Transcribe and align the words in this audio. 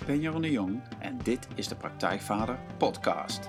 Ik 0.00 0.06
ben 0.06 0.20
Jeroen 0.20 0.42
de 0.42 0.50
Jong 0.50 0.82
en 0.98 1.18
dit 1.18 1.48
is 1.54 1.68
de 1.68 1.76
Praktijkvader 1.76 2.58
Podcast. 2.78 3.48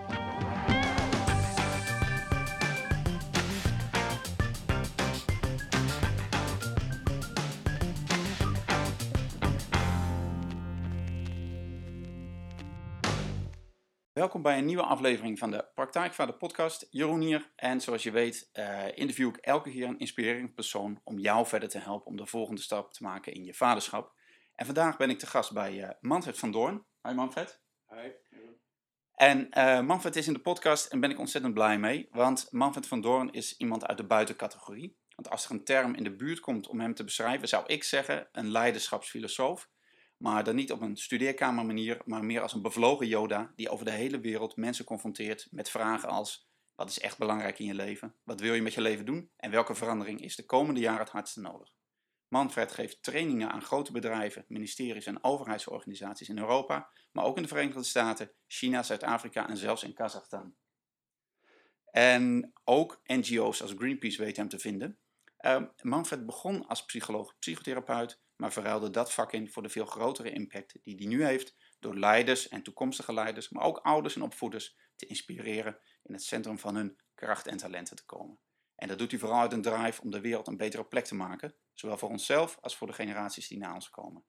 Welkom 14.13 14.41
bij 14.41 14.57
een 14.57 14.65
nieuwe 14.65 14.83
aflevering 14.83 15.39
van 15.39 15.51
de 15.51 15.65
Praktijkvader 15.73 16.35
Podcast. 16.35 16.87
Jeroen 16.89 17.21
hier 17.21 17.51
en 17.55 17.81
zoals 17.81 18.03
je 18.03 18.11
weet 18.11 18.49
uh, 18.53 18.85
interview 18.93 19.27
ik 19.27 19.37
elke 19.37 19.71
keer 19.71 19.87
een 19.87 19.99
inspirerend 19.99 20.55
persoon 20.55 21.01
om 21.03 21.19
jou 21.19 21.45
verder 21.45 21.69
te 21.69 21.79
helpen 21.79 22.07
om 22.07 22.17
de 22.17 22.25
volgende 22.25 22.61
stap 22.61 22.93
te 22.93 23.03
maken 23.03 23.33
in 23.33 23.43
je 23.43 23.53
vaderschap. 23.53 24.17
En 24.59 24.65
vandaag 24.65 24.97
ben 24.97 25.09
ik 25.09 25.19
te 25.19 25.27
gast 25.27 25.53
bij 25.53 25.73
uh, 25.73 25.89
Manfred 25.99 26.37
van 26.37 26.51
Doorn. 26.51 26.85
Hi 27.07 27.13
Manfred. 27.13 27.61
Hi. 27.87 28.11
En 29.13 29.47
uh, 29.57 29.81
Manfred 29.81 30.15
is 30.15 30.27
in 30.27 30.33
de 30.33 30.39
podcast 30.39 30.85
en 30.85 30.99
ben 30.99 31.09
ik 31.09 31.19
ontzettend 31.19 31.53
blij 31.53 31.79
mee, 31.79 32.07
want 32.11 32.47
Manfred 32.51 32.87
van 32.87 33.01
Doorn 33.01 33.31
is 33.31 33.57
iemand 33.57 33.85
uit 33.85 33.97
de 33.97 34.05
buitencategorie. 34.05 34.97
Want 35.15 35.29
als 35.29 35.45
er 35.45 35.51
een 35.51 35.63
term 35.63 35.95
in 35.95 36.03
de 36.03 36.15
buurt 36.15 36.39
komt 36.39 36.67
om 36.67 36.79
hem 36.79 36.93
te 36.93 37.03
beschrijven, 37.03 37.47
zou 37.47 37.65
ik 37.65 37.83
zeggen 37.83 38.29
een 38.31 38.51
leiderschapsfilosoof. 38.51 39.69
Maar 40.17 40.43
dan 40.43 40.55
niet 40.55 40.71
op 40.71 40.81
een 40.81 40.97
studeerkamermanier, 40.97 42.01
maar 42.05 42.25
meer 42.25 42.41
als 42.41 42.53
een 42.53 42.61
bevlogen 42.61 43.07
Yoda 43.07 43.51
die 43.55 43.69
over 43.69 43.85
de 43.85 43.91
hele 43.91 44.19
wereld 44.19 44.55
mensen 44.55 44.85
confronteert 44.85 45.47
met 45.51 45.69
vragen 45.69 46.09
als: 46.09 46.49
wat 46.75 46.89
is 46.89 46.99
echt 46.99 47.17
belangrijk 47.17 47.59
in 47.59 47.65
je 47.65 47.75
leven? 47.75 48.15
Wat 48.23 48.39
wil 48.39 48.53
je 48.53 48.61
met 48.61 48.73
je 48.73 48.81
leven 48.81 49.05
doen? 49.05 49.31
En 49.35 49.51
welke 49.51 49.75
verandering 49.75 50.21
is 50.21 50.35
de 50.35 50.45
komende 50.45 50.79
jaren 50.79 50.99
het 50.99 51.09
hardste 51.09 51.41
nodig? 51.41 51.77
Manfred 52.29 52.71
geeft 52.71 53.03
trainingen 53.03 53.51
aan 53.51 53.61
grote 53.61 53.91
bedrijven, 53.91 54.45
ministeries 54.47 55.05
en 55.05 55.23
overheidsorganisaties 55.23 56.29
in 56.29 56.37
Europa, 56.37 56.89
maar 57.11 57.25
ook 57.25 57.35
in 57.35 57.41
de 57.41 57.47
Verenigde 57.47 57.83
Staten, 57.83 58.31
China, 58.47 58.83
Zuid-Afrika 58.83 59.49
en 59.49 59.57
zelfs 59.57 59.83
in 59.83 59.93
Kazachstan. 59.93 60.55
En 61.91 62.53
ook 62.63 63.01
NGO's 63.03 63.61
als 63.61 63.73
Greenpeace 63.77 64.21
weten 64.21 64.41
hem 64.41 64.49
te 64.49 64.59
vinden. 64.59 64.99
Uh, 65.41 65.63
Manfred 65.81 66.25
begon 66.25 66.67
als 66.67 66.85
psycholoog, 66.85 67.39
psychotherapeut, 67.39 68.21
maar 68.35 68.53
verruilde 68.53 68.89
dat 68.89 69.13
vak 69.13 69.31
in 69.33 69.49
voor 69.49 69.63
de 69.63 69.69
veel 69.69 69.85
grotere 69.85 70.31
impact 70.31 70.79
die 70.83 70.95
hij 70.95 71.05
nu 71.05 71.25
heeft 71.25 71.55
door 71.79 71.97
leiders 71.97 72.47
en 72.47 72.63
toekomstige 72.63 73.13
leiders, 73.13 73.49
maar 73.49 73.63
ook 73.63 73.77
ouders 73.77 74.15
en 74.15 74.21
opvoeders 74.21 74.77
te 74.95 75.05
inspireren 75.05 75.79
in 76.03 76.13
het 76.13 76.23
centrum 76.23 76.59
van 76.59 76.75
hun 76.75 76.99
kracht 77.15 77.47
en 77.47 77.57
talenten 77.57 77.95
te 77.95 78.05
komen. 78.05 78.39
En 78.75 78.87
dat 78.87 78.97
doet 78.97 79.11
hij 79.11 79.19
vooral 79.19 79.39
uit 79.39 79.53
een 79.53 79.61
drive 79.61 80.01
om 80.01 80.11
de 80.11 80.21
wereld 80.21 80.47
een 80.47 80.57
betere 80.57 80.85
plek 80.85 81.05
te 81.05 81.15
maken, 81.15 81.55
zowel 81.79 81.97
voor 81.97 82.09
onszelf 82.09 82.57
als 82.61 82.77
voor 82.77 82.87
de 82.87 82.93
generaties 82.93 83.47
die 83.47 83.57
na 83.57 83.73
ons 83.73 83.89
komen. 83.89 84.23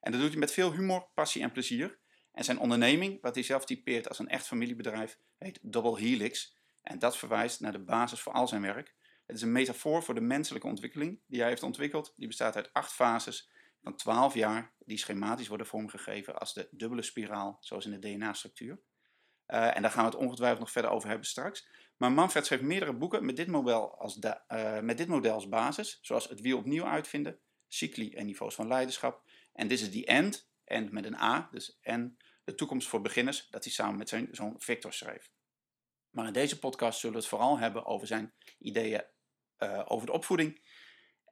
En 0.00 0.12
dat 0.12 0.20
doet 0.20 0.30
hij 0.30 0.38
met 0.38 0.52
veel 0.52 0.72
humor, 0.72 1.08
passie 1.14 1.42
en 1.42 1.52
plezier. 1.52 1.98
En 2.32 2.44
zijn 2.44 2.58
onderneming, 2.58 3.20
wat 3.20 3.34
hij 3.34 3.44
zelf 3.44 3.64
typeert 3.64 4.08
als 4.08 4.18
een 4.18 4.28
echt 4.28 4.46
familiebedrijf, 4.46 5.18
heet 5.38 5.58
Double 5.62 5.98
Helix. 5.98 6.56
En 6.82 6.98
dat 6.98 7.16
verwijst 7.16 7.60
naar 7.60 7.72
de 7.72 7.84
basis 7.84 8.20
voor 8.20 8.32
al 8.32 8.48
zijn 8.48 8.62
werk. 8.62 8.94
Het 9.26 9.36
is 9.36 9.42
een 9.42 9.52
metafoor 9.52 10.02
voor 10.02 10.14
de 10.14 10.20
menselijke 10.20 10.66
ontwikkeling 10.66 11.20
die 11.26 11.40
hij 11.40 11.48
heeft 11.48 11.62
ontwikkeld. 11.62 12.12
Die 12.16 12.26
bestaat 12.26 12.56
uit 12.56 12.72
acht 12.72 12.92
fases 12.92 13.50
van 13.82 13.96
12 13.96 14.34
jaar, 14.34 14.72
die 14.78 14.98
schematisch 14.98 15.48
worden 15.48 15.66
vormgegeven 15.66 16.38
als 16.38 16.54
de 16.54 16.68
dubbele 16.70 17.02
spiraal, 17.02 17.56
zoals 17.60 17.84
in 17.84 18.00
de 18.00 18.08
DNA-structuur. 18.08 18.80
Uh, 19.46 19.76
en 19.76 19.82
daar 19.82 19.90
gaan 19.90 20.04
we 20.04 20.10
het 20.10 20.20
ongetwijfeld 20.20 20.60
nog 20.60 20.70
verder 20.70 20.90
over 20.90 21.08
hebben 21.08 21.26
straks. 21.26 21.68
Maar 21.96 22.12
Manfred 22.12 22.46
schreef 22.46 22.60
meerdere 22.60 22.92
boeken 22.92 23.24
met 23.24 23.36
dit, 23.36 23.46
model 23.46 23.98
als, 23.98 24.18
uh, 24.18 24.80
met 24.80 24.98
dit 24.98 25.48
basis, 25.48 25.98
zoals 26.02 26.28
Het 26.28 26.40
Wiel 26.40 26.58
opnieuw 26.58 26.84
uitvinden, 26.84 27.38
Cycli 27.68 28.10
en 28.10 28.26
niveaus 28.26 28.54
van 28.54 28.68
leiderschap. 28.68 29.22
En 29.52 29.68
This 29.68 29.82
is 29.82 29.90
the 29.90 30.04
End, 30.06 30.50
en 30.64 30.88
met 30.92 31.04
een 31.04 31.20
A, 31.20 31.48
dus 31.50 31.78
en 31.80 32.16
de 32.44 32.54
toekomst 32.54 32.88
voor 32.88 33.00
beginners, 33.00 33.48
dat 33.50 33.64
hij 33.64 33.72
samen 33.72 33.98
met 33.98 34.08
zijn 34.08 34.28
zoon 34.30 34.54
Victor 34.58 34.92
schreef. 34.92 35.30
Maar 36.10 36.26
in 36.26 36.32
deze 36.32 36.58
podcast 36.58 36.98
zullen 36.98 37.14
we 37.14 37.20
het 37.20 37.30
vooral 37.30 37.58
hebben 37.58 37.86
over 37.86 38.06
zijn 38.06 38.32
ideeën 38.58 39.04
uh, 39.58 39.82
over 39.84 40.06
de 40.06 40.12
opvoeding 40.12 40.60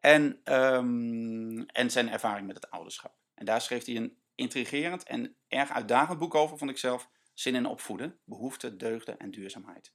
en, 0.00 0.54
um, 0.54 1.66
en 1.66 1.90
zijn 1.90 2.08
ervaring 2.08 2.46
met 2.46 2.56
het 2.56 2.70
ouderschap. 2.70 3.14
En 3.34 3.44
daar 3.44 3.60
schreef 3.60 3.84
hij 3.84 3.96
een 3.96 4.18
intrigerend 4.34 5.02
en 5.02 5.36
erg 5.48 5.70
uitdagend 5.70 6.18
boek 6.18 6.34
over, 6.34 6.58
vond 6.58 6.70
ik 6.70 6.78
zelf. 6.78 7.10
Zin 7.34 7.54
in 7.54 7.66
opvoeden, 7.66 8.18
behoeften, 8.24 8.78
deugden 8.78 9.18
en 9.18 9.30
duurzaamheid. 9.30 9.94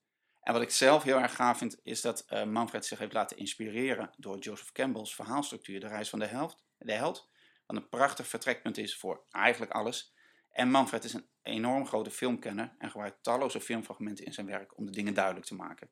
En 0.49 0.55
wat 0.55 0.63
ik 0.63 0.71
zelf 0.71 1.03
heel 1.03 1.19
erg 1.19 1.35
gaaf 1.35 1.57
vind, 1.57 1.79
is 1.83 2.01
dat 2.01 2.25
uh, 2.29 2.43
Manfred 2.43 2.85
zich 2.85 2.99
heeft 2.99 3.13
laten 3.13 3.37
inspireren 3.37 4.09
door 4.17 4.37
Joseph 4.37 4.71
Campbell's 4.71 5.15
verhaalstructuur, 5.15 5.79
De 5.79 5.87
Reis 5.87 6.09
van 6.09 6.19
de, 6.19 6.25
helft, 6.25 6.63
de 6.77 6.93
Held. 6.93 7.29
Wat 7.65 7.77
een 7.77 7.89
prachtig 7.89 8.27
vertrekpunt 8.27 8.77
is 8.77 8.97
voor 8.97 9.25
eigenlijk 9.29 9.71
alles. 9.71 10.13
En 10.49 10.71
Manfred 10.71 11.03
is 11.03 11.13
een 11.13 11.29
enorm 11.41 11.85
grote 11.85 12.11
filmkenner 12.11 12.75
en 12.77 12.89
gebruikt 12.89 13.23
talloze 13.23 13.61
filmfragmenten 13.61 14.25
in 14.25 14.33
zijn 14.33 14.45
werk 14.45 14.77
om 14.77 14.85
de 14.85 14.91
dingen 14.91 15.13
duidelijk 15.13 15.45
te 15.45 15.55
maken. 15.55 15.89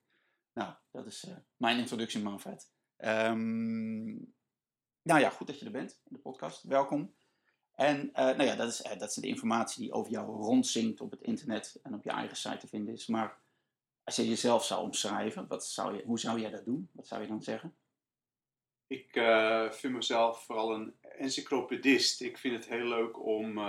Nou, 0.54 0.74
dat 0.92 1.06
is 1.06 1.24
uh, 1.24 1.36
mijn 1.58 1.78
introductie, 1.78 2.22
Manfred. 2.22 2.72
Um, 2.98 4.34
nou 5.02 5.20
ja, 5.20 5.30
goed 5.30 5.48
dat 5.48 5.60
je 5.60 5.66
er 5.66 5.72
bent 5.72 5.92
in 6.04 6.16
de 6.16 6.22
podcast. 6.22 6.64
Welkom. 6.64 7.16
En 7.72 8.08
uh, 8.08 8.14
nou 8.14 8.44
ja, 8.44 8.56
dat 8.56 8.70
is, 8.70 8.82
dat 8.98 9.10
is 9.10 9.16
de 9.16 9.28
informatie 9.28 9.82
die 9.82 9.94
over 9.94 10.12
jou 10.12 10.26
rondzinkt 10.28 11.02
op 11.02 11.12
het 11.12 11.22
internet 11.22 11.80
en 11.84 11.94
op 11.94 12.04
je 12.04 12.12
eigen 12.12 12.38
site 12.38 12.58
te 12.58 12.68
vinden 12.68 12.94
is. 12.94 13.08
Maar 13.08 13.46
als 14.08 14.16
je 14.16 14.28
jezelf 14.28 14.66
zou 14.66 14.84
omschrijven, 14.84 15.48
wat 15.48 15.66
zou 15.66 15.96
je, 15.96 16.04
hoe 16.06 16.20
zou 16.20 16.40
jij 16.40 16.50
dat 16.50 16.66
doen? 16.66 16.90
Wat 16.92 17.08
zou 17.08 17.22
je 17.22 17.28
dan 17.28 17.42
zeggen? 17.42 17.76
Ik 18.88 19.16
uh, 19.16 19.72
vind 19.72 19.94
mezelf 19.94 20.44
vooral 20.44 20.74
een 20.74 20.96
encyclopedist. 21.02 22.22
Ik 22.22 22.38
vind 22.38 22.56
het 22.56 22.68
heel 22.68 22.86
leuk 22.86 23.26
om, 23.26 23.62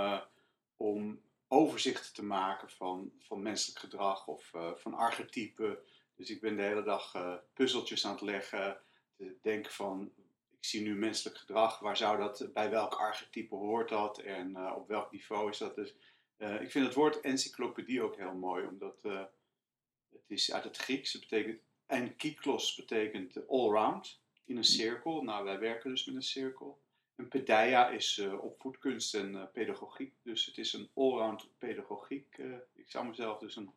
om 0.76 1.20
overzichten 1.48 2.12
te 2.12 2.24
maken 2.24 2.70
van, 2.70 3.12
van 3.18 3.42
menselijk 3.42 3.78
gedrag 3.78 4.26
of 4.26 4.52
van 4.74 4.94
archetypen. 4.94 5.78
Dus 6.16 6.30
ik 6.30 6.40
ben 6.40 6.56
de 6.56 6.62
hele 6.62 6.82
dag 6.82 7.14
puzzeltjes 7.54 8.06
aan 8.06 8.12
het 8.12 8.20
leggen, 8.20 8.80
te 9.16 9.36
denken 9.42 9.72
van 9.72 10.12
ik 10.50 10.64
zie 10.64 10.82
nu 10.82 10.94
menselijk 10.94 11.38
gedrag, 11.38 11.78
waar 11.78 11.96
zou 11.96 12.18
dat, 12.18 12.50
bij 12.52 12.70
welk 12.70 12.94
archetype 12.94 13.54
hoort 13.54 13.88
dat 13.88 14.18
en 14.18 14.72
op 14.74 14.88
welk 14.88 15.12
niveau 15.12 15.50
is 15.50 15.58
dat? 15.58 15.74
Dus 15.74 15.94
ik 16.36 16.70
vind 16.70 16.86
het 16.86 16.94
woord 16.94 17.20
encyclopedie 17.20 18.02
ook 18.02 18.16
heel 18.16 18.34
mooi, 18.34 18.66
omdat 18.66 19.02
het 20.20 20.30
is 20.38 20.52
uit 20.52 20.64
het 20.64 20.76
Grieks, 20.76 21.12
het 21.12 21.20
betekent, 21.20 21.60
en 21.86 22.16
kyklos 22.16 22.74
betekent 22.74 23.48
all-round, 23.48 24.20
in 24.44 24.56
een 24.56 24.64
cirkel. 24.64 25.22
Nou, 25.22 25.44
wij 25.44 25.58
werken 25.58 25.90
dus 25.90 26.04
met 26.04 26.14
een 26.14 26.22
cirkel. 26.22 26.80
En 27.16 27.28
pedaia 27.28 27.88
is 27.88 28.18
opvoedkunst 28.40 29.14
en 29.14 29.50
pedagogiek, 29.52 30.14
dus 30.22 30.46
het 30.46 30.58
is 30.58 30.72
een 30.72 30.90
allround 30.94 31.48
pedagogiek. 31.58 32.36
ik 32.74 32.90
zou 32.90 33.06
mezelf 33.06 33.38
dus 33.38 33.56
een 33.56 33.70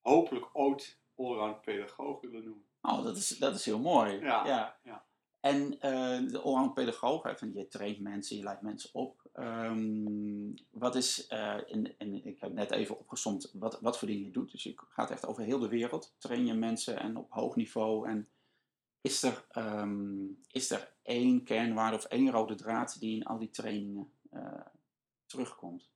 hopelijk 0.00 0.46
ooit 0.52 0.98
allround 1.16 1.60
pedagoog 1.60 2.20
willen 2.20 2.44
noemen. 2.44 2.66
Oh, 2.82 3.04
dat 3.04 3.16
is, 3.16 3.28
dat 3.28 3.54
is 3.54 3.64
heel 3.64 3.78
mooi. 3.78 4.12
Ja, 4.12 4.46
ja. 4.46 4.78
ja. 4.82 5.06
En 5.40 5.70
de 6.28 6.40
allround 6.42 6.74
pedagoog, 6.74 7.22
hè, 7.22 7.36
van 7.36 7.52
je 7.52 7.68
traint 7.68 8.00
mensen, 8.00 8.36
je 8.36 8.42
leidt 8.42 8.62
mensen 8.62 8.90
op. 8.92 9.27
Um, 9.38 10.54
wat 10.70 10.94
is, 10.94 11.30
uh, 11.30 11.56
in, 11.66 11.94
in, 11.98 12.26
ik 12.26 12.40
heb 12.40 12.52
net 12.52 12.70
even 12.70 12.98
opgezomd 12.98 13.50
wat, 13.52 13.80
wat 13.80 13.98
voor 13.98 14.08
dingen 14.08 14.24
je 14.24 14.30
doet. 14.30 14.52
Dus 14.52 14.62
je 14.62 14.74
gaat 14.88 15.10
echt 15.10 15.26
over 15.26 15.42
heel 15.42 15.58
de 15.58 15.68
wereld. 15.68 16.14
Train 16.18 16.46
je 16.46 16.54
mensen 16.54 17.00
en 17.00 17.16
op 17.16 17.30
hoog 17.30 17.56
niveau. 17.56 18.08
En 18.08 18.28
is 19.00 19.22
er, 19.22 19.46
um, 19.56 20.42
is 20.52 20.70
er 20.70 20.92
één 21.02 21.44
kernwaarde 21.44 21.96
of 21.96 22.04
één 22.04 22.30
rode 22.30 22.54
draad 22.54 23.00
die 23.00 23.16
in 23.16 23.24
al 23.24 23.38
die 23.38 23.50
trainingen 23.50 24.12
uh, 24.32 24.66
terugkomt? 25.26 25.90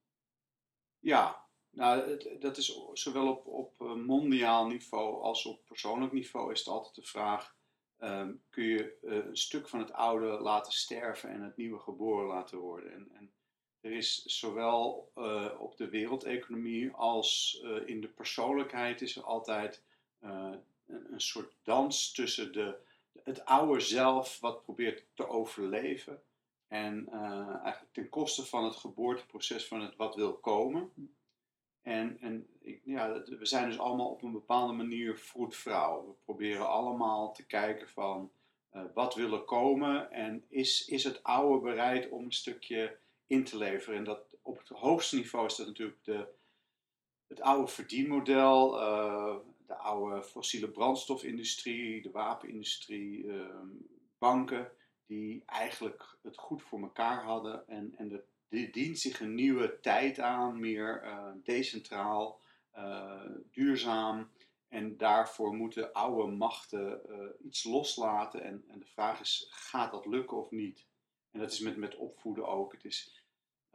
Ja, 0.99 1.47
nou, 1.71 2.19
dat 2.39 2.57
is 2.57 2.81
zowel 2.93 3.29
op, 3.29 3.47
op 3.47 3.97
mondiaal 3.97 4.67
niveau 4.67 5.23
als 5.23 5.47
op 5.47 5.65
persoonlijk 5.65 6.13
niveau 6.13 6.53
is 6.53 6.59
het 6.59 6.69
altijd 6.69 6.95
de 6.95 7.03
vraag 7.03 7.55
um, 8.03 8.43
kun 8.51 8.65
je 8.65 8.99
uh, 9.03 9.15
een 9.15 9.37
stuk 9.37 9.69
van 9.69 9.79
het 9.79 9.93
oude 9.93 10.27
laten 10.27 10.73
sterven 10.73 11.31
en 11.31 11.43
het 11.43 11.57
nieuwe 11.57 11.79
geboren 11.79 12.27
laten 12.27 12.59
worden. 12.59 12.93
En, 12.93 13.09
en 13.13 13.33
er 13.81 13.93
is 13.93 14.25
zowel 14.25 15.11
uh, 15.17 15.49
op 15.59 15.77
de 15.77 15.89
wereldeconomie 15.89 16.91
als 16.91 17.61
uh, 17.65 17.89
in 17.89 18.01
de 18.01 18.09
persoonlijkheid 18.09 19.01
is 19.01 19.17
er 19.17 19.23
altijd 19.23 19.83
een, 20.21 20.63
een, 20.87 21.21
soort 21.21 21.55
dans 21.63 22.13
tussen 22.13 22.53
de, 22.53 22.77
het 23.25 23.45
oude 23.45 23.81
zelf 23.81 24.41
wat 24.41 24.63
probeert 24.63 25.05
te 25.15 25.29
overleven 25.29 26.23
en 26.69 27.09
eigenlijk 27.63 27.93
ten 27.93 28.09
koste 28.09 28.47
van 28.47 28.65
het 28.65 28.77
geboorteproces 28.77 29.67
van 29.67 29.81
het 29.81 29.97
wat 29.97 30.15
wil 30.15 30.33
komen. 30.33 30.93
En, 31.83 32.19
en 32.21 32.47
ja, 32.85 33.23
we 33.23 33.47
zijn 33.47 33.69
dus 33.69 33.79
allemaal 33.79 34.11
op 34.11 34.23
een 34.23 34.33
bepaalde 34.33 34.73
manier 34.73 35.19
vroedvrouw. 35.19 36.07
We 36.07 36.13
proberen 36.25 36.69
allemaal 36.69 37.33
te 37.33 37.47
kijken 37.47 37.89
van 37.89 38.31
uh, 38.73 38.83
wat 38.95 39.15
willen 39.15 39.45
komen 39.45 40.11
en 40.11 40.45
is, 40.49 40.87
is 40.87 41.05
het 41.05 41.23
oude 41.23 41.61
bereid 41.65 42.09
om 42.09 42.25
een 42.25 42.33
stukje 42.33 42.99
in 43.27 43.45
te 43.45 43.57
leveren. 43.57 43.99
En 43.99 44.05
dat, 44.05 44.21
op 44.43 44.59
het 44.59 44.69
hoogste 44.69 45.17
niveau 45.17 45.47
is 45.47 45.57
dat 45.57 45.67
natuurlijk 45.67 46.05
de, 46.05 46.29
het 47.27 47.41
oude 47.41 47.69
verdienmodel, 47.69 48.81
uh, 48.81 49.37
de 49.67 49.77
oude 49.77 50.23
fossiele 50.23 50.69
brandstofindustrie, 50.69 52.03
de 52.03 52.11
wapenindustrie, 52.11 53.25
uh, 53.25 53.47
banken, 54.19 54.73
die 55.07 55.43
eigenlijk 55.47 56.17
het 56.23 56.39
goed 56.39 56.63
voor 56.63 56.81
elkaar 56.81 57.25
hadden 57.25 57.69
en, 57.69 57.95
en 57.97 58.09
de 58.09 58.25
die 58.53 58.71
dient 58.71 58.99
zich 58.99 59.21
een 59.21 59.35
nieuwe 59.35 59.81
tijd 59.81 60.21
aan, 60.21 60.61
meer 60.61 61.03
uh, 61.05 61.29
decentraal, 61.45 62.41
uh, 62.77 63.23
duurzaam. 63.51 64.31
En 64.69 64.97
daarvoor 64.97 65.55
moeten 65.55 65.93
oude 65.93 66.33
machten 66.33 67.01
uh, 67.09 67.47
iets 67.47 67.65
loslaten. 67.65 68.43
En, 68.43 68.65
en, 68.69 68.79
de 68.79 68.87
vraag 68.87 69.21
is, 69.21 69.47
gaat 69.51 69.93
dat 69.93 70.07
lukken 70.07 70.37
of 70.37 70.51
niet? 70.51 70.87
En 71.31 71.41
dat 71.41 71.53
is 71.53 71.61
met, 71.61 71.77
met 71.77 71.97
opvoeden 71.97 72.49
ook. 72.49 72.73
Het 72.73 72.85
is, 72.85 73.25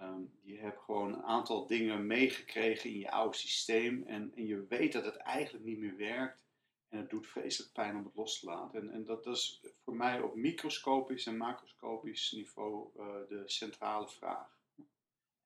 um, 0.02 0.32
je 0.42 0.58
hebt 0.58 0.80
gewoon 0.80 1.14
een 1.14 1.24
aantal 1.24 1.68
dingen 1.68 2.08
meegekregen 2.08 2.90
in 2.90 3.00
je 3.00 3.12
oude 3.12 3.38
systeem. 3.38 4.04
En, 4.08 4.32
en 4.36 4.46
je 4.46 4.66
weet 4.70 4.94
dat 4.94 5.06
het 5.06 5.18
eigenlijk 5.18 5.66
niet 5.66 5.80
meer 5.80 5.98
werkt. 5.98 6.46
En 6.90 6.98
het 6.98 7.10
doet 7.10 7.28
vreselijk 7.28 7.74
pijn 7.74 7.96
om 7.96 8.06
het 8.06 8.16
los 8.16 8.40
te 8.40 8.46
laten. 8.46 8.82
En, 8.82 8.90
en 8.90 9.06
dat, 9.06 9.26
is 9.26 9.62
voor 9.84 9.96
mij 9.96 10.22
op 10.22 10.36
microscopisch 10.36 11.26
en 11.26 11.38
macroscopisch 11.38 12.32
niveau 12.32 12.90
de 13.28 13.44
centrale 13.46 14.08
vraag. 14.08 14.57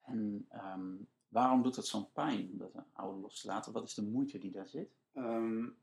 En 0.02 0.48
um, 0.54 1.08
waarom 1.28 1.62
doet 1.62 1.76
het 1.76 1.86
zo'n 1.86 2.12
pijn 2.12 2.50
om 2.52 2.58
dat 2.58 2.72
oude 2.94 3.20
los 3.20 3.42
te 3.42 3.48
laten? 3.48 3.72
Wat 3.72 3.84
is 3.84 3.94
de 3.94 4.02
moeite 4.02 4.38
die 4.38 4.52
daar 4.52 4.68
zit? 4.68 4.90
Um, 5.16 5.78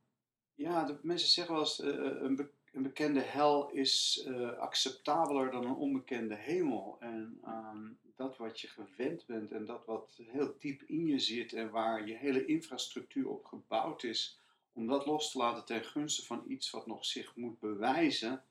ja, 0.55 0.85
de, 0.85 0.99
mensen 1.03 1.29
zeggen 1.29 1.55
wel 1.55 1.63
eens, 1.63 1.81
uh, 1.81 2.23
een, 2.23 2.37
be 2.37 2.51
een, 2.73 2.83
bekende 2.83 3.21
hel 3.21 3.71
is 3.71 4.25
uh, 4.29 4.53
acceptabeler 4.53 5.51
dan 5.51 5.65
een 5.65 5.75
onbekende 5.75 6.35
hemel. 6.35 6.97
En 7.01 7.41
um, 7.47 7.99
dat 8.17 8.37
wat 8.37 8.61
je 8.61 8.69
gewend 8.69 9.27
bent 9.27 9.53
en 9.53 9.65
dat 9.65 9.85
wat 9.85 10.21
heel 10.23 10.55
diep 10.59 10.83
in 10.83 11.07
je 11.07 11.19
zit 11.19 11.53
en 11.53 11.71
waar 11.71 12.07
je 12.07 12.15
hele 12.15 12.45
infrastructuur 12.45 13.29
op 13.29 13.45
gebouwd 13.45 14.03
is, 14.03 14.41
om 14.73 14.87
dat 14.87 15.07
los 15.07 15.31
te 15.31 15.39
laten 15.39 15.65
ten 15.65 15.85
gunste 15.85 16.27
van 16.27 16.45
iets 16.47 16.71
wat 16.71 16.87
nog 16.87 17.05
zich 17.05 17.37
moet 17.37 17.59
bewijzen, 17.59 18.45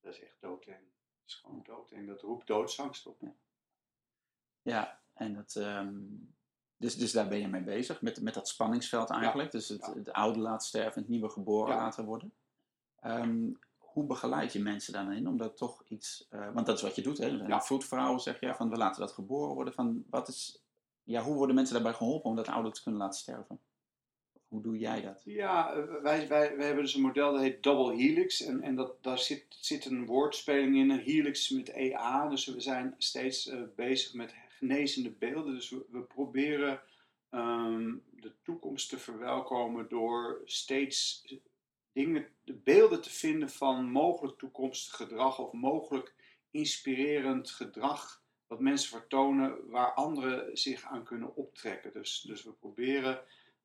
dat 0.00 0.14
is 0.14 0.20
echt 0.20 0.40
doodeng. 0.40 0.78
Dat 0.78 1.26
is 1.26 1.34
gewoon 1.34 1.62
doodeng. 1.64 2.06
Dat 2.06 2.20
roept 2.20 2.46
doodsangst 2.46 3.06
op. 3.06 3.20
Ja, 3.20 3.34
ja 4.62 5.04
en 5.16 5.34
dat, 5.34 5.54
um, 5.54 6.34
dus, 6.76 6.96
dus 6.96 7.12
daar 7.12 7.28
ben 7.28 7.38
je 7.38 7.48
mee 7.48 7.62
bezig, 7.62 8.02
met, 8.02 8.20
met 8.20 8.34
dat 8.34 8.48
spanningsveld 8.48 9.10
eigenlijk. 9.10 9.52
Ja. 9.52 9.58
Dus 9.58 9.68
het, 9.68 9.86
ja. 9.86 9.94
het, 9.94 10.12
oude 10.12 10.38
laten 10.38 10.66
sterven, 10.66 11.00
het 11.00 11.10
nieuwe 11.10 11.28
geboren 11.28 11.74
ja. 11.74 11.80
laten 11.80 12.04
worden. 12.04 12.32
Um, 13.04 13.58
hoe 13.96 14.06
begeleid 14.06 14.52
je 14.52 14.60
mensen 14.60 14.92
daarin 14.92 15.28
om 15.28 15.36
dat 15.36 15.56
toch 15.56 15.82
iets, 15.88 16.28
uh, 16.30 16.52
want 16.52 16.66
dat 16.66 16.76
is 16.76 16.82
wat 16.82 16.94
je 16.94 17.02
doet, 17.02 17.18
hè? 17.18 17.26
Ja. 17.26 17.60
Vroedvrouwen 17.60 18.20
zeg 18.20 18.40
je, 18.40 18.54
van 18.54 18.70
we 18.70 18.76
laten 18.76 19.00
dat 19.00 19.12
geboren 19.12 19.54
worden. 19.54 19.74
Van 19.74 20.04
wat 20.10 20.28
is, 20.28 20.62
ja, 21.02 21.22
hoe 21.22 21.34
worden 21.34 21.54
mensen 21.54 21.74
daarbij 21.74 21.92
geholpen 21.92 22.30
om 22.30 22.36
dat 22.36 22.48
oude 22.48 22.70
te 22.70 22.82
kunnen 22.82 23.00
laten 23.00 23.18
sterven? 23.18 23.60
Hoe 24.48 24.62
doe 24.62 24.78
jij 24.78 25.02
dat? 25.02 25.22
Ja, 25.24 25.86
wij, 26.02 26.28
wij, 26.28 26.56
wij 26.56 26.66
hebben 26.66 26.84
dus 26.84 26.94
een 26.94 27.00
model 27.00 27.32
dat 27.32 27.40
heet 27.40 27.62
Double 27.62 27.96
Helix. 27.96 28.42
En, 28.42 28.62
en 28.62 28.74
dat, 28.74 29.02
daar 29.02 29.18
zit, 29.18 29.46
zit 29.48 29.84
een 29.84 30.06
woordspeling 30.06 30.76
in, 30.76 30.90
een 30.90 30.98
helix 30.98 31.50
met 31.50 31.68
EA. 31.68 32.28
Dus 32.28 32.46
we 32.46 32.60
zijn 32.60 32.94
steeds 32.98 33.46
uh, 33.46 33.60
bezig 33.76 34.14
met 34.14 34.34
genezende 34.56 35.10
beelden. 35.10 35.54
Dus 35.54 35.70
we, 35.70 36.02
proberen 36.08 36.80
um, 37.30 38.02
de 38.10 38.32
toekomst 38.42 38.88
te 38.88 38.98
verwelkomen 38.98 39.88
door 39.88 40.40
steeds 40.44 41.24
dingen, 41.92 42.26
de 42.44 42.54
beelden 42.54 43.02
te 43.02 43.10
vinden 43.10 43.50
van 43.50 43.90
mogelijk 43.90 44.38
toekomstig 44.38 44.96
gedrag 44.96 45.38
of 45.38 45.52
mogelijk 45.52 46.14
inspirerend 46.50 47.50
gedrag 47.50 48.24
wat 48.46 48.60
mensen 48.60 48.98
vertonen 48.98 49.70
waar 49.70 49.94
anderen 49.94 50.56
zich 50.56 50.84
aan 50.84 51.04
kunnen 51.04 51.36
optrekken. 51.36 51.92
Dus, 51.92 52.20
dus 52.20 52.44
we 52.44 52.52
proberen 52.52 53.20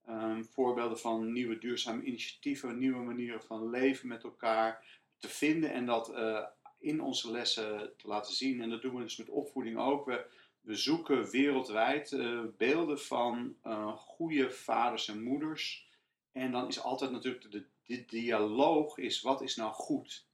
um, 0.09 0.45
voorbeelden 0.45 0.99
van 0.99 1.31
nieuwe 1.31 1.57
duurzame 1.57 2.03
initiatieven, 2.03 2.77
nieuwe 2.77 3.03
manieren 3.03 3.41
van 3.41 3.69
leven 3.69 4.07
met 4.07 4.23
elkaar 4.23 4.99
te 5.17 5.27
vinden 5.27 5.71
en 5.71 5.85
dat 5.85 6.09
uh, 6.09 6.45
in 6.79 7.01
onze 7.01 7.31
lessen 7.31 7.93
te 7.97 8.07
laten 8.07 8.33
zien. 8.33 8.61
En 8.61 8.69
dat 8.69 8.81
doen 8.81 8.95
we 8.95 9.01
dus 9.01 9.17
met 9.17 9.29
opvoeding 9.29 9.77
ook. 9.77 10.05
We, 10.05 10.25
we 10.61 10.75
zoeken 10.75 11.29
wereldwijd 11.29 12.11
uh, 12.11 12.43
beelden 12.57 12.99
van 12.99 13.55
uh, 13.63 13.97
goede 13.97 14.51
vaders 14.51 15.07
en 15.07 15.23
moeders. 15.23 15.89
En 16.31 16.51
dan 16.51 16.67
is 16.67 16.81
altijd 16.81 17.11
natuurlijk 17.11 17.51
de, 17.51 18.05
dialoog 18.05 18.97
is 18.97 19.21
wat 19.21 19.41
is 19.41 19.55
nou 19.55 19.73
goed. 19.73 20.25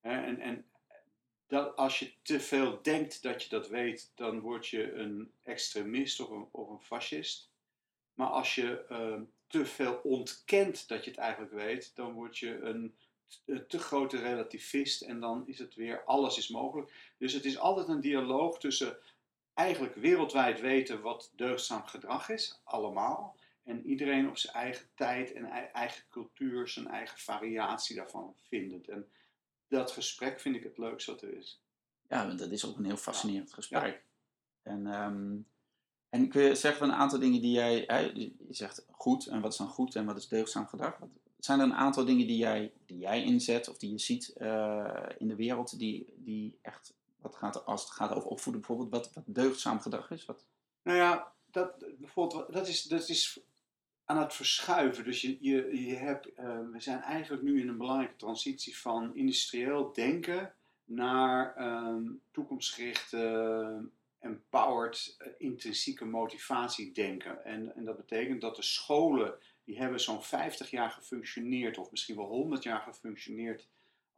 En, 0.00 0.40
en 0.40 0.64
dat, 1.46 1.76
als 1.76 1.98
je 1.98 2.12
te 2.22 2.40
veel 2.40 2.82
denkt 2.82 3.22
dat 3.22 3.42
je 3.42 3.48
dat 3.48 3.68
weet, 3.68 4.12
dan 4.14 4.40
word 4.40 4.68
je 4.68 4.92
een 4.92 5.32
extremist 5.42 6.20
of 6.20 6.30
een, 6.30 6.48
of 6.50 6.68
een 6.68 6.80
fascist. 6.80 7.50
Maar 8.14 8.28
als 8.28 8.54
je 8.54 8.84
uh, 8.90 9.20
te 9.46 9.66
veel 9.66 10.00
ontkent 10.02 10.88
dat 10.88 11.04
je 11.04 11.10
het 11.10 11.20
eigenlijk 11.20 11.52
weet, 11.52 11.96
dan 11.96 12.12
word 12.12 12.38
je 12.38 12.60
een 12.60 12.94
te 13.68 13.78
grote 13.78 14.18
relativist 14.18 15.02
en 15.02 15.20
dan 15.20 15.46
is 15.46 15.58
het 15.58 15.74
weer 15.74 16.04
alles 16.04 16.38
is 16.38 16.48
mogelijk. 16.48 17.14
Dus 17.18 17.32
het 17.32 17.44
is 17.44 17.58
altijd 17.58 17.88
een 17.88 18.00
dialoog 18.00 18.58
tussen 18.58 18.98
eigenlijk 19.60 19.94
wereldwijd 19.94 20.60
weten 20.60 21.00
wat 21.00 21.32
deugdzaam 21.36 21.86
gedrag 21.86 22.28
is, 22.28 22.60
allemaal. 22.64 23.36
En 23.64 23.86
iedereen 23.86 24.28
op 24.28 24.36
zijn 24.36 24.54
eigen 24.54 24.86
tijd 24.94 25.32
en 25.32 25.44
eigen 25.72 26.04
cultuur, 26.10 26.68
zijn 26.68 26.88
eigen 26.88 27.18
variatie 27.18 27.96
daarvan 27.96 28.34
vindt. 28.48 28.88
En 28.88 29.08
dat 29.68 29.90
gesprek 29.90 30.40
vind 30.40 30.56
ik 30.56 30.62
het 30.62 30.78
leukste 30.78 31.10
wat 31.10 31.22
er 31.22 31.36
is. 31.36 31.62
Ja, 32.08 32.24
dat 32.24 32.50
is 32.50 32.66
ook 32.66 32.78
een 32.78 32.84
heel 32.84 32.96
fascinerend 32.96 33.48
ja. 33.48 33.54
gesprek. 33.54 34.04
Ja. 34.62 34.70
En, 34.70 34.86
um, 34.86 35.46
en 36.08 36.28
kun 36.28 36.42
je 36.42 36.54
zeggen 36.54 36.78
van 36.80 36.88
een 36.88 37.00
aantal 37.00 37.18
dingen 37.18 37.40
die 37.40 37.52
jij, 37.52 37.84
je 38.16 38.32
zegt 38.48 38.86
goed, 38.90 39.26
en 39.26 39.40
wat 39.40 39.52
is 39.52 39.58
dan 39.58 39.68
goed 39.68 39.94
en 39.94 40.06
wat 40.06 40.16
is 40.16 40.28
deugdzaam 40.28 40.66
gedrag? 40.66 40.98
Wat, 40.98 41.08
zijn 41.38 41.58
er 41.58 41.64
een 41.64 41.74
aantal 41.74 42.04
dingen 42.04 42.26
die 42.26 42.36
jij, 42.36 42.72
die 42.86 42.98
jij 42.98 43.24
inzet 43.24 43.68
of 43.68 43.78
die 43.78 43.90
je 43.90 43.98
ziet 43.98 44.34
uh, 44.38 45.02
in 45.18 45.28
de 45.28 45.36
wereld 45.36 45.78
die, 45.78 46.14
die 46.16 46.58
echt 46.62 46.94
wat 47.22 47.36
gaat, 47.36 47.64
als 47.64 47.82
het 47.82 47.90
gaat 47.90 48.14
over 48.14 48.28
opvoeden 48.28 48.62
bijvoorbeeld, 48.62 48.90
wat, 48.90 49.12
wat 49.14 49.24
deugdzaam 49.26 49.80
gedrag 49.80 50.10
is? 50.10 50.24
Wat? 50.24 50.46
Nou 50.82 50.98
ja, 50.98 51.32
dat, 51.50 51.84
bijvoorbeeld, 51.98 52.52
dat, 52.52 52.68
is, 52.68 52.82
dat 52.82 53.08
is 53.08 53.40
aan 54.04 54.18
het 54.18 54.34
verschuiven. 54.34 55.04
Dus 55.04 55.20
je, 55.20 55.36
je, 55.40 55.86
je 55.86 55.94
hebt, 55.94 56.28
uh, 56.28 56.58
we 56.72 56.80
zijn 56.80 57.00
eigenlijk 57.00 57.42
nu 57.42 57.60
in 57.60 57.68
een 57.68 57.76
belangrijke 57.76 58.16
transitie 58.16 58.78
van 58.78 59.16
industrieel 59.16 59.92
denken 59.92 60.54
naar 60.84 61.54
um, 61.58 62.20
toekomstgerichte, 62.30 63.90
empowered, 64.18 65.16
uh, 65.18 65.32
intrinsieke 65.38 66.04
motivatie 66.04 66.92
denken. 66.92 67.44
En, 67.44 67.74
en 67.76 67.84
dat 67.84 67.96
betekent 67.96 68.40
dat 68.40 68.56
de 68.56 68.62
scholen, 68.62 69.34
die 69.64 69.78
hebben 69.78 70.00
zo'n 70.00 70.22
50 70.22 70.70
jaar 70.70 70.90
gefunctioneerd, 70.90 71.78
of 71.78 71.90
misschien 71.90 72.16
wel 72.16 72.26
100 72.26 72.62
jaar 72.62 72.80
gefunctioneerd 72.80 73.68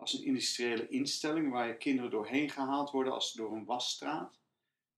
als 0.03 0.13
een 0.13 0.25
industriële 0.25 0.89
instelling 0.89 1.51
waar 1.51 1.67
je 1.67 1.77
kinderen 1.77 2.11
doorheen 2.11 2.51
gehaald 2.51 2.91
worden 2.91 3.13
als 3.13 3.33
door 3.33 3.53
een 3.53 3.65
wasstraat. 3.65 4.39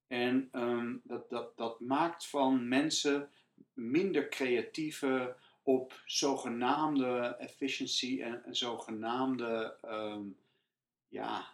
En 0.07 0.49
um, 0.53 1.01
dat, 1.05 1.31
dat, 1.31 1.57
dat 1.57 1.81
maakt 1.81 2.27
van 2.27 2.69
mensen 2.69 3.31
minder 3.73 4.29
creatieve 4.29 5.37
op 5.63 6.03
zogenaamde 6.05 7.37
efficiency 7.39 8.21
en, 8.23 8.45
en 8.45 8.57
zogenaamde 8.57 9.77
um, 9.85 10.37
ja, 11.09 11.49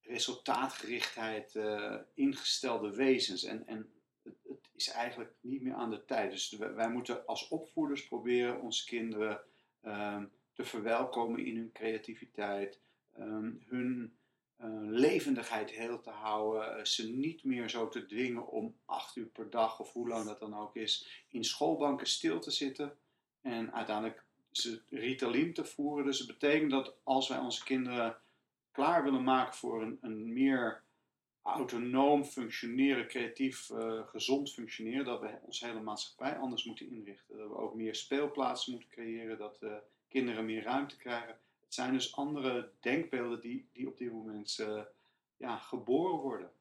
resultaatgerichtheid 0.00 1.54
uh, 1.54 1.96
ingestelde 2.14 2.90
wezens. 2.90 3.44
En, 3.44 3.66
en 3.66 3.90
het, 4.22 4.70
is 4.74 4.88
eigenlijk 4.88 5.32
niet 5.40 5.62
meer 5.62 5.74
aan 5.74 5.90
de 5.90 6.04
tijd. 6.04 6.30
Dus 6.30 6.50
wij, 6.50 6.90
moeten 6.90 7.26
als 7.26 7.48
opvoeders 7.48 8.06
proberen 8.06 8.60
onze 8.60 8.84
kinderen 8.84 9.40
um, 9.86 10.30
te 10.52 10.64
verwelkomen 10.64 11.46
in 11.46 11.56
hun 11.56 11.72
creativiteit, 11.72 12.80
um, 13.18 13.62
hun 13.68 14.16
uh, 14.60 14.68
levendigheid 14.80 15.70
heel 15.70 16.00
te 16.00 16.10
houden, 16.10 16.78
uh, 16.78 16.84
ze 16.84 17.08
niet 17.08 17.44
meer 17.44 17.70
zo 17.70 17.88
te 17.88 18.06
dwingen 18.06 18.46
om 18.46 18.74
acht 18.84 19.16
uur 19.16 19.26
per 19.26 19.50
dag 19.50 19.80
of 19.80 19.92
hoe 19.92 20.08
lang 20.08 20.24
dat 20.24 20.38
dan 20.38 20.56
ook 20.56 20.76
is, 20.76 21.24
in 21.28 21.44
schoolbanken 21.44 22.06
stil 22.06 22.40
te 22.40 22.50
zitten 22.50 22.96
en 23.40 23.72
uiteindelijk 23.72 24.24
ze 24.50 24.82
Ritalin 24.90 25.52
te 25.52 25.64
voeren. 25.64 26.04
Dus 26.04 26.18
het 26.18 26.26
betekent 26.26 26.70
dat 26.70 26.94
als 27.02 27.28
wij 27.28 27.38
onze 27.38 27.64
kinderen 27.64 28.16
klaar 28.72 29.04
willen 29.04 29.24
maken 29.24 29.54
voor 29.54 29.82
een, 29.82 29.98
een 30.00 30.32
meer 30.32 30.82
autonoom 31.42 32.24
functioneren, 32.24 33.08
creatief, 33.08 33.70
uh, 33.70 34.06
gezond 34.06 34.52
functioneren, 34.52 35.04
dat 35.04 35.20
we 35.20 35.38
onze 35.42 35.66
hele 35.66 35.80
maatschappij 35.80 36.36
anders 36.36 36.64
moeten 36.64 36.90
inrichten. 36.90 37.38
Dat 37.38 37.48
we 37.48 37.56
ook 37.56 37.74
meer 37.74 37.94
speelplaatsen 37.94 38.72
moeten 38.72 38.90
creëren, 38.90 39.38
dat 39.38 39.58
kinderen 40.08 40.44
meer 40.44 40.62
ruimte 40.62 40.96
krijgen. 40.96 41.38
Het 41.66 41.74
zijn 41.74 41.92
dus 41.92 42.16
andere 42.16 42.72
denkbeelden 42.80 43.40
die, 43.40 43.68
die 43.72 43.88
op 43.88 43.98
dit 43.98 44.12
moment 44.12 44.58
uh, 44.58 44.82
ja, 45.36 45.56
geboren 45.56 46.18
worden. 46.18 46.52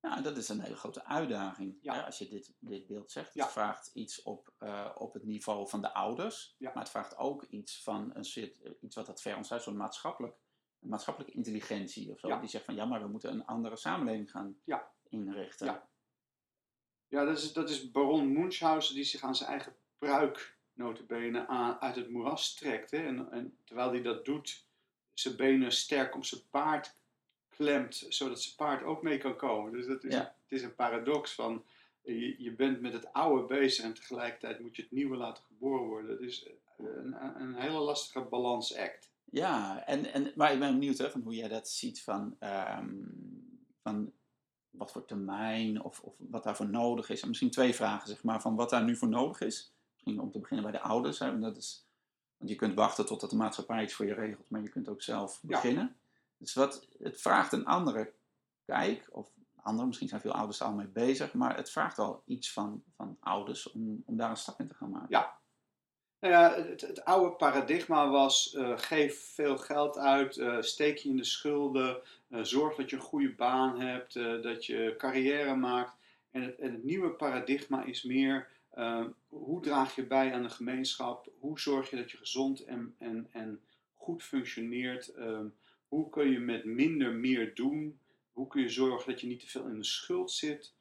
Ja, 0.00 0.20
dat 0.20 0.36
is 0.36 0.48
een 0.48 0.60
hele 0.60 0.76
grote 0.76 1.04
uitdaging. 1.04 1.78
Ja. 1.80 1.94
Ja, 1.94 2.02
als 2.02 2.18
je 2.18 2.28
dit, 2.28 2.52
dit 2.58 2.86
beeld 2.86 3.10
zegt. 3.10 3.34
Het 3.34 3.50
vraagt 3.50 3.90
iets 3.94 4.22
op, 4.22 4.52
uh, 4.60 4.90
op 4.94 5.12
het 5.12 5.24
niveau 5.24 5.68
van 5.68 5.80
de 5.80 5.94
ouders. 5.94 6.56
Maar 6.58 6.74
het 6.74 6.90
vraagt 6.90 7.16
ook 7.16 7.42
iets 7.42 7.82
van 7.82 8.10
een, 8.14 8.52
iets 8.80 8.96
wat 8.96 9.06
dat 9.06 9.22
ver 9.22 9.36
ons 9.36 9.52
uit, 9.52 9.62
zo'n 9.62 9.76
maatschappelijk, 9.76 10.36
maatschappelijke 10.78 11.36
intelligentie 11.36 12.12
of 12.12 12.18
zo. 12.18 12.40
Die 12.40 12.48
zegt 12.48 12.64
van 12.64 12.74
ja, 12.74 12.84
maar 12.84 13.02
we 13.02 13.08
moeten 13.08 13.30
een 13.30 13.46
andere 13.46 13.76
samenleving 13.76 14.30
gaan 14.30 14.60
inrichten. 15.08 15.66
Ja, 15.66 15.88
ja 17.08 17.24
dat, 17.24 17.38
is, 17.38 17.52
dat 17.52 17.70
is 17.70 17.90
baron 17.90 18.32
Munchausen 18.32 18.94
die 18.94 19.04
zich 19.04 19.22
aan 19.22 19.36
zijn 19.36 19.50
eigen 19.50 19.76
pruik 19.98 20.56
notabene 20.74 21.46
aan, 21.46 21.80
uit 21.80 21.96
het 21.96 22.10
moeras 22.10 22.54
trekt. 22.54 22.90
Hè? 22.90 23.06
En, 23.06 23.32
en 23.32 23.56
terwijl 23.64 23.90
hij 23.90 24.02
dat 24.02 24.24
doet, 24.24 24.66
zijn 25.12 25.36
benen 25.36 25.72
sterk 25.72 26.14
op 26.14 26.24
zijn 26.24 26.42
paard 26.50 26.96
klemt, 27.48 28.06
zodat 28.08 28.42
zijn 28.42 28.56
paard 28.56 28.82
ook 28.82 29.02
mee 29.02 29.18
kan 29.18 29.36
komen. 29.36 29.72
Dus 29.72 29.86
dat 29.86 30.04
is, 30.04 30.14
ja. 30.14 30.34
het 30.42 30.52
is 30.52 30.62
een 30.62 30.74
paradox 30.74 31.34
van 31.34 31.64
je, 32.02 32.42
je 32.42 32.52
bent 32.52 32.80
met 32.80 32.92
het 32.92 33.12
oude 33.12 33.46
bezig 33.46 33.84
en 33.84 33.94
tegelijkertijd 33.94 34.60
moet 34.60 34.76
je 34.76 34.82
het 34.82 34.90
nieuwe 34.90 35.16
laten 35.16 35.44
geboren 35.44 35.86
worden. 35.86 36.20
Dus 36.20 36.48
een, 36.78 37.40
een 37.40 37.54
hele 37.54 37.78
lastige 37.78 38.20
balansact. 38.20 39.10
Ja, 39.24 39.86
en, 39.86 40.12
en, 40.12 40.32
maar 40.34 40.52
ik 40.52 40.58
ben 40.58 40.78
benieuwd 40.78 40.98
hè, 40.98 41.10
van 41.10 41.20
hoe 41.20 41.34
jij 41.34 41.48
dat 41.48 41.68
ziet 41.68 42.02
van, 42.02 42.36
ehm, 42.38 42.94
van 43.82 44.12
wat 44.70 44.92
voor 44.92 45.04
termijn 45.04 45.82
of, 45.82 46.00
of 46.00 46.14
wat 46.18 46.44
daarvoor 46.44 46.68
nodig 46.68 47.10
is. 47.10 47.22
En 47.22 47.28
misschien 47.28 47.50
twee 47.50 47.74
vragen, 47.74 48.08
zeg 48.08 48.22
maar, 48.22 48.40
van 48.40 48.56
wat 48.56 48.70
daar 48.70 48.84
nu 48.84 48.96
voor 48.96 49.08
nodig 49.08 49.40
is. 49.40 49.72
Misschien 50.02 50.24
om 50.24 50.32
te 50.32 50.38
beginnen 50.38 50.70
bij 50.70 50.80
de 50.80 50.86
ouders. 50.86 51.18
Hè, 51.18 51.38
dat 51.38 51.56
is, 51.56 51.86
want 52.36 52.50
je 52.50 52.56
kunt 52.56 52.74
wachten 52.74 53.06
totdat 53.06 53.30
de 53.30 53.36
maatschappij 53.36 53.82
iets 53.82 53.94
voor 53.94 54.06
je 54.06 54.14
regelt, 54.14 54.50
maar 54.50 54.62
je 54.62 54.68
kunt 54.68 54.88
ook 54.88 55.02
zelf 55.02 55.40
beginnen. 55.42 55.96
Dus 56.36 56.54
wat, 56.54 56.86
het 56.98 57.20
vraagt 57.20 57.52
een 57.52 57.66
andere 57.66 58.12
kijk, 58.64 59.08
of 59.10 59.30
andere, 59.62 59.86
misschien 59.86 60.08
zijn 60.08 60.20
veel 60.20 60.32
ouders 60.32 60.62
al 60.62 60.72
mee 60.72 60.86
bezig, 60.86 61.32
maar 61.34 61.56
het 61.56 61.70
vraagt 61.70 61.96
wel 61.96 62.22
iets 62.26 62.52
van, 62.52 62.82
van 62.96 63.16
ouders 63.20 63.72
om, 63.72 64.02
om 64.06 64.16
daar 64.16 64.30
een 64.30 64.36
stap 64.36 64.60
in 64.60 64.68
te 64.68 64.74
gaan 64.74 64.90
maken. 64.90 65.06
Ja, 65.10 65.40
nou 66.20 66.34
ja, 66.34 66.54
het, 66.54 66.80
het, 66.80 67.04
oude 67.04 67.36
paradigma 67.36 68.08
was: 68.08 68.54
uh, 68.54 68.72
geef 68.78 69.32
veel 69.34 69.58
geld 69.58 69.98
uit, 69.98 70.36
uh, 70.36 70.60
steek 70.60 70.96
je 70.96 71.08
in 71.08 71.16
de 71.16 71.24
schulden, 71.24 72.00
uh, 72.28 72.42
zorg 72.42 72.76
dat 72.76 72.90
je 72.90 72.96
een 72.96 73.02
goede 73.02 73.34
baan 73.34 73.80
hebt, 73.80 74.14
dat 74.42 74.66
je 74.66 74.94
carrière 74.98 75.54
maakt. 75.54 75.96
En 76.30 76.42
het, 76.42 76.58
en 76.58 76.72
het 76.72 76.84
nieuwe 76.84 77.10
paradigma 77.10 77.84
is 77.84 78.02
meer: 78.02 78.48
hoe 79.32 79.62
draag 79.62 79.94
je 79.94 80.06
bij 80.06 80.32
aan 80.34 80.42
de 80.42 80.48
gemeenschap? 80.48 81.32
Hoe 81.38 81.60
zorg 81.60 81.90
je 81.90 81.96
dat 81.96 82.10
je 82.10 82.16
gezond 82.16 82.64
en, 82.64 82.94
en, 82.98 83.28
en 83.30 83.60
goed 83.94 84.22
functioneert? 84.22 85.12
hoe 85.88 86.08
kun 86.08 86.30
je 86.30 86.38
met 86.38 86.64
minder 86.64 87.12
meer 87.12 87.54
doen? 87.54 87.98
Hoe 88.32 88.46
kun 88.46 88.62
je 88.62 88.68
zorgen 88.68 89.10
dat 89.10 89.20
je 89.20 89.26
niet 89.26 89.40
te 89.40 89.48
veel 89.48 89.66
in 89.66 89.78
de 89.78 89.84
schuld 89.84 90.30
zit? 90.30 90.74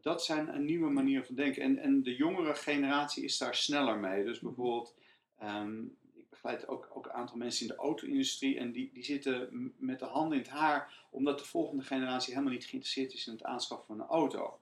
dat 0.00 0.24
zijn 0.24 0.54
een 0.54 0.64
nieuwe 0.64 0.90
manier 0.90 1.24
van 1.24 1.34
denken. 1.34 1.62
En, 1.62 1.78
en 1.78 2.02
de 2.02 2.14
jongere 2.14 2.54
generatie 2.54 3.24
is 3.24 3.38
daar 3.38 3.54
sneller 3.54 3.98
mee. 3.98 4.24
Dus 4.24 4.40
bijvoorbeeld, 4.40 4.94
um, 5.42 5.96
ik 6.14 6.30
begeleid 6.30 6.68
ook, 6.68 6.90
ook 6.92 7.04
een 7.04 7.12
aantal 7.12 7.36
mensen 7.36 7.66
in 7.66 7.72
de 7.72 7.78
auto-industrie. 7.78 8.58
En 8.58 8.72
die, 8.72 8.90
die 8.92 9.04
zitten 9.04 9.72
met 9.76 9.98
de 9.98 10.04
handen 10.04 10.38
in 10.38 10.44
het 10.44 10.52
haar, 10.52 11.06
omdat 11.10 11.38
de 11.38 11.44
volgende 11.44 11.82
generatie 11.82 12.32
helemaal 12.32 12.54
niet 12.54 12.64
geïnteresseerd 12.64 13.12
is 13.12 13.26
in 13.26 13.32
het 13.32 13.44
aanschaffen 13.44 13.86
van 13.86 14.00
een 14.00 14.06
auto. 14.06 14.58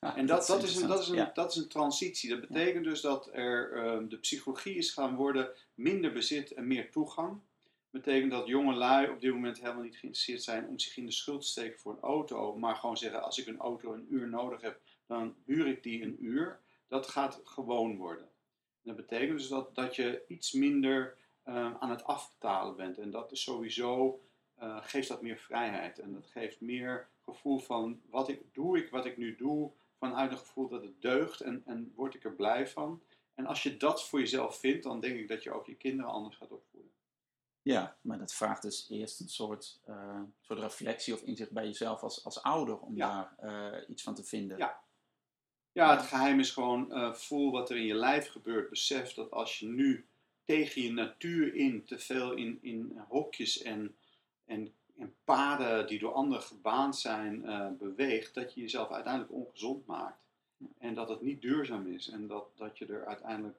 En 0.00 0.26
dat, 0.26 0.46
dat, 0.46 0.62
is 0.62 0.76
een, 0.76 0.88
dat, 0.88 1.00
is 1.00 1.08
een, 1.08 1.30
dat 1.34 1.50
is 1.50 1.56
een 1.56 1.68
transitie. 1.68 2.30
Dat 2.30 2.40
betekent 2.40 2.84
dus 2.84 3.00
dat 3.00 3.28
er 3.32 3.86
um, 3.86 4.08
de 4.08 4.18
psychologie 4.18 4.74
is 4.74 4.90
gaan 4.90 5.14
worden 5.14 5.50
minder 5.74 6.12
bezit 6.12 6.52
en 6.52 6.66
meer 6.66 6.90
toegang 6.90 7.40
betekent 7.92 8.30
dat 8.30 8.46
jonge 8.46 8.74
lui 8.74 9.10
op 9.10 9.20
dit 9.20 9.32
moment 9.32 9.60
helemaal 9.60 9.82
niet 9.82 9.96
geïnteresseerd 9.96 10.42
zijn 10.42 10.68
om 10.68 10.78
zich 10.78 10.96
in 10.96 11.06
de 11.06 11.12
schuld 11.12 11.40
te 11.40 11.46
steken 11.46 11.78
voor 11.78 11.92
een 11.92 12.00
auto, 12.00 12.56
maar 12.56 12.76
gewoon 12.76 12.96
zeggen: 12.96 13.22
als 13.22 13.38
ik 13.38 13.46
een 13.46 13.58
auto 13.58 13.92
een 13.92 14.06
uur 14.10 14.28
nodig 14.28 14.60
heb, 14.60 14.80
dan 15.06 15.34
huur 15.44 15.66
ik 15.66 15.82
die 15.82 16.02
een 16.02 16.16
uur. 16.24 16.60
Dat 16.88 17.08
gaat 17.08 17.40
gewoon 17.44 17.96
worden. 17.96 18.24
En 18.24 18.94
dat 18.94 18.96
betekent 18.96 19.38
dus 19.38 19.48
dat, 19.48 19.74
dat 19.74 19.96
je 19.96 20.22
iets 20.28 20.52
minder 20.52 21.16
uh, 21.48 21.74
aan 21.78 21.90
het 21.90 22.04
afbetalen 22.04 22.76
bent. 22.76 22.98
En 22.98 23.10
dat 23.10 23.32
is 23.32 23.42
sowieso, 23.42 24.20
uh, 24.62 24.78
geeft 24.82 25.08
dat 25.08 25.22
meer 25.22 25.38
vrijheid. 25.38 25.98
En 25.98 26.12
dat 26.12 26.26
geeft 26.26 26.60
meer 26.60 27.08
gevoel 27.24 27.58
van, 27.58 28.00
wat 28.10 28.28
ik, 28.28 28.42
doe 28.52 28.78
ik 28.78 28.90
wat 28.90 29.06
ik 29.06 29.16
nu 29.16 29.36
doe, 29.36 29.70
vanuit 29.98 30.30
een 30.30 30.38
gevoel 30.38 30.68
dat 30.68 30.82
het 30.82 31.02
deugt 31.02 31.40
en, 31.40 31.62
en 31.66 31.92
word 31.94 32.14
ik 32.14 32.24
er 32.24 32.34
blij 32.34 32.68
van. 32.68 33.02
En 33.34 33.46
als 33.46 33.62
je 33.62 33.76
dat 33.76 34.08
voor 34.08 34.18
jezelf 34.18 34.58
vindt, 34.58 34.82
dan 34.82 35.00
denk 35.00 35.18
ik 35.18 35.28
dat 35.28 35.42
je 35.42 35.52
ook 35.52 35.66
je 35.66 35.74
kinderen 35.74 36.12
anders 36.12 36.36
gaat 36.36 36.50
opvoeden. 36.50 36.90
Ja, 37.62 37.96
maar 38.00 38.18
dat 38.18 38.34
vraagt 38.34 38.62
dus 38.62 38.86
eerst 38.90 39.20
een 39.20 39.28
soort, 39.28 39.80
uh, 39.88 40.20
soort 40.40 40.58
reflectie 40.58 41.14
of 41.14 41.22
inzicht 41.22 41.50
bij 41.50 41.64
jezelf 41.64 42.02
als, 42.02 42.24
als 42.24 42.42
ouder 42.42 42.78
om 42.78 42.96
daar 42.96 43.34
uh, 43.42 43.88
iets 43.88 44.02
van 44.02 44.14
te 44.14 44.24
vinden. 44.24 44.58
Ja. 44.58 44.80
ja, 45.72 45.96
het 45.96 46.06
geheim 46.06 46.40
is 46.40 46.50
gewoon 46.50 46.88
uh, 46.90 47.12
voel 47.12 47.50
wat 47.50 47.70
er 47.70 47.76
in 47.76 47.86
je 47.86 47.94
lijf 47.94 48.28
gebeurt. 48.28 48.70
Besef 48.70 49.14
dat 49.14 49.30
als 49.30 49.58
je 49.58 49.66
nu 49.66 50.06
tegen 50.44 50.82
je 50.82 50.92
natuur 50.92 51.54
in 51.54 51.84
te 51.84 51.98
veel 51.98 52.32
in, 52.32 52.58
in 52.62 53.00
hokjes 53.08 53.62
en, 53.62 53.96
en, 54.52 54.72
en 54.96 55.14
paden 55.24 55.86
die 55.86 55.98
door 55.98 56.12
anderen 56.12 56.42
gebaand 56.42 56.96
zijn 56.96 57.44
beweegt, 57.78 58.34
dat 58.34 58.54
je 58.54 58.60
jezelf 58.60 58.90
uiteindelijk 58.90 59.32
ongezond 59.32 59.86
maakt. 59.86 60.20
En 60.78 60.94
dat 60.94 61.08
het 61.08 61.20
niet 61.20 61.42
duurzaam 61.42 61.86
is 61.86 62.08
en 62.08 62.26
dat, 62.26 62.46
dat 62.56 62.78
je 62.78 62.86
er 62.86 63.06
uiteindelijk 63.06 63.58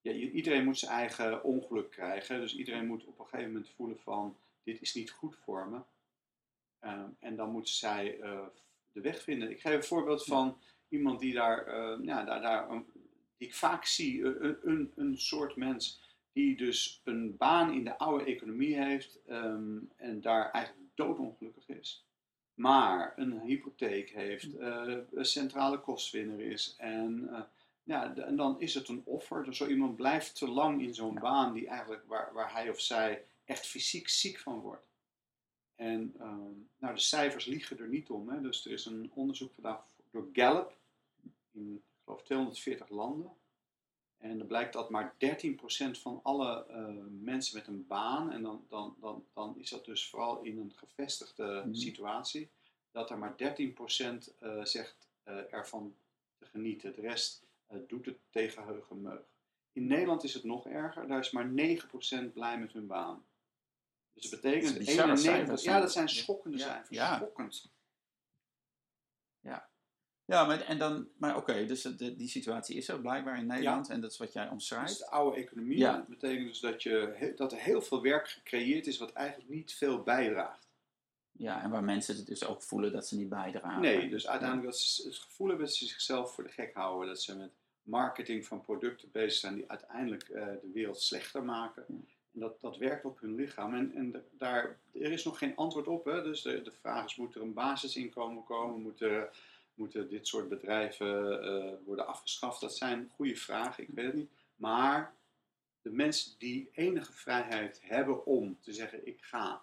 ja, 0.00 0.12
iedereen 0.12 0.64
moet 0.64 0.78
zijn 0.78 0.92
eigen 0.92 1.44
ongeluk 1.44 1.90
krijgen. 1.90 2.40
Dus 2.40 2.56
iedereen 2.56 2.86
moet 2.86 3.04
op 3.04 3.18
een 3.18 3.24
gegeven 3.24 3.52
moment 3.52 3.70
voelen 3.76 3.98
van 3.98 4.36
dit 4.62 4.80
is 4.80 4.94
niet 4.94 5.10
goed 5.10 5.36
voor 5.44 5.68
me. 5.68 5.80
Uh, 6.84 7.02
en 7.18 7.36
dan 7.36 7.50
moet 7.50 7.68
zij 7.68 8.18
uh, 8.18 8.40
de 8.92 9.00
weg 9.00 9.22
vinden. 9.22 9.50
Ik 9.50 9.60
geef 9.60 9.74
een 9.74 9.84
voorbeeld 9.84 10.24
van 10.24 10.58
iemand 10.88 11.20
die 11.20 11.34
daar, 11.34 11.66
ja, 12.04 12.24
daar, 12.24 12.40
daar 12.40 12.68
die 13.36 13.48
ik 13.48 13.54
vaak 13.54 13.84
zie, 13.84 14.24
een, 14.24 14.58
een, 14.62 14.92
een, 14.94 15.18
soort 15.18 15.56
mens 15.56 16.00
die 16.32 16.56
dus 16.56 17.00
een 17.04 17.36
baan 17.36 17.72
in 17.72 17.84
de 17.84 17.98
oude 17.98 18.24
economie 18.24 18.76
heeft 18.76 19.18
um, 19.28 19.90
en 19.96 20.20
daar 20.20 20.50
eigenlijk 20.50 20.86
doodongelukkig 20.94 21.68
is. 21.68 22.04
Maar 22.54 23.12
een 23.16 23.40
hypotheek 23.40 24.10
heeft, 24.10 24.48
een 24.58 25.24
centrale 25.24 25.78
kostwinner 25.78 26.40
is 26.40 26.74
en 26.78 27.30
ja, 27.82 28.14
en 28.14 28.36
dan 28.36 28.60
is 28.60 28.74
het 28.74 28.88
een 28.88 29.02
offer. 29.04 29.44
Dus 29.44 29.56
zo 29.56 29.66
iemand 29.66 29.96
blijft 29.96 30.36
te 30.36 30.48
lang 30.48 30.82
in 30.82 30.94
zo'n 30.94 31.18
baan 31.18 31.52
die 31.52 31.66
eigenlijk 31.66 32.04
waar, 32.06 32.32
waar 32.32 32.52
hij 32.52 32.70
of 32.70 32.80
zij 32.80 33.24
echt 33.44 33.66
fysiek 33.66 34.08
ziek 34.08 34.38
van 34.38 34.60
wordt. 34.60 34.86
En 35.74 36.14
ehm, 36.18 36.52
nou, 36.78 36.94
de 36.94 37.00
cijfers 37.00 37.44
liegen 37.44 37.78
er 37.78 37.88
niet 37.88 38.10
om. 38.10 38.28
Hè. 38.28 38.40
Dus 38.40 38.66
er 38.66 38.72
is 38.72 38.84
een 38.84 39.10
onderzoek 39.14 39.54
gedaan 39.54 39.80
door 40.10 40.28
Gallup 40.32 40.76
in 41.52 41.74
ik 41.74 41.82
geloof 42.04 42.22
240 42.22 42.88
landen. 42.88 43.30
En 44.22 44.40
er 44.40 44.46
blijkt 44.46 44.72
dat 44.72 44.90
maar 44.90 45.14
13% 45.14 45.16
van 45.90 46.20
alle 46.22 46.66
uh, 46.70 47.04
mensen 47.20 47.56
met 47.56 47.66
een 47.66 47.86
baan, 47.86 48.32
en 48.32 48.42
dan, 48.42 48.64
dan, 48.68 48.96
dan, 49.00 49.24
dan 49.32 49.58
is 49.58 49.70
dat 49.70 49.84
dus 49.84 50.08
vooral 50.08 50.42
in 50.42 50.58
een 50.58 50.72
gevestigde 50.74 51.62
mm. 51.66 51.74
situatie, 51.74 52.50
dat 52.90 53.10
er 53.10 53.18
maar 53.18 53.32
13% 53.32 53.36
uh, 53.38 54.14
eh, 54.38 54.64
zegt 54.64 55.08
uh, 55.24 55.52
ervan 55.52 55.94
te 56.38 56.46
genieten. 56.46 56.94
De 56.94 57.00
rest 57.00 57.46
doet 57.86 58.06
het 58.06 58.18
tegen 58.30 58.64
heugenmeug. 58.64 59.22
In 59.72 59.86
Nederland 59.86 60.24
is 60.24 60.34
het 60.34 60.44
nog 60.44 60.66
erger, 60.66 61.06
daar 61.06 61.18
is 61.18 61.30
maar 61.30 61.50
9% 62.28 62.32
blij 62.32 62.58
met 62.58 62.72
hun 62.72 62.86
baan. 62.86 63.24
Dus 64.12 64.30
dat 64.30 64.40
betekent 64.40 64.78
dat 64.78 64.86
91, 64.86 65.62
ja, 65.62 65.80
dat 65.80 65.92
zijn 65.92 66.08
schokkende 66.08 66.58
ja, 66.58 66.64
cijfers. 66.64 66.96
Ja. 66.98 67.16
Schokkend. 67.16 67.70
Ja. 70.24 70.44
Maar, 70.44 70.60
en 70.60 70.78
dan, 70.78 71.08
maar 71.16 71.36
oké, 71.36 71.66
dus 71.66 71.82
de, 71.82 72.16
die 72.16 72.28
situatie 72.28 72.76
is 72.76 72.88
er 72.88 73.00
blijkbaar 73.00 73.38
in 73.38 73.46
Nederland 73.46 73.88
en 73.88 74.00
dat 74.00 74.10
is 74.10 74.18
wat 74.18 74.32
jij 74.32 74.48
omschrijft. 74.48 74.88
Dat 74.88 74.98
is 74.98 75.04
de 75.04 75.10
oude 75.10 75.36
economie. 75.36 75.78
Ja. 75.78 75.96
Dat 75.96 76.08
betekent 76.08 76.48
dus 76.48 76.60
dat, 76.60 76.82
je, 76.82 77.32
dat 77.36 77.52
er 77.52 77.58
heel 77.58 77.82
veel 77.82 78.02
werk 78.02 78.28
gecreëerd 78.28 78.86
is 78.86 78.98
wat 78.98 79.12
eigenlijk 79.12 79.50
niet 79.50 79.74
veel 79.74 80.02
bijdraagt. 80.02 80.70
Ja, 81.32 81.62
en 81.62 81.70
waar 81.70 81.84
mensen 81.84 82.16
het 82.16 82.26
dus 82.26 82.44
ook 82.44 82.62
voelen 82.62 82.92
dat 82.92 83.08
ze 83.08 83.16
niet 83.16 83.28
bijdragen. 83.28 83.80
Nee, 83.80 84.08
dus 84.08 84.28
uiteindelijk 84.28 84.70
dat 84.70 84.78
ze 84.80 85.06
het 85.06 85.16
gevoel 85.16 85.48
hebben 85.48 85.66
dat 85.66 85.74
ze 85.74 85.86
zichzelf 85.86 86.34
voor 86.34 86.44
de 86.44 86.50
gek 86.50 86.74
houden. 86.74 87.08
Dat 87.08 87.22
ze 87.22 87.36
met 87.36 87.50
marketing 87.82 88.46
van 88.46 88.60
producten 88.60 89.08
bezig 89.12 89.40
zijn 89.40 89.54
die 89.54 89.70
uiteindelijk 89.70 90.28
uh, 90.28 90.46
de 90.46 90.70
wereld 90.72 91.00
slechter 91.00 91.44
maken. 91.44 91.84
En 91.88 92.06
dat, 92.32 92.60
dat 92.60 92.76
werkt 92.76 93.04
op 93.04 93.20
hun 93.20 93.34
lichaam. 93.34 93.74
En, 93.74 93.94
en 93.94 94.24
daar, 94.38 94.78
er 94.92 95.12
is 95.12 95.24
nog 95.24 95.38
geen 95.38 95.56
antwoord 95.56 95.86
op. 95.86 96.04
Hè? 96.04 96.22
Dus 96.22 96.42
de, 96.42 96.62
de 96.62 96.72
vraag 96.72 97.04
is, 97.04 97.16
moet 97.16 97.34
er 97.34 97.42
een 97.42 97.52
basisinkomen 97.52 98.44
komen? 98.44 98.82
Moeten, 98.82 99.28
moeten 99.74 100.08
dit 100.08 100.26
soort 100.26 100.48
bedrijven 100.48 101.44
uh, 101.44 101.72
worden 101.84 102.06
afgeschaft? 102.06 102.60
Dat 102.60 102.76
zijn 102.76 103.10
goede 103.14 103.36
vragen, 103.36 103.82
ik 103.82 103.90
weet 103.94 104.06
het 104.06 104.14
niet. 104.14 104.30
Maar 104.56 105.14
de 105.82 105.90
mensen 105.90 106.32
die 106.38 106.70
enige 106.72 107.12
vrijheid 107.12 107.80
hebben 107.82 108.26
om 108.26 108.58
te 108.60 108.72
zeggen, 108.72 109.06
ik 109.06 109.22
ga 109.22 109.62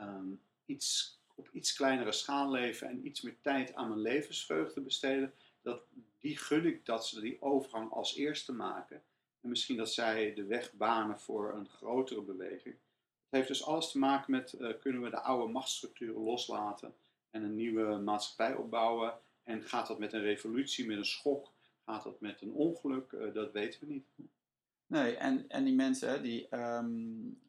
um, 0.00 0.40
iets, 0.64 1.18
op 1.34 1.48
iets 1.52 1.72
kleinere 1.74 2.12
schaal 2.12 2.50
leven 2.50 2.88
en 2.88 3.06
iets 3.06 3.20
meer 3.20 3.36
tijd 3.40 3.74
aan 3.74 3.88
mijn 3.88 4.00
levensvreugde 4.00 4.80
besteden, 4.80 5.34
dat, 5.62 5.82
die 6.18 6.36
gun 6.36 6.66
ik 6.66 6.86
dat 6.86 7.06
ze 7.06 7.20
die 7.20 7.42
overgang 7.42 7.90
als 7.90 8.14
eerste 8.14 8.52
maken. 8.52 9.02
En 9.40 9.48
misschien 9.48 9.76
dat 9.76 9.92
zij 9.92 10.34
de 10.34 10.44
weg 10.44 10.72
banen 10.72 11.20
voor 11.20 11.54
een 11.54 11.68
grotere 11.68 12.22
beweging. 12.22 12.74
Het 13.24 13.42
heeft 13.42 13.48
dus 13.48 13.64
alles 13.64 13.90
te 13.90 13.98
maken 13.98 14.30
met 14.30 14.54
uh, 14.58 14.72
kunnen 14.80 15.02
we 15.02 15.10
de 15.10 15.20
oude 15.20 15.52
machtsstructuren 15.52 16.22
loslaten 16.22 16.94
en 17.30 17.42
een 17.42 17.54
nieuwe 17.54 17.96
maatschappij 17.96 18.54
opbouwen. 18.54 19.18
En 19.44 19.62
gaat 19.62 19.86
dat 19.86 19.98
met 19.98 20.12
een 20.12 20.22
revolutie, 20.22 20.86
met 20.86 20.96
een 20.96 21.04
schok? 21.04 21.52
Gaat 21.84 22.04
dat 22.04 22.20
met 22.20 22.42
een 22.42 22.52
ongeluk? 22.52 23.12
Uh, 23.12 23.34
dat 23.34 23.52
weten 23.52 23.80
we 23.80 23.86
niet. 23.86 24.06
Nee, 24.86 25.16
en, 25.16 25.48
en 25.48 25.64
die 25.64 25.74
mensen 25.74 26.22
die 26.22 26.56
um, 26.56 27.40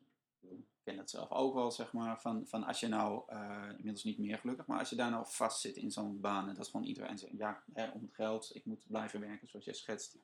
ken 0.84 0.98
het 0.98 1.10
zelf 1.10 1.32
ook 1.32 1.54
wel, 1.54 1.72
zeg 1.72 1.94
maar, 1.94 2.22
van, 2.22 2.48
van 2.48 2.64
als 2.64 2.80
je 2.80 2.88
nou, 2.88 3.24
uh, 3.34 3.66
inmiddels 3.70 4.04
niet 4.04 4.18
meer 4.18 4.38
gelukkig, 4.38 4.66
maar 4.66 4.80
als 4.80 4.90
je 4.90 4.96
daar 4.96 5.10
nou 5.10 5.26
vast 5.28 5.62
zit 5.62 5.76
in 5.76 5.92
zo'n 5.92 6.20
baan 6.20 6.50
en 6.50 6.56
dat 6.56 6.68
gewoon 6.68 6.86
iedereen 6.86 7.18
zegt, 7.18 7.34
ja, 7.38 7.64
hè, 7.74 7.90
om 7.90 8.02
het 8.02 8.14
geld, 8.14 8.56
ik 8.56 8.66
moet 8.66 8.88
blijven 8.88 9.20
werken 9.20 9.48
zoals 9.48 9.66
jij 9.66 9.74
schetst. 9.74 10.18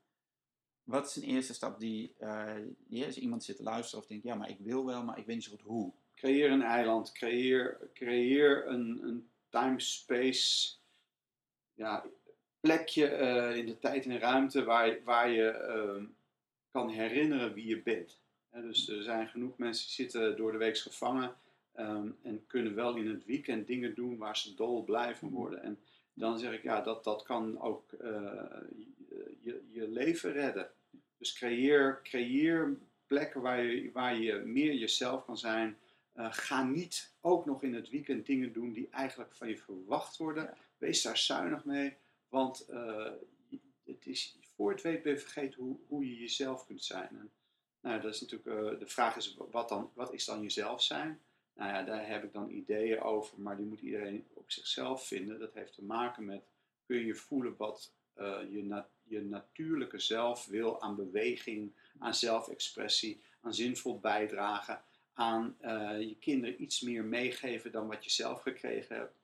Wat 0.84 1.08
is 1.08 1.16
een 1.16 1.30
eerste 1.30 1.54
stap 1.54 1.80
die, 1.80 2.16
uh, 2.20 2.56
die 2.88 3.06
als 3.06 3.18
iemand 3.18 3.44
zit 3.44 3.56
te 3.56 3.64
luisteren 3.64 4.04
of 4.04 4.10
denkt, 4.10 4.24
ja, 4.24 4.36
maar 4.36 4.50
ik 4.50 4.60
wil 4.60 4.86
wel, 4.86 5.04
maar 5.04 5.18
ik 5.18 5.26
weet 5.26 5.36
niet 5.36 5.46
zo 5.46 5.52
goed 5.52 5.62
hoe? 5.62 5.94
Creëer 6.16 6.52
een 6.52 6.62
eiland, 6.62 7.12
creëer, 7.12 7.90
creëer 7.94 8.68
een, 8.68 9.00
een 9.04 9.30
time-space 9.50 10.80
ja, 11.82 12.06
plekje 12.60 13.06
eh, 13.08 13.56
in 13.58 13.66
de 13.66 13.80
tijd 13.80 14.06
en 14.06 14.20
ruimte 14.20 14.64
waar, 14.64 14.98
waar 15.04 15.30
je 15.30 15.50
ehm, 15.50 16.04
kan 16.72 16.90
herinneren 16.90 17.54
wie 17.54 17.66
je 17.66 17.82
bent. 17.82 18.20
dus 18.52 18.90
er 18.90 19.04
zijn 19.04 19.28
genoeg 19.28 19.58
mensen 19.58 19.86
die 19.86 19.96
zitten 19.96 20.38
door 20.38 20.52
de 20.52 20.58
week 20.58 20.78
gevangen 20.78 21.36
ehm, 21.74 22.08
en 22.22 22.44
kunnen 22.48 22.76
wel 22.76 22.96
in 22.96 23.08
het 23.08 23.26
weekend 23.26 23.68
dingen 23.68 23.96
doen 23.96 24.18
waar 24.18 24.38
ze 24.38 24.56
dol 24.56 24.84
blij 24.84 25.16
van 25.16 25.30
worden. 25.30 25.64
En 25.64 25.80
dan 26.14 26.40
zeg 26.40 26.54
ik, 26.54 26.64
ja, 26.64 26.82
dat, 26.82 27.04
dat 27.04 27.24
kan 27.24 27.62
ook 27.62 27.94
eh, 27.94 28.10
je, 29.40 29.62
je 29.72 29.88
leven 29.88 30.32
redden. 30.32 30.70
Dus 31.18 31.34
creëer, 31.34 32.00
creëer 32.04 32.78
plekken 33.08 33.42
waar 33.42 33.64
je, 33.64 33.92
waar 33.92 34.16
je 34.16 34.34
meer 34.34 34.74
jezelf 34.74 35.26
kan 35.26 35.38
zijn. 35.38 35.78
Uh, 36.18 36.28
ga 36.30 36.64
niet 36.64 37.14
ook 37.22 37.46
nog 37.46 37.64
in 37.64 37.74
het 37.74 37.90
weekend 37.90 38.26
dingen 38.26 38.54
doen 38.54 38.74
die 38.74 38.88
eigenlijk 38.92 39.34
van 39.34 39.48
je 39.48 39.58
verwacht 39.58 40.18
worden. 40.18 40.58
Wees 40.82 41.02
daar 41.02 41.18
zuinig 41.18 41.66
mee, 41.66 41.98
want 42.30 42.68
uh, 42.70 43.12
het 43.84 44.06
is, 44.06 44.38
voor 44.56 44.72
het 44.72 44.82
weet 44.82 45.04
ben 45.04 45.12
je 45.12 45.20
vergeten 45.20 45.62
hoe, 45.62 45.78
hoe 45.88 46.08
je 46.08 46.20
jezelf 46.20 46.66
kunt 46.66 46.84
zijn. 46.84 47.32
Nou, 47.82 48.02
dat 48.02 48.14
is 48.14 48.22
natuurlijk, 48.22 48.74
uh, 48.74 48.80
de 48.80 48.88
vraag 48.88 49.16
is, 49.16 49.38
wat, 49.52 49.70
dan, 49.70 49.92
wat 49.94 50.14
is 50.14 50.26
dan 50.26 50.42
jezelf 50.42 50.82
zijn? 50.82 51.22
Nou 51.54 51.70
ja, 51.70 51.84
daar 51.84 52.08
heb 52.08 52.24
ik 52.24 52.34
dan 52.34 52.50
ideeën 52.50 53.02
over, 53.02 53.42
maar 53.42 53.58
die 53.58 53.66
moet 53.66 53.82
iedereen 53.82 54.28
op 54.34 54.52
zichzelf 54.52 55.08
vinden. 55.08 55.40
Dat 55.40 55.54
heeft 55.54 55.74
te 55.74 55.84
maken 55.84 56.26
met, 56.26 56.44
kun 56.86 57.06
je 57.06 57.16
voelen 57.16 57.56
wat 57.58 57.94
je, 58.50 58.64
na, 58.64 58.88
je 59.04 59.22
natuurlijke 59.22 60.00
zelf 60.00 60.46
wil 60.46 60.82
aan 60.82 60.96
beweging, 60.96 61.72
aan 62.00 62.16
zelfexpressie, 62.16 63.22
aan 63.42 63.54
zinvol 63.54 64.00
bijdragen, 64.00 64.82
aan 65.14 65.56
je 66.00 66.16
kinderen 66.20 66.62
iets 66.62 66.82
meer 66.82 67.04
meegeven 67.04 67.72
dan 67.72 67.88
wat 67.88 68.04
je 68.04 68.10
zelf 68.12 68.42
gekregen 68.42 68.96
hebt. 68.96 69.21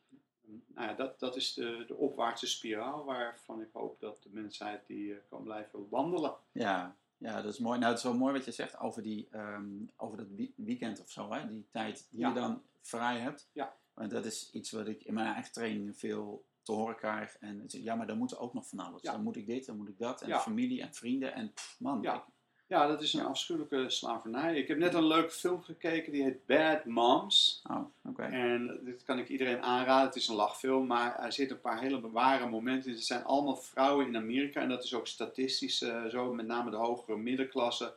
Nou 0.47 0.87
ja, 0.87 0.93
dat, 0.93 1.19
dat 1.19 1.35
is 1.35 1.53
de, 1.53 1.83
de 1.87 1.95
opwaartse 1.95 2.47
spiraal 2.47 3.05
waarvan 3.05 3.61
ik 3.61 3.69
hoop 3.73 3.99
dat 3.99 4.23
de 4.23 4.29
mensheid 4.31 4.87
die 4.87 5.07
uh, 5.07 5.17
kan 5.29 5.43
blijven 5.43 5.89
wandelen. 5.89 6.35
Ja, 6.51 6.95
ja, 7.17 7.41
dat 7.41 7.53
is 7.53 7.59
mooi. 7.59 7.79
Nou, 7.79 7.89
het 7.89 7.97
is 7.97 8.05
wel 8.05 8.17
mooi 8.17 8.33
wat 8.33 8.45
je 8.45 8.51
zegt 8.51 8.79
over, 8.79 9.01
die, 9.01 9.27
um, 9.31 9.91
over 9.95 10.17
dat 10.17 10.27
weekend 10.55 11.01
of 11.01 11.09
zo, 11.09 11.31
hè? 11.33 11.47
die 11.47 11.67
tijd 11.71 12.07
die 12.11 12.19
ja. 12.19 12.27
je 12.27 12.33
dan 12.33 12.61
vrij 12.81 13.19
hebt. 13.19 13.49
Ja. 13.53 13.75
Want 13.93 14.11
dat 14.11 14.25
is 14.25 14.49
iets 14.51 14.71
wat 14.71 14.87
ik 14.87 15.03
in 15.03 15.13
mijn 15.13 15.33
eigen 15.33 15.53
trainingen 15.53 15.95
veel 15.95 16.45
te 16.61 16.71
horen 16.71 16.95
krijg. 16.95 17.37
En 17.37 17.63
ja, 17.67 17.95
maar 17.95 18.07
dan 18.07 18.17
moet 18.17 18.31
er 18.31 18.39
ook 18.39 18.53
nog 18.53 18.67
van 18.67 18.79
alles. 18.79 19.01
Ja. 19.01 19.11
Dan 19.11 19.23
moet 19.23 19.35
ik 19.35 19.45
dit, 19.45 19.65
dan 19.65 19.77
moet 19.77 19.89
ik 19.89 19.99
dat. 19.99 20.21
En 20.21 20.27
ja. 20.27 20.39
familie 20.39 20.81
en 20.81 20.93
vrienden. 20.93 21.33
En 21.33 21.53
pff, 21.53 21.79
man, 21.79 22.01
ja. 22.01 22.25
Ja, 22.69 22.87
dat 22.87 23.01
is 23.01 23.13
een 23.13 23.25
afschuwelijke 23.25 23.89
slavernij. 23.89 24.55
Ik 24.55 24.67
heb 24.67 24.77
net 24.77 24.93
een 24.93 25.07
leuke 25.07 25.31
film 25.31 25.63
gekeken, 25.63 26.11
die 26.11 26.23
heet 26.23 26.45
Bad 26.45 26.85
Moms. 26.85 27.61
Oh, 27.69 27.85
oké. 28.03 28.21
En 28.21 28.79
dit 28.83 29.03
kan 29.03 29.19
ik 29.19 29.29
iedereen 29.29 29.61
aanraden. 29.61 30.05
Het 30.05 30.15
is 30.15 30.27
een 30.27 30.35
lachfilm, 30.35 30.87
maar 30.87 31.19
er 31.19 31.33
zitten 31.33 31.55
een 31.55 31.61
paar 31.61 31.81
hele 31.81 32.11
ware 32.11 32.49
momenten 32.49 32.89
in. 32.89 32.95
Het 32.95 33.05
zijn 33.05 33.23
allemaal 33.23 33.55
vrouwen 33.55 34.07
in 34.07 34.15
Amerika 34.15 34.61
en 34.61 34.69
dat 34.69 34.83
is 34.83 34.93
ook 34.93 35.07
statistisch 35.07 35.81
uh, 35.81 36.05
zo. 36.05 36.33
Met 36.33 36.47
name 36.47 36.69
de 36.69 36.75
hogere 36.75 37.17
middenklasse 37.17 37.93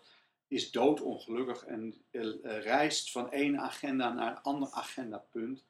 is 0.48 0.70
doodongelukkig 0.70 1.64
en 1.64 1.94
uh, 2.10 2.32
reist 2.42 3.10
van 3.10 3.32
één 3.32 3.60
agenda 3.60 4.12
naar 4.12 4.30
een 4.30 4.42
ander 4.42 4.68
agendapunt. 4.70 5.64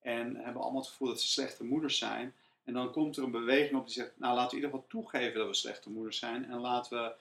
En 0.00 0.36
hebben 0.36 0.62
allemaal 0.62 0.80
het 0.80 0.90
gevoel 0.90 1.08
dat 1.08 1.20
ze 1.20 1.28
slechte 1.28 1.64
moeders 1.64 1.98
zijn. 1.98 2.34
En 2.64 2.72
dan 2.72 2.92
komt 2.92 3.16
er 3.16 3.22
een 3.22 3.30
beweging 3.30 3.78
op 3.78 3.84
die 3.86 3.94
zegt, 3.94 4.12
nou 4.18 4.34
laten 4.34 4.50
we 4.50 4.56
in 4.56 4.62
ieder 4.62 4.70
geval 4.70 5.00
toegeven 5.02 5.38
dat 5.38 5.48
we 5.48 5.54
slechte 5.54 5.90
moeders 5.90 6.18
zijn. 6.18 6.44
En 6.44 6.60
laten 6.60 6.98
we 6.98 7.14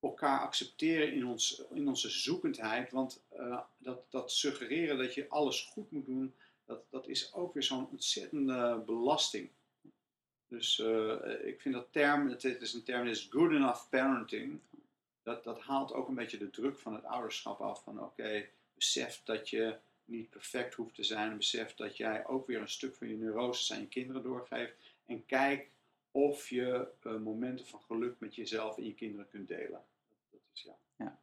elkaar 0.00 0.40
accepteren 0.40 1.12
in, 1.12 1.26
ons, 1.26 1.62
in 1.72 1.88
onze 1.88 2.10
zoekendheid. 2.10 2.90
Want 2.90 3.22
uh, 3.36 3.60
dat, 3.78 4.10
dat 4.10 4.32
suggereren 4.32 4.98
dat 4.98 5.14
je 5.14 5.28
alles 5.28 5.62
goed 5.72 5.90
moet 5.90 6.06
doen, 6.06 6.34
dat, 6.64 6.82
dat 6.90 7.08
is 7.08 7.34
ook 7.34 7.54
weer 7.54 7.62
zo'n 7.62 7.88
ontzettende 7.90 8.82
belasting. 8.86 9.50
Dus 10.48 10.78
uh, 10.78 11.14
ik 11.44 11.60
vind 11.60 11.74
dat 11.74 11.92
term, 11.92 12.28
het 12.28 12.44
is 12.44 12.74
een 12.74 12.82
term, 12.82 13.06
is 13.06 13.28
good 13.30 13.50
enough 13.50 13.88
parenting. 13.88 14.60
Dat, 15.22 15.44
dat 15.44 15.60
haalt 15.60 15.92
ook 15.92 16.08
een 16.08 16.14
beetje 16.14 16.38
de 16.38 16.50
druk 16.50 16.78
van 16.78 16.94
het 16.94 17.04
ouderschap 17.04 17.60
af. 17.60 17.82
Van 17.82 18.02
oké, 18.02 18.48
besef 18.74 19.20
dat 19.24 19.48
je 19.48 19.76
niet 20.04 20.30
perfect 20.30 20.74
hoeft 20.74 20.94
te 20.94 21.02
zijn. 21.02 21.36
Besef 21.36 21.74
dat 21.74 21.96
jij 21.96 22.26
ook 22.26 22.46
weer 22.46 22.60
een 22.60 22.68
stuk 22.68 22.94
van 22.94 23.08
je 23.08 23.16
neuroses 23.16 23.72
aan 23.72 23.80
je 23.80 23.88
kinderen 23.88 24.22
doorgeeft. 24.22 24.74
En 25.06 25.26
kijk 25.26 25.70
of 26.10 26.48
je 26.48 26.88
uh, 27.02 27.18
momenten 27.20 27.66
van 27.66 27.80
geluk 27.80 28.20
met 28.20 28.34
jezelf 28.34 28.76
en 28.76 28.84
je 28.84 28.94
kinderen 28.94 29.28
kunt 29.28 29.48
delen. 29.48 29.84
Dat, 30.30 30.40
is, 30.54 30.62
ja. 30.62 30.76
ja. 30.96 31.18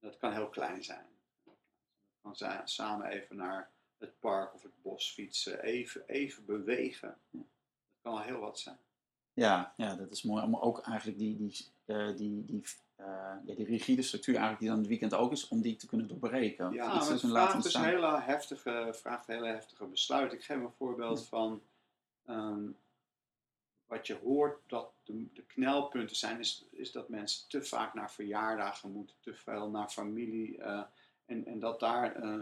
dat 0.00 0.16
kan 0.16 0.32
heel 0.32 0.48
klein 0.48 0.84
zijn. 0.84 1.06
Dat 2.22 2.38
kan 2.38 2.68
samen 2.68 3.06
even 3.06 3.36
naar 3.36 3.70
het 3.98 4.18
park 4.20 4.54
of 4.54 4.62
het 4.62 4.82
bos 4.82 5.12
fietsen, 5.12 5.62
even, 5.62 6.06
even 6.06 6.44
bewegen. 6.44 7.18
Ja. 7.30 7.38
Dat 7.38 8.02
kan 8.02 8.12
al 8.12 8.22
heel 8.22 8.40
wat 8.40 8.58
zijn. 8.58 8.78
Ja, 9.32 9.74
ja, 9.76 9.94
dat 9.94 10.10
is 10.10 10.22
mooi. 10.22 10.46
Maar 10.46 10.60
ook 10.60 10.80
eigenlijk 10.80 11.18
die, 11.18 11.36
die, 11.36 11.56
uh, 11.86 12.16
die, 12.16 12.44
die, 12.44 12.62
uh, 13.00 13.06
ja, 13.44 13.54
die 13.54 13.64
rigide 13.64 14.02
structuur 14.02 14.34
eigenlijk 14.34 14.60
die 14.60 14.68
dan 14.68 14.78
het 14.78 14.88
weekend 14.88 15.14
ook 15.14 15.32
is, 15.32 15.48
om 15.48 15.60
die 15.60 15.76
te 15.76 15.86
kunnen 15.86 16.08
doorbreken. 16.08 16.72
Ja, 16.72 16.86
maar 16.86 17.08
het 17.08 17.20
vraagt 17.20 17.62
dus 17.62 17.74
een 17.74 17.84
hele 17.84 18.20
heftige, 18.20 18.90
vraagt 18.92 19.28
een 19.28 19.34
hele 19.34 19.46
heftige 19.46 19.86
besluit. 19.86 20.32
Ik 20.32 20.44
geef 20.44 20.56
een 20.56 20.72
voorbeeld 20.76 21.18
ja. 21.20 21.24
van... 21.24 21.62
Um, 22.26 22.76
wat 23.86 24.06
je 24.06 24.14
hoort 24.14 24.60
dat 24.66 24.92
de, 25.04 25.26
de, 25.32 25.42
knelpunten 25.42 26.16
zijn, 26.16 26.38
is, 26.38 26.66
is 26.70 26.92
dat 26.92 27.08
mensen 27.08 27.48
te 27.48 27.62
vaak 27.62 27.94
naar 27.94 28.12
verjaardagen 28.12 28.92
moeten, 28.92 29.16
te 29.20 29.34
veel 29.34 29.70
naar 29.70 29.88
familie. 29.88 30.58
Uh, 30.58 30.82
en, 31.26 31.46
en 31.46 31.58
dat 31.58 31.80
daar 31.80 32.24
uh, 32.24 32.40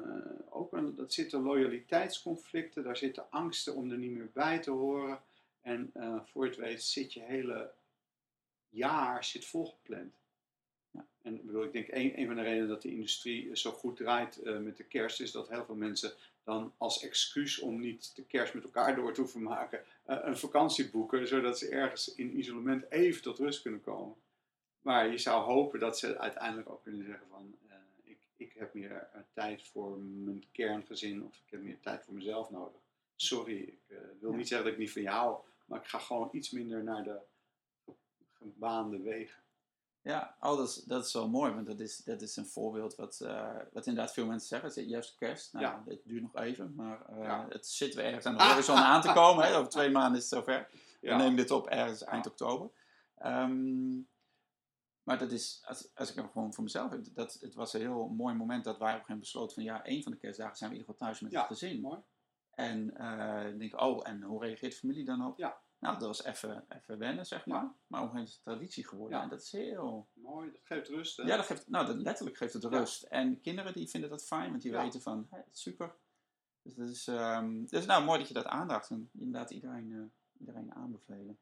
ook 0.48 0.72
een, 0.72 0.94
dat 0.94 1.12
zitten 1.12 1.42
loyaliteitsconflicten, 1.42 2.82
daar 2.82 2.96
zitten 2.96 3.30
angsten 3.30 3.74
om 3.74 3.90
er 3.90 3.98
niet 3.98 4.10
meer 4.10 4.30
bij 4.32 4.58
te 4.58 4.70
horen. 4.70 5.20
En 5.60 5.90
uh, 5.94 6.20
voor 6.24 6.44
het 6.44 6.56
weet 6.56 6.82
zit 6.82 7.12
je 7.12 7.20
hele 7.20 7.72
jaar 8.68 9.24
zit 9.24 9.44
volgepland. 9.44 10.12
Ja. 10.94 11.06
En 11.22 11.34
ik, 11.34 11.46
bedoel, 11.46 11.64
ik 11.64 11.72
denk 11.72 11.88
een, 11.88 12.18
een 12.18 12.26
van 12.26 12.36
de 12.36 12.42
redenen 12.42 12.68
dat 12.68 12.82
de 12.82 12.90
industrie 12.90 13.56
zo 13.56 13.70
goed 13.70 13.96
draait 13.96 14.40
met 14.44 14.76
de 14.76 14.84
kerst 14.84 15.20
is 15.20 15.32
dat 15.32 15.48
heel 15.48 15.64
veel 15.64 15.74
mensen 15.74 16.12
dan 16.44 16.72
als 16.76 17.02
excuus 17.02 17.58
om 17.58 17.80
niet 17.80 18.16
de 18.16 18.24
kerst 18.24 18.54
met 18.54 18.64
elkaar 18.64 18.94
door 18.94 19.12
te 19.12 19.20
hoeven 19.20 19.42
maken, 19.42 19.84
uh, 20.08 20.18
een 20.22 20.38
vakantie 20.38 20.90
boeken, 20.90 21.28
zodat 21.28 21.58
ze 21.58 21.68
ergens 21.68 22.14
in 22.14 22.38
isolement 22.38 22.90
even 22.90 23.22
tot 23.22 23.38
rust 23.38 23.62
kunnen 23.62 23.82
komen. 23.82 24.16
Maar 24.80 25.10
je 25.10 25.18
zou 25.18 25.42
hopen 25.42 25.80
dat 25.80 25.98
ze 25.98 26.18
uiteindelijk 26.18 26.70
ook 26.70 26.82
kunnen 26.82 27.04
zeggen 27.04 27.26
van, 27.28 27.54
uh, 27.68 27.74
ik, 28.02 28.18
ik 28.36 28.52
heb 28.52 28.74
meer 28.74 29.08
tijd 29.32 29.62
voor 29.62 29.98
mijn 29.98 30.44
kerngezin 30.52 31.24
of 31.24 31.34
ik 31.34 31.50
heb 31.50 31.62
meer 31.62 31.80
tijd 31.80 32.04
voor 32.04 32.14
mezelf 32.14 32.50
nodig. 32.50 32.80
Sorry, 33.16 33.58
ik 33.58 33.78
wil 34.20 34.30
ja. 34.30 34.36
niet 34.36 34.48
zeggen 34.48 34.66
dat 34.66 34.74
ik 34.76 34.82
niet 34.82 34.92
van 34.92 35.02
jou, 35.02 35.36
maar 35.64 35.80
ik 35.80 35.86
ga 35.86 35.98
gewoon 35.98 36.28
iets 36.32 36.50
minder 36.50 36.82
naar 36.82 37.04
de 37.04 37.18
gebaande 38.32 39.00
wegen. 39.00 39.42
Ja, 40.04 40.36
oh, 40.40 40.56
dat, 40.56 40.68
is, 40.68 40.74
dat 40.74 41.06
is 41.06 41.12
wel 41.12 41.28
mooi, 41.28 41.52
want 41.52 41.66
dat 41.66 41.80
is, 41.80 41.96
dat 41.96 42.22
is 42.22 42.36
een 42.36 42.46
voorbeeld 42.46 42.94
wat, 42.94 43.20
uh, 43.22 43.56
wat 43.72 43.86
inderdaad 43.86 44.12
veel 44.12 44.26
mensen 44.26 44.48
zeggen. 44.48 44.68
Het 44.68 44.76
is 44.76 44.84
juist 44.84 45.14
kerst. 45.14 45.52
Nou, 45.52 45.64
ja. 45.64 45.82
het 45.86 46.00
duurt 46.04 46.22
nog 46.22 46.36
even, 46.36 46.74
maar 46.74 47.06
uh, 47.10 47.24
ja. 47.24 47.46
het 47.48 47.66
zit 47.66 47.94
weer 47.94 48.04
ergens 48.04 48.26
aan 48.26 48.36
de 48.36 48.44
horizon 48.44 48.76
aan 48.76 49.00
te 49.00 49.12
komen. 49.12 49.44
Hè. 49.44 49.56
Over 49.56 49.70
twee 49.70 49.90
maanden 49.90 50.20
is 50.20 50.30
het 50.30 50.38
zover. 50.38 50.70
Ja. 51.00 51.16
We 51.16 51.22
nemen 51.22 51.36
dit 51.36 51.50
op 51.50 51.66
ergens 51.66 52.04
eind 52.04 52.26
oktober. 52.26 52.70
Um, 53.24 54.08
maar 55.02 55.18
dat 55.18 55.32
is, 55.32 55.62
als, 55.66 55.90
als 55.94 56.10
ik 56.10 56.16
hem 56.16 56.30
gewoon 56.30 56.54
voor 56.54 56.64
mezelf 56.64 56.90
heb, 56.90 57.04
dat, 57.14 57.38
het 57.40 57.54
was 57.54 57.72
een 57.72 57.80
heel 57.80 58.08
mooi 58.08 58.34
moment 58.34 58.64
dat 58.64 58.78
wij 58.78 58.92
op 58.92 58.98
een 58.98 59.04
gegeven 59.04 59.14
moment 59.14 59.20
besloten 59.20 59.54
van 59.54 59.64
ja, 59.64 59.84
één 59.84 60.02
van 60.02 60.12
de 60.12 60.18
kerstdagen 60.18 60.56
zijn 60.56 60.70
we 60.70 60.76
in 60.76 60.82
ieder 60.82 60.94
geval 60.94 61.08
thuis 61.08 61.22
met 61.22 61.40
het 61.40 61.46
gezin. 61.46 61.80
Mooi. 61.80 62.00
En 62.50 62.94
uh, 62.98 63.46
ik 63.48 63.58
denk, 63.58 63.80
oh, 63.80 64.08
en 64.08 64.22
hoe 64.22 64.44
reageert 64.44 64.72
de 64.72 64.78
familie 64.78 65.04
dan 65.04 65.26
op? 65.26 65.38
Ja. 65.38 65.62
Nou, 65.84 65.98
dat 65.98 66.06
was 66.06 66.24
even, 66.24 66.64
even 66.68 66.98
wennen, 66.98 67.26
zeg 67.26 67.46
maar. 67.46 67.62
Ja. 67.62 67.74
Maar 67.86 68.02
op 68.02 68.12
een 68.12 68.12
gegeven 68.12 68.12
moment 68.12 68.28
is 68.28 68.34
het 68.34 68.44
traditie 68.44 68.86
geworden. 68.86 69.16
Ja. 69.16 69.22
En 69.22 69.28
dat 69.28 69.40
is 69.40 69.52
heel... 69.52 70.08
Mooi, 70.12 70.50
dat 70.52 70.60
geeft 70.64 70.88
rust. 70.88 71.16
Hè? 71.16 71.22
Ja, 71.22 71.36
dat 71.36 71.46
geeft, 71.46 71.68
nou, 71.68 71.86
dat, 71.86 71.96
letterlijk 71.96 72.36
geeft 72.36 72.52
het 72.52 72.64
rust. 72.64 73.02
En 73.02 73.40
kinderen 73.40 73.72
die 73.72 73.88
vinden 73.88 74.10
dat 74.10 74.26
fijn, 74.26 74.50
want 74.50 74.62
die 74.62 74.72
weten 74.72 75.02
van, 75.02 75.26
hey, 75.30 75.44
super. 75.52 75.94
Dus 76.62 76.74
dat 76.74 76.88
is, 76.88 77.06
um, 77.06 77.66
dus 77.66 77.86
nou, 77.86 78.04
mooi 78.04 78.18
dat 78.18 78.28
je 78.28 78.34
dat 78.34 78.46
aandacht 78.46 78.90
en 78.90 79.10
inderdaad 79.12 79.50
iedereen, 79.50 79.90
uh, 79.90 80.04
iedereen 80.38 80.74
aanbevelen. 80.74 81.38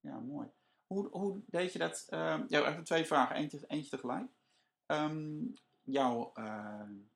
Ja, 0.00 0.18
mooi. 0.18 0.48
Hoe, 0.86 1.08
hoe 1.08 1.40
deed 1.46 1.72
je 1.72 1.78
dat? 1.78 2.06
Uh, 2.10 2.40
ja, 2.48 2.68
even 2.68 2.84
twee 2.84 3.04
vragen, 3.04 3.36
eentje, 3.36 3.64
eentje 3.66 3.90
tegelijk. 3.90 4.30
Um, 4.86 5.54
jou, 5.82 6.30
uh, 6.34 6.44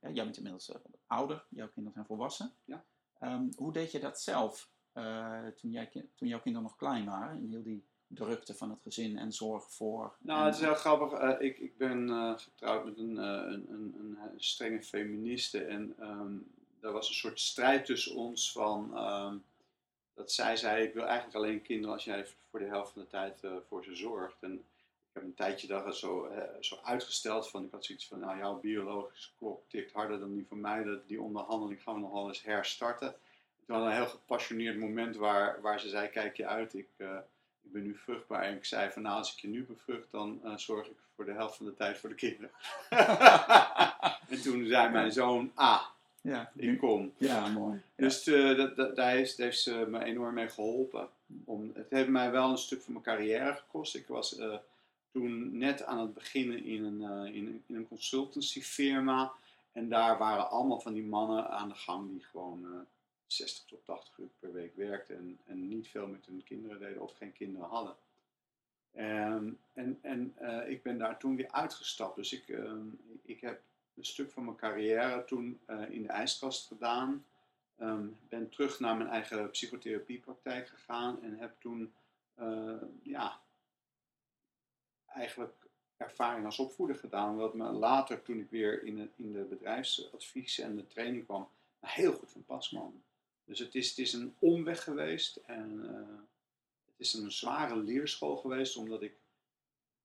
ja, 0.01 0.11
jij 0.11 0.25
bent 0.25 0.37
inmiddels 0.37 0.73
ouder, 1.07 1.47
jouw 1.49 1.69
kinderen 1.69 1.93
zijn 1.93 2.07
volwassen. 2.07 2.53
Ja. 2.65 2.85
Um, 3.21 3.51
hoe 3.57 3.73
deed 3.73 3.93
je 3.93 4.01
dat 4.01 4.21
zelf? 4.21 4.71
Uh, 4.95 5.47
toen, 5.47 5.71
jij, 5.71 5.91
toen 6.15 6.29
jouw 6.29 6.41
kinderen 6.41 6.69
nog 6.69 6.77
klein 6.77 7.05
waren, 7.05 7.43
in 7.43 7.51
heel 7.51 7.63
die 7.63 7.85
drukte 8.07 8.55
van 8.55 8.71
het 8.71 8.81
gezin 8.83 9.19
en 9.19 9.33
zorg 9.33 9.73
voor. 9.73 10.17
Nou, 10.19 10.45
het 10.45 10.55
is 10.55 10.61
heel 10.61 10.75
grappig. 10.75 11.21
Uh, 11.21 11.35
ik, 11.39 11.59
ik 11.59 11.77
ben 11.77 12.09
uh, 12.09 12.39
getrouwd 12.39 12.85
met 12.85 12.99
een, 12.99 13.17
een, 13.17 13.67
een, 13.71 13.95
een, 13.99 14.19
strenge 14.37 14.83
feministe 14.83 15.65
en 15.65 15.95
um, 16.01 16.51
er 16.81 16.93
was 16.93 17.09
een 17.09 17.15
soort 17.15 17.41
strijd 17.41 17.85
tussen 17.85 18.17
ons 18.17 18.53
van 18.53 18.99
um, 18.99 19.45
dat 20.15 20.33
zij 20.33 20.57
zei: 20.57 20.85
Ik 20.85 20.95
wil 20.95 21.05
eigenlijk 21.05 21.37
alleen 21.37 21.63
kinderen 21.63 21.95
als 21.95 22.05
jij 22.05 22.27
voor 22.51 22.59
de 22.59 22.67
helft 22.67 22.93
van 22.93 23.03
de 23.03 23.09
tijd 23.09 23.41
voor 23.69 23.85
ze 23.85 23.95
zorgt. 23.95 24.43
En 24.43 24.53
ik 24.53 25.17
heb 25.17 25.23
een 25.23 25.35
tijdje 25.35 25.67
daar 25.67 25.95
zo, 25.95 26.33
zo 26.61 26.79
uitgesteld 26.83 27.51
van, 27.51 27.65
ik 27.65 27.71
had 27.71 27.85
zoiets 27.85 28.07
van, 28.07 28.19
nou 28.19 28.39
jouw 28.39 28.61
biologische 28.61 29.31
klok 29.39 29.63
tikt 29.69 29.93
harder 29.93 30.19
dan 30.19 30.35
die 30.35 30.47
van 30.47 30.61
mij, 30.61 30.83
dat, 30.83 31.09
die 31.09 31.23
onderhandeling 31.23 31.83
gaan 31.83 31.95
we 31.95 32.01
nog 32.01 32.13
wel 32.13 32.29
eens 32.29 32.43
herstarten 32.43 33.15
was 33.71 33.85
een 33.85 33.93
heel 33.97 34.07
gepassioneerd 34.07 34.79
moment 34.79 35.17
waar, 35.17 35.61
waar 35.61 35.81
ze 35.81 35.89
zei, 35.89 36.09
kijk 36.09 36.37
je 36.37 36.47
uit, 36.47 36.75
ik, 36.75 36.89
eh, 36.97 37.17
ik 37.63 37.73
ben 37.73 37.83
nu 37.83 37.95
vruchtbaar. 37.97 38.43
En 38.43 38.57
ik 38.57 38.65
zei 38.65 38.91
van 38.91 39.03
nou, 39.03 39.17
als 39.19 39.33
ik 39.35 39.39
je 39.41 39.49
nu 39.49 39.65
bevrucht, 39.65 40.11
dan 40.11 40.41
eh, 40.45 40.57
zorg 40.57 40.87
ik 40.87 40.97
voor 41.15 41.25
de 41.25 41.33
helft 41.33 41.57
van 41.57 41.67
de 41.67 41.75
tijd 41.75 41.99
voor 41.99 42.09
de 42.09 42.15
kinderen. 42.15 42.51
en 44.29 44.43
toen 44.43 44.67
zei 44.67 44.89
mijn 44.91 45.13
zoon, 45.13 45.51
ah, 45.55 45.83
Ja, 46.21 46.51
ik 46.57 46.79
kom. 46.79 47.13
ja 47.17 47.47
mooi. 47.49 47.81
Dus 47.97 48.27
eh, 48.27 48.57
dat, 48.57 48.77
dat, 48.77 48.97
daar 48.97 49.11
heeft, 49.11 49.37
heeft 49.37 49.61
ze 49.61 49.87
me 49.89 50.05
enorm 50.05 50.35
mee 50.35 50.49
geholpen. 50.49 51.09
Om, 51.45 51.71
het 51.75 51.91
heeft 51.91 52.09
mij 52.09 52.31
wel 52.31 52.51
een 52.51 52.59
stuk 52.59 52.83
van 52.83 52.93
mijn 52.93 53.05
carrière 53.05 53.55
gekost. 53.55 53.95
Ik 53.95 54.07
was 54.07 54.39
toen 55.13 55.59
net 55.59 55.83
aan 55.85 55.99
het 55.99 56.15
beginnen 56.15 56.65
in 56.65 56.85
een, 56.85 57.03
eh, 57.03 57.35
in, 57.35 57.47
een- 57.47 57.63
in 57.67 57.75
een 57.77 57.89
consultancyfirma. 57.89 59.33
En 59.73 59.89
daar 59.89 60.19
waren 60.19 60.51
allemaal 60.51 60.81
van 60.81 60.93
die 60.93 61.03
mannen 61.05 61.51
aan 61.51 61.69
de 61.69 61.75
gang 61.75 62.11
die 62.11 62.25
gewoon 62.31 62.87
60 63.33 63.65
tot 63.65 63.85
80 63.85 64.19
uur 64.19 64.29
per 64.39 64.53
week 64.53 64.77
werkten. 64.77 65.17
En, 65.17 65.41
en 65.45 65.69
niet 65.69 65.89
veel 65.89 66.07
met 66.07 66.27
hun 66.27 66.43
kinderen 66.45 66.79
deden 66.79 67.03
of 67.03 67.17
geen 67.17 67.33
kinderen 67.33 67.69
hadden. 67.69 67.97
Ehm, 68.93 69.53
en 70.03 70.35
eh, 70.37 70.71
ik 70.71 70.83
ben 70.83 70.99
daar 70.99 71.19
toen 71.19 71.37
weer 71.37 71.51
uitgestapt. 71.51 72.17
Dus 72.17 72.33
ik, 72.33 72.49
ehm, 72.49 72.87
ik 73.23 73.41
heb 73.41 73.63
een 73.95 74.05
stuk 74.05 74.31
van 74.31 74.45
mijn 74.45 74.57
carrière 74.57 75.25
toen 75.25 75.61
eh, 75.67 75.91
in 75.91 76.03
de 76.03 76.09
ijskast 76.09 76.67
gedaan. 76.67 77.25
Ehm, 77.77 78.09
ben 78.29 78.49
terug 78.49 78.81
naar 78.81 78.97
mijn 78.97 79.09
eigen 79.09 79.51
psychotherapiepraktijk 79.51 80.69
gegaan 80.69 81.23
en 81.23 81.39
heb 81.39 81.61
toen 81.61 81.93
eh, 82.35 82.83
ja, 83.03 83.41
eigenlijk 85.07 85.69
ervaring 85.97 86.45
als 86.45 86.59
opvoeder 86.59 86.97
gedaan. 86.97 87.37
Wat 87.37 87.55
me 87.55 87.71
later, 87.71 88.23
toen 88.23 88.39
ik 88.39 88.51
weer 88.51 88.83
in 88.85 88.97
de, 88.97 89.09
in 89.17 89.33
de 89.33 89.43
bedrijfsadvies 89.43 90.59
en 90.59 90.77
de 90.77 90.87
training 90.87 91.25
kwam, 91.25 91.49
heel 91.81 92.13
goed 92.13 92.31
van 92.31 92.45
pas 92.45 92.69
kwam. 92.69 93.03
Dus 93.51 93.59
het 93.59 93.75
is, 93.75 93.89
het 93.89 93.99
is 93.99 94.13
een 94.13 94.35
omweg 94.39 94.83
geweest 94.83 95.37
en 95.47 95.81
eh, 95.89 96.19
het 96.85 96.95
is 96.97 97.13
een 97.13 97.33
zware 97.33 97.77
leerschool 97.77 98.37
geweest, 98.37 98.77
omdat 98.77 99.03
ik 99.03 99.13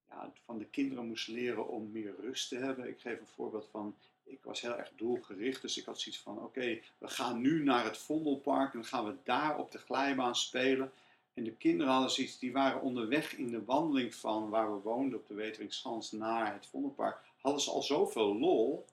ja, 0.10 0.32
van 0.46 0.58
de 0.58 0.66
kinderen 0.66 1.08
moest 1.08 1.28
leren 1.28 1.68
om 1.68 1.92
meer 1.92 2.16
rust 2.20 2.50
te 2.50 2.56
hebben. 2.56 2.88
Ik 2.88 3.00
geef 3.00 3.20
een 3.20 3.28
voorbeeld 3.36 3.68
van, 3.72 3.96
ik 4.24 4.44
was 4.44 4.62
heel 4.62 4.78
erg 4.78 4.92
doelgericht, 4.96 5.62
dus 5.62 5.78
ik 5.78 5.86
had 5.86 6.00
zoiets 6.00 6.22
van, 6.22 6.44
oké, 6.44 6.80
we 6.98 7.08
gaan 7.08 7.42
nu 7.42 7.64
naar 7.64 7.84
het 7.84 7.98
Vondelpark 7.98 8.74
en 8.74 8.86
gaan 8.86 9.06
we 9.06 9.16
daar 9.24 9.58
op 9.58 9.72
de 9.72 9.78
glijbaan 9.78 10.36
spelen. 10.36 10.92
En 11.34 11.44
de 11.44 11.56
kinderen 11.56 11.92
hadden 11.92 12.12
zoiets, 12.12 12.40
die 12.40 12.52
waren 12.52 12.82
onderweg 12.82 13.36
in 13.36 13.52
de 13.52 13.64
wandeling 13.64 14.16
van 14.16 14.50
waar 14.50 14.74
we 14.74 14.82
woonden 14.82 15.20
op 15.20 15.28
de 15.28 15.34
Weteringschans 15.34 16.12
naar 16.12 16.54
het 16.54 16.66
Vondelpark, 16.66 17.18
hadden 17.42 17.62
ze 17.62 17.72
al 17.72 17.84
zoveel 17.84 18.38
lol, 18.38 18.86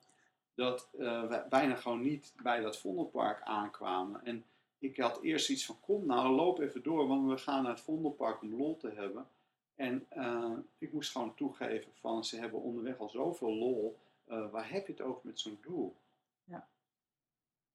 dat 0.55 0.89
eh, 0.99 1.29
we 1.29 1.45
bijna 1.49 1.75
gewoon 1.75 2.01
niet 2.01 2.35
bij 2.43 2.61
dat 2.61 2.79
Vondelpark 2.79 3.43
aankwamen. 3.43 4.25
En 4.25 4.45
ik 4.79 4.97
had 4.97 5.23
eerst 5.23 5.51
iets 5.51 5.67
van, 5.67 5.81
kom 5.81 6.07
nou, 6.07 6.35
loop 6.35 6.59
even 6.59 6.83
door, 6.83 7.07
want 7.07 7.31
we 7.31 7.39
gaan 7.39 7.63
naar 7.63 7.73
het 7.73 7.81
Vondelpark 7.81 8.43
om 8.43 8.57
lol 8.57 8.77
te 8.77 8.91
hebben. 8.91 9.27
En 9.75 10.07
eh, 10.09 10.53
ik 10.79 10.93
moest 10.93 11.13
gewoon 11.13 11.35
toegeven 11.35 11.93
van, 11.95 12.25
ze 12.25 12.37
hebben 12.37 12.61
onderweg 12.61 12.99
al 12.99 13.09
zoveel 13.09 13.55
lol, 13.55 13.99
eh, 14.25 14.51
waar 14.51 14.71
heb 14.71 14.87
je 14.87 14.93
het 14.93 15.03
over 15.03 15.21
met 15.25 15.41
zo'n 15.41 15.59
doel? 15.63 15.97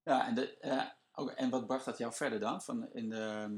Ja, 0.08 0.28
en, 0.28 0.36
de, 0.36 0.58
eh, 0.58 0.86
ook, 1.14 1.30
en 1.30 1.50
wat 1.50 1.68
bracht 1.68 1.86
dat 1.86 1.98
jou 1.98 2.14
verder 2.14 2.40
dan? 2.40 2.62
Van 2.62 2.94
in 2.94 3.10
de, 3.10 3.16
ehm, 3.16 3.54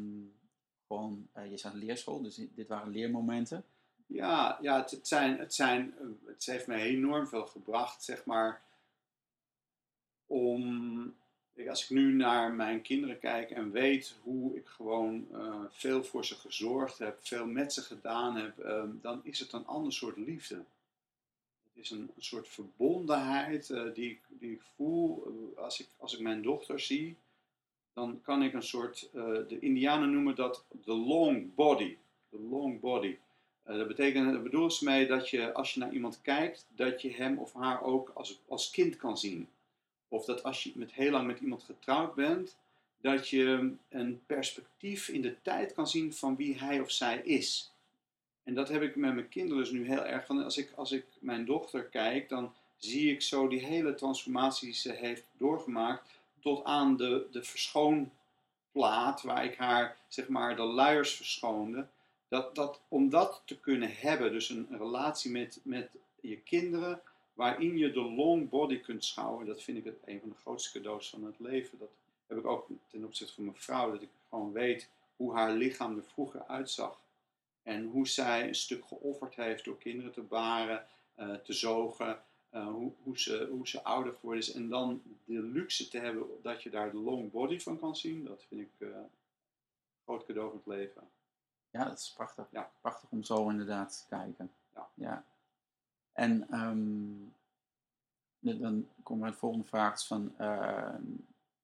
gewoon, 0.88 1.27
eh, 1.34 1.49
je 1.49 1.58
zat 1.58 1.73
in 1.73 1.79
leerschool, 1.79 2.21
dus 2.21 2.36
dit 2.36 2.67
waren 2.67 2.91
leermomenten. 2.91 3.65
Ja, 4.05 4.58
ja 4.62 4.77
het, 4.82 4.91
het, 4.91 5.08
zijn, 5.08 5.39
het, 5.39 5.53
zijn, 5.53 5.93
het 6.25 6.45
heeft 6.45 6.67
me 6.67 6.75
enorm 6.75 7.27
veel 7.27 7.45
gebracht, 7.45 8.03
zeg 8.03 8.25
maar, 8.25 8.62
om, 10.30 11.13
als 11.70 11.84
ik 11.84 11.89
nu 11.89 12.13
naar 12.13 12.54
mijn 12.54 12.82
kinderen 12.82 13.20
kijk 13.20 13.52
en 13.52 13.72
weet 13.72 14.15
hoe 14.24 14.56
ik 14.56 14.68
gewoon 14.68 15.28
eh, 15.34 15.56
veel 15.70 16.04
voor 16.04 16.26
ze 16.26 16.36
gezorgd 16.36 16.98
heb, 16.98 17.18
veel 17.22 17.46
met 17.46 17.74
ze 17.74 17.82
gedaan 17.82 18.36
heb, 18.36 18.60
ehm, 18.60 18.89
dan 19.02 19.20
is 19.24 19.39
het 19.39 19.52
een 19.54 19.65
ander 19.68 19.94
soort 19.94 20.18
liefde. 20.18 20.56
Het 20.56 21.84
is 21.84 21.89
een, 21.89 22.10
soort 22.18 22.48
verbondenheid 22.48 23.70
eh, 23.70 23.84
die, 23.94 24.10
ik- 24.10 24.26
die 24.30 24.52
ik 24.52 24.62
voel 24.76 25.24
eh, 25.56 25.63
als, 25.63 25.80
ik, 25.80 25.88
als 25.98 26.13
ik 26.13 26.20
mijn 26.20 26.42
dochter 26.42 26.80
zie. 26.80 27.15
Dan 27.94 28.22
kan 28.22 28.44
ik 28.44 28.54
een 28.54 28.63
soort, 28.63 29.10
de 29.48 29.58
Indianen 29.60 30.12
noemen 30.12 30.36
dat 30.36 30.65
de 30.86 30.94
long 30.94 31.56
body. 31.56 31.98
De 32.30 32.39
long 32.50 32.80
body. 32.80 33.18
Dat 33.63 33.88
betekent, 33.88 34.34
dat 34.34 34.44
bedoelt 34.44 34.82
mee 34.82 35.08
dat 35.08 35.30
je, 35.30 35.54
als 35.54 35.74
je 35.74 35.80
naar 35.80 35.94
iemand 35.94 36.22
kijkt, 36.22 36.65
dat 36.76 37.02
je 37.02 37.13
hem 37.13 37.38
of 37.38 37.54
haar 37.54 37.82
ook 37.82 38.12
als, 38.13 38.39
als 38.48 38.70
kind 38.70 38.96
kan 38.96 39.18
zien. 39.18 39.48
Of 40.10 40.26
dat 40.26 40.43
als 40.43 40.63
je 40.63 40.72
met 40.76 40.91
heel 40.91 41.12
lang 41.12 41.28
met 41.28 41.39
iemand 41.39 41.63
getrouwd 41.63 42.15
bent, 42.15 42.58
dat 43.02 43.30
je 43.30 43.76
een 43.89 44.22
perspectief 44.26 45.08
in 45.08 45.22
de 45.22 45.41
tijd 45.41 45.74
kan 45.74 45.88
zien 45.88 46.13
van 46.13 46.36
wie 46.36 46.60
hij 46.60 46.80
of 46.80 46.91
zij 46.91 47.17
is. 47.17 47.74
En 48.43 48.54
dat 48.54 48.69
heb 48.69 48.82
ik 48.82 48.95
met 48.95 49.13
mijn 49.13 49.30
kinderen 49.30 49.63
dus 49.63 49.72
nu 49.72 49.88
heel 49.88 50.06
erg 50.06 50.26
van. 50.26 50.43
Als 50.43 50.58
ik, 50.58 50.72
als 50.76 50.91
ik 50.91 51.06
mijn 51.19 51.45
dochter 51.45 51.84
kijk, 51.84 52.30
dan 52.30 52.54
zie 52.78 53.12
ik 53.12 53.22
zo 53.22 53.48
die 53.48 53.65
hele 53.65 53.95
transformatie 53.95 54.67
die 54.67 54.78
ze 54.78 54.91
heeft 54.91 55.24
doorgemaakt 55.38 56.10
tot 56.39 56.63
aan 56.63 56.98
de, 56.98 57.28
de 57.32 57.43
verschoonplaat 57.43 59.22
waar 59.22 59.45
ik 59.45 59.56
haar, 59.56 59.98
zeg 60.08 60.28
maar, 60.28 60.56
de 60.56 60.63
luiers 60.63 61.15
verschoonde. 61.15 61.88
Dat, 62.28 62.56
dat, 62.56 62.82
om 62.88 63.10
dat 63.10 63.41
te 63.45 63.60
kunnen 63.60 63.91
hebben, 63.95 64.32
dus 64.32 64.50
een, 64.50 64.67
een 64.69 64.78
relatie 64.78 65.32
met, 65.32 65.60
met 65.63 65.89
je 66.22 66.38
kinderen, 66.38 67.02
waarin 67.39 67.78
je 67.78 67.91
de 67.91 68.02
long 68.02 68.49
body 68.49 68.80
kunt 68.80 69.06
schouwen, 69.06 69.45
dat 69.45 69.62
vind 69.62 69.78
ik 69.78 69.84
het 69.84 69.99
een 70.06 70.19
van 70.19 70.30
de 70.30 70.36
grootste 70.36 70.71
cadeaus 70.71 71.10
van 71.10 71.23
het 71.23 71.39
leven. 71.39 71.78
Dat 71.78 71.89
heb 72.28 72.38
ik 72.38 72.45
ook 72.45 72.67
ten 72.88 73.06
opzichte 73.06 73.34
van 73.34 73.43
mijn 73.43 73.56
vrouw, 73.56 73.91
dat 73.91 74.02
ik 74.02 74.10
gewoon 74.30 74.52
weet 74.52 74.89
hoe 75.15 75.34
haar 75.34 75.52
lichaam 75.52 75.97
er 75.97 76.04
vroeger 76.04 76.45
uitzag. 76.45 76.99
En 77.63 77.86
hoe 77.86 78.08
zij 78.08 78.47
een 78.47 78.56
stuk 78.56 78.86
geofferd 78.86 79.36
heeft 79.36 79.65
door 79.65 79.78
kinderen 79.78 80.12
te 80.12 80.21
baren, 80.21 80.86
eh, 81.15 81.34
te 81.34 81.54
zogen, 81.54 82.21
eh, 82.49 82.67
hoe, 82.67 82.91
hoe, 83.04 83.19
ze, 83.19 83.47
hoe 83.52 83.67
ze 83.67 83.84
ouder 83.84 84.13
geworden 84.13 84.43
is. 84.43 84.52
En 84.52 84.69
dan 84.69 85.02
de 85.25 85.41
luxe 85.41 85.88
te 85.88 85.99
hebben 85.99 86.28
dat 86.41 86.63
je 86.63 86.69
daar 86.69 86.91
de 86.91 86.97
long 86.97 87.32
body 87.32 87.60
van 87.60 87.80
kan 87.80 87.95
zien, 87.95 88.25
dat 88.25 88.43
vind 88.47 88.62
ik 88.62 88.71
eh, 88.78 88.88
een 88.88 89.10
groot 90.04 90.25
cadeau 90.25 90.49
van 90.49 90.58
het 90.58 90.78
leven. 90.78 91.10
Ja, 91.71 91.84
dat 91.84 91.99
is 91.99 92.13
prachtig. 92.15 92.47
Ja. 92.52 92.71
Prachtig 92.82 93.10
om 93.12 93.23
zo 93.23 93.49
inderdaad 93.49 93.99
te 94.02 94.15
kijken. 94.15 94.52
Ja. 94.93 95.25
En 96.19 96.47
ehm, 96.49 98.58
dan 98.60 98.88
komen 99.03 99.23
we 99.23 99.29
bij 99.29 99.29
de 99.29 99.38
volgende 99.38 99.65
vraag 99.67 99.93
is 99.93 100.08
van 100.08 100.34
ehm, 100.38 101.01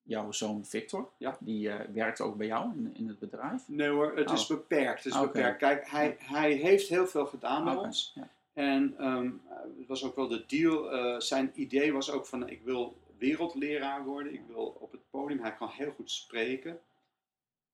jouw 0.02 0.32
zoon 0.32 0.66
Victor. 0.66 1.12
Ja. 1.18 1.38
Die 1.40 1.70
eh, 1.70 1.90
werkt 1.94 2.22
ook 2.22 2.38
bij 2.38 2.48
jou 2.48 2.72
in, 2.74 2.96
in 2.96 3.08
het 3.08 3.20
bedrijf. 3.20 3.68
Nee 3.68 3.90
hoor, 3.90 4.18
het 4.18 4.32
is 4.32 4.42
Oh. 4.42 4.48
beperkt. 4.58 5.04
Het 5.04 5.14
is 5.14 5.20
beperkt. 5.20 5.58
Kijk, 5.58 5.90
hij, 5.90 6.16
hij 6.20 6.52
heeft 6.52 6.88
heel 6.88 7.08
veel 7.08 7.26
gedaan 7.26 7.64
bij 7.64 7.76
ons. 7.76 8.12
ja. 8.16 8.30
En 8.54 8.96
ehm, 8.98 9.32
het 9.78 9.88
was 9.88 10.04
ook 10.04 10.16
wel 10.16 10.28
de 10.28 10.44
deal. 10.48 10.92
eh, 10.92 11.20
zijn 11.20 11.52
idee 11.56 11.94
was 11.94 12.12
ook 12.12 12.26
van, 12.26 12.50
ik 12.50 12.62
wil 12.62 12.98
wereldleraar 13.18 14.04
worden. 14.04 14.34
Ik 14.34 14.42
wil 14.48 14.66
op 14.80 14.92
het 14.92 15.10
podium. 15.10 15.40
Hij 15.40 15.56
kan 15.56 15.70
heel 15.70 15.92
goed 15.92 16.12
spreken. 16.12 16.80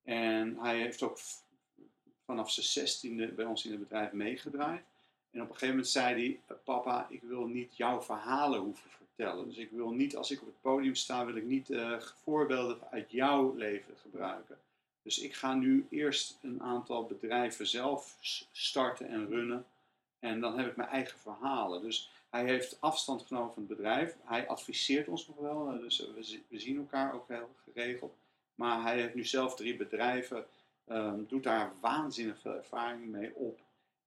En 0.03 0.57
hij 0.59 0.77
heeft 0.77 1.01
ook 1.03 1.17
vanaf 2.25 2.51
zijn 2.51 2.65
zestiende 2.65 3.27
bij 3.27 3.45
ons 3.45 3.65
in 3.65 3.71
het 3.71 3.79
bedrijf 3.79 4.11
meegedraaid. 4.11 4.83
En 5.31 5.41
op 5.41 5.47
een 5.47 5.53
gegeven 5.53 5.67
moment 5.75 5.87
zei 5.87 6.13
hij, 6.13 6.39
"Eh, 6.47 6.55
papa, 6.63 7.07
ik 7.09 7.21
wil 7.21 7.45
niet 7.45 7.77
jouw 7.77 8.01
verhalen 8.01 8.59
hoeven 8.59 8.89
vertellen. 8.89 9.47
Dus 9.47 9.57
ik 9.57 9.71
wil 9.71 9.91
niet, 9.91 10.15
als 10.15 10.31
ik 10.31 10.41
op 10.41 10.47
het 10.47 10.61
podium 10.61 10.95
sta, 10.95 11.25
wil 11.25 11.35
ik 11.35 11.43
niet 11.45 11.69
eh, 11.69 11.99
voorbeelden 11.99 12.77
uit 12.91 13.11
jouw 13.11 13.53
leven 13.55 13.93
gebruiken. 14.01 14.57
Dus 15.03 15.19
ik 15.19 15.33
ga 15.33 15.53
nu 15.53 15.85
eerst 15.89 16.37
een 16.41 16.61
aantal 16.61 17.05
bedrijven 17.05 17.67
zelf 17.67 18.17
starten 18.51 19.07
en 19.07 19.27
runnen. 19.27 19.65
En 20.19 20.39
dan 20.39 20.57
heb 20.57 20.67
ik 20.67 20.75
mijn 20.75 20.89
eigen 20.89 21.19
verhalen. 21.19 21.81
Dus 21.81 22.09
hij 22.29 22.45
heeft 22.45 22.77
afstand 22.81 23.21
genomen 23.21 23.53
van 23.53 23.63
het 23.67 23.77
bedrijf. 23.77 24.15
Hij 24.23 24.47
adviseert 24.47 25.07
ons 25.07 25.27
nog 25.27 25.37
wel. 25.37 25.71
eh, 25.71 25.79
Dus 25.79 26.07
we 26.47 26.59
zien 26.59 26.77
elkaar 26.77 27.13
ook 27.13 27.27
heel 27.27 27.49
geregeld. 27.63 28.15
Maar 28.55 28.81
hij 28.81 28.99
heeft 29.01 29.15
nu 29.15 29.25
zelf 29.25 29.55
drie 29.55 29.75
bedrijven. 29.75 30.45
ehm, 30.87 31.19
doet 31.27 31.43
daar 31.43 31.71
waanzinnig 31.79 32.39
veel 32.39 32.55
ervaring 32.55 33.05
mee 33.05 33.35
op. 33.35 33.59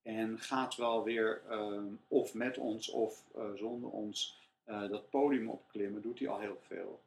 En 0.04 0.40
gaat 0.40 0.76
wel 0.76 1.02
weer 1.02 1.42
ehm, 1.48 1.84
of 2.08 2.34
met 2.34 2.58
ons 2.58 2.88
of 2.90 3.24
eh, 3.34 3.44
zonder 3.54 3.90
ons 3.90 4.38
eh, 4.64 4.88
dat 4.88 5.10
podium 5.10 5.48
opklimmen. 5.48 6.02
Doet 6.02 6.18
hij 6.18 6.28
al 6.28 6.38
heel 6.38 6.58
veel. 6.66 7.00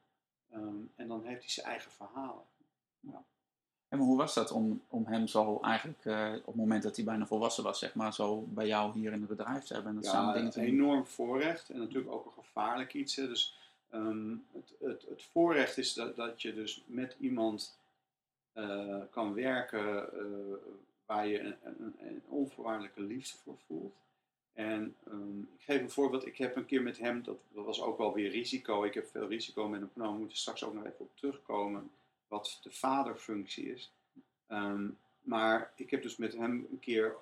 Ehm, 0.51 0.75
en 0.95 1.07
dan 1.07 1.23
heeft 1.23 1.41
hij 1.41 1.49
zijn 1.49 1.67
eigen 1.67 1.91
verhalen. 1.91 2.43
En 3.89 3.97
maar 3.97 4.07
hoe 4.07 4.17
was 4.17 4.33
dat 4.33 4.51
om, 4.51 4.81
om 4.89 5.05
hem 5.05 5.27
zo 5.27 5.59
eigenlijk 5.61 6.05
eh, 6.05 6.33
op 6.37 6.45
het 6.45 6.55
moment 6.55 6.83
dat 6.83 6.95
hij 6.95 7.05
bijna 7.05 7.25
volwassen 7.25 7.63
was, 7.63 7.79
zeg 7.79 7.93
maar, 7.93 8.13
zo 8.13 8.41
bij 8.41 8.67
jou 8.67 8.93
hier 8.93 9.11
in 9.11 9.19
het 9.19 9.29
bedrijf 9.29 9.63
te 9.63 9.73
hebben 9.73 9.91
en 9.91 10.01
dat 10.01 10.11
samen 10.11 10.27
Ja, 10.27 10.33
dingen 10.33 10.45
een 10.45 10.53
te 10.53 10.59
doen? 10.59 10.69
enorm 10.69 11.05
voorrecht 11.05 11.69
en 11.69 11.79
natuurlijk 11.79 12.13
ook 12.13 12.25
een 12.25 12.43
gevaarlijk 12.43 12.93
iets. 12.93 13.15
Hè. 13.15 13.27
Dus 13.27 13.57
ehm, 13.89 14.35
het, 14.51 14.73
het, 14.79 15.05
het 15.09 15.23
voorrecht 15.31 15.77
is 15.77 15.93
dat, 15.93 16.15
dat 16.15 16.41
je 16.41 16.53
dus 16.53 16.83
met 16.85 17.15
iemand 17.19 17.77
kan 19.11 19.33
werken 19.33 20.09
waar 21.07 21.27
je 21.27 21.39
een, 21.39 21.55
een, 21.99 22.21
onvoorwaardelijke 22.27 23.01
liefde 23.01 23.37
voor 23.43 23.57
voelt. 23.65 23.95
En 24.53 24.95
ehm, 25.05 25.39
ik 25.39 25.61
geef 25.61 25.81
een 25.81 25.89
voorbeeld, 25.89 26.25
ik 26.25 26.37
heb 26.37 26.55
een 26.55 26.65
keer 26.65 26.81
met 26.81 26.97
hem, 26.97 27.23
dat, 27.23 27.37
was 27.51 27.81
ook 27.81 27.97
wel 27.97 28.13
weer 28.13 28.29
risico, 28.29 28.83
ik 28.83 28.93
heb 28.93 29.07
veel 29.07 29.27
risico 29.27 29.67
met 29.67 29.79
hem 29.79 29.89
genomen, 29.93 30.13
we 30.13 30.19
moeten 30.19 30.37
straks 30.37 30.63
ook 30.63 30.73
nog 30.73 30.85
even 30.85 30.99
op 30.99 31.11
terugkomen. 31.13 31.89
wat 32.27 32.59
de 32.63 32.71
vaderfunctie 32.71 33.73
is. 33.73 33.91
Ehm, 34.47 34.87
maar 35.21 35.71
ik 35.75 35.89
heb 35.89 36.01
dus 36.01 36.17
met 36.17 36.33
hem 36.33 36.67
een 36.71 36.79
keer 36.79 37.15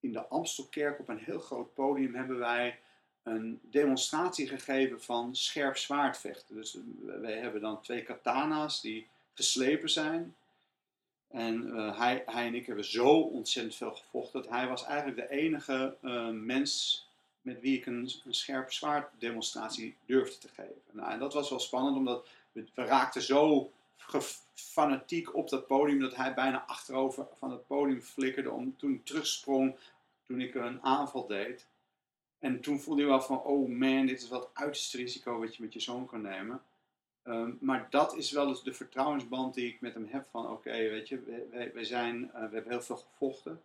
in 0.00 0.12
de 0.12 0.26
Amstelkerk 0.26 0.98
op 0.98 1.08
een 1.08 1.18
heel 1.18 1.38
groot 1.38 1.74
podium 1.74 2.14
hebben 2.14 2.38
wij 2.38 2.78
een 3.22 3.60
demonstratie 3.62 4.48
gegeven 4.48 5.02
van 5.02 5.36
scherp 5.36 5.76
zwaardvechten. 5.76 6.54
Dus 6.54 6.78
wij 7.04 7.38
hebben 7.38 7.60
dan 7.60 7.82
twee 7.82 8.02
katana's 8.02 8.80
die 8.80 9.06
geslepen 9.34 9.90
zijn. 9.90 10.36
En 11.30 11.66
uh, 11.66 11.98
hij, 11.98 12.22
hij 12.26 12.46
en 12.46 12.54
ik 12.54 12.66
hebben 12.66 12.84
zo 12.84 13.20
ontzettend 13.20 13.76
veel 13.76 13.94
gevochten 13.94 14.42
dat 14.42 14.50
hij 14.50 14.68
was 14.68 14.84
eigenlijk 14.84 15.16
de 15.16 15.36
enige 15.36 15.96
uh, 16.02 16.28
mens 16.28 17.06
met 17.42 17.60
wie 17.60 17.78
ik 17.78 17.86
een, 17.86 18.10
scherp 18.28 18.72
zwaard 18.72 19.10
demonstratie 19.18 19.96
durfde 20.06 20.38
te 20.38 20.48
geven. 20.48 20.82
Nou, 20.90 21.12
en 21.12 21.18
dat 21.18 21.34
was 21.34 21.50
wel 21.50 21.60
spannend, 21.60 21.96
omdat 21.96 22.26
we, 22.52 22.64
raakten 22.74 23.22
zo 23.22 23.70
fanatiek 24.54 25.34
op 25.34 25.48
dat 25.48 25.66
podium 25.66 26.00
dat 26.00 26.16
hij 26.16 26.34
bijna 26.34 26.64
achterover 26.66 27.26
van 27.38 27.50
het 27.50 27.66
podium 27.66 28.00
flikkerde 28.00 28.50
om 28.50 28.76
toen 28.76 29.02
terugsprong 29.04 29.76
toen 30.26 30.40
ik 30.40 30.54
een 30.54 30.82
aanval 30.82 31.26
deed. 31.26 31.66
En 32.38 32.60
toen 32.60 32.80
voelde 32.80 33.00
je 33.00 33.06
wel 33.06 33.22
van, 33.22 33.42
oh 33.42 33.68
man, 33.68 34.06
dit 34.06 34.22
is 34.22 34.28
het 34.28 34.48
uiterste 34.52 34.96
risico 34.96 35.38
wat 35.38 35.56
je 35.56 35.62
met 35.62 35.72
je 35.72 35.80
zoon 35.80 36.06
kan 36.06 36.22
nemen. 36.22 36.62
Um, 37.28 37.58
maar 37.60 37.86
dat 37.90 38.16
is 38.16 38.30
wel 38.30 38.48
eens 38.48 38.62
de 38.62 38.72
vertrouwensband 38.72 39.54
die 39.54 39.68
ik 39.68 39.80
met 39.80 39.94
hem 39.94 40.06
heb 40.10 40.26
van, 40.30 40.50
oké, 40.50 40.70
weet 40.70 41.08
je, 41.08 41.46
wij, 41.50 41.72
wij 41.72 41.84
zijn, 41.84 42.22
uh, 42.22 42.32
we 42.32 42.38
hebben 42.38 42.68
heel 42.68 42.82
veel 42.82 42.96
gevochten. 42.96 43.62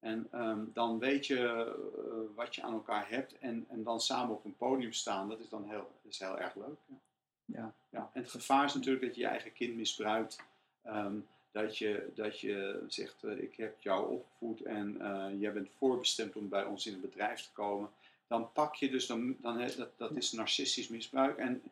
En 0.00 0.28
um, 0.34 0.70
dan 0.74 0.98
weet 0.98 1.26
je 1.26 1.36
uh, 1.36 2.36
wat 2.36 2.54
je 2.54 2.62
aan 2.62 2.72
elkaar 2.72 3.08
hebt 3.08 3.38
en, 3.38 3.66
en 3.68 3.82
dan 3.82 4.00
samen 4.00 4.34
op 4.34 4.44
een 4.44 4.56
podium 4.56 4.92
staan, 4.92 5.28
dat 5.28 5.40
is 5.40 5.48
dan 5.48 5.64
heel, 5.68 5.90
is 6.08 6.18
heel 6.18 6.38
erg 6.38 6.54
leuk. 6.54 6.78
Ja. 6.86 6.96
Ja. 7.44 7.74
ja. 7.90 8.10
En 8.12 8.22
het 8.22 8.30
gevaar 8.30 8.64
is 8.64 8.74
natuurlijk 8.74 9.04
dat 9.04 9.14
je 9.14 9.20
je 9.20 9.26
eigen 9.26 9.52
kind 9.52 9.76
misbruikt. 9.76 10.42
Um, 10.86 11.26
dat, 11.50 11.78
je, 11.78 12.10
dat 12.14 12.40
je 12.40 12.84
zegt, 12.88 13.22
uh, 13.22 13.38
ik 13.38 13.54
heb 13.56 13.80
jou 13.80 14.10
opgevoed 14.10 14.62
en 14.62 14.98
jij 15.38 15.52
bent 15.52 15.68
voorbestemd 15.78 16.36
om 16.36 16.48
bij 16.48 16.64
ons 16.64 16.86
in 16.86 16.92
het 16.92 17.00
bedrijf 17.00 17.40
te 17.40 17.52
komen. 17.52 17.90
Dan 18.26 18.52
pak 18.52 18.74
je 18.74 18.90
dus, 18.90 19.06
dan, 19.06 19.36
dan, 19.40 19.58
dat, 19.76 19.90
dat 19.96 20.12
is 20.12 20.32
narcistisch 20.32 20.88
misbruik 20.88 21.38
en 21.38 21.62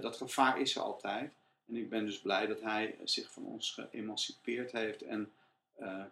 dat 0.00 0.16
gevaar 0.16 0.60
is 0.60 0.76
er 0.76 0.82
altijd. 0.82 1.32
En 1.68 1.76
ik 1.76 1.88
ben 1.88 2.06
dus 2.06 2.20
blij 2.20 2.46
dat 2.46 2.60
hij 2.60 2.98
zich 3.04 3.32
van 3.32 3.44
ons 3.44 3.70
geëmancipeerd 3.70 4.72
heeft 4.72 5.02
en 5.02 5.32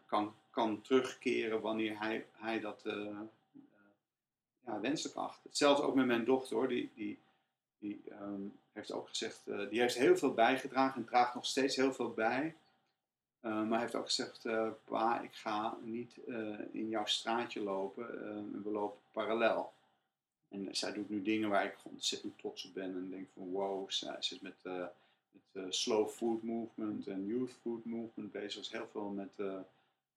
kan, 0.07 0.35
kan 0.51 0.81
terugkeren 0.83 1.61
wanneer 1.61 1.99
hij, 1.99 2.27
hij 2.33 2.61
dat 2.61 2.83
ja, 4.65 4.81
wenselijk 4.81 5.17
acht. 5.17 5.43
Hetzelfde 5.43 5.83
ook 5.83 5.95
met 5.95 6.07
mijn 6.07 6.25
dochter 6.25 6.57
hoor, 6.57 6.69
die, 6.69 6.91
die, 6.95 7.19
die 7.79 8.03
um, 8.23 8.59
heeft 8.73 8.93
ook 8.93 9.09
gezegd, 9.09 9.45
die 9.71 9.81
heeft 9.81 9.95
heel 9.95 10.17
veel 10.17 10.35
bijgedragen 10.35 11.01
en 11.01 11.07
draagt 11.07 11.35
nog 11.35 11.47
steeds 11.47 11.77
heel 11.77 11.93
veel 11.93 12.11
bij. 12.11 12.57
Uh, 13.43 13.63
maar 13.63 13.81
heeft 13.81 13.95
ook 13.95 14.07
gezegd, 14.07 14.45
uh, 14.45 14.69
pa, 14.85 15.21
ik 15.21 15.35
ga 15.35 15.77
niet 15.83 16.17
in 16.73 16.89
jouw 16.89 17.05
straatje 17.05 17.61
lopen, 17.61 18.29
en 18.37 18.63
we 18.63 18.71
lopen 18.71 18.99
parallel. 19.13 19.73
En 20.49 20.69
zij 20.71 20.93
doet 20.93 21.09
nu 21.09 21.23
dingen 21.23 21.49
waar 21.49 21.65
ik 21.65 21.77
ontzettend 21.83 22.39
trots 22.39 22.65
op 22.65 22.75
ben 22.75 22.95
en 22.95 23.11
denk 23.11 23.29
van 23.35 23.51
wow, 23.51 23.91
zij 23.91 24.17
zit 24.19 24.43
met 24.43 24.57
het 25.53 25.75
slow 25.75 26.09
food 26.09 26.43
movement 26.43 27.07
en 27.07 27.27
youth 27.27 27.53
food 27.63 27.85
movement 27.85 28.33
bezig, 28.33 28.61
is 28.61 28.73
heel 28.73 28.89
veel 28.93 29.09
met 29.09 29.31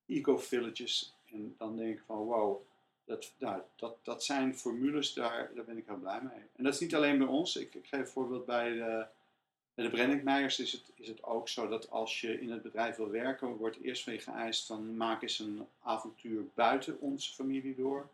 eco-villages. 0.05 1.13
En 1.31 1.55
dan 1.57 1.77
denk 1.77 1.97
ik 1.97 2.03
van 2.05 2.17
wow, 2.17 2.61
dat, 3.05 3.33
nou, 3.37 3.61
dat, 3.75 3.97
dat 4.03 4.23
zijn 4.23 4.55
formules, 4.55 5.13
daar, 5.13 5.51
daar 5.55 5.65
ben 5.65 5.77
ik 5.77 5.85
heel 5.85 5.97
blij 5.97 6.21
mee. 6.21 6.41
En 6.55 6.63
dat 6.63 6.73
is 6.73 6.79
niet 6.79 6.95
alleen 6.95 7.17
bij 7.17 7.27
ons. 7.27 7.55
Ik, 7.55 7.75
ik 7.75 7.87
geef 7.87 7.99
een 7.99 8.07
voorbeeld 8.07 8.45
bij 8.45 8.73
de, 8.73 9.05
bij 9.73 9.85
de 9.85 9.89
Brenningmeijers 9.89 10.59
is 10.59 10.71
het, 10.71 10.91
is 10.95 11.07
het 11.07 11.23
ook 11.23 11.49
zo 11.49 11.67
dat 11.67 11.89
als 11.89 12.21
je 12.21 12.41
in 12.41 12.51
het 12.51 12.61
bedrijf 12.61 12.95
wil 12.95 13.09
werken, 13.09 13.47
wordt 13.47 13.81
eerst 13.81 14.03
van 14.03 14.13
je 14.13 14.19
geëist 14.19 14.65
van 14.65 14.97
maak 14.97 15.21
eens 15.21 15.39
een 15.39 15.67
avontuur 15.81 16.45
buiten 16.53 16.99
onze 16.99 17.33
familie 17.33 17.75
door. 17.75 18.09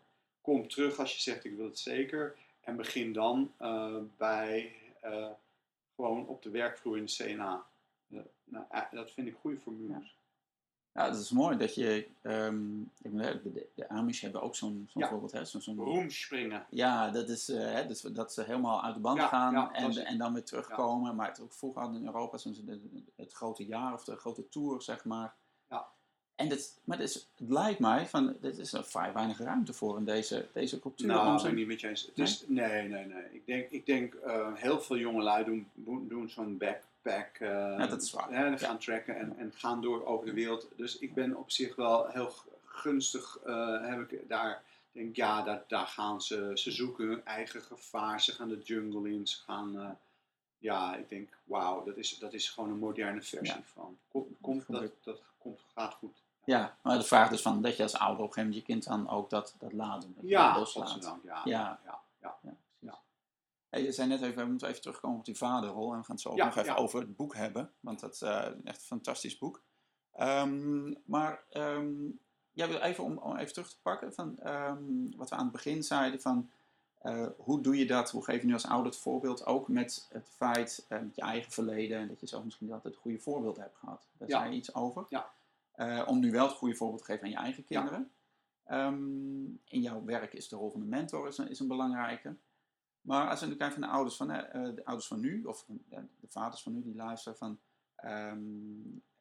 Kom 0.46 0.68
terug 0.68 0.98
als 0.98 1.14
je 1.14 1.20
zegt 1.20 1.44
ik 1.44 1.56
wil 1.56 1.64
het 1.64 1.78
zeker. 1.78 2.36
En 2.60 2.76
begin 2.76 3.12
dan 3.12 3.52
uh, 3.60 3.96
bij 4.16 4.72
uh, 5.04 5.28
gewoon 5.96 6.26
op 6.26 6.42
de 6.42 6.50
werkvloer 6.50 6.96
in 6.96 7.04
de 7.04 7.12
CNA. 7.12 7.64
Uh, 8.08 8.20
nou, 8.44 8.64
dat 8.90 9.10
vind 9.10 9.26
ik 9.26 9.34
goede 9.40 9.58
formules. 9.58 10.16
Ja, 10.92 11.10
dat 11.10 11.20
is 11.20 11.30
mooi 11.30 11.56
dat 11.56 11.74
je. 11.74 12.08
Um, 12.22 12.90
de, 12.98 13.66
de 13.74 13.88
Amish 13.88 14.20
hebben 14.20 14.42
ook 14.42 14.56
zo'n 14.56 14.88
zo'n 14.90 15.02
ja. 15.02 15.08
voorbeeld. 15.08 15.32
Hè? 15.32 15.44
Zo, 15.44 15.60
zo'n 15.60 15.76
Roemspringen. 15.76 16.66
Ja, 16.70 17.10
dat 17.10 17.28
is 17.28 17.46
hè, 17.46 17.86
dus 17.86 18.00
dat 18.00 18.32
ze 18.32 18.42
helemaal 18.42 18.82
uit 18.82 18.94
de 18.94 19.00
band 19.00 19.18
Ja, 19.18 19.26
gaan 19.26 19.74
en, 19.74 19.88
is- 19.88 19.96
en 19.96 20.18
dan 20.18 20.32
weer 20.32 20.44
terugkomen. 20.44 21.16
Maar 21.16 21.28
het 21.28 21.40
ook 21.40 21.52
vroeger 21.52 21.80
hadden 21.80 22.00
in 22.00 22.06
Europa 22.06 22.38
zo'n 22.38 22.56
het, 22.66 22.80
het 23.16 23.32
grote 23.32 23.66
jaar 23.66 23.92
of 23.92 24.04
de 24.04 24.16
grote 24.16 24.48
tour, 24.48 24.82
zeg 24.82 25.04
maar. 25.04 25.34
En 26.36 26.48
dit, 26.48 26.78
maar 26.84 27.00
is, 27.00 27.14
het 27.14 27.48
lijkt 27.48 27.78
mij 27.80 28.06
van, 28.06 28.36
dit 28.40 28.58
is 28.58 28.72
er 28.72 28.84
vrij 28.84 29.12
weinig 29.12 29.38
ruimte 29.38 29.72
voor 29.72 29.98
in 29.98 30.04
deze, 30.04 30.46
deze 30.52 30.78
cultuur. 30.80 31.06
Nou, 31.06 31.28
om 31.30 31.36
ben 31.42 31.46
ik 31.50 31.56
niet 31.56 31.66
met 31.66 31.80
je 31.80 31.88
eens. 31.88 32.02
Het 32.06 32.18
is, 32.18 32.44
nee, 32.46 32.88
nee, 32.88 33.04
nee. 33.06 33.24
Ik 33.32 33.46
denk, 33.46 33.70
ik 33.70 33.86
denk 33.86 34.14
eh, 34.14 34.54
heel 34.54 34.80
veel 34.80 34.96
jongelui 34.96 35.44
doen, 35.44 35.70
doen 36.08 36.28
zo'n 36.30 36.56
backpack. 36.58 37.36
eh 37.38 37.48
Ja, 37.48 37.86
dat 37.86 38.02
is 38.02 38.10
waar. 38.10 38.30
hè, 38.32 38.58
gaan 38.58 38.78
trekken 38.78 39.16
en, 39.16 39.36
en 39.38 39.52
gaan 39.54 39.80
door 39.80 40.04
over 40.06 40.26
de 40.26 40.32
wereld. 40.32 40.68
Dus 40.76 40.98
ik 40.98 41.14
ben 41.14 41.36
op 41.36 41.50
zich 41.50 41.76
wel 41.76 42.06
heel 42.06 42.32
gunstig. 42.64 43.38
eh, 43.44 43.88
heb 43.88 44.10
ik 44.12 44.28
daar, 44.28 44.62
denk 44.92 45.16
ja, 45.16 45.42
daar, 45.42 45.64
daar 45.68 45.86
gaan 45.86 46.22
ze. 46.22 46.50
Ze 46.54 46.70
zoeken 46.70 47.06
hun 47.06 47.24
eigen 47.24 47.62
gevaar. 47.62 48.20
Ze 48.20 48.32
gaan 48.32 48.48
de 48.48 48.58
jungle 48.64 49.10
in. 49.10 49.26
Ze 49.26 49.36
gaan. 49.46 49.98
ja, 50.58 50.96
ik 50.96 51.08
denk, 51.08 51.28
wauw, 51.44 51.84
dat 51.84 51.96
is, 51.96 52.18
dat 52.18 52.32
is 52.32 52.50
gewoon 52.50 52.70
een 52.70 52.78
moderne 52.78 53.22
versie 53.22 53.56
Ja. 53.56 53.62
van. 53.72 53.96
Komt, 54.08 54.26
komt, 54.40 54.64
dat, 54.68 54.92
dat 55.04 55.20
komt, 55.38 55.60
gaat 55.74 55.94
goed. 55.94 56.24
Ja, 56.46 56.76
maar 56.82 56.98
de 56.98 57.04
vraag 57.04 57.30
is 57.30 57.42
van 57.42 57.62
dat 57.62 57.76
je 57.76 57.82
als 57.82 57.94
ouder 57.94 58.22
op 58.22 58.28
een 58.28 58.32
gegeven 58.32 58.48
moment 58.48 58.66
je 58.66 58.72
kind 58.72 58.84
dan 58.84 59.08
ook 59.08 59.30
dat, 59.30 59.54
dat 59.58 59.72
laat 59.72 60.02
doen. 60.02 60.14
Dat 60.16 60.24
Ja, 60.28 60.48
dat 60.48 60.56
loslaat. 60.58 61.04
Ja, 61.04 61.18
Ja. 61.22 61.40
ja, 61.44 61.80
ja, 62.20 62.36
ja. 62.42 62.56
Ja. 62.78 62.98
Hey, 63.68 63.82
je 63.82 63.92
zei 63.92 64.08
net 64.08 64.22
even, 64.22 64.44
we 64.44 64.50
moeten 64.50 64.68
even 64.68 64.80
terugkomen 64.80 65.18
op 65.18 65.24
die 65.24 65.36
vaderrol. 65.36 65.92
En 65.92 65.98
we 65.98 66.04
gaan 66.04 66.14
het 66.14 66.24
zo 66.24 66.28
ook 66.28 66.36
nog 66.36 66.56
even 66.56 66.76
over 66.76 67.00
het 67.00 67.16
boek 67.16 67.34
hebben. 67.34 67.72
Want 67.80 68.00
dat 68.00 68.14
is 68.14 68.22
eh, 68.22 68.46
echt 68.64 68.80
een 68.80 68.86
fantastisch 68.86 69.38
boek. 69.38 69.62
Ehm, 70.12 70.94
maar 71.04 71.42
ehm, 71.50 71.94
jij 72.52 72.68
wil 72.68 72.78
even 72.78 73.04
om, 73.04 73.18
om 73.18 73.36
even 73.36 73.52
terug 73.52 73.68
te 73.68 73.80
pakken 73.82 74.14
van 74.14 74.38
ehm, 74.38 75.16
wat 75.16 75.30
we 75.30 75.36
aan 75.36 75.42
het 75.42 75.52
begin 75.52 75.82
zeiden 75.82 76.20
van 76.20 76.50
eh, 76.98 77.26
hoe 77.36 77.60
doe 77.60 77.78
je 77.78 77.86
dat? 77.86 78.10
Hoe 78.10 78.24
geef 78.24 78.40
je 78.40 78.46
nu 78.46 78.52
als 78.52 78.66
ouder 78.66 78.92
het 78.92 79.00
voorbeeld 79.00 79.46
ook 79.46 79.68
met 79.68 80.06
het 80.08 80.28
feit, 80.28 80.86
eh, 80.88 81.00
met 81.00 81.14
je 81.14 81.22
eigen 81.22 81.52
verleden, 81.52 82.08
dat 82.08 82.20
je 82.20 82.26
zelf 82.26 82.44
misschien 82.44 82.66
niet 82.66 82.74
altijd 82.74 82.94
het 82.94 83.02
goede 83.02 83.18
voorbeeld 83.18 83.56
hebt 83.56 83.76
gehad. 83.76 84.06
Daar 84.12 84.30
zei 84.30 84.50
je 84.50 84.56
iets 84.56 84.74
over. 84.74 85.06
Ja. 85.08 85.30
Eh, 85.76 86.02
om 86.06 86.18
nu 86.18 86.30
wel 86.30 86.46
het 86.46 86.56
goede 86.56 86.74
voorbeeld 86.74 86.98
te 86.98 87.04
geven 87.04 87.24
aan 87.24 87.30
je 87.30 87.36
eigen 87.36 87.64
kinderen. 87.64 88.10
Ehm, 88.64 89.44
in 89.64 89.80
jouw 89.80 90.04
werk 90.04 90.32
is 90.32 90.48
de 90.48 90.56
rol 90.56 90.70
van 90.70 90.80
de 90.80 90.86
mentor 90.86 91.28
is 91.28 91.38
een, 91.38 91.48
is 91.50 91.60
een 91.60 91.68
belangrijke. 91.68 92.36
Maar 93.00 93.28
als 93.28 93.40
we 93.40 93.46
nu 93.46 93.56
kijken 93.56 93.80
naar 93.80 93.88
de 93.88 93.94
ouders 93.94 94.16
van, 94.16 94.30
eh, 94.30 94.74
de 94.74 94.84
ouders 94.84 95.06
van 95.08 95.20
nu, 95.20 95.44
of 95.44 95.66
eh, 95.88 95.98
de 96.20 96.28
vaders 96.28 96.62
van 96.62 96.72
nu 96.72 96.82
die 96.82 96.94
luisteren 96.96 97.38
van, 97.38 97.58
ehm, 97.96 98.38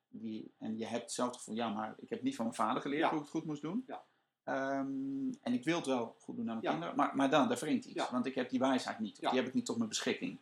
die, 0.07 0.51
en 0.57 0.77
je 0.77 0.85
hebt 0.85 1.11
zelf 1.11 1.27
het 1.29 1.37
gevoel, 1.37 1.55
ja, 1.55 1.69
maar 1.69 1.95
ik 1.99 2.09
heb 2.09 2.21
niet 2.21 2.35
van 2.35 2.45
mijn 2.45 2.57
vader 2.57 2.81
geleerd 2.81 3.01
Ja. 3.01 3.09
hoe 3.09 3.17
ik 3.17 3.23
het 3.23 3.33
goed 3.33 3.45
moest 3.45 3.61
doen. 3.61 3.83
Ja. 3.87 4.03
Ehm, 4.43 5.33
en 5.41 5.53
ik 5.53 5.63
wil 5.63 5.75
het 5.75 5.85
wel 5.85 6.15
goed 6.19 6.35
doen 6.35 6.49
aan 6.49 6.57
mijn 6.59 6.71
kinderen, 6.71 6.95
maar, 6.95 7.15
maar 7.15 7.29
dan, 7.29 7.47
daar 7.47 7.57
wringt 7.57 7.85
iets, 7.85 8.09
want 8.09 8.25
ik 8.25 8.35
heb 8.35 8.49
die 8.49 8.59
wijsheid 8.59 8.99
niet, 8.99 9.19
die 9.19 9.29
heb 9.29 9.47
ik 9.47 9.53
niet 9.53 9.65
tot 9.65 9.77
mijn 9.77 9.89
beschikking. 9.89 10.37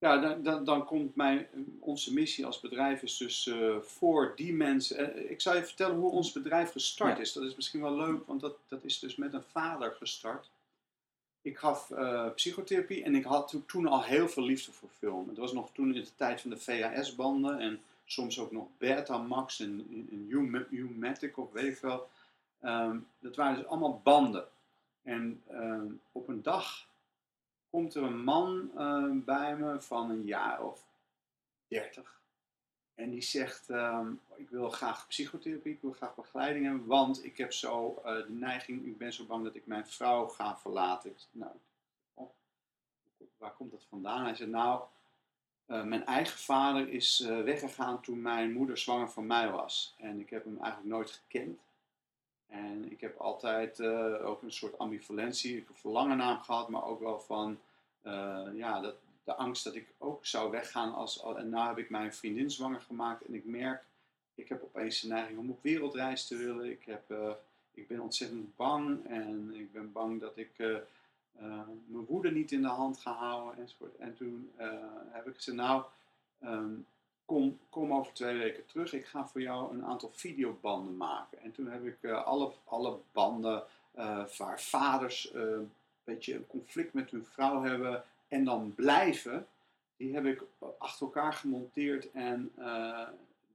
Ja, 0.00 0.18
dan, 0.20 0.42
dan, 0.42 0.64
dan 0.64 0.84
komt 0.84 1.14
mijn, 1.16 1.46
onze 1.80 2.12
missie 2.12 2.46
als 2.46 2.60
bedrijf 2.60 3.02
is 3.02 3.16
dus 3.16 3.46
eh, 3.46 3.76
voor 3.80 4.32
die 4.36 4.52
mensen. 4.54 5.14
eh, 5.14 5.30
ik 5.30 5.40
zal 5.40 5.54
je 5.56 5.64
vertellen 5.64 5.96
hoe 5.96 6.10
ons 6.10 6.32
bedrijf 6.32 6.72
gestart 6.72 7.16
Ja. 7.16 7.22
is. 7.22 7.32
Dat 7.32 7.42
is 7.44 7.54
misschien 7.56 7.80
wel 7.80 7.96
leuk, 7.96 8.26
want 8.26 8.40
dat, 8.40 8.56
dat 8.68 8.84
is 8.84 8.98
dus 8.98 9.16
met 9.16 9.32
een 9.32 9.42
vader 9.42 9.92
gestart. 9.92 10.50
Ik 11.42 11.58
gaf 11.58 11.90
eh, 11.90 12.30
psychotherapie 12.34 13.02
en 13.02 13.14
ik 13.14 13.24
had 13.24 13.48
to- 13.48 13.62
toen 13.66 13.86
al 13.86 14.02
heel 14.02 14.28
veel 14.28 14.42
liefde 14.42 14.72
voor 14.72 14.88
film. 14.98 15.28
Het 15.28 15.38
was 15.38 15.52
nog 15.52 15.70
toen 15.72 15.94
in 15.94 16.02
de 16.02 16.14
tijd 16.16 16.40
van 16.40 16.50
de 16.50 16.56
VHS-banden 16.58 17.58
en 17.58 17.80
soms 18.04 18.38
ook 18.38 18.50
nog 18.52 18.66
Betamax 18.78 19.60
en, 19.60 19.86
en 20.10 20.66
U-Matic 20.70 21.38
of 21.38 21.52
weet 21.52 21.72
ik 21.74 21.78
wel. 21.80 22.08
Ehm, 22.60 22.96
dat 23.18 23.36
waren 23.36 23.56
dus 23.56 23.66
allemaal 23.66 24.00
banden. 24.04 24.44
En 25.02 25.42
ehm, 25.48 25.86
op 26.12 26.28
een 26.28 26.42
dag 26.42 26.86
komt 27.70 27.94
er 27.94 28.02
een 28.02 28.24
man 28.24 28.70
eh, 28.76 29.10
bij 29.12 29.56
me 29.56 29.80
van 29.80 30.10
een 30.10 30.24
jaar 30.24 30.62
of 30.62 30.84
30. 31.68 32.20
En 32.94 33.10
die 33.10 33.22
zegt, 33.22 33.70
ehm, 33.70 34.12
ik 34.36 34.50
wil 34.50 34.70
graag 34.70 35.06
psychotherapie, 35.06 35.72
ik 35.72 35.80
wil 35.80 35.92
graag 35.92 36.14
begeleiding 36.14 36.64
hebben, 36.64 36.86
want 36.86 37.24
ik 37.24 37.36
heb 37.36 37.52
zo 37.52 38.02
eh, 38.04 38.14
de 38.14 38.32
neiging, 38.32 38.86
ik 38.86 38.98
ben 38.98 39.12
zo 39.12 39.24
bang 39.24 39.44
dat 39.44 39.54
ik 39.54 39.66
mijn 39.66 39.86
vrouw 39.86 40.26
ga 40.26 40.56
verlaten. 40.56 41.16
Nou, 41.30 41.52
oh, 42.14 42.30
waar 43.36 43.52
komt 43.52 43.70
dat 43.70 43.84
vandaan? 43.88 44.24
Hij 44.24 44.34
zegt, 44.34 44.50
nou, 44.50 44.82
eh, 45.68 45.82
mijn 45.82 46.04
eigen 46.06 46.38
vader 46.38 46.88
is 46.88 47.20
eh, 47.20 47.42
weggegaan 47.42 48.00
toen 48.00 48.22
mijn 48.22 48.52
moeder 48.52 48.78
zwanger 48.78 49.10
van 49.10 49.26
mij 49.26 49.50
was. 49.50 49.94
En 49.98 50.20
ik 50.20 50.30
heb 50.30 50.44
hem 50.44 50.58
eigenlijk 50.60 50.94
nooit 50.94 51.10
gekend. 51.10 51.60
En 52.48 52.90
ik 52.90 53.00
heb 53.00 53.16
altijd 53.16 53.80
eh, 53.80 54.26
ook 54.26 54.42
een 54.42 54.52
soort 54.52 54.78
ambivalentie, 54.78 55.56
ik 55.56 55.66
heb 55.66 55.76
verlangen 55.76 56.16
naar 56.16 56.36
gehad, 56.36 56.68
maar 56.68 56.84
ook 56.84 57.00
wel 57.00 57.20
van, 57.20 57.58
eh, 58.02 58.46
ja, 58.54 58.80
dat, 58.80 58.94
de 59.24 59.34
angst 59.34 59.64
dat 59.64 59.74
ik 59.74 59.86
ook 59.98 60.26
zou 60.26 60.50
weggaan 60.50 60.94
als, 60.94 61.22
en 61.22 61.48
nu 61.48 61.56
heb 61.56 61.78
ik 61.78 61.90
mijn 61.90 62.14
vriendin 62.14 62.50
zwanger 62.50 62.80
gemaakt 62.80 63.24
en 63.24 63.34
ik 63.34 63.44
merk, 63.44 63.84
ik 64.34 64.48
heb 64.48 64.62
opeens 64.62 65.00
de 65.00 65.08
neiging 65.08 65.38
om 65.38 65.50
op 65.50 65.62
wereldreis 65.62 66.26
te 66.26 66.36
willen. 66.36 66.70
Ik, 66.70 66.84
heb, 66.84 67.10
uh, 67.10 67.30
ik 67.74 67.86
ben 67.86 68.00
ontzettend 68.00 68.56
bang 68.56 69.06
en 69.06 69.54
ik 69.54 69.72
ben 69.72 69.92
bang 69.92 70.20
dat 70.20 70.36
ik 70.36 70.50
mijn 71.86 72.04
woede 72.06 72.30
niet 72.30 72.52
in 72.52 72.62
de 72.62 72.68
hand 72.68 72.98
ga 72.98 73.12
houden 73.12 73.62
enzovoort. 73.62 73.96
En 73.96 74.16
toen 74.16 74.52
heb 75.10 75.26
ik 75.26 75.34
gezegd, 75.34 75.56
nou, 75.56 75.82
um, 76.44 76.86
kom, 77.28 77.58
kom 77.70 77.92
over 77.92 78.12
twee 78.12 78.38
weken 78.38 78.66
terug. 78.66 78.92
Ik 78.92 79.06
ga 79.06 79.26
voor 79.26 79.40
jou 79.40 79.72
een 79.74 79.84
aantal 79.84 80.10
videobanden 80.12 80.96
maken. 80.96 81.42
En 81.42 81.52
toen 81.52 81.66
heb 81.70 81.84
ik 81.84 82.10
alle, 82.10 82.52
alle 82.64 82.98
banden 83.12 83.62
waar 84.38 84.60
vaders 84.60 85.34
een 85.34 85.72
beetje 86.04 86.34
een 86.34 86.46
conflict 86.46 86.92
met 86.92 87.10
hun 87.10 87.24
vrouw 87.24 87.62
hebben 87.62 88.04
en 88.28 88.44
dan 88.44 88.74
blijven, 88.74 89.46
die 89.96 90.14
heb 90.14 90.24
ik 90.24 90.42
achter 90.78 91.06
elkaar 91.06 91.32
gemonteerd 91.32 92.10
en 92.10 92.52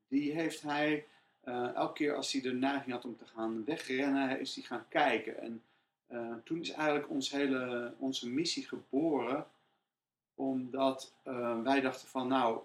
die 0.08 0.32
heeft 0.32 0.62
hij 0.62 1.06
elke 1.76 1.94
keer 1.94 2.16
als 2.16 2.32
hij 2.32 2.42
de 2.42 2.54
neiging 2.54 2.92
had 2.92 3.06
om 3.06 3.18
te 3.18 3.26
gaan 3.26 3.64
wegrennen, 3.66 4.40
is 4.40 4.56
hij 4.56 4.64
gaan 4.64 4.86
kijken. 4.88 5.40
En 5.42 5.64
toen 6.44 6.60
is 6.60 6.72
eigenlijk 6.72 7.10
ons 7.10 7.32
hele, 7.32 7.94
onze 7.98 8.30
missie 8.30 8.68
geboren, 8.68 9.48
omdat 10.36 11.14
wij 11.64 11.82
dachten 11.82 12.08
van 12.08 12.28
nou, 12.28 12.60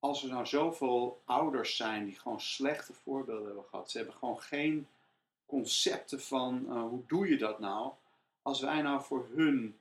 als 0.00 0.22
er 0.22 0.28
nou 0.28 0.46
zoveel 0.46 1.20
ouders 1.24 1.76
zijn 1.76 2.04
die 2.04 2.18
gewoon 2.18 2.40
slechte 2.40 2.92
voorbeelden 2.92 3.46
hebben 3.46 3.64
gehad, 3.64 3.90
ze 3.90 3.96
hebben 3.96 4.16
gewoon 4.16 4.40
geen 4.40 4.88
concepten 5.46 6.20
van 6.20 6.80
hoe 6.88 7.02
doe 7.06 7.28
je 7.28 7.38
dat 7.38 7.58
nou, 7.58 7.92
als 8.42 8.60
wij 8.60 8.82
nou 8.82 9.02
voor 9.02 9.26
hun 9.34 9.78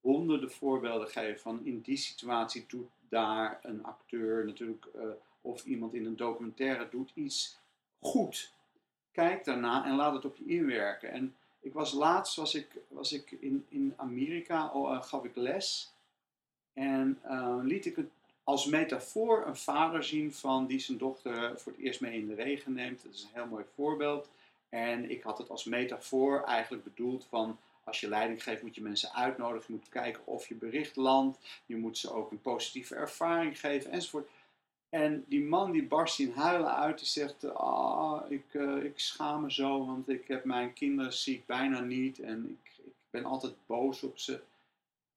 honderden 0.00 0.50
voorbeelden 0.50 1.08
geven 1.08 1.40
van 1.40 1.64
in 1.64 1.80
die 1.80 1.96
situatie 1.96 2.64
doet 2.68 2.88
daar 3.08 3.58
een 3.62 3.84
acteur 3.84 4.44
natuurlijk 4.44 4.86
uh, 4.96 5.02
of 5.40 5.64
iemand 5.64 5.94
in 5.94 6.06
een 6.06 6.16
documentaire 6.16 6.88
doet 6.88 7.10
iets 7.14 7.58
goed. 8.00 8.52
Kijk 9.12 9.44
daarna 9.44 9.84
en 9.84 9.94
laat 9.94 10.14
het 10.14 10.24
op 10.24 10.36
je 10.36 10.46
inwerken. 10.46 11.10
En 11.10 11.36
ik 11.60 11.72
was 11.72 11.92
laatst 11.92 12.36
was 12.36 12.54
ik, 12.54 12.78
was 12.88 13.12
ik 13.12 13.30
in, 13.30 13.66
in 13.68 13.94
Amerika, 13.96 14.72
uh, 14.74 15.02
gaf 15.02 15.24
ik 15.24 15.36
les 15.36 15.92
en 16.72 17.20
liet 17.62 17.86
ik 17.86 17.96
het 17.96 18.10
als 18.44 18.66
metafoor 18.66 19.46
een 19.46 19.56
vader 19.56 20.04
zien 20.04 20.34
van 20.34 20.66
die 20.66 20.78
zijn 20.78 20.98
dochter 20.98 21.60
voor 21.60 21.72
het 21.72 21.80
eerst 21.80 22.00
mee 22.00 22.18
in 22.18 22.26
de 22.26 22.34
regen 22.34 22.72
neemt. 22.72 23.02
Dat 23.02 23.12
is 23.12 23.22
een 23.22 23.40
heel 23.40 23.46
mooi 23.46 23.64
voorbeeld. 23.74 24.28
En 24.68 25.10
ik 25.10 25.22
had 25.22 25.38
het 25.38 25.50
als 25.50 25.64
metafoor 25.64 26.42
eigenlijk 26.42 26.84
bedoeld 26.84 27.26
van 27.28 27.58
als 27.84 28.00
je 28.00 28.08
leiding 28.08 28.42
geeft, 28.42 28.62
moet 28.62 28.74
je 28.74 28.82
mensen 28.82 29.14
uitnodigen. 29.14 29.64
Je 29.66 29.80
moet 29.80 29.88
kijken 29.88 30.26
of 30.26 30.48
je 30.48 30.54
bericht 30.54 30.96
landt. 30.96 31.38
Je 31.66 31.76
moet 31.76 31.98
ze 31.98 32.12
ook 32.12 32.30
een 32.30 32.40
positieve 32.40 32.94
ervaring 32.94 33.60
geven, 33.60 33.90
enzovoort. 33.90 34.28
En 34.88 35.24
die 35.28 35.44
man 35.44 35.72
die 35.72 35.86
barst 35.86 36.18
in 36.18 36.32
huilen 36.32 36.74
uit. 36.74 36.98
Die 36.98 37.06
zegt, 37.06 37.54
ah, 37.54 38.30
ik, 38.30 38.44
uh, 38.52 38.84
ik 38.84 38.98
schaam 38.98 39.42
me 39.42 39.52
zo, 39.52 39.86
want 39.86 40.08
ik 40.08 40.28
heb 40.28 40.44
mijn 40.44 40.72
kinderen 40.72 41.12
zie 41.12 41.34
ik 41.34 41.46
bijna 41.46 41.80
niet. 41.80 42.20
En 42.20 42.58
ik, 42.62 42.84
ik 42.84 42.92
ben 43.10 43.24
altijd 43.24 43.54
boos 43.66 44.02
op 44.02 44.18
ze. 44.18 44.40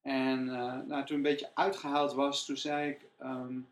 En 0.06 0.48
uh, 0.48 0.80
nou, 0.88 1.06
toen 1.06 1.16
een 1.16 1.22
beetje 1.22 1.52
uitgehaald 1.54 2.14
was, 2.14 2.46
toen 2.46 2.58
zei 2.58 2.90
ik, 2.90 3.00
um, 3.22 3.68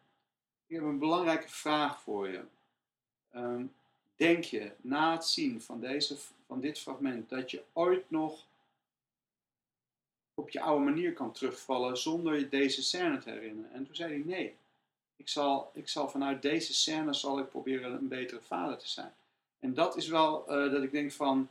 ik 0.67 0.76
heb 0.76 0.84
een 0.84 1.00
belangrijke 1.00 1.50
vraag 1.50 2.02
voor 2.02 2.28
je. 2.28 2.41
Um, 3.36 3.74
denk 4.15 4.43
je 4.43 4.72
na 4.82 5.12
het 5.12 5.26
zien 5.26 5.62
van, 5.62 5.80
deze, 5.80 6.17
van 6.46 6.60
dit 6.60 6.80
fragment 6.80 7.30
dat 7.30 7.52
je 7.52 7.63
ooit 7.74 8.12
nog 8.12 8.46
op 10.34 10.50
je 10.50 10.62
oude 10.62 10.86
manier 10.86 11.13
kan 11.13 11.32
terugvallen 11.32 11.98
zonder 11.98 12.39
je 12.39 12.50
deze 12.50 12.84
scène 12.84 13.17
te 13.17 13.30
herinneren. 13.30 13.72
En 13.74 13.86
toen 13.86 13.96
zei 13.96 14.13
hij 14.13 14.24
nee. 14.26 14.56
Ik 15.15 15.30
zal, 15.30 15.72
ik 15.74 15.89
zal 15.89 16.10
vanuit 16.10 16.41
deze 16.41 16.74
scène 16.74 17.13
zal 17.13 17.39
ik 17.39 17.50
proberen 17.50 17.91
een 17.91 18.08
betere 18.08 18.41
vader 18.41 18.78
te 18.78 18.89
zijn. 18.89 19.13
En 19.60 19.74
dat 19.74 19.98
is 19.98 20.08
wel 20.08 20.46
uh, 20.48 20.72
dat 20.72 20.84
ik 20.84 20.91
denk 20.91 21.12
van, 21.12 21.50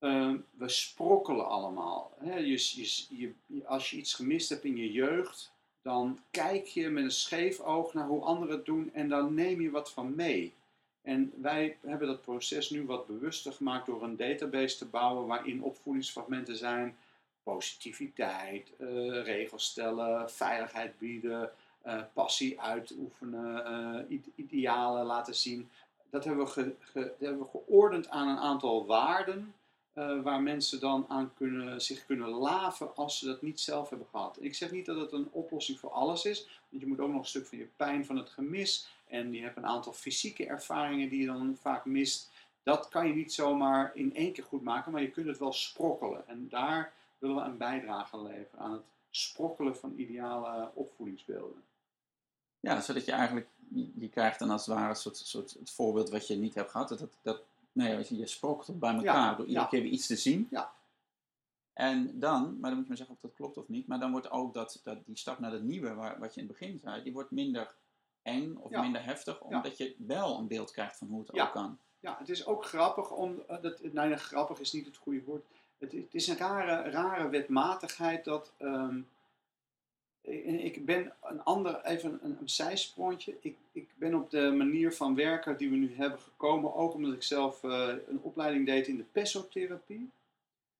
uh, 0.00 0.32
we 0.50 0.68
sprokkelen 0.68 1.48
allemaal. 1.48 2.12
Hè? 2.18 2.36
Je, 2.36 3.32
als 3.64 3.90
je 3.90 3.96
iets 3.96 4.14
gemist 4.14 4.48
hebt 4.48 4.64
in 4.64 4.76
je 4.76 4.92
jeugd, 4.92 5.52
dan 5.82 6.18
kijk 6.30 6.66
je 6.66 6.88
met 6.88 7.04
een 7.04 7.10
scheef 7.10 7.60
oog 7.60 7.94
naar 7.94 8.06
hoe 8.06 8.22
anderen 8.22 8.56
het 8.56 8.66
doen 8.66 8.90
en 8.94 9.08
dan 9.08 9.34
neem 9.34 9.60
je 9.60 9.70
wat 9.70 9.92
van 9.92 10.14
mee. 10.14 10.54
En 11.02 11.32
wij 11.40 11.76
hebben 11.80 12.08
dat 12.08 12.22
proces 12.22 12.70
nu 12.70 12.86
wat 12.86 13.06
bewuster 13.06 13.52
gemaakt 13.52 13.86
door 13.86 14.02
een 14.02 14.16
database 14.16 14.76
te 14.76 14.84
bouwen 14.84 15.26
waarin 15.26 15.62
opvoedingsfragmenten 15.62 16.56
zijn 16.56 16.96
positiviteit, 17.42 18.72
uh, 18.78 18.88
regels 19.22 19.64
stellen, 19.64 20.30
veiligheid 20.30 20.98
bieden, 20.98 21.50
uh, 21.86 22.02
passie 22.12 22.60
uitoefenen, 22.60 24.06
uh, 24.08 24.18
idealen 24.34 25.04
laten 25.04 25.34
zien. 25.34 25.70
Dat 26.10 26.24
hebben 26.24 26.44
we, 26.44 26.50
ge, 26.50 26.74
dat 26.92 27.10
hebben 27.18 27.38
we 27.38 27.58
geordend 27.58 28.08
aan 28.08 28.28
een 28.28 28.38
aantal 28.38 28.86
waarden 28.86 29.54
waar 29.96 30.42
mensen 30.42 30.80
dan 30.80 31.04
aan 31.08 31.34
kunnen, 31.34 31.82
zich 31.82 32.06
kunnen 32.06 32.28
laven 32.28 32.96
als 32.96 33.18
ze 33.18 33.26
dat 33.26 33.42
niet 33.42 33.60
zelf 33.60 33.88
hebben 33.88 34.06
gehad. 34.10 34.36
Ik 34.40 34.54
zeg 34.54 34.70
niet 34.70 34.86
dat 34.86 34.96
het 34.96 35.12
een 35.12 35.28
oplossing 35.30 35.78
voor 35.78 35.90
alles 35.90 36.24
is, 36.24 36.60
want 36.68 36.82
je 36.82 36.88
moet 36.88 37.00
ook 37.00 37.10
nog 37.10 37.20
een 37.20 37.28
stuk 37.28 37.46
van 37.46 37.58
je 37.58 37.68
pijn, 37.76 38.06
van 38.06 38.16
het 38.16 38.28
gemis 38.28 38.88
en 39.08 39.32
je 39.32 39.42
hebt 39.42 39.56
een 39.56 39.66
aantal 39.66 39.92
fysieke 39.92 40.46
ervaringen 40.46 41.08
die 41.08 41.20
je 41.20 41.26
dan 41.26 41.56
vaak 41.60 41.84
mist. 41.84 42.30
Dat 42.62 42.88
kan 42.88 43.06
je 43.06 43.14
niet 43.14 43.32
zomaar 43.32 43.90
in 43.94 44.14
één 44.14 44.32
keer 44.32 44.44
goed 44.44 44.62
maken, 44.62 44.92
maar 44.92 45.02
je 45.02 45.10
kunt 45.10 45.26
het 45.26 45.38
wel 45.38 45.52
sprokkelen. 45.52 46.28
En 46.28 46.48
daar 46.48 46.92
willen 47.18 47.36
we 47.36 47.42
een 47.42 47.56
bijdrage 47.56 48.22
leveren 48.22 48.64
aan 48.64 48.72
het 48.72 48.84
sprokkelen 49.10 49.76
van 49.76 49.92
ideale 49.96 50.70
opvoedingsbeelden. 50.74 51.62
Ja, 52.60 52.80
zodat 52.80 53.04
je 53.04 53.12
eigenlijk, 53.12 53.48
je 53.98 54.08
krijgt 54.08 54.38
dan 54.38 54.50
als 54.50 54.66
het 54.66 54.74
ware 54.74 54.88
een 54.88 54.96
soort, 54.96 55.16
soort 55.16 55.52
het 55.58 55.70
voorbeeld 55.70 56.10
wat 56.10 56.26
je 56.26 56.36
niet 56.36 56.54
hebt 56.54 56.70
gehad. 56.70 56.88
Dat, 56.88 57.08
dat, 57.22 57.40
nee, 57.76 58.16
je 58.16 58.26
sprokkelt 58.26 58.78
bij 58.78 58.94
elkaar 58.94 59.36
door 59.36 59.46
iedere 59.46 59.68
keer 59.68 59.82
weer 59.82 59.90
iets 59.90 60.06
te 60.06 60.16
zien. 60.16 60.46
Ja. 60.50 60.72
En 61.72 62.20
dan, 62.20 62.42
maar 62.60 62.70
dan 62.70 62.74
moet 62.74 62.82
je 62.82 62.88
maar 62.88 62.96
zeggen 62.96 63.14
of 63.14 63.20
dat 63.20 63.34
klopt 63.34 63.56
of 63.56 63.68
niet, 63.68 63.86
maar 63.86 63.98
dan 63.98 64.10
wordt 64.10 64.30
ook 64.30 64.54
dat, 64.54 64.80
dat 64.84 64.98
die 65.06 65.16
stap 65.16 65.38
naar 65.38 65.52
het 65.52 65.62
nieuwe, 65.62 65.94
waar, 65.94 66.18
wat 66.18 66.34
je 66.34 66.40
in 66.40 66.46
het 66.46 66.58
begin 66.58 66.78
zei, 66.78 67.02
die 67.02 67.12
wordt 67.12 67.30
minder 67.30 67.74
eng 68.22 68.56
of 68.56 68.70
minder 68.70 69.04
heftig, 69.04 69.40
omdat 69.40 69.76
je 69.76 69.94
wel 69.98 70.38
een 70.38 70.46
beeld 70.46 70.70
krijgt 70.70 70.96
van 70.96 71.08
hoe 71.08 71.20
het 71.20 71.40
ook 71.40 71.52
kan. 71.52 71.78
Ja, 72.00 72.16
het 72.18 72.28
is 72.28 72.46
ook 72.46 72.64
grappig 72.64 73.10
om, 73.10 73.42
uh, 73.50 73.62
dat, 73.62 73.92
nee, 73.92 74.16
grappig 74.16 74.58
is 74.58 74.72
niet 74.72 74.86
het 74.86 74.96
goede 74.96 75.22
woord, 75.22 75.44
het, 75.78 75.92
het, 75.92 76.14
is 76.14 76.26
een 76.26 76.36
rare, 76.36 76.90
rare 76.90 77.28
wetmatigheid 77.28 78.24
dat. 78.24 78.52
Um, 78.58 79.08
ik 80.64 80.84
ben 80.84 81.12
een 81.22 81.42
ander, 81.42 81.84
even 81.84 82.18
een, 82.22 82.38
een. 82.40 83.18
Ik, 83.40 83.56
ik 83.72 83.88
ben 83.94 84.14
op 84.14 84.30
de 84.30 84.52
manier 84.56 84.92
van 84.92 85.14
werken 85.14 85.56
die 85.56 85.70
we 85.70 85.76
nu 85.76 85.94
hebben 85.94 86.20
gekomen, 86.20 86.74
ook 86.74 86.94
omdat 86.94 87.12
ik 87.12 87.22
zelf 87.22 87.62
uh, 87.62 87.88
een 88.08 88.20
opleiding 88.22 88.66
deed 88.66 88.86
in 88.86 88.96
de 88.96 89.04
pesotherapie. 89.12 90.10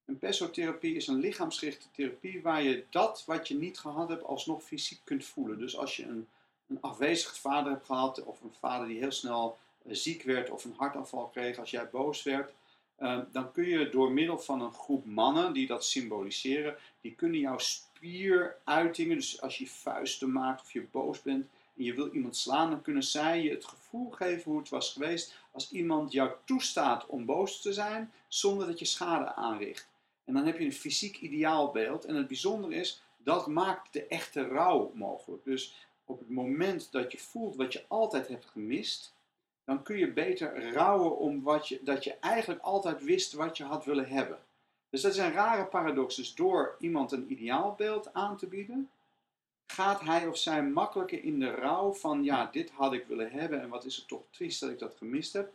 Een 0.04 0.18
pesotherapie 0.18 0.96
is 0.96 1.06
een 1.06 1.18
lichaamsgerichte 1.18 1.86
therapie 1.90 2.42
waar 2.42 2.62
je 2.62 2.84
dat 2.90 3.22
wat 3.26 3.48
je 3.48 3.54
niet 3.54 3.78
gehad 3.78 4.08
hebt 4.08 4.24
alsnog 4.24 4.62
fysiek 4.62 5.00
kunt 5.04 5.24
voelen. 5.24 5.58
Dus 5.58 5.76
als 5.76 5.96
je 5.96 6.04
een, 6.04 6.26
een 6.66 6.80
afwezig 6.80 7.38
vader 7.38 7.72
hebt 7.72 7.86
gehad, 7.86 8.24
of 8.24 8.40
een 8.40 8.54
vader 8.60 8.88
die 8.88 8.98
heel 8.98 9.12
snel 9.12 9.58
uh, 9.86 9.94
ziek 9.94 10.22
werd 10.22 10.50
of 10.50 10.64
een 10.64 10.74
hartaanval 10.76 11.28
kreeg 11.28 11.58
als 11.58 11.70
jij 11.70 11.90
boos 11.90 12.22
werd, 12.22 12.52
Ehm, 12.96 13.24
dan 13.32 13.52
kun 13.52 13.64
je 13.64 13.88
door 13.88 14.12
middel 14.12 14.38
van 14.38 14.60
een 14.60 14.72
groep 14.72 15.04
mannen 15.04 15.52
die 15.52 15.66
dat 15.66 15.84
symboliseren, 15.84 16.76
die 17.00 17.14
kunnen 17.14 17.40
jouw 17.40 17.58
spieruitingen, 17.96 19.16
dus 19.16 19.40
als 19.40 19.58
je 19.58 19.66
vuisten 19.66 20.32
maakt 20.32 20.60
of 20.60 20.72
je 20.72 20.86
boos 20.90 21.22
bent 21.22 21.46
en 21.76 21.84
je 21.84 21.94
wil 21.94 22.08
iemand 22.08 22.36
slaan, 22.36 22.70
dan 22.70 22.82
kunnen 22.82 23.02
zij 23.02 23.42
je 23.42 23.50
het 23.50 23.64
gevoel 23.64 24.10
geven 24.10 24.50
hoe 24.50 24.60
het 24.60 24.68
was 24.68 24.92
geweest 24.92 25.34
als 25.50 25.70
iemand 25.70 26.12
jou 26.12 26.30
toestaat 26.44 27.06
om 27.06 27.24
boos 27.24 27.60
te 27.60 27.72
zijn 27.72 28.12
zonder 28.28 28.66
dat 28.66 28.78
je 28.78 28.84
schade 28.84 29.34
aanricht. 29.34 29.88
En 30.24 30.34
dan 30.34 30.46
heb 30.46 30.58
je 30.58 30.64
een 30.64 30.72
fysiek 30.72 31.20
ideaalbeeld 31.20 32.04
en 32.04 32.14
het 32.14 32.26
bijzondere 32.26 32.74
is, 32.74 33.02
dat 33.16 33.46
maakt 33.46 33.92
de 33.92 34.06
echte 34.06 34.48
rouw 34.48 34.92
mogelijk. 34.94 35.44
Dus 35.44 35.74
op 36.04 36.18
het 36.18 36.30
moment 36.30 36.92
dat 36.92 37.12
je 37.12 37.18
voelt 37.18 37.56
wat 37.56 37.72
je 37.72 37.84
altijd 37.88 38.28
hebt 38.28 38.46
gemist, 38.46 39.14
dan 39.64 39.82
kun 39.82 39.98
je 39.98 40.12
beter 40.12 40.72
rouwen 40.72 41.18
om 41.18 41.42
wat 41.42 41.68
je, 41.68 41.80
dat 41.82 42.04
je 42.04 42.14
eigenlijk 42.14 42.60
altijd 42.62 43.04
wist 43.04 43.32
wat 43.32 43.56
je 43.56 43.64
had 43.64 43.84
willen 43.84 44.08
hebben. 44.08 44.38
Dus 44.96 45.04
dat 45.04 45.14
is 45.14 45.18
een 45.18 45.32
rare 45.32 45.64
paradox. 45.64 46.14
Dus 46.14 46.34
door 46.34 46.76
iemand 46.78 47.12
een 47.12 47.32
ideaalbeeld 47.32 48.14
aan 48.14 48.36
te 48.36 48.46
bieden, 48.46 48.90
gaat 49.66 50.00
hij 50.00 50.26
of 50.26 50.36
zij 50.36 50.62
makkelijker 50.62 51.24
in 51.24 51.40
de 51.40 51.50
rouw 51.50 51.92
van, 51.92 52.24
ja, 52.24 52.48
dit 52.52 52.70
had 52.70 52.92
ik 52.92 53.06
willen 53.06 53.30
hebben 53.30 53.60
en 53.60 53.68
wat 53.68 53.84
is 53.84 53.96
het 53.96 54.08
toch 54.08 54.22
triest 54.30 54.60
dat 54.60 54.70
ik 54.70 54.78
dat 54.78 54.94
gemist 54.98 55.32
heb, 55.32 55.52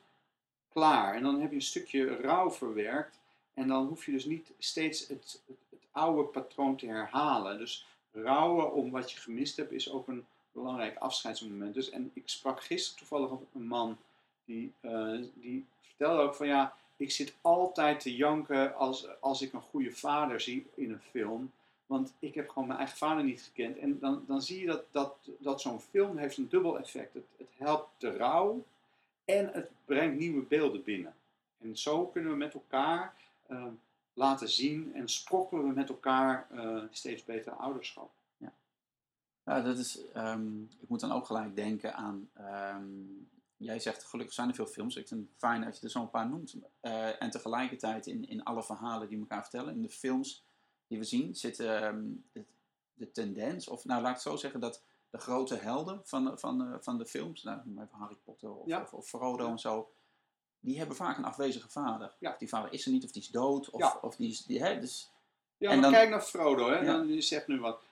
klaar. 0.74 1.16
En 1.16 1.24
dan 1.24 1.42
heb 1.42 1.50
je 1.50 1.56
een 1.56 1.62
stukje 1.62 2.16
rouw 2.16 2.52
verwerkt 2.52 3.20
en 3.54 3.68
dan 3.68 3.88
hoef 3.88 4.06
je 4.06 4.12
dus 4.12 4.26
niet 4.26 4.52
steeds 4.58 5.08
het, 5.08 5.42
het, 5.48 5.60
het 5.70 5.88
oude 5.92 6.24
patroon 6.24 6.76
te 6.76 6.86
herhalen. 6.86 7.58
Dus 7.58 7.88
rouwen 8.12 8.74
om 8.74 8.92
wat 8.92 9.12
je 9.12 9.20
gemist 9.20 9.58
hebt 9.58 9.72
is 9.72 9.92
ook 9.92 10.08
een 10.08 10.26
belangrijk 10.52 10.98
afscheidsmoment. 10.98 11.74
Dus, 11.74 11.90
en 11.90 12.12
ik 12.14 12.24
sprak 12.26 12.64
gisteren 12.64 12.98
toevallig 12.98 13.40
een 13.54 13.68
man 13.68 13.98
die, 14.46 14.74
uh, 14.82 15.22
die 15.34 15.66
vertelde 15.82 16.22
ook 16.22 16.36
van 16.36 16.48
ja, 16.48 16.76
ik 17.02 17.12
zit 17.12 17.34
altijd 17.42 18.00
te 18.00 18.16
janken 18.16 18.76
als, 18.76 19.08
als 19.20 19.42
ik 19.42 19.54
een 19.54 19.62
goede 19.62 19.92
vader 19.92 20.42
zie 20.42 20.68
in 20.76 20.92
een 20.92 21.00
film. 21.00 21.52
Want 21.86 22.14
ik 22.20 22.36
heb 22.36 22.50
gewoon 22.50 22.68
mijn 22.68 22.80
eigen 22.80 22.98
vader 22.98 23.24
niet 23.24 23.42
gekend. 23.42 23.78
En 23.78 24.00
dan, 24.00 24.24
dan 24.28 24.42
zie 24.42 24.60
je 24.60 24.66
dat, 24.66 24.84
dat, 24.92 25.16
dat 25.40 25.62
zo'n 25.62 25.80
film 25.80 26.18
heeft 26.18 26.38
een 26.38 26.50
dubbel 26.50 26.80
effect. 26.80 27.14
Het, 27.14 27.26
het 27.38 27.50
helpt 27.58 27.90
de 27.98 28.18
rouw 28.18 28.64
en 29.26 29.50
het 29.54 29.70
brengt 29.86 30.20
nieuwe 30.20 30.42
beelden 30.42 30.84
binnen. 30.84 31.14
En 31.58 31.78
zo 31.78 32.06
kunnen 32.06 32.32
we 32.32 32.38
met 32.38 32.54
elkaar 32.54 33.14
uh, 33.50 33.66
laten 34.14 34.50
zien 34.50 34.92
en 34.96 35.10
sprokkelen 35.10 35.68
we 35.68 35.74
met 35.74 35.90
elkaar 35.90 36.48
uh, 36.52 36.84
steeds 36.92 37.26
beter 37.26 37.52
ouderschap. 37.52 38.12
Ja, 39.46 39.62
dat 39.62 39.78
is, 39.78 40.02
um, 40.18 40.70
ik 40.80 40.90
moet 40.90 41.00
dan 41.00 41.12
ook 41.12 41.26
gelijk 41.26 41.56
denken 41.56 41.96
aan, 41.96 42.30
um, 42.76 43.30
jij 43.62 43.80
zegt 43.80 44.04
gelukkig 44.04 44.36
zijn 44.36 44.50
er 44.50 44.56
veel 44.56 44.68
films, 44.68 44.96
ik 44.96 45.08
vind 45.08 45.22
het 45.22 45.38
fijn 45.38 45.62
dat 45.62 45.78
je 45.78 45.84
er 45.84 45.90
zo'n 45.90 46.10
paar 46.10 46.30
noemt. 46.30 46.56
Uh, 46.82 47.22
en 47.22 47.30
tegelijkertijd 47.30 48.08
in, 48.08 48.28
in 48.28 48.44
alle 48.44 48.64
verhalen 48.64 49.08
die 49.08 49.20
elkaar 49.20 49.42
vertellen, 49.42 49.74
in 49.74 49.82
de 49.82 49.90
films 49.90 50.44
die 50.88 50.98
we 50.98 51.04
zien, 51.04 51.36
zit 51.36 51.60
um, 51.60 52.26
de, 52.32 52.46
de, 52.94 53.12
tendens, 53.12 53.68
of 53.68 53.86
nou 53.86 54.02
laat 54.02 54.10
ik 54.10 54.16
het 54.16 54.24
zo 54.24 54.36
zeggen, 54.36 54.60
dat 54.60 54.84
de 55.10 55.18
grote 55.18 55.56
helden 55.56 56.02
van, 56.04 56.40
van, 56.40 56.78
van 56.82 56.98
de 56.98 57.06
films, 57.06 57.44
nou, 57.44 57.60
even 57.60 57.90
Harry 57.92 58.18
Potter 58.24 58.52
of, 58.52 58.68
ja. 58.68 58.82
of, 58.82 58.94
of 58.94 59.08
Frodo 59.08 59.46
ja. 59.46 59.52
en 59.52 59.60
zo, 59.60 59.92
die 60.60 60.78
hebben 60.78 60.96
vaak 60.96 61.18
een 61.18 61.26
afwezige 61.26 61.70
vader. 61.70 62.16
Ja. 62.20 62.32
Of 62.32 62.38
die 62.38 62.50
vader 62.50 62.74
is 62.74 62.86
er 62.86 62.92
niet, 62.92 63.04
of 63.04 63.12
die 63.12 63.22
is 63.22 63.28
dood, 63.28 63.70
of, 63.70 63.80
ja. 63.80 63.98
of 64.02 64.16
die 64.16 64.30
is... 64.30 64.46
Die, 64.46 64.64
hè, 64.64 64.80
dus, 64.80 65.12
ja, 65.58 65.72
en 65.72 65.82
dan, 65.82 65.92
kijk 65.92 66.10
naar 66.10 66.22
Frodo, 66.22 66.70
hè. 66.70 66.86
Dan, 66.86 67.08
je 67.08 67.22
zegt 67.22 67.48
nu 67.48 67.60
wat. 67.60 67.84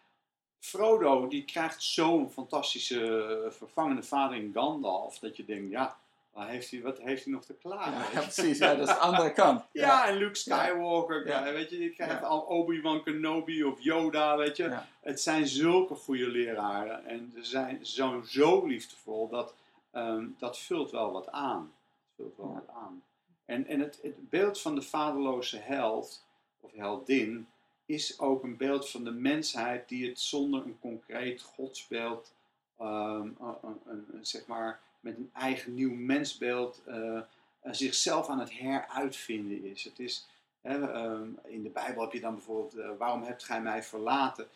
Frodo, 0.59 1.27
die 1.27 1.45
krijgt 1.45 1.83
zo'n 1.83 2.29
fantastische 2.29 3.25
eh, 3.45 3.51
vervangende 3.51 4.03
vader 4.03 4.37
in 4.37 4.51
Gandalf, 4.53 5.19
dat 5.19 5.37
je 5.37 5.45
denkt, 5.45 5.71
ja, 5.71 5.97
wat 6.31 6.47
heeft 6.47 6.71
hij, 6.71 6.81
wat 6.81 6.99
heeft 6.99 7.23
hij 7.23 7.33
nog 7.33 7.45
te 7.45 7.53
klagen? 7.53 8.13
Ja, 8.13 8.21
precies, 8.31 8.57
ja, 8.57 8.75
dat 8.75 8.87
is 8.87 8.93
de 8.93 8.99
andere 8.99 9.33
kant. 9.33 9.63
ja, 9.71 10.07
en 10.07 10.15
Luke 10.15 10.35
Skywalker, 10.35 11.27
ja. 11.27 11.43
weet 11.43 11.69
je, 11.69 11.79
je 11.79 11.89
krijgt 11.89 12.23
al 12.23 12.39
Obi-Wan 12.39 13.03
Kenobi 13.03 13.63
of 13.63 13.81
Yoda, 13.81 14.37
weet 14.37 14.57
je. 14.57 14.77
Het 15.01 15.21
zijn 15.21 15.47
zulke 15.47 15.95
goede 15.95 16.27
leraren 16.27 17.05
en 17.05 17.31
ze 17.35 17.43
zijn 17.43 17.85
zo, 17.85 18.21
zo 18.25 18.65
liefdevol, 18.65 19.29
dat, 19.29 19.53
um, 19.93 20.35
dat 20.39 20.57
vult 20.57 20.91
wel 20.91 21.11
wat 21.11 21.29
aan 21.31 21.73
vult 22.19 22.37
wel 22.37 22.53
wat 22.53 22.75
aan. 22.75 23.03
En, 23.45 23.67
en 23.67 23.79
het, 23.79 23.99
het 24.01 24.29
beeld 24.29 24.61
van 24.61 24.75
de 24.75 24.81
vaderloze 24.81 25.57
held, 25.57 26.25
of 26.59 26.71
heldin, 26.71 27.47
is 27.89 28.19
ook 28.19 28.43
een 28.43 28.57
beeld 28.57 28.89
van 28.89 29.03
de 29.03 29.11
mensheid 29.11 29.89
die 29.89 30.09
het 30.09 30.19
zonder 30.19 30.63
een 30.63 30.79
concreet 30.79 31.41
godsbeeld, 31.41 32.33
um, 32.81 33.37
een, 33.61 33.79
een, 33.85 34.19
zeg 34.21 34.45
maar, 34.45 34.79
met 34.99 35.17
een 35.17 35.29
eigen 35.33 35.75
nieuw 35.75 35.93
mensbeeld, 35.93 36.81
uh, 36.87 37.21
zichzelf 37.63 38.29
aan 38.29 38.39
het 38.39 38.53
heruitvinden 38.53 39.63
is. 39.63 39.83
Het 39.83 39.99
is 39.99 40.27
um, 40.63 41.39
in 41.45 41.63
de 41.63 41.69
Bijbel 41.69 42.01
heb 42.01 42.11
je 42.11 42.19
dan 42.19 42.33
bijvoorbeeld, 42.33 42.75
uh, 42.75 42.89
waarom 42.97 43.23
hebt 43.23 43.43
gij 43.43 43.61
mij 43.61 43.83
verlaten? 43.83 44.47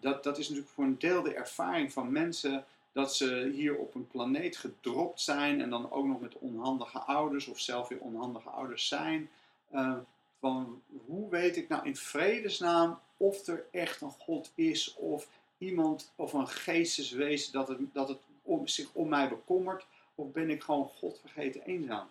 Dat, 0.00 0.24
dat 0.24 0.38
is 0.38 0.48
natuurlijk 0.48 0.74
voor 0.74 0.84
een 0.84 0.98
deel 0.98 1.22
de 1.22 1.34
ervaring 1.34 1.92
van 1.92 2.12
mensen 2.12 2.64
dat 2.92 3.14
ze 3.14 3.50
hier 3.54 3.76
op 3.76 3.94
een 3.94 4.06
planeet 4.06 4.56
gedropt 4.56 5.20
zijn 5.20 5.60
en 5.60 5.70
dan 5.70 5.90
ook 5.90 6.06
nog 6.06 6.20
met 6.20 6.38
onhandige 6.38 6.98
ouders 6.98 7.46
of 7.46 7.60
zelf 7.60 7.88
weer 7.88 8.00
onhandige 8.00 8.48
ouders 8.48 8.88
zijn. 8.88 9.30
Van 10.38 10.82
hoe 11.06 11.30
weet 11.30 11.56
ik 11.56 11.68
nou 11.68 11.86
in 11.86 11.96
vredesnaam 11.96 12.98
of 13.16 13.46
er 13.46 13.66
echt 13.70 14.00
een 14.00 14.10
God 14.10 14.52
is 14.54 14.94
of 14.94 15.28
iemand 15.58 16.12
of 16.16 16.32
een 16.32 16.48
geesteswezen 16.48 17.52
dat 17.52 17.68
het, 17.68 17.78
dat 17.92 18.08
het 18.08 18.18
om, 18.42 18.66
zich 18.66 18.92
om 18.92 19.08
mij 19.08 19.28
bekommert 19.28 19.86
of 20.14 20.32
ben 20.32 20.50
ik 20.50 20.62
gewoon 20.62 20.88
God 20.88 21.18
vergeten 21.20 21.62
eenzaam? 21.62 22.08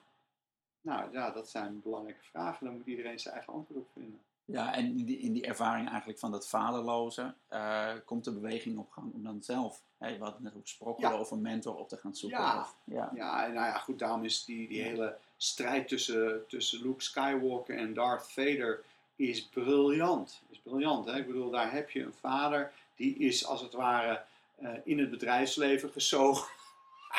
Nou 0.82 1.11
ja, 1.11 1.32
dat 1.32 1.49
zijn 1.49 1.82
belangrijke 1.82 2.23
vragen. 2.23 2.65
Daar 2.65 2.75
moet 2.75 2.86
iedereen 2.86 3.19
zijn 3.19 3.34
eigen 3.34 3.53
antwoord 3.53 3.80
op 3.80 3.88
vinden. 3.93 4.19
Ja, 4.45 4.73
en 4.73 4.86
in 4.86 5.05
die, 5.05 5.17
in 5.17 5.34
die 5.34 5.45
ervaring 5.45 5.89
eigenlijk 5.89 6.19
van 6.19 6.32
dat 6.32 6.47
vaderloze 6.47 7.34
uh, 7.53 7.89
komt 8.05 8.23
de 8.23 8.32
beweging 8.32 8.78
op 8.78 8.91
gang 8.91 9.13
om 9.13 9.23
dan 9.23 9.43
zelf, 9.43 9.82
we 9.97 10.17
hadden 10.19 10.43
net 10.43 10.55
ook 10.55 10.67
sprokkelen 10.67 11.11
ja. 11.11 11.19
of 11.19 11.32
een 11.32 11.41
mentor 11.41 11.75
op 11.75 11.89
te 11.89 11.97
gaan 11.97 12.15
zoeken. 12.15 12.39
Ja, 12.39 12.59
of, 12.59 12.75
ja. 12.84 13.11
ja 13.13 13.41
nou 13.41 13.65
ja, 13.65 13.78
goed, 13.78 13.99
daarom 13.99 14.23
is 14.23 14.45
die, 14.45 14.67
die 14.67 14.82
hele 14.82 15.17
strijd 15.38 15.88
tussen, 15.88 16.43
tussen 16.47 16.81
Luke 16.81 17.03
Skywalker 17.03 17.77
en 17.77 17.93
Darth 17.93 18.31
Vader 18.31 18.83
is 19.15 19.43
briljant. 19.43 20.41
Is 20.49 20.59
briljant, 20.63 21.05
hè? 21.05 21.17
Ik 21.17 21.27
bedoel, 21.27 21.49
daar 21.49 21.71
heb 21.71 21.89
je 21.89 22.03
een 22.03 22.13
vader 22.19 22.71
die 22.95 23.15
is 23.17 23.45
als 23.45 23.61
het 23.61 23.73
ware 23.73 24.21
uh, 24.61 24.69
in 24.83 24.99
het 24.99 25.09
bedrijfsleven 25.09 25.91
gezogen. 25.91 26.47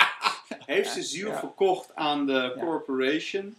Heeft 0.48 0.92
zijn 0.92 1.04
ziel 1.04 1.32
verkocht 1.32 1.94
aan 1.94 2.26
de 2.26 2.56
corporation. 2.60 3.56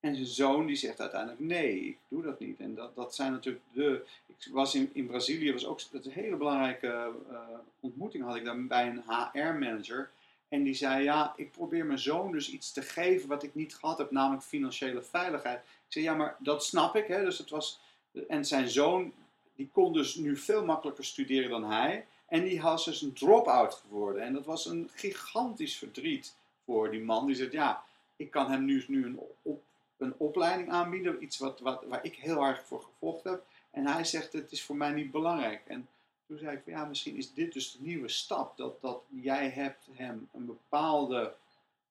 En 0.00 0.14
zijn 0.14 0.26
zoon 0.26 0.66
die 0.66 0.76
zegt 0.76 1.00
uiteindelijk 1.00 1.40
nee, 1.40 1.80
ik 1.80 1.98
doe 2.08 2.22
dat 2.22 2.40
niet. 2.40 2.60
En 2.60 2.74
dat, 2.74 2.94
dat 2.94 3.14
zijn 3.14 3.32
natuurlijk 3.32 3.64
de... 3.72 4.04
Ik 4.26 4.52
was 4.52 4.74
in, 4.74 4.90
in 4.92 5.06
Brazilië, 5.06 5.52
was 5.52 5.66
ook 5.66 5.80
dat 5.90 6.04
een 6.04 6.12
hele 6.12 6.36
belangrijke 6.36 7.10
uh, 7.30 7.38
ontmoeting 7.80 8.24
had 8.24 8.36
ik 8.36 8.44
daar 8.44 8.66
bij 8.66 8.86
een 8.86 9.02
HR-manager. 9.06 10.10
En 10.48 10.62
die 10.62 10.74
zei, 10.74 11.02
ja, 11.02 11.32
ik 11.36 11.50
probeer 11.50 11.86
mijn 11.86 11.98
zoon 11.98 12.32
dus 12.32 12.50
iets 12.50 12.72
te 12.72 12.82
geven 12.82 13.28
wat 13.28 13.42
ik 13.42 13.54
niet 13.54 13.74
gehad 13.74 13.98
heb, 13.98 14.10
namelijk 14.10 14.44
financiële 14.44 15.02
veiligheid. 15.02 15.58
Ik 15.58 15.92
zei, 15.92 16.04
ja, 16.04 16.14
maar 16.14 16.36
dat 16.38 16.64
snap 16.64 16.96
ik. 16.96 17.06
Hè? 17.06 17.24
Dus 17.24 17.38
het 17.38 17.50
was, 17.50 17.80
en 18.28 18.44
zijn 18.44 18.68
zoon, 18.68 19.12
die 19.56 19.68
kon 19.72 19.92
dus 19.92 20.14
nu 20.14 20.36
veel 20.36 20.64
makkelijker 20.64 21.04
studeren 21.04 21.50
dan 21.50 21.64
hij. 21.64 22.06
En 22.26 22.44
die 22.44 22.62
was 22.62 22.84
dus 22.84 23.02
een 23.02 23.12
drop-out 23.12 23.74
geworden. 23.74 24.22
En 24.22 24.32
dat 24.32 24.46
was 24.46 24.66
een 24.66 24.90
gigantisch 24.94 25.78
verdriet 25.78 26.34
voor 26.64 26.90
die 26.90 27.02
man. 27.02 27.26
Die 27.26 27.36
zegt, 27.36 27.52
ja, 27.52 27.84
ik 28.16 28.30
kan 28.30 28.50
hem 28.50 28.64
nu, 28.64 28.84
nu 28.86 29.04
een 29.04 29.18
een 29.98 30.14
opleiding 30.16 30.70
aanbieden, 30.70 31.22
iets 31.22 31.38
wat, 31.38 31.60
wat, 31.60 31.84
waar 31.88 32.04
ik 32.04 32.14
heel 32.14 32.42
erg 32.42 32.64
voor 32.64 32.82
gevolgd 32.82 33.24
heb. 33.24 33.44
En 33.70 33.86
hij 33.86 34.04
zegt, 34.04 34.32
het 34.32 34.52
is 34.52 34.64
voor 34.64 34.76
mij 34.76 34.92
niet 34.92 35.10
belangrijk. 35.10 35.62
En 35.66 35.88
toen 36.28 36.38
zei 36.38 36.56
ik 36.56 36.62
van 36.62 36.72
ja, 36.72 36.84
misschien 36.84 37.16
is 37.16 37.32
dit 37.32 37.52
dus 37.52 37.72
de 37.72 37.82
nieuwe 37.82 38.08
stap. 38.08 38.56
Dat, 38.56 38.80
dat 38.80 39.02
jij 39.08 39.48
hebt 39.48 39.88
hem 39.92 40.28
een 40.32 40.46
bepaalde 40.46 41.34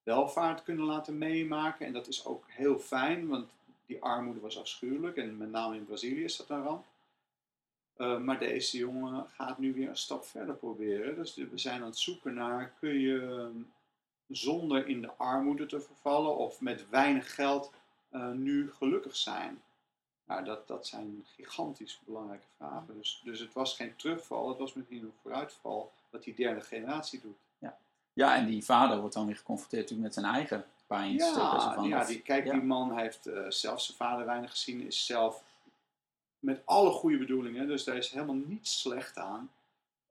welvaart 0.03 0.63
kunnen 0.63 0.85
laten 0.85 1.17
meemaken. 1.17 1.85
En 1.85 1.93
dat 1.93 2.07
is 2.07 2.25
ook 2.25 2.43
heel 2.47 2.79
fijn, 2.79 3.27
want 3.27 3.47
die 3.85 4.01
armoede 4.01 4.39
was 4.39 4.59
afschuwelijk. 4.59 5.17
En 5.17 5.37
met 5.37 5.51
name 5.51 5.75
in 5.75 5.85
Brazilië 5.85 6.23
is 6.23 6.37
dat 6.37 6.49
een 6.49 6.63
ramp. 6.63 6.85
Uh, 7.97 8.19
maar 8.19 8.39
deze 8.39 8.77
jongen 8.77 9.27
gaat 9.29 9.57
nu 9.57 9.73
weer 9.73 9.89
een 9.89 9.97
stap 9.97 10.25
verder 10.25 10.55
proberen. 10.55 11.15
Dus 11.15 11.35
we 11.35 11.57
zijn 11.57 11.81
aan 11.81 11.87
het 11.87 11.97
zoeken 11.97 12.33
naar, 12.33 12.73
kun 12.79 12.99
je 12.99 13.49
zonder 14.27 14.87
in 14.87 15.01
de 15.01 15.13
armoede 15.13 15.65
te 15.65 15.81
vervallen 15.81 16.37
of 16.37 16.61
met 16.61 16.89
weinig 16.89 17.35
geld 17.35 17.71
uh, 18.11 18.31
nu 18.31 18.71
gelukkig 18.71 19.15
zijn? 19.15 19.61
Nou, 20.27 20.43
dat, 20.43 20.67
dat 20.67 20.87
zijn 20.87 21.25
gigantisch 21.35 21.99
belangrijke 22.05 22.45
vragen. 22.57 22.97
Dus, 22.97 23.21
dus 23.23 23.39
het 23.39 23.53
was 23.53 23.75
geen 23.75 23.95
terugval, 23.95 24.49
het 24.49 24.57
was 24.57 24.73
misschien 24.73 25.03
een 25.03 25.13
vooruitval 25.21 25.91
wat 26.09 26.23
die 26.23 26.35
derde 26.35 26.61
generatie 26.61 27.21
doet. 27.21 27.37
Ja, 27.59 27.77
ja 28.13 28.35
en 28.35 28.45
die 28.45 28.65
vader 28.65 28.99
wordt 28.99 29.13
dan 29.13 29.25
weer 29.25 29.37
geconfronteerd 29.37 29.97
met 29.97 30.13
zijn 30.13 30.25
eigen 30.25 30.65
pijnstukken. 30.87 31.41
Ja, 31.41 31.73
van, 31.73 31.87
ja, 31.87 32.05
die, 32.05 32.21
kijk, 32.21 32.45
ja. 32.45 32.51
die 32.51 32.61
man 32.61 32.97
heeft 32.97 33.27
uh, 33.27 33.49
zelf 33.49 33.81
zijn 33.81 33.97
vader 33.97 34.25
weinig 34.25 34.51
gezien, 34.51 34.81
is 34.81 35.05
zelf 35.05 35.43
met 36.39 36.61
alle 36.65 36.91
goede 36.91 37.17
bedoelingen, 37.17 37.67
dus 37.67 37.83
daar 37.83 37.97
is 37.97 38.09
helemaal 38.09 38.35
niets 38.35 38.79
slecht 38.79 39.17
aan. 39.17 39.51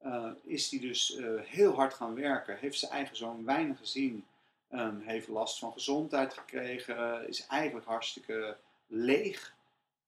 Uh, 0.04 0.30
is 0.42 0.70
hij 0.70 0.80
dus 0.80 1.16
uh, 1.16 1.40
heel 1.40 1.74
hard 1.74 1.94
gaan 1.94 2.14
werken, 2.14 2.58
heeft 2.58 2.78
zijn 2.78 2.92
eigen 2.92 3.16
zoon 3.16 3.44
weinig 3.44 3.78
gezien, 3.78 4.26
um, 4.72 5.00
heeft 5.00 5.28
last 5.28 5.58
van 5.58 5.72
gezondheid 5.72 6.34
gekregen, 6.34 7.28
is 7.28 7.46
eigenlijk 7.46 7.86
hartstikke 7.86 8.56
leeg. 8.86 9.55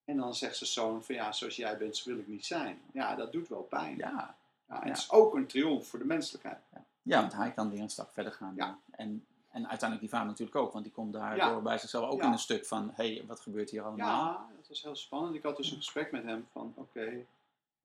En 0.09 0.17
dan 0.17 0.35
zegt 0.35 0.57
zijn 0.57 0.69
zoon 0.69 1.03
van 1.03 1.15
ja, 1.15 1.31
zoals 1.31 1.55
jij 1.55 1.77
bent, 1.77 1.97
zo 1.97 2.09
wil 2.09 2.19
ik 2.19 2.27
niet 2.27 2.45
zijn. 2.45 2.81
Ja, 2.91 3.15
dat 3.15 3.31
doet 3.31 3.47
wel 3.47 3.61
pijn. 3.61 3.97
Ja. 3.97 4.35
ja 4.67 4.75
en 4.75 4.81
ja. 4.81 4.87
het 4.87 4.97
is 4.97 5.11
ook 5.11 5.35
een 5.35 5.47
triomf 5.47 5.87
voor 5.87 5.99
de 5.99 6.05
menselijkheid. 6.05 6.59
Ja. 6.71 6.83
ja, 7.01 7.19
want 7.19 7.33
hij 7.33 7.51
kan 7.51 7.69
weer 7.69 7.81
een 7.81 7.89
stap 7.89 8.11
verder 8.11 8.31
gaan. 8.31 8.53
Ja. 8.55 8.77
En, 8.91 9.25
en 9.51 9.67
uiteindelijk 9.67 9.99
die 9.99 10.09
vader 10.09 10.27
natuurlijk 10.27 10.57
ook, 10.57 10.71
want 10.71 10.83
die 10.83 10.93
komt 10.93 11.13
daardoor 11.13 11.61
bij 11.61 11.77
zichzelf 11.77 12.09
ook 12.09 12.21
in 12.23 12.31
een 12.31 12.39
stuk 12.39 12.65
van, 12.65 12.91
hé, 12.95 13.13
hey, 13.13 13.23
wat 13.27 13.39
gebeurt 13.39 13.69
hier 13.69 13.81
allemaal? 13.81 14.25
Ja, 14.25 14.47
dat 14.55 14.67
was 14.67 14.81
heel 14.81 14.95
spannend. 14.95 15.35
Ik 15.35 15.43
had 15.43 15.57
dus 15.57 15.71
een 15.71 15.77
gesprek 15.77 16.11
met 16.11 16.23
hem 16.23 16.47
van, 16.51 16.73
oké, 16.75 16.99
okay, 16.99 17.25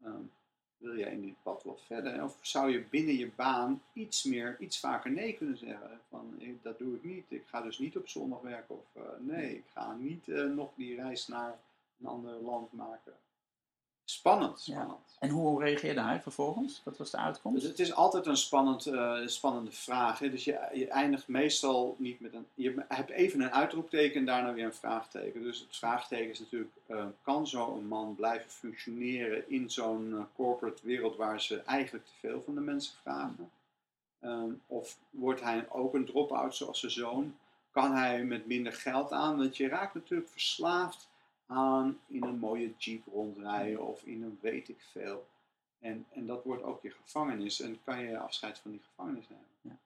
um, 0.04 0.30
wil 0.76 0.96
jij 0.96 1.12
in 1.12 1.22
dit 1.22 1.42
pad 1.42 1.62
wel 1.62 1.78
verder? 1.86 2.24
Of 2.24 2.38
zou 2.40 2.70
je 2.70 2.84
binnen 2.90 3.14
je 3.14 3.30
baan 3.36 3.82
iets 3.92 4.24
meer, 4.24 4.56
iets 4.58 4.80
vaker 4.80 5.10
nee 5.10 5.36
kunnen 5.36 5.58
zeggen? 5.58 6.00
Van, 6.08 6.40
dat 6.62 6.78
doe 6.78 6.94
ik 6.94 7.04
niet. 7.04 7.24
Ik 7.28 7.44
ga 7.46 7.60
dus 7.60 7.78
niet 7.78 7.96
op 7.96 8.08
zondag 8.08 8.40
werken. 8.40 8.74
Of 8.74 9.02
uh, 9.02 9.02
nee, 9.18 9.54
ik 9.56 9.64
ga 9.72 9.94
niet 9.94 10.26
uh, 10.26 10.50
nog 10.50 10.70
die 10.74 10.96
reis 10.96 11.28
naar 11.28 11.58
een 12.05 12.11
ander 12.11 12.40
land 12.42 12.72
maken. 12.72 13.12
Spannend, 14.05 14.61
spannend. 14.61 15.14
Ja. 15.20 15.26
En 15.26 15.28
hoe 15.28 15.62
reageerde 15.62 16.00
hij 16.00 16.20
vervolgens? 16.20 16.80
Wat 16.84 16.96
was 16.96 17.11
de 17.11 17.16
uitkomst? 17.16 17.61
Dus 17.61 17.70
het 17.70 17.78
is 17.78 17.94
altijd 17.94 18.26
een 18.26 18.36
spannend, 18.36 18.86
uh, 18.86 19.26
spannende 19.26 19.72
vraag. 19.72 20.18
Hè? 20.18 20.30
Dus 20.30 20.44
je, 20.44 20.68
je 20.72 20.88
eindigt 20.88 21.28
meestal 21.28 21.96
niet 21.98 22.20
met 22.20 22.34
een... 22.34 22.46
Je 22.55 22.84
hebt 22.88 23.11
even 23.11 23.40
een 23.40 23.52
uitroepteken 23.52 24.20
en 24.20 24.26
daarna 24.26 24.52
weer 24.52 24.64
een 24.64 24.74
vraagteken. 24.74 25.42
Dus 25.42 25.61
het 25.61 25.76
vraagteken 25.76 26.30
is 26.30 26.38
natuurlijk... 26.38 26.72
Uh, 26.86 27.05
kan 27.22 27.46
zo'n 27.46 27.86
man 27.86 28.14
blijven 28.14 28.50
functioneren 28.50 29.50
in 29.50 29.70
zo'n 29.70 30.09
uh, 30.11 30.22
corporate 30.34 30.86
wereld... 30.86 31.16
waar 31.16 31.40
ze 31.40 31.61
eigenlijk 31.61 32.05
te 32.05 32.12
veel 32.20 32.42
van 32.42 32.55
de 32.55 32.61
mensen 32.61 32.94
vragen? 33.02 33.50
Um, 34.20 34.62
of 34.66 34.98
wordt 35.11 35.40
hij 35.40 35.66
ook 35.70 35.94
een 35.94 36.07
drop-out 36.07 36.55
zoals 36.55 36.80
zijn 36.80 36.92
zoon? 36.92 37.36
Kan 37.70 37.92
hij 37.92 38.24
met 38.24 38.46
minder 38.46 38.72
geld 38.72 39.12
aan? 39.12 39.36
Want 39.36 39.57
je 39.57 39.68
raakt 39.68 39.94
natuurlijk 39.94 40.30
verslaafd 40.30 41.09
aan 41.47 42.01
in 42.07 42.22
een 42.22 42.38
mooie 42.38 42.74
jeep 42.78 43.07
rondrijden 43.07 43.86
of 43.86 44.03
in 44.03 44.22
een 44.22 44.38
weet 44.40 44.68
ik 44.68 44.80
veel. 44.92 45.26
En, 45.78 46.07
en 46.11 46.26
dat 46.26 46.45
wordt 46.45 46.62
ook 46.62 46.82
je 46.82 46.90
gevangenis. 46.90 47.61
En 47.61 47.82
kan 47.84 48.01
je 48.01 48.18
afscheid 48.18 48.59
van 48.59 48.70
die 48.70 48.82
gevangenis 48.82 49.28
nemen? 49.28 49.78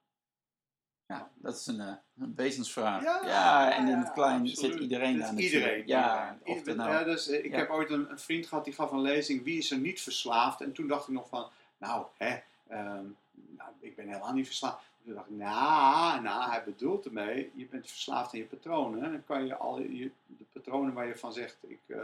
Ja, 1.08 1.30
dat 1.34 1.54
is 1.54 1.66
een, 1.66 1.80
uh, 1.80 1.92
een 2.18 2.34
wezensvraag. 2.34 3.02
Ja, 3.02 3.20
Ja, 3.24 3.76
en 3.76 3.82
in 3.82 3.88
ja, 3.88 3.98
het 3.98 4.12
klein 4.12 4.48
zit 4.48 4.74
iedereen 4.74 5.16
natuurlijk. 5.16 5.52
Iedereen. 5.52 5.82
Ja, 5.86 6.38
iedereen. 6.44 6.70
of 6.70 6.76
nou... 6.76 6.90
ja, 6.90 7.04
dus, 7.04 7.28
eh, 7.28 7.44
ik 7.44 7.50
ja. 7.50 7.56
heb 7.56 7.70
ooit 7.70 7.90
een, 7.90 8.10
een 8.10 8.18
vriend 8.18 8.46
gehad 8.46 8.64
die 8.64 8.74
gaf 8.74 8.90
een 8.90 9.00
lezing 9.00 9.44
Wie 9.44 9.58
is 9.58 9.70
er 9.70 9.78
niet 9.78 10.00
verslaafd? 10.00 10.60
En 10.60 10.72
toen 10.72 10.88
dacht 10.88 11.08
ik 11.08 11.14
nog 11.14 11.28
van, 11.28 11.50
nou, 11.78 12.06
hè, 12.16 12.38
ehm, 12.68 13.04
nou 13.32 13.70
ik 13.80 13.96
ben 13.96 14.06
helemaal 14.06 14.32
niet 14.32 14.46
verslaafd. 14.46 14.90
Toen 15.08 15.16
dacht 15.16 15.30
ik, 15.30 15.36
nou, 15.36 16.20
nou, 16.22 16.50
hij 16.50 16.64
bedoelt 16.64 17.04
ermee, 17.06 17.50
je 17.54 17.66
bent 17.66 17.88
verslaafd 17.90 18.32
aan 18.32 18.38
je 18.38 18.44
patronen. 18.46 19.02
En 19.02 19.10
dan 19.10 19.24
kan 19.24 19.46
je 19.46 19.56
al 19.56 19.80
je, 19.80 20.10
de 20.26 20.44
patronen 20.52 20.94
waar 20.94 21.06
je 21.06 21.16
van 21.16 21.32
zegt, 21.32 21.56
ik, 21.60 21.80
eh, 21.86 21.98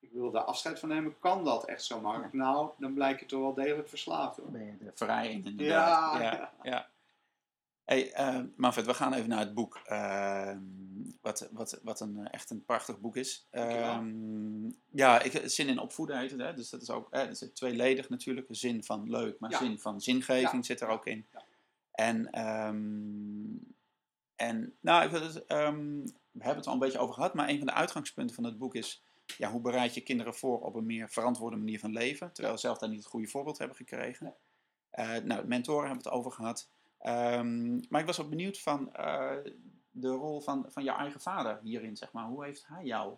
ik 0.00 0.08
wil 0.12 0.30
daar 0.30 0.42
afscheid 0.42 0.78
van 0.78 0.88
nemen, 0.88 1.18
kan 1.18 1.44
dat 1.44 1.64
echt 1.64 1.84
zo 1.84 2.00
makkelijk? 2.00 2.32
Nou, 2.32 2.70
dan 2.78 2.94
blijkt 2.94 3.20
je 3.20 3.26
toch 3.26 3.40
wel 3.40 3.54
degelijk 3.54 3.88
verslaafd. 3.88 4.36
Hoor. 4.36 4.50
ben 4.50 4.64
je 4.64 4.86
er 4.86 4.92
vrij 4.94 5.30
in, 5.32 5.44
inderdaad. 5.44 6.20
Ja, 6.20 6.52
ja. 6.62 6.88
Hey, 7.84 8.12
eh, 8.12 8.40
Manfred, 8.56 8.86
we 8.86 8.94
gaan 8.94 9.12
even 9.14 9.28
naar 9.28 9.38
het 9.38 9.54
boek. 9.54 9.80
ehm, 9.84 10.58
wat, 11.20 11.48
wat, 11.52 11.80
wat 11.82 12.00
een, 12.00 12.18
eh, 12.18 12.26
echt 12.30 12.50
een 12.50 12.64
prachtig 12.64 13.00
boek 13.00 13.16
is. 13.16 13.46
Ehm, 13.50 14.68
ja, 14.90 15.20
ik, 15.22 15.42
zin 15.44 15.68
in 15.68 15.78
opvoeden 15.78 16.18
heet 16.18 16.30
het. 16.30 16.40
Hè? 16.40 16.54
Dus 16.54 16.70
dat 16.70 16.82
is 16.82 16.90
ook 16.90 17.10
eh, 17.10 17.20
dat 17.20 17.30
is 17.30 17.50
tweeledig 17.54 18.08
natuurlijk. 18.08 18.46
Zin 18.50 18.84
van 18.84 19.10
leuk, 19.10 19.40
maar 19.40 19.50
Ja. 19.50 19.58
zin 19.58 19.78
van 19.78 20.00
zingeving 20.00 20.66
zit 20.66 20.80
er 20.80 20.88
ook 20.88 21.06
in. 21.06 21.26
Ja. 21.32 21.42
En, 22.00 22.30
ehm, 22.30 23.56
en 24.36 24.76
nou, 24.80 25.04
ik 25.04 25.10
wil 25.10 25.22
het, 25.22 25.46
ehm, 25.46 26.04
we 26.30 26.42
hebben 26.44 26.56
het 26.56 26.66
al 26.66 26.72
een 26.72 26.78
beetje 26.78 26.98
over 26.98 27.14
gehad, 27.14 27.34
maar 27.34 27.48
een 27.48 27.58
van 27.58 27.66
de 27.66 27.72
uitgangspunten 27.72 28.34
van 28.34 28.44
het 28.44 28.58
boek 28.58 28.74
is... 28.74 29.04
Ja, 29.38 29.50
hoe 29.50 29.60
bereid 29.60 29.94
je 29.94 30.00
kinderen 30.00 30.34
voor 30.34 30.60
op 30.60 30.74
een 30.74 30.86
meer 30.86 31.10
verantwoorde 31.10 31.56
manier 31.56 31.78
van 31.78 31.92
leven, 31.92 32.32
terwijl 32.32 32.54
ze 32.54 32.66
zelf 32.66 32.78
daar 32.78 32.88
niet 32.88 32.98
het 32.98 33.08
goede 33.08 33.28
voorbeeld 33.28 33.58
hebben 33.58 33.76
gekregen. 33.76 34.34
Eh, 34.90 35.16
nou, 35.16 35.46
mentoren 35.46 35.86
hebben 35.86 36.02
we 36.02 36.08
het 36.08 36.18
over 36.18 36.32
gehad. 36.32 36.70
Ehm, 36.98 37.80
maar 37.88 38.00
ik 38.00 38.06
was 38.06 38.20
ook 38.20 38.30
benieuwd 38.30 38.60
van 38.60 38.94
eh, 38.94 39.36
de 39.90 40.08
rol 40.08 40.40
van, 40.40 40.66
van 40.68 40.84
jouw 40.84 40.96
eigen 40.96 41.20
vader 41.20 41.60
hierin, 41.62 41.96
zeg 41.96 42.12
maar. 42.12 42.26
Hoe 42.26 42.44
heeft 42.44 42.66
hij 42.66 42.84
jou 42.84 43.16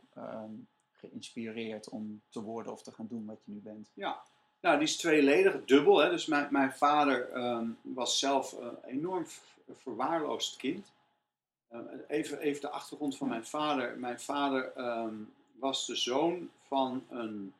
geïnspireerd 0.93 1.89
om 1.89 2.23
te 2.29 2.43
worden 2.43 2.73
of 2.73 2.83
te 2.83 2.93
gaan 2.93 3.07
doen 3.07 3.27
wat 3.27 3.45
je 3.45 3.53
nu 3.53 3.61
bent? 3.61 3.91
Ja, 3.95 4.23
nou 4.63 4.79
die 4.79 4.87
is 4.87 4.97
tweeledig, 4.97 5.65
dubbel. 5.65 5.99
Hè. 5.99 6.11
Dus 6.11 6.27
mijn, 6.27 6.49
mijn 6.51 6.73
vader 6.73 7.31
ehm, 7.31 7.67
was 7.83 8.19
zelf 8.19 8.53
een 8.53 8.77
enorm 8.85 9.27
v- 9.27 9.39
verwaarloosd 9.73 10.57
kind. 10.57 10.93
Eh, 11.69 11.79
even, 12.09 12.39
even 12.39 12.61
de 12.61 12.69
achtergrond 12.71 13.17
van 13.17 13.29
mijn 13.29 13.47
vader. 13.47 13.99
Mijn 13.99 14.21
vader 14.21 14.73
ehm, 14.73 15.15
was 15.53 15.87
de 15.87 15.97
zoon 15.97 16.51
van 16.67 17.05
een 17.09 17.55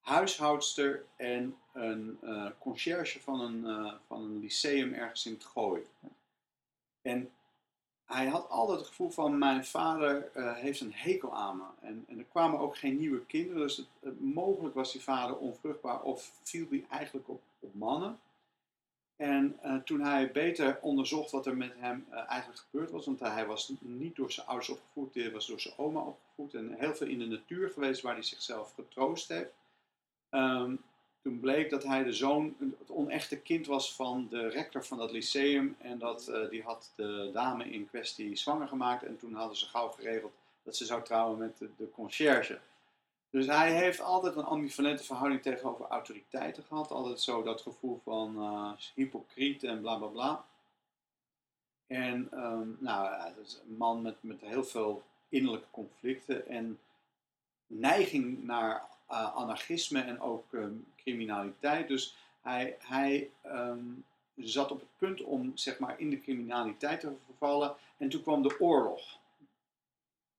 huishoudster 0.00 1.04
en 1.16 1.56
een 1.72 2.18
eh, 2.22 2.46
conciërge 2.58 3.20
van 3.20 3.40
een, 3.40 3.66
eh, 3.66 3.92
van 4.06 4.22
een 4.22 4.40
lyceum 4.40 4.92
ergens 4.94 5.26
in 5.26 5.32
het 5.32 5.44
Gooi. 5.44 5.86
En 7.02 7.30
hij 8.08 8.26
had 8.26 8.48
altijd 8.48 8.78
het 8.78 8.88
gevoel 8.88 9.10
van 9.10 9.38
mijn 9.38 9.64
vader 9.64 10.30
eh, 10.34 10.54
heeft 10.56 10.80
een 10.80 10.92
hekel 10.94 11.34
aan 11.34 11.56
me. 11.56 11.86
En, 11.86 12.06
er 12.18 12.24
kwamen 12.24 12.58
ook 12.58 12.76
geen 12.76 12.96
nieuwe 12.98 13.26
kinderen, 13.26 13.62
dus 13.62 13.76
het, 13.76 13.86
het- 14.00 14.20
mogelijk 14.20 14.74
was 14.74 14.92
die 14.92 15.02
vader 15.02 15.36
onvruchtbaar 15.36 16.02
of 16.02 16.30
viel 16.42 16.68
die 16.68 16.86
eigenlijk 16.90 17.28
op, 17.28 17.42
op 17.58 17.74
mannen. 17.74 18.18
En 19.16 19.58
eh, 19.62 19.76
toen 19.76 20.00
hij 20.00 20.32
beter 20.32 20.78
onderzocht 20.80 21.30
wat 21.30 21.46
er 21.46 21.56
met 21.56 21.72
hem 21.76 22.06
eh, 22.10 22.30
eigenlijk 22.30 22.60
gebeurd 22.70 22.90
was, 22.90 23.04
want 23.06 23.20
hij 23.20 23.46
was 23.46 23.72
niet 23.78 24.16
door 24.16 24.32
zijn 24.32 24.46
ouders 24.46 24.68
opgevoed, 24.70 25.14
hij 25.14 25.32
was 25.32 25.46
door 25.46 25.60
zijn 25.60 25.74
oma 25.76 26.00
opgevoed 26.00 26.54
en 26.54 26.74
heel 26.78 26.94
veel 26.94 27.06
in 27.06 27.18
de 27.18 27.26
natuur 27.26 27.70
geweest 27.70 28.00
waar 28.02 28.14
hij 28.14 28.22
zichzelf 28.22 28.74
getroost 28.74 29.28
heeft. 29.28 29.50
Ehm, 30.28 30.74
bleek 31.30 31.70
dat 31.70 31.84
hij 31.84 32.04
de 32.04 32.12
zoon, 32.12 32.56
het 32.78 32.90
onechte 32.90 33.38
kind 33.38 33.66
was 33.66 33.94
van 33.94 34.26
de 34.30 34.48
rector 34.48 34.84
van 34.84 34.98
dat 34.98 35.12
lyceum. 35.12 35.76
En 35.78 35.98
dat, 35.98 36.28
eh, 36.28 36.48
die 36.48 36.62
had 36.62 36.92
de 36.96 37.30
dame 37.32 37.70
in 37.70 37.88
kwestie 37.88 38.36
zwanger 38.36 38.68
gemaakt. 38.68 39.02
En 39.02 39.18
toen 39.18 39.34
hadden 39.34 39.56
ze 39.56 39.66
gauw 39.66 39.88
geregeld 39.88 40.32
dat 40.62 40.76
ze 40.76 40.84
zou 40.84 41.02
trouwen 41.02 41.38
met 41.38 41.58
de, 41.58 41.68
de 41.76 41.90
conciërge. 41.90 42.58
Dus 43.30 43.46
hij 43.46 43.72
heeft 43.72 44.00
altijd 44.00 44.36
een 44.36 44.44
ambivalente 44.44 45.04
verhouding 45.04 45.42
tegenover 45.42 45.86
autoriteiten 45.86 46.62
gehad. 46.62 46.90
Altijd 46.90 47.20
zo 47.20 47.42
dat 47.42 47.60
gevoel 47.60 48.00
van 48.04 48.36
eh 48.36 48.70
hypocriet 48.94 49.64
en 49.64 49.80
bla 49.80 49.96
bla 49.96 50.06
bla. 50.06 50.44
En 51.86 52.28
ehm, 52.32 52.68
nou, 52.78 53.32
is 53.44 53.60
een 53.68 53.76
man 53.76 54.02
met, 54.02 54.16
met 54.20 54.40
heel 54.40 54.64
veel 54.64 55.02
innerlijke 55.28 55.70
conflicten. 55.70 56.46
En 56.46 56.78
neiging 57.66 58.44
naar 58.44 58.82
eh, 59.08 59.36
anarchisme 59.36 60.00
en 60.00 60.20
ook 60.20 60.54
ehm, 60.54 60.72
criminaliteit. 60.96 61.88
Dus 61.88 62.16
hij, 62.42 62.76
hij 62.78 63.30
ehm, 63.42 63.84
zat 64.36 64.70
op 64.70 64.80
het 64.80 64.96
punt 64.98 65.22
om 65.22 65.56
zeg 65.56 65.78
maar, 65.78 66.00
in 66.00 66.10
de 66.10 66.20
criminaliteit 66.20 67.00
te 67.00 67.12
vervallen. 67.26 67.74
En 67.96 68.08
toen 68.08 68.22
kwam 68.22 68.42
de 68.42 68.60
oorlog. 68.60 69.18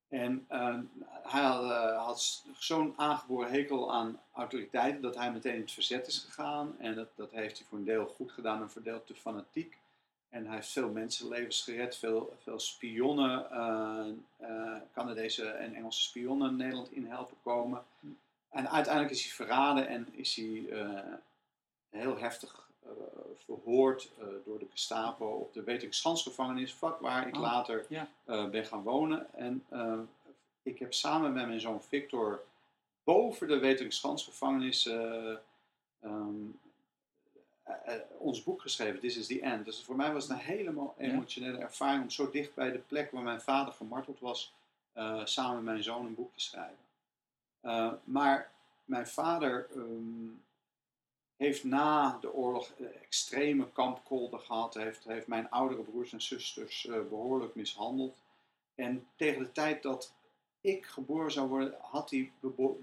En 0.08 0.44
ehm, 0.48 0.82
hij 1.22 1.42
had, 1.42 1.70
eh, 1.70 2.04
had 2.04 2.44
zo'n 2.58 2.94
aangeboren 2.96 3.50
hekel 3.50 3.92
aan 3.92 4.20
autoriteiten 4.32 5.02
dat 5.02 5.16
hij 5.16 5.32
meteen 5.32 5.54
in 5.54 5.60
het 5.60 5.72
verzet 5.72 6.06
is 6.06 6.18
gegaan. 6.18 6.78
En 6.78 6.94
dat, 6.94 7.08
dat 7.14 7.30
heeft 7.30 7.58
hij 7.58 7.66
voor 7.66 7.78
een 7.78 7.84
deel 7.84 8.06
goed 8.06 8.32
gedaan 8.32 8.62
en 8.62 8.70
voor 8.70 8.76
een 8.76 8.92
deel 8.92 9.04
te 9.04 9.14
fanatiek. 9.14 9.78
En 10.28 10.46
hij 10.46 10.54
heeft 10.54 10.70
veel 10.70 10.90
mensenlevens 10.90 11.62
gered, 11.62 11.96
veel, 11.96 12.36
veel 12.42 12.58
spionnen, 12.58 13.50
eh, 13.50 14.76
Canadese 14.92 15.46
en 15.46 15.74
Engelse 15.74 16.02
spionnen 16.02 16.56
Nederland 16.56 16.92
in 16.92 17.06
helpen 17.06 17.36
komen. 17.42 17.84
En 18.50 18.70
uiteindelijk 18.70 19.14
is 19.14 19.22
hij 19.22 19.32
verraden 19.32 19.88
en 19.88 20.08
is 20.12 20.34
hij 20.36 20.66
eh, 20.70 21.14
heel 21.90 22.18
heftig 22.18 22.68
eh, 22.82 22.90
verhoord 23.44 24.10
eh, 24.18 24.26
door 24.44 24.58
de 24.58 24.66
Gestapo 24.70 25.26
op 25.26 25.52
de 25.52 25.62
Weteringsschansgevangenis, 25.62 26.74
vlak 26.74 27.00
waar 27.00 27.28
ik 27.28 27.34
Oh, 27.34 27.40
later 27.40 27.86
ja. 27.88 28.08
ben 28.50 28.66
gaan 28.66 28.82
wonen. 28.82 29.34
En 29.34 29.64
ik 30.62 30.78
heb 30.78 30.94
samen 30.94 31.32
met 31.32 31.46
mijn 31.46 31.60
zoon 31.60 31.82
Victor 31.82 32.42
boven 33.04 33.48
de 33.48 33.58
Weteringsschansgevangenis 33.58 34.86
eh, 34.86 35.32
ehm, 36.00 36.44
eh, 37.62 37.74
eh, 37.94 38.00
ons 38.18 38.42
boek 38.42 38.60
geschreven, 38.60 39.00
This 39.00 39.16
is 39.16 39.26
the 39.26 39.40
End. 39.40 39.64
Dus 39.64 39.82
voor 39.82 39.96
mij 39.96 40.12
was 40.12 40.22
het 40.28 40.32
een 40.32 40.44
helemaal 40.44 40.94
Ja. 40.98 41.04
emotionele 41.04 41.58
ervaring 41.58 42.02
om 42.02 42.10
zo 42.10 42.30
dicht 42.30 42.54
bij 42.54 42.72
de 42.72 42.78
plek 42.78 43.10
waar 43.10 43.22
mijn 43.22 43.40
vader 43.40 43.72
gemarteld 43.72 44.20
was, 44.20 44.52
samen 45.24 45.54
met 45.54 45.64
mijn 45.64 45.82
zoon 45.82 46.06
een 46.06 46.14
boek 46.14 46.32
te 46.34 46.40
schrijven. 46.40 46.76
Eh, 47.60 47.92
maar 48.04 48.50
mijn 48.84 49.06
vader 49.06 49.66
ehm, 49.74 50.28
heeft 51.36 51.64
na 51.64 52.18
de 52.20 52.32
oorlog 52.32 52.70
eh, 52.70 52.86
extreme 53.02 53.72
kampkolden 53.72 54.40
gehad. 54.40 54.74
Heeft, 54.74 55.04
heeft 55.04 55.26
mijn 55.26 55.50
oudere 55.50 55.82
broers 55.82 56.12
en 56.12 56.22
zusters 56.22 56.86
eh, 56.86 56.94
behoorlijk 57.08 57.54
mishandeld. 57.54 58.16
En 58.74 59.06
tegen 59.16 59.42
de 59.42 59.52
tijd 59.52 59.82
dat 59.82 60.12
ik 60.60 60.86
geboren 60.86 61.32
zou 61.32 61.48
worden, 61.48 61.74
had 61.80 62.10
hij 62.10 62.32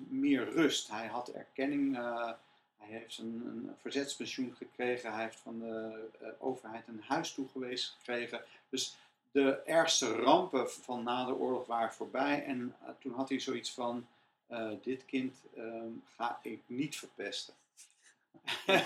meer 0.08 0.50
rust. 0.50 0.90
Hij 0.90 1.08
had 1.08 1.28
erkenning. 1.28 1.96
hij 1.96 2.36
heeft 2.78 3.18
een, 3.18 3.76
verzetspensioen 3.82 4.56
gekregen. 4.56 5.14
Hij 5.14 5.24
heeft 5.24 5.40
van 5.40 5.60
de 5.60 6.36
overheid 6.40 6.88
een 6.88 7.04
huis 7.08 7.34
toegewezen 7.34 7.94
gekregen. 7.98 8.42
Dus 8.70 8.98
de 9.32 9.62
ergste 9.66 10.12
rampen 10.16 10.72
van 10.72 11.04
na 11.04 11.26
de 11.26 11.36
oorlog 11.36 11.66
waren 11.66 11.94
voorbij. 11.94 12.44
En 12.44 12.76
toen 13.00 13.14
had 13.14 13.30
hij 13.30 13.40
zoiets 13.40 13.74
van: 13.74 14.08
eh, 14.48 14.70
dit 14.82 15.06
kind 15.06 15.36
ehm, 15.56 15.92
ga 16.16 16.40
ik 16.42 16.62
niet 16.66 16.96
verpesten. 16.98 17.54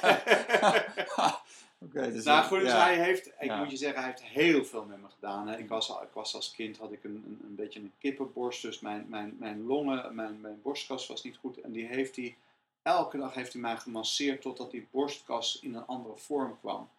Oké, 1.83 2.11
dus 2.11 2.23
nou 2.23 2.43
goed, 2.45 2.59
dus 2.59 2.71
ja. 2.71 2.83
hij 2.83 3.03
heeft, 3.03 3.27
ik 3.27 3.33
Ja. 3.43 3.57
moet 3.57 3.71
je 3.71 3.77
zeggen, 3.77 3.99
hij 4.01 4.09
heeft 4.09 4.23
heel 4.23 4.65
veel 4.65 4.85
met 4.85 5.01
me 5.01 5.07
gedaan. 5.09 5.47
Hè. 5.47 5.57
Ik, 5.57 5.67
was, 5.69 5.89
al- 5.91 6.03
ik 6.03 6.09
was 6.13 6.35
als 6.35 6.51
kind, 6.51 6.77
had 6.77 6.91
ik 6.91 7.03
een, 7.03 7.23
een, 7.25 7.39
een 7.43 7.55
beetje 7.55 7.79
een 7.79 7.93
kippenborst, 7.97 8.61
dus 8.61 8.79
mijn, 8.79 9.05
mijn, 9.09 9.35
mijn 9.39 9.65
longen, 9.65 10.15
mijn, 10.15 10.41
mijn 10.41 10.61
borstkas 10.61 11.07
was 11.07 11.23
niet 11.23 11.37
goed. 11.37 11.57
En 11.61 11.71
die 11.71 11.85
heeft 11.85 12.15
hij, 12.15 12.35
elke 12.81 13.17
dag 13.17 13.33
heeft 13.33 13.53
hij 13.53 13.61
mij 13.61 13.77
gemasseerd 13.77 14.41
totdat 14.41 14.71
die 14.71 14.87
borstkas 14.91 15.59
in 15.61 15.75
een 15.75 15.85
andere 15.85 16.17
vorm 16.17 16.59
kwam. 16.59 16.89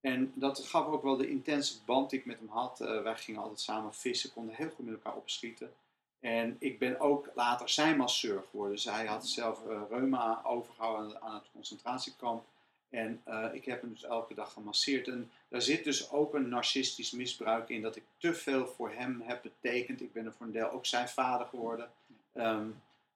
En 0.00 0.32
dat 0.34 0.58
gaf 0.58 0.86
ook 0.86 1.02
wel 1.02 1.16
de 1.16 1.28
intense 1.30 1.74
band 1.84 2.10
die 2.10 2.18
ik 2.18 2.24
met 2.26 2.38
hem 2.38 2.48
had. 2.48 2.80
Eh, 2.80 3.02
wij 3.02 3.16
gingen 3.16 3.40
altijd 3.40 3.60
samen 3.60 3.94
vissen, 3.94 4.32
konden 4.32 4.54
heel 4.54 4.70
goed 4.70 4.84
met 4.84 4.94
elkaar 4.94 5.16
opschieten. 5.16 5.72
En 6.20 6.56
ik 6.58 6.78
ben 6.78 7.00
ook 7.00 7.30
later 7.34 7.68
zijn 7.68 7.96
masseur 7.96 8.42
geworden. 8.50 8.74
Dus 8.74 8.84
hij 8.84 9.06
had 9.06 9.28
zelf 9.28 9.66
eh, 9.66 9.82
reuma 9.90 10.40
overgehouden 10.44 11.22
aan 11.22 11.34
het 11.34 11.50
concentratiekamp. 11.52 12.44
En 12.90 13.20
eh, 13.24 13.46
ik 13.52 13.64
heb 13.64 13.80
hem 13.80 13.92
dus 13.92 14.04
elke 14.04 14.34
dag 14.34 14.52
gemasseerd. 14.52 15.08
En 15.08 15.30
daar 15.48 15.62
zit 15.62 15.84
dus 15.84 16.10
ook 16.10 16.34
een 16.34 16.48
narcistisch 16.48 17.10
misbruik 17.10 17.68
in. 17.68 17.82
Dat 17.82 17.96
ik 17.96 18.04
te 18.18 18.34
veel 18.34 18.66
voor 18.66 18.90
hem 18.90 19.20
heb 19.20 19.42
betekend. 19.42 20.00
Ik 20.00 20.12
ben 20.12 20.26
er 20.26 20.32
voor 20.32 20.46
een 20.46 20.52
deel 20.52 20.70
ook 20.70 20.86
zijn 20.86 21.08
vader 21.08 21.46
geworden. 21.46 21.90
Ehm, 22.32 22.68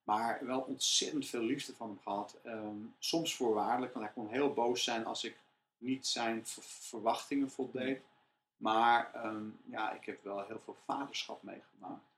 maar 0.05 0.39
wel 0.47 0.61
ontzettend 0.61 1.27
veel 1.27 1.43
liefde 1.43 1.75
van 1.75 1.89
hem 1.89 1.99
gehad. 2.03 2.37
Ehm, 2.43 2.77
soms 2.99 3.35
voorwaardelijk, 3.35 3.93
want 3.95 4.05
hij 4.05 4.15
kon 4.15 4.29
heel 4.29 4.53
boos 4.53 4.85
zijn 4.85 5.07
als 5.07 5.25
ik 5.25 5.37
niet 5.79 6.07
zijn 6.07 6.43
verwachtingen 6.45 7.51
voldeed. 7.51 8.01
Maar 8.57 9.11
ehm, 9.15 9.45
ja, 9.65 9.93
ik 9.93 10.05
heb 10.05 10.25
wel 10.25 10.45
heel 10.47 10.61
veel 10.65 10.77
vaderschap 10.85 11.43
meegemaakt. 11.43 12.14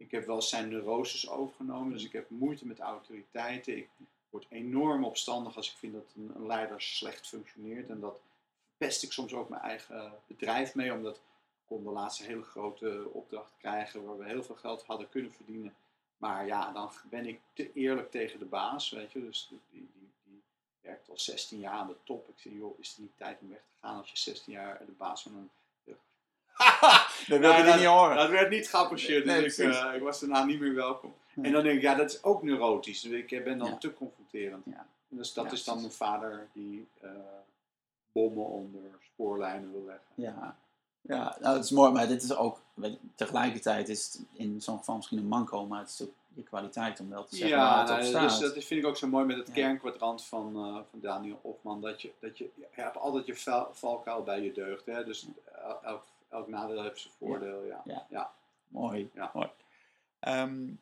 Ik 0.00 0.10
heb 0.10 0.26
wel 0.26 0.42
zijn 0.42 0.68
neuroses 0.68 1.28
overgenomen, 1.28 1.92
dus 1.92 2.04
ik 2.04 2.12
heb 2.12 2.30
moeite 2.30 2.66
met 2.66 2.78
autoriteiten. 2.78 3.76
Ik 3.76 3.88
word 4.30 4.46
enorm 4.48 5.04
opstandig 5.04 5.56
als 5.56 5.70
ik 5.70 5.76
vind 5.76 5.92
dat 5.92 6.12
een, 6.16 6.46
leider 6.46 6.80
slecht 6.80 7.28
functioneert. 7.28 7.88
En 7.88 8.00
dat 8.00 8.20
verpest 8.68 9.02
ik 9.02 9.12
soms 9.12 9.32
ook 9.32 9.48
mijn 9.48 9.62
eigen 9.62 10.12
bedrijf 10.26 10.74
mee, 10.74 10.92
omdat 10.92 11.16
ik 11.16 11.22
kon 11.66 11.84
de 11.84 11.90
laatste 11.90 12.24
hele 12.24 12.42
grote 12.42 13.08
opdracht 13.12 13.52
krijgen 13.58 14.04
waar 14.04 14.18
we 14.18 14.24
heel 14.24 14.42
veel 14.42 14.54
geld 14.54 14.84
hadden 14.84 15.08
kunnen 15.08 15.32
verdienen. 15.32 15.74
Maar 16.16 16.46
ja, 16.46 16.72
dan 16.72 16.90
ben 17.10 17.26
ik 17.26 17.40
te 17.52 17.72
eerlijk 17.72 18.10
tegen 18.10 18.38
de 18.38 18.44
baas, 18.44 18.90
weet 18.90 19.12
je. 19.12 19.20
Dus 19.20 19.46
die, 19.48 19.60
die, 19.70 19.88
die 20.24 20.42
werkt 20.80 21.08
al 21.08 21.18
16 21.18 21.58
jaar 21.58 21.72
aan 21.72 21.88
de 21.88 21.96
top. 22.04 22.28
Ik 22.28 22.38
zeg, 22.38 22.52
joh, 22.52 22.78
is 22.78 22.88
het 22.88 22.98
niet 22.98 23.16
tijd 23.16 23.40
om 23.40 23.48
weg 23.48 23.58
te 23.58 23.86
gaan 23.86 23.96
als 23.96 24.10
je 24.10 24.18
16 24.18 24.52
jaar 24.52 24.86
de 24.86 24.92
baas 24.92 25.22
van 25.22 25.34
een 25.34 25.50
dat 27.28 27.42
dat, 27.42 27.76
niet 27.76 27.84
horen. 27.84 28.16
Dat 28.16 28.30
werd 28.30 28.50
niet 28.50 28.68
geapprecieerd, 28.68 29.24
Nee, 29.24 29.42
dus 29.42 29.58
ik, 29.58 29.72
eh, 29.72 29.94
ik 29.94 30.02
was 30.02 30.20
daarna 30.20 30.44
niet 30.44 30.60
meer 30.60 30.74
welkom. 30.74 31.14
En 31.42 31.52
dan 31.52 31.62
denk 31.62 31.76
ik, 31.76 31.82
ja, 31.82 31.94
dat 31.94 32.10
is 32.10 32.22
ook 32.22 32.42
neurotisch. 32.42 33.00
Dus 33.00 33.12
ik 33.12 33.44
ben 33.44 33.58
dan 33.58 33.68
Ja. 33.68 33.76
te 33.76 33.92
confronterend. 33.94 34.62
Ja. 34.64 34.86
En 35.10 35.16
Dus 35.16 35.32
dat 35.32 35.44
Ja, 35.44 35.50
is 35.52 35.64
dan 35.64 35.78
precies. 35.78 35.98
mijn 35.98 36.10
vader 36.10 36.48
die 36.52 36.86
eh, 37.00 37.10
bommen 38.12 38.46
onder 38.46 38.80
spoorlijnen 39.12 39.72
wil 39.72 39.84
leggen. 39.86 40.04
Ja, 40.14 40.56
ja 41.00 41.36
nou, 41.40 41.54
het 41.56 41.64
is 41.64 41.70
mooi, 41.70 41.92
maar 41.92 42.08
dit 42.08 42.22
is 42.22 42.34
ook, 42.36 42.60
weet 42.74 42.98
tegelijkertijd 43.14 43.88
is 43.88 44.04
het 44.12 44.22
in 44.32 44.60
zo'n 44.60 44.78
geval 44.78 44.96
misschien 44.96 45.18
een 45.18 45.26
manco, 45.28 45.66
maar 45.66 45.80
het 45.80 45.88
is 45.88 46.02
ook 46.02 46.12
je 46.34 46.42
kwaliteit 46.42 47.00
om 47.00 47.08
wel 47.10 47.24
te 47.24 47.36
zeggen 47.36 47.56
waar 47.58 47.66
Ja, 47.66 47.80
het 47.96 48.06
op 48.06 48.12
nou, 48.12 48.26
dus 48.28 48.38
dat 48.38 48.52
vind 48.64 48.70
ik 48.82 48.86
ook 48.86 48.96
zo 48.96 49.06
mooi 49.08 49.24
met 49.24 49.36
het 49.36 49.46
Ja. 49.46 49.52
kernkwadrant 49.52 50.24
van, 50.24 50.54
eh, 50.56 50.74
van 50.90 51.00
Daniel 51.00 51.38
Hofman. 51.42 51.80
Dat 51.80 52.02
je, 52.02 52.10
dat 52.18 52.38
je, 52.38 52.48
je 52.54 52.66
hebt 52.70 52.96
altijd 52.96 53.26
je 53.26 53.36
val- 53.36 53.68
valkuil 53.72 54.22
bij 54.22 54.40
je 54.42 54.52
deugd. 54.52 54.86
Hè? 54.86 55.04
Dus 55.04 55.26
el- 55.62 55.82
elk, 55.82 56.02
elk 56.30 56.48
nadeel 56.48 56.82
heeft 56.82 57.00
zijn 57.00 57.14
voordeel. 57.18 57.64
Ja. 57.64 57.82
Ja. 57.84 58.06
Ja. 58.10 58.32
Mooi, 58.68 59.10
Ja. 59.14 59.30
mooi. 59.34 59.50
Ehm, 60.18 60.74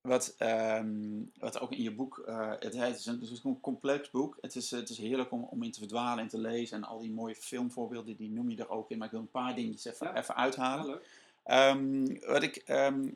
wat, 0.00 0.34
ehm, 0.38 1.22
wat 1.38 1.60
ook 1.60 1.72
in 1.72 1.82
je 1.82 1.94
boek, 1.94 2.18
eh, 2.18 2.50
het, 2.50 2.74
het, 2.76 2.98
is 2.98 3.06
een, 3.06 3.20
het 3.20 3.30
is 3.30 3.44
een 3.44 3.60
complex 3.60 4.10
boek. 4.10 4.38
Het 4.40 4.56
is, 4.56 4.70
het 4.70 4.88
is 4.88 4.98
heerlijk 4.98 5.30
om, 5.30 5.42
om 5.42 5.62
in 5.62 5.70
te 5.70 5.78
verdwalen 5.78 6.18
en 6.24 6.28
te 6.28 6.38
lezen. 6.38 6.76
En 6.76 6.84
al 6.84 6.98
die 7.00 7.10
mooie 7.12 7.34
filmvoorbeelden, 7.34 8.16
die 8.16 8.30
noem 8.30 8.50
je 8.50 8.56
er 8.56 8.68
ook 8.70 8.90
in. 8.90 8.98
Maar 8.98 9.06
ik 9.06 9.12
wil 9.12 9.20
een 9.22 9.30
paar 9.30 9.54
dingetjes 9.54 9.84
even, 9.92 10.06
Ja. 10.06 10.16
even 10.16 10.36
uithalen. 10.36 10.86
Ja. 10.86 11.00
Ehm, 11.42 12.18
wat 12.26 12.42
ik 12.42 12.56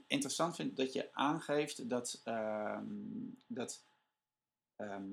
interessant 0.06 0.56
vind, 0.56 0.76
dat 0.76 0.92
je 0.92 1.08
aangeeft 1.12 1.88
dat, 1.88 2.22
dat 3.46 3.82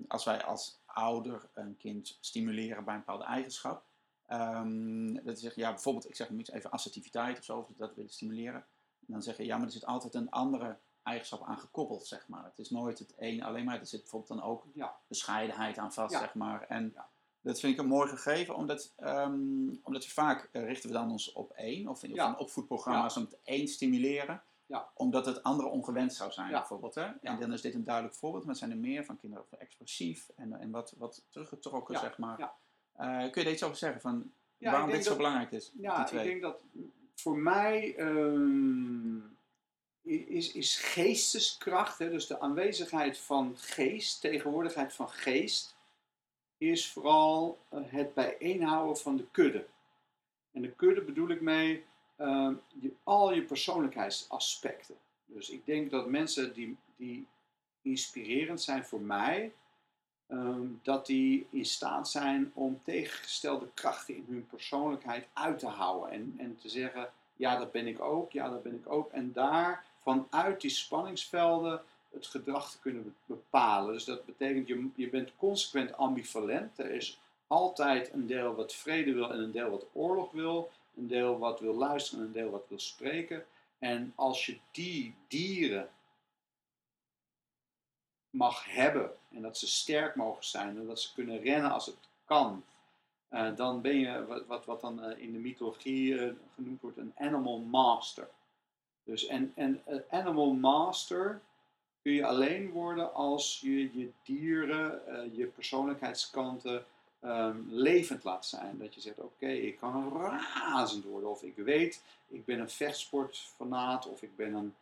als 0.08 0.24
wij 0.26 0.44
als 0.44 0.80
ouder 0.86 1.50
een 1.54 1.78
kind 1.78 2.18
stimuleren 2.20 2.84
bij 2.84 2.94
een 2.94 3.00
bepaalde 3.00 3.24
eigenschap, 3.24 3.84
ehm, 4.28 5.14
dat 5.14 5.36
je 5.36 5.44
zegt, 5.44 5.56
ja, 5.56 5.70
bijvoorbeeld, 5.70 6.10
ik 6.10 6.16
zeg 6.16 6.30
iets 6.30 6.52
even 6.52 6.72
assertiviteit 6.72 7.38
of 7.38 7.44
zo, 7.44 7.68
dat 7.78 7.96
willen 7.96 8.12
stimuleren, 8.12 8.66
en 9.00 9.14
dan 9.14 9.22
zeggen, 9.22 9.46
ja, 9.46 9.58
maar 9.58 9.66
er 9.66 9.72
zit 9.72 9.86
altijd 9.86 10.14
een 10.14 10.30
andere 10.30 10.78
eigenschap 11.04 11.44
aan 11.44 11.58
gekoppeld, 11.58 12.08
zeg 12.08 12.28
maar. 12.28 12.44
Het 12.44 12.60
is 12.60 12.70
nooit 12.70 13.00
het 13.00 13.14
een 13.18 13.44
alleen 13.44 13.66
maar, 13.66 13.80
er 13.80 13.86
zit 13.86 14.00
bijvoorbeeld 14.02 14.40
dan 14.40 14.50
ook 14.50 14.66
Ja. 14.74 14.96
bescheidenheid 15.08 15.78
aan 15.78 15.94
vast, 15.94 16.14
Ja. 16.14 16.20
zeg 16.20 16.34
maar. 16.34 16.62
En 16.62 16.92
Ja. 16.96 17.10
dat 17.42 17.60
vind 17.60 17.74
ik 17.74 17.80
een 17.80 17.88
mooi 17.88 18.10
gegeven, 18.10 18.56
omdat, 18.56 18.94
ehm, 18.98 19.70
omdat 19.84 20.06
we 20.06 20.12
vaak 20.12 20.50
eh, 20.52 20.64
richten 20.66 20.90
we 20.90 20.96
dan 20.96 21.12
ons 21.12 21.32
op 21.32 21.52
één, 21.52 21.88
of 21.88 22.04
in, 22.04 22.16
in 22.16 22.38
opvoedprogramma's 22.38 23.18
om 23.18 23.24
het 23.24 23.38
één 23.44 23.68
stimuleren, 23.68 24.44
Ja. 24.66 24.90
omdat 24.94 25.26
het 25.26 25.44
andere 25.44 25.70
ongewenst 25.70 26.18
zou 26.18 26.32
zijn, 26.32 26.52
bijvoorbeeld. 26.52 26.96
Hè? 26.96 27.06
En 27.22 27.40
dan 27.40 27.54
is 27.54 27.62
dit 27.62 27.74
een 27.74 27.84
duidelijk 27.84 28.16
voorbeeld, 28.16 28.46
maar 28.46 28.56
zijn 28.56 28.72
er 28.72 28.78
meer 28.78 29.06
van 29.06 29.18
kinderen 29.18 29.46
expressief 29.58 30.30
en, 30.36 30.54
en 30.60 30.72
wat, 30.72 30.94
wat 30.98 31.26
teruggetrokken, 31.30 32.00
zeg 32.00 32.18
maar. 32.18 32.52
Eh, 33.04 33.32
kun 33.32 33.42
je 33.42 33.48
er 33.48 33.54
iets 33.54 33.64
over 33.64 33.78
zeggen, 33.78 34.02
van 34.02 34.32
Ja, 34.58 34.72
waarom 34.72 34.92
dit 34.92 35.04
zo 35.04 35.16
belangrijk 35.16 35.52
is? 35.52 35.72
Ja, 35.78 36.12
ik 36.12 36.24
denk 36.24 36.42
dat 36.42 36.64
voor 37.16 37.38
mij 37.38 37.96
ehm, 37.96 39.18
is, 40.02 40.52
is 40.52 40.76
geesteskracht, 40.76 42.00
hè, 42.00 42.10
dus 42.10 42.28
de 42.28 42.40
aanwezigheid 42.40 43.18
van 43.18 43.58
geest, 43.58 44.22
tegenwoordigheid 44.22 44.94
van 44.94 45.10
geest, 45.10 45.76
is 46.58 46.92
vooral 46.92 47.60
eh, 47.70 47.80
het 47.86 48.14
bijeenhouden 48.14 48.98
van 48.98 49.18
de 49.18 49.26
kudde. 49.32 49.66
En 50.52 50.62
de 50.62 50.72
kudde 50.72 51.02
bedoel 51.02 51.30
ik 51.30 51.42
mee 51.42 51.84
ehm, 52.16 52.54
al 53.04 53.34
je 53.34 53.44
persoonlijkheidsaspecten. 53.44 54.96
Dus 55.26 55.50
ik 55.50 55.66
denk 55.66 55.92
dat 55.92 56.08
mensen 56.10 56.54
die, 56.54 56.78
die 56.96 57.28
inspirerend 57.82 58.62
zijn 58.62 58.86
voor 58.86 59.02
mij, 59.02 59.54
ehm, 60.28 60.68
dat 60.82 61.06
die 61.06 61.48
in 61.50 61.66
staat 61.66 62.10
zijn 62.10 62.52
om 62.54 62.82
tegengestelde 62.84 63.68
krachten 63.74 64.16
in 64.16 64.26
hun 64.30 64.48
persoonlijkheid 64.48 65.28
uit 65.34 65.60
te 65.60 65.68
houden. 65.68 66.12
En, 66.12 66.36
en 66.38 66.58
te 66.58 66.70
zeggen, 66.70 67.10
ja 67.36 67.58
dat 67.58 67.72
ben 67.72 67.88
ik 67.88 68.02
ook, 68.02 68.32
ja 68.32 68.50
dat 68.50 68.64
ben 68.64 68.74
ik 68.74 68.92
ook. 68.92 69.12
En 69.12 69.34
daar 69.34 69.86
vanuit 70.02 70.62
die 70.62 70.70
spanningsvelden 70.70 71.82
het 72.12 72.28
gedrag 72.28 72.72
te 72.72 72.80
kunnen 72.80 73.04
be- 73.04 73.34
bepalen. 73.34 73.94
Dus 73.94 74.06
dat 74.06 74.26
betekent, 74.26 74.68
je, 74.68 74.90
je 74.96 75.10
bent 75.10 75.36
consequent 75.38 75.94
ambivalent. 75.94 76.80
Er 76.80 76.92
is 76.92 77.20
altijd 77.48 78.14
een 78.14 78.28
deel 78.28 78.56
wat 78.56 78.74
vrede 78.74 79.14
wil 79.14 79.32
en 79.32 79.40
een 79.40 79.52
deel 79.52 79.70
wat 79.70 79.86
oorlog 79.94 80.32
wil. 80.32 80.72
Een 80.98 81.08
deel 81.08 81.38
wat 81.38 81.60
wil 81.60 81.74
luisteren 81.74 82.20
en 82.20 82.26
een 82.26 82.34
deel 82.34 82.50
wat 82.50 82.66
wil 82.68 82.80
spreken. 82.80 83.46
En 83.80 84.14
als 84.16 84.46
je 84.46 84.58
die 84.72 85.16
dieren 85.28 85.90
mag 88.30 88.66
hebben 88.66 89.12
en 89.34 89.42
dat 89.42 89.58
ze 89.58 89.68
sterk 89.68 90.16
mogen 90.16 90.44
zijn 90.44 90.78
en 90.78 90.88
dat 90.88 91.00
ze 91.00 91.14
kunnen 91.14 91.42
rennen 91.42 91.72
als 91.72 91.86
het 91.86 91.98
kan, 92.26 92.64
eh, 93.34 93.56
dan 93.56 93.82
ben 93.82 94.00
je 94.00 94.26
wat, 94.26 94.46
wat, 94.46 94.66
wat 94.66 94.82
dan 94.82 95.04
eh, 95.04 95.24
in 95.24 95.32
de 95.32 95.40
mythologie 95.40 96.20
eh, 96.20 96.32
genoemd 96.56 96.82
wordt 96.82 96.98
een 96.98 97.14
animal 97.18 97.60
master. 97.60 98.30
Dus 99.04 99.26
en, 99.26 99.52
en 99.56 99.84
animal 100.10 100.54
master 100.54 101.42
kun 102.02 102.12
je 102.12 102.26
alleen 102.26 102.72
worden 102.72 103.14
als 103.14 103.60
je 103.60 104.00
je 104.00 104.12
dieren, 104.24 105.02
je 105.36 105.46
persoonlijkheidskanten 105.46 106.86
ehm, 107.20 107.58
levend 107.70 108.24
laat 108.24 108.46
zijn. 108.46 108.78
Dat 108.78 108.94
je 108.94 109.02
zegt, 109.02 109.20
oké, 109.20 109.48
ik 109.48 109.78
kan 109.78 110.14
razend 110.54 111.04
worden. 111.04 111.30
Of 111.30 111.44
ik 111.44 111.56
weet, 111.56 112.04
ik 112.28 112.46
ben 112.46 112.60
een 112.60 112.70
vechtsportfanaat. 112.70 114.08
Of 114.08 114.22
ik, 114.22 114.36
ben 114.36 114.54
een, 114.54 114.76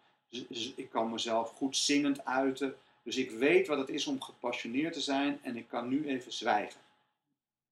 ik 0.75 0.89
kan 0.89 1.11
mezelf 1.11 1.49
goed 1.49 1.77
zingend 1.77 2.25
uiten. 2.25 2.75
Dus 3.03 3.17
ik 3.17 3.31
weet 3.31 3.67
wat 3.67 3.77
het 3.77 3.89
is 3.89 4.07
om 4.07 4.21
gepassioneerd 4.21 4.93
te 4.93 5.01
zijn. 5.01 5.39
En 5.43 5.55
ik 5.57 5.67
kan 5.67 5.87
nu 5.87 6.07
even 6.07 6.33
zwijgen. 6.33 6.81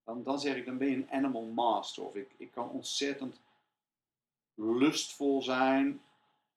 Dan, 0.03 0.23
dan 0.23 0.39
zeg 0.39 0.55
ik, 0.55 0.65
dan 0.65 0.77
ben 0.77 0.89
je 0.89 0.95
een 0.95 1.11
animal 1.11 1.45
master. 1.45 2.03
Of 2.03 2.15
ik, 2.15 2.29
ik 2.37 2.51
kan 2.51 2.69
ontzettend 2.69 3.39
lustvol 4.55 5.41
zijn. 5.41 6.01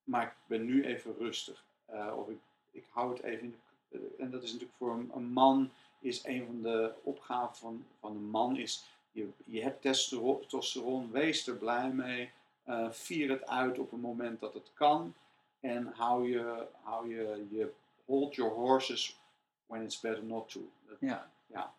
Maar 0.05 0.27
ik 0.27 0.35
ben 0.47 0.65
nu 0.65 0.85
even 0.85 1.15
rustig. 1.19 1.65
Eh, 1.85 2.13
of 2.17 2.29
ik, 2.29 2.39
ik 2.71 2.85
hou 2.89 3.13
het 3.13 3.23
even 3.23 3.43
in 3.43 3.51
de... 3.51 4.15
En 4.19 4.31
dat 4.31 4.43
is 4.43 4.53
natuurlijk 4.53 4.79
voor 4.79 5.05
een, 5.13 5.33
man 5.33 5.71
is 6.01 6.25
een 6.25 6.47
van 6.47 6.63
de 6.63 6.93
opgaven 7.03 7.57
van, 7.57 7.85
van 8.01 8.11
een 8.11 8.31
man 8.31 8.57
is, 8.57 8.85
je, 9.13 9.29
je 9.45 9.63
hebt 9.63 9.83
testosteron, 9.83 11.11
wees 11.11 11.47
er 11.47 11.57
blij 11.57 11.91
mee, 11.91 12.31
eh, 12.65 12.91
vier 12.91 13.31
het 13.31 13.47
uit 13.47 13.79
op 13.79 13.93
een 13.93 14.01
moment 14.01 14.41
dat 14.41 14.55
het 14.55 14.71
kan 14.75 15.15
en 15.61 15.93
hou 15.95 16.29
je, 16.29 16.67
hou 16.83 17.15
je, 17.15 17.47
je 17.51 17.73
hold 18.13 18.35
your 18.35 18.53
horses 18.55 19.21
when 19.67 19.83
it's 19.83 20.01
better 20.01 20.25
not 20.25 20.49
to. 20.51 20.61
Dat- 20.89 20.97
Ja. 21.01 21.31
Ja. 21.47 21.75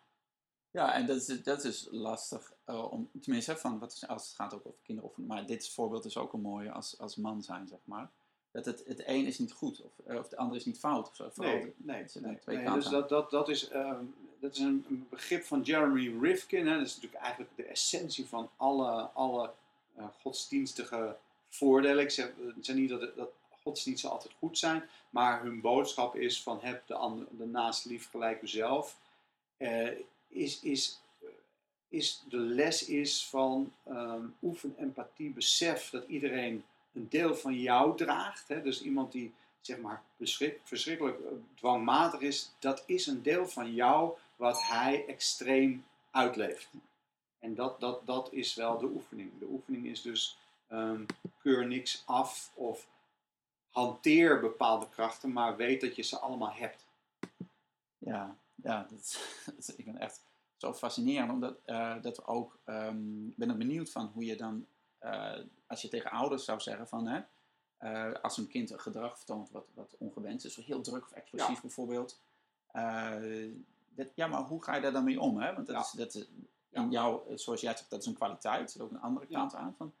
Ja, 0.70 0.94
en 0.94 1.06
dat 1.06 1.16
is, 1.16 1.42
dat 1.42 1.64
is 1.64 1.88
lastig 1.90 2.52
eh, 2.64 2.92
om, 2.92 3.10
tenminste, 3.20 3.56
van, 3.56 3.78
wat 3.78 3.92
is, 3.92 4.06
als 4.06 4.26
het 4.26 4.36
gaat 4.36 4.54
ook 4.54 4.66
over 4.66 4.78
kinderen, 4.82 5.10
of, 5.10 5.16
maar 5.16 5.46
dit 5.46 5.68
voorbeeld 5.68 6.04
is 6.04 6.16
ook 6.16 6.32
een 6.32 6.40
mooie 6.40 6.72
als, 6.72 6.98
als 6.98 7.16
man 7.16 7.42
zijn, 7.42 7.68
zeg 7.68 7.78
maar. 7.84 8.10
Dat 8.50 8.64
het, 8.64 8.82
het 8.86 9.02
een 9.06 9.26
is 9.26 9.38
niet 9.38 9.52
goed, 9.52 9.80
of, 9.82 10.06
eh, 10.06 10.18
of 10.18 10.28
de 10.28 10.36
ander 10.36 10.56
is 10.56 10.64
niet 10.64 10.78
fout. 10.78 11.08
Of 11.08 11.16
zo. 11.16 11.30
Vooral 11.32 11.54
Nee, 11.54 11.74
nee, 11.76 12.02
het 12.02 12.14
nee, 12.20 12.38
twee 12.38 12.56
nee, 12.56 12.74
dus 12.74 12.88
dat, 12.88 13.08
dat, 13.08 13.30
dat 13.30 13.48
is, 13.48 13.68
ehm, 13.68 14.04
dat 14.40 14.52
is 14.52 14.58
een, 14.58 14.84
een 14.88 15.06
begrip 15.10 15.44
van 15.44 15.62
Jeremy 15.62 16.18
Rifkin. 16.20 16.66
Hè. 16.66 16.76
Dat 16.78 16.86
is 16.86 16.94
natuurlijk 16.94 17.22
eigenlijk 17.22 17.56
de 17.56 17.64
essentie 17.64 18.26
van 18.26 18.50
alle, 18.56 18.90
alle 19.02 19.50
eh, 19.96 20.04
godsdienstige 20.20 21.16
voordelen. 21.48 22.02
Ik 22.04 22.10
zeg, 22.10 22.32
niet 22.74 22.88
dat, 22.88 23.16
dat 23.16 23.30
godsdiensten 23.64 24.10
altijd 24.10 24.34
goed 24.38 24.58
zijn, 24.58 24.88
maar 25.10 25.42
hun 25.42 25.60
boodschap 25.60 26.16
is 26.16 26.42
van 26.42 26.58
heb 26.62 26.86
de, 26.86 26.94
ander, 26.94 27.26
de 27.30 27.46
naast 27.46 27.84
lief 27.84 28.10
gelijk 28.10 28.42
uzelf. 28.42 28.98
Eh, 29.56 29.90
is, 30.28 30.60
is, 30.60 31.00
is 31.88 32.24
de 32.28 32.36
les 32.36 32.86
is 32.86 33.26
van 33.26 33.72
ehm, 33.84 34.26
oefen 34.42 34.74
empathie, 34.78 35.30
besef 35.30 35.90
dat 35.90 36.04
iedereen 36.08 36.64
een 36.92 37.08
deel 37.08 37.34
van 37.34 37.60
jou 37.60 37.96
draagt. 37.96 38.48
Hè? 38.48 38.62
Dus 38.62 38.82
iemand 38.82 39.12
die 39.12 39.32
zeg 39.60 39.78
maar 39.78 40.02
verschrikkelijk 40.62 41.20
eh, 41.20 41.26
dwangmatig 41.54 42.20
is, 42.20 42.52
dat 42.58 42.82
is 42.86 43.06
een 43.06 43.22
deel 43.22 43.48
van 43.48 43.74
jou 43.74 44.16
wat 44.36 44.62
hij 44.62 45.04
extreem 45.06 45.84
uitleeft. 46.10 46.68
En 47.38 47.54
dat, 47.54 47.80
dat, 47.80 48.06
dat 48.06 48.32
is 48.32 48.54
wel 48.54 48.78
de 48.78 48.86
oefening. 48.86 49.30
De 49.38 49.46
oefening 49.46 49.86
is 49.86 50.02
dus 50.02 50.38
ehm, 50.68 51.02
keur 51.42 51.66
niks 51.66 52.02
af 52.06 52.50
of 52.54 52.86
hanteer 53.74 54.40
bepaalde 54.40 54.88
krachten, 54.88 55.32
maar 55.32 55.56
weet 55.56 55.80
dat 55.80 55.96
je 55.96 56.02
ze 56.02 56.18
allemaal 56.18 56.52
hebt. 56.52 56.86
Ja, 57.98 58.36
ja 58.54 58.86
dat, 58.90 58.98
is- 59.00 59.42
dat 59.66 59.74
ik 59.78 59.84
ben 59.84 59.98
echt 59.98 60.22
zo 60.56 60.74
fascinerend, 60.74 61.30
omdat 61.32 61.58
eh, 61.64 62.02
dat 62.02 62.26
ook, 62.26 62.58
ehm, 62.64 63.26
ik 63.26 63.36
ben 63.36 63.58
benieuwd 63.58 63.90
van 63.90 64.06
hoe 64.06 64.24
je 64.24 64.36
dan, 64.36 64.66
eh, 64.98 65.32
als 65.66 65.82
je 65.82 65.88
tegen 65.88 66.10
ouders 66.10 66.44
zou 66.44 66.60
zeggen 66.60 66.88
van, 66.88 67.06
hè, 67.06 67.20
eh, 67.76 68.20
als 68.22 68.36
een 68.38 68.46
kind 68.48 68.70
een 68.70 68.80
gedrag 68.80 69.16
vertoont 69.16 69.50
wat, 69.50 69.66
wat 69.74 69.94
ongewenst 69.98 70.44
is, 70.44 70.56
heel 70.56 70.80
druk 70.80 71.02
of 71.04 71.12
explosief 71.12 71.60
bijvoorbeeld. 71.60 72.20
Dat, 73.96 74.08
ja, 74.14 74.26
maar 74.26 74.40
hoe 74.42 74.62
ga 74.64 74.74
je 74.74 74.80
daar 74.80 74.92
dan 74.92 75.04
mee 75.04 75.20
om? 75.20 75.40
Hè? 75.40 75.54
Want 75.54 75.66
dat 75.66 75.76
Ja. 75.76 75.82
is, 75.82 75.90
dat 75.90 76.26
Ja. 76.70 76.82
in 76.82 76.90
jou, 76.90 77.36
zoals 77.38 77.60
jij 77.60 77.76
zegt, 77.76 77.90
dat 77.90 78.00
is 78.00 78.06
een 78.06 78.14
kwaliteit. 78.14 78.62
Er 78.62 78.68
zit 78.68 78.80
ook 78.80 78.90
een 78.90 79.00
andere 79.00 79.26
kant 79.26 79.54
aan. 79.54 79.74
Van, 79.78 79.92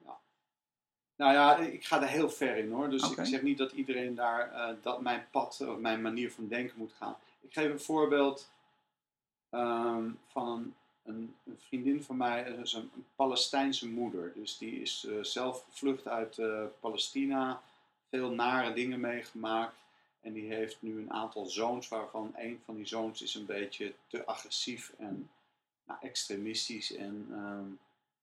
Nou 1.16 1.32
ja, 1.32 1.56
ik 1.56 1.84
ga 1.84 2.02
er 2.02 2.08
heel 2.08 2.30
ver 2.30 2.56
in 2.56 2.70
hoor. 2.70 2.90
Dus 2.90 3.10
ik 3.10 3.26
zeg 3.26 3.42
niet 3.42 3.58
dat 3.58 3.72
iedereen 3.72 4.14
daar 4.14 4.52
eh, 4.52 4.74
dat 4.82 5.00
mijn 5.00 5.26
pad 5.30 5.60
of 5.68 5.78
mijn 5.78 6.02
manier 6.02 6.32
van 6.32 6.48
denken 6.48 6.78
moet 6.78 6.92
gaan. 6.98 7.16
Ik 7.40 7.52
geef 7.52 7.70
een 7.70 7.80
voorbeeld 7.80 8.50
ehm, 9.50 10.10
van 10.28 10.74
een, 11.04 11.34
vriendin 11.58 12.02
van 12.02 12.16
mij, 12.16 12.44
dat 12.44 12.66
is 12.66 12.72
een, 12.72 12.90
een 12.94 13.06
Palestijnse 13.16 13.88
moeder. 13.88 14.32
Dus 14.34 14.58
die 14.58 14.80
is 14.80 15.06
eh, 15.08 15.14
zelf 15.22 15.64
gevlucht 15.70 16.08
uit 16.08 16.38
eh, 16.38 16.64
Palestina, 16.80 17.62
veel 18.08 18.30
nare 18.30 18.72
dingen 18.72 19.00
meegemaakt. 19.00 19.76
En 20.20 20.32
die 20.32 20.52
heeft 20.52 20.76
nu 20.80 20.98
een 20.98 21.12
aantal 21.12 21.46
zoons, 21.46 21.88
waarvan 21.88 22.32
een 22.36 22.60
van 22.64 22.76
die 22.76 22.86
zoons 22.86 23.22
is 23.22 23.34
een 23.34 23.46
beetje 23.46 23.94
te 24.06 24.24
agressief 24.24 24.92
en 24.98 25.30
nou, 25.84 25.98
extremistisch. 26.02 26.94
En, 26.94 27.26
ehm, 27.30 27.68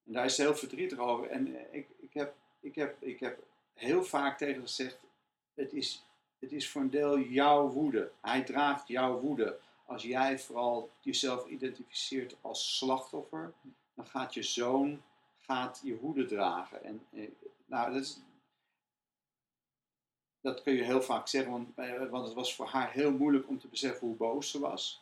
en 0.05 0.13
daar 0.13 0.25
is 0.25 0.35
ze 0.35 0.41
heel 0.41 0.55
verdrietig 0.55 0.97
over. 0.97 1.29
En 1.29 1.73
ik, 1.73 1.87
ik, 1.99 2.13
heb, 2.13 2.33
ik, 2.61 2.75
heb, 2.75 3.01
ik 3.01 3.19
heb 3.19 3.43
heel 3.73 4.03
vaak 4.03 4.37
tegen 4.37 4.61
gezegd: 4.61 4.97
het 5.53 5.73
is, 5.73 6.05
het 6.39 6.51
is 6.51 6.69
voor 6.69 6.81
een 6.81 6.89
deel 6.89 7.19
jouw 7.19 7.67
woede. 7.67 8.11
Hij 8.21 8.43
draagt 8.43 8.87
jouw 8.87 9.19
woede. 9.19 9.59
Als 9.85 10.03
jij 10.03 10.39
vooral 10.39 10.91
jezelf 10.99 11.47
identificeert 11.47 12.35
als 12.41 12.77
slachtoffer, 12.77 13.53
dan 13.93 14.05
gaat 14.05 14.33
je 14.33 14.43
zoon 14.43 15.01
gaat 15.51 15.81
je 15.83 15.97
woede 15.97 16.25
dragen. 16.25 16.83
En 16.83 17.05
eh, 17.11 17.29
nou, 17.65 17.93
dat, 17.93 18.01
is, 18.01 18.19
dat 20.41 20.61
kun 20.61 20.73
je 20.73 20.83
heel 20.83 21.01
vaak 21.01 21.27
zeggen, 21.27 21.51
want, 21.51 21.77
eh, 21.77 22.09
want 22.09 22.25
het 22.25 22.33
was 22.33 22.55
voor 22.55 22.67
haar 22.67 22.91
heel 22.91 23.11
moeilijk 23.11 23.47
om 23.47 23.59
te 23.59 23.67
beseffen 23.67 24.07
hoe 24.07 24.15
boos 24.15 24.51
ze 24.51 24.59
was. 24.59 25.00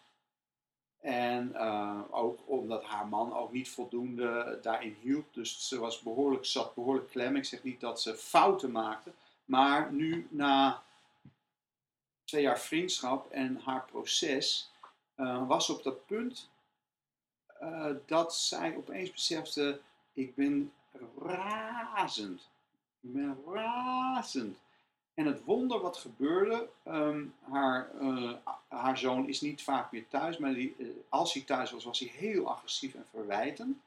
En 1.00 1.56
eh, 1.56 2.02
ook 2.10 2.39
omdat 2.45 2.84
haar 2.84 3.08
man 3.08 3.34
ook 3.34 3.52
niet 3.52 3.70
voldoende 3.70 4.60
daarin 4.62 4.97
hielp. 5.02 5.34
Dus 5.34 5.68
ze 5.68 5.80
was 5.80 6.02
behoorlijk, 6.02 6.45
zat 6.45 6.76
behoorlijk 6.76 7.10
klem. 7.10 7.36
Ik 7.36 7.45
zeg 7.45 7.64
niet 7.64 7.80
dat 7.80 8.02
ze 8.02 8.16
fouten 8.16 8.72
maakte. 8.72 9.12
Maar 9.45 9.91
nu 9.91 10.28
na 10.30 10.84
twee 12.24 12.41
jaar 12.41 12.60
vriendschap 12.60 13.32
en 13.32 13.62
haar 13.64 13.86
proces 13.86 14.72
eh, 15.16 15.47
was 15.47 15.70
op 15.70 15.84
dat 15.84 16.06
punt 16.06 16.50
eh, 17.45 17.91
dat 18.06 18.36
zij 18.36 18.76
opeens 18.76 19.12
besefte: 19.12 19.82
ik 20.14 20.36
ben 20.36 20.74
razend. 21.22 22.50
Ik 23.02 23.14
ben 23.14 23.38
razend. 23.45 24.58
En 25.20 25.26
het 25.26 25.43
wonder 25.43 25.80
wat 25.80 25.97
gebeurde, 25.97 26.70
ehm, 26.84 27.26
haar, 27.41 27.91
eh, 27.99 28.34
haar 28.67 28.97
zoon 28.97 29.28
is 29.28 29.41
niet 29.41 29.61
vaak 29.61 29.91
meer 29.91 30.07
thuis, 30.07 30.38
maar 30.38 30.53
die, 30.53 30.76
eh, 30.80 30.88
als 31.09 31.34
hij 31.34 31.43
thuis 31.43 31.72
was, 31.72 31.84
was 31.84 31.99
hij 31.99 32.07
heel 32.07 32.49
agressief 32.49 32.95
en 32.95 33.05
verwijtend. 33.09 33.78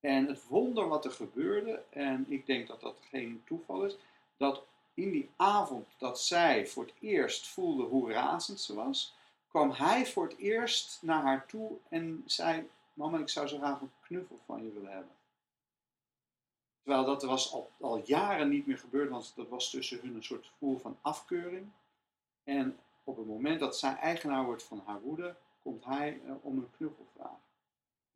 En 0.00 0.26
het 0.26 0.46
wonder 0.46 0.88
wat 0.88 1.04
er 1.04 1.10
gebeurde, 1.10 1.82
en 1.90 2.26
ik 2.28 2.46
denk 2.46 2.66
dat 2.66 2.80
dat 2.80 2.98
geen 3.10 3.42
toeval 3.46 3.84
is, 3.84 3.96
dat 4.36 4.62
in 4.94 5.10
die 5.10 5.30
avond 5.36 5.86
dat 5.98 6.20
zij 6.20 6.66
voor 6.66 6.84
het 6.84 6.94
eerst 7.00 7.48
voelde 7.48 7.82
hoe 7.82 8.12
razend 8.12 8.60
ze 8.60 8.74
was, 8.74 9.14
kwam 9.48 9.70
hij 9.70 10.06
voor 10.06 10.24
het 10.28 10.36
eerst 10.36 10.98
naar 11.02 11.22
haar 11.22 11.46
toe 11.46 11.76
en 11.88 12.22
zei: 12.26 12.68
Mama, 12.92 13.18
ik 13.18 13.28
zou 13.28 13.46
zo 13.46 13.58
graag 13.58 13.80
een 13.80 13.92
knuffel 14.00 14.38
van 14.46 14.64
je 14.64 14.72
willen 14.72 14.92
hebben. 14.92 15.15
Terwijl 16.86 17.06
dat 17.06 17.22
was 17.22 17.52
al, 17.52 17.70
al 17.80 18.02
jaren 18.04 18.48
niet 18.48 18.66
meer 18.66 18.78
gebeurd, 18.78 19.10
want 19.10 19.32
dat 19.36 19.48
was 19.48 19.70
tussen 19.70 20.00
hun 20.00 20.14
een 20.14 20.24
soort 20.24 20.46
gevoel 20.46 20.78
van 20.78 20.96
afkeuring. 21.00 21.66
En 22.44 22.78
op 23.04 23.16
het 23.16 23.26
moment 23.26 23.60
dat 23.60 23.78
zij 23.78 23.96
eigenaar 23.96 24.44
wordt 24.44 24.62
van 24.62 24.82
haar 24.84 25.00
woede, 25.00 25.34
komt 25.62 25.84
hij 25.84 26.20
eh, 26.26 26.32
om 26.40 26.56
een 26.56 26.70
knuffel 26.76 27.06
vragen. 27.14 27.40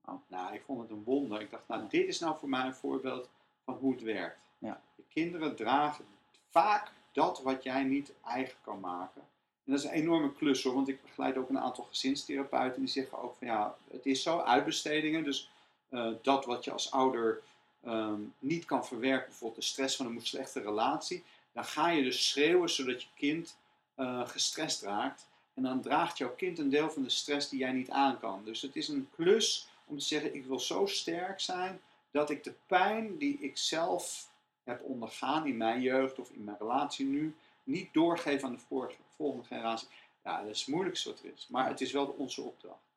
Nou, 0.04 0.18
nou, 0.26 0.54
ik 0.54 0.62
vond 0.62 0.80
het 0.80 0.90
een 0.90 1.04
wonder. 1.04 1.40
Ik 1.40 1.50
dacht, 1.50 1.68
nou, 1.68 1.88
dit 1.88 2.06
is 2.06 2.18
nou 2.18 2.38
voor 2.38 2.48
mij 2.48 2.64
een 2.64 2.74
voorbeeld 2.74 3.28
van 3.64 3.74
hoe 3.74 3.92
het 3.92 4.02
werkt. 4.02 4.40
Ja. 4.58 4.82
De 4.94 5.02
kinderen 5.08 5.56
dragen 5.56 6.04
vaak 6.48 6.92
dat 7.12 7.42
wat 7.42 7.62
jij 7.62 7.82
niet 7.82 8.12
eigen 8.24 8.58
kan 8.62 8.80
maken. 8.80 9.20
En 9.64 9.72
dat 9.72 9.78
is 9.78 9.84
een 9.84 9.90
enorme 9.90 10.32
klus 10.32 10.62
hoor, 10.62 10.74
want 10.74 10.88
ik 10.88 11.02
begeleid 11.02 11.36
ook 11.36 11.48
een 11.48 11.58
aantal 11.58 11.84
gezinstherapeuten 11.84 12.80
die 12.80 12.90
zeggen 12.90 13.18
ook 13.18 13.34
van 13.34 13.46
ja, 13.46 13.76
het 13.90 14.06
is 14.06 14.22
zo, 14.22 14.38
uitbestedingen. 14.38 15.24
Dus 15.24 15.50
eh, 15.88 16.10
dat 16.22 16.44
wat 16.44 16.64
je 16.64 16.72
als 16.72 16.90
ouder 16.90 17.42
ehm, 17.84 18.20
niet 18.38 18.64
kan 18.64 18.86
verwerken, 18.86 19.28
bijvoorbeeld 19.28 19.60
de 19.60 19.66
stress 19.66 19.96
van 19.96 20.06
een 20.06 20.26
slechte 20.26 20.60
relatie, 20.60 21.24
dan 21.52 21.64
ga 21.64 21.88
je 21.88 22.02
dus 22.02 22.28
schreeuwen 22.28 22.70
zodat 22.70 23.02
je 23.02 23.08
kind 23.14 23.56
eh, 23.94 24.28
gestrest 24.28 24.82
raakt. 24.82 25.28
En 25.54 25.62
dan 25.62 25.80
draagt 25.80 26.18
jouw 26.18 26.34
kind 26.34 26.58
een 26.58 26.70
deel 26.70 26.90
van 26.90 27.02
de 27.02 27.10
stress 27.10 27.48
die 27.48 27.58
jij 27.58 27.72
niet 27.72 27.90
aan 27.90 28.18
kan. 28.20 28.44
Dus 28.44 28.62
het 28.62 28.76
is 28.76 28.88
een 28.88 29.08
klus 29.14 29.68
om 29.86 29.98
te 29.98 30.04
zeggen, 30.04 30.34
ik 30.34 30.44
wil 30.44 30.60
zo 30.60 30.86
sterk 30.86 31.40
zijn 31.40 31.80
dat 32.10 32.30
ik 32.30 32.44
de 32.44 32.54
pijn 32.66 33.18
die 33.18 33.38
ik 33.40 33.56
zelf 33.56 34.30
heb 34.64 34.82
ondergaan 34.82 35.46
in 35.46 35.56
mijn 35.56 35.80
jeugd 35.80 36.18
of 36.18 36.30
in 36.30 36.44
mijn 36.44 36.56
relatie 36.58 37.06
nu, 37.06 37.34
niet 37.64 37.92
doorgeef 37.92 38.42
aan 38.42 38.52
de 38.52 38.58
vorige, 38.58 38.96
volgende 39.16 39.46
generatie. 39.46 39.88
Ja, 40.24 40.40
dat 40.40 40.50
is 40.50 40.60
het 40.60 40.68
moeilijkste 40.68 41.08
wat 41.08 41.18
er 41.18 41.32
is. 41.34 41.46
Maar 41.50 41.68
het 41.68 41.80
is 41.80 41.92
wel 41.92 42.06
onze 42.06 42.42
opdracht. 42.42 42.89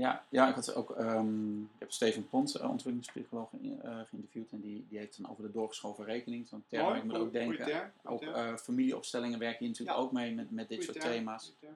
Ja, 0.00 0.24
ja, 0.28 0.48
ik 0.48 0.54
had 0.54 0.74
ook, 0.74 0.90
ehm, 0.90 1.60
ik 1.62 1.68
heb 1.78 1.92
Steven 1.92 2.28
Pont, 2.28 2.54
eh, 2.54 2.62
ontwikkelingspsycholoog, 2.70 3.52
in- 3.52 3.82
eh, 3.82 4.00
geïnterviewd 4.00 4.52
en 4.52 4.60
die, 4.60 4.86
die 4.88 4.98
heeft 4.98 5.20
dan 5.22 5.30
over 5.30 5.42
de 5.42 5.50
doorgeschoven 5.50 6.04
rekening. 6.04 6.48
Zo'n 6.48 6.64
term 6.66 6.86
waar 6.86 6.96
ik 6.96 7.04
moet 7.04 7.14
ook 7.16 7.32
denken. 7.32 7.92
Ook 8.04 8.22
eh, 8.22 8.56
familieopstellingen 8.56 9.38
werken 9.38 9.58
hier 9.58 9.68
natuurlijk 9.68 9.96
Ja. 9.98 10.02
ook 10.04 10.12
mee 10.12 10.34
met, 10.34 10.50
met 10.50 10.68
dit 10.68 10.84
Goeie 10.84 11.00
soort 11.00 11.12
thema's. 11.14 11.56
Dat 11.60 11.70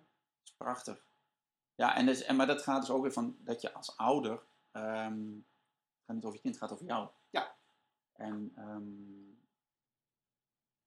is 0.44 0.52
prachtig. 0.56 1.04
Ja, 1.74 1.96
en, 1.96 2.06
dus, 2.06 2.22
en, 2.22 2.36
maar 2.36 2.46
dat 2.46 2.62
gaat 2.62 2.80
dus 2.80 2.90
ook 2.90 3.02
weer 3.02 3.12
van 3.12 3.36
dat 3.38 3.60
je 3.60 3.72
als 3.72 3.96
ouder, 3.96 4.42
ehm, 4.72 5.26
het 5.34 6.04
gaat 6.06 6.14
niet 6.16 6.24
over 6.24 6.36
je 6.36 6.42
kind, 6.42 6.54
het 6.54 6.62
gaat 6.64 6.72
over 6.72 6.86
jou. 6.86 7.08
Ja. 7.30 7.54
En 8.12 8.52
ehm, 8.56 9.32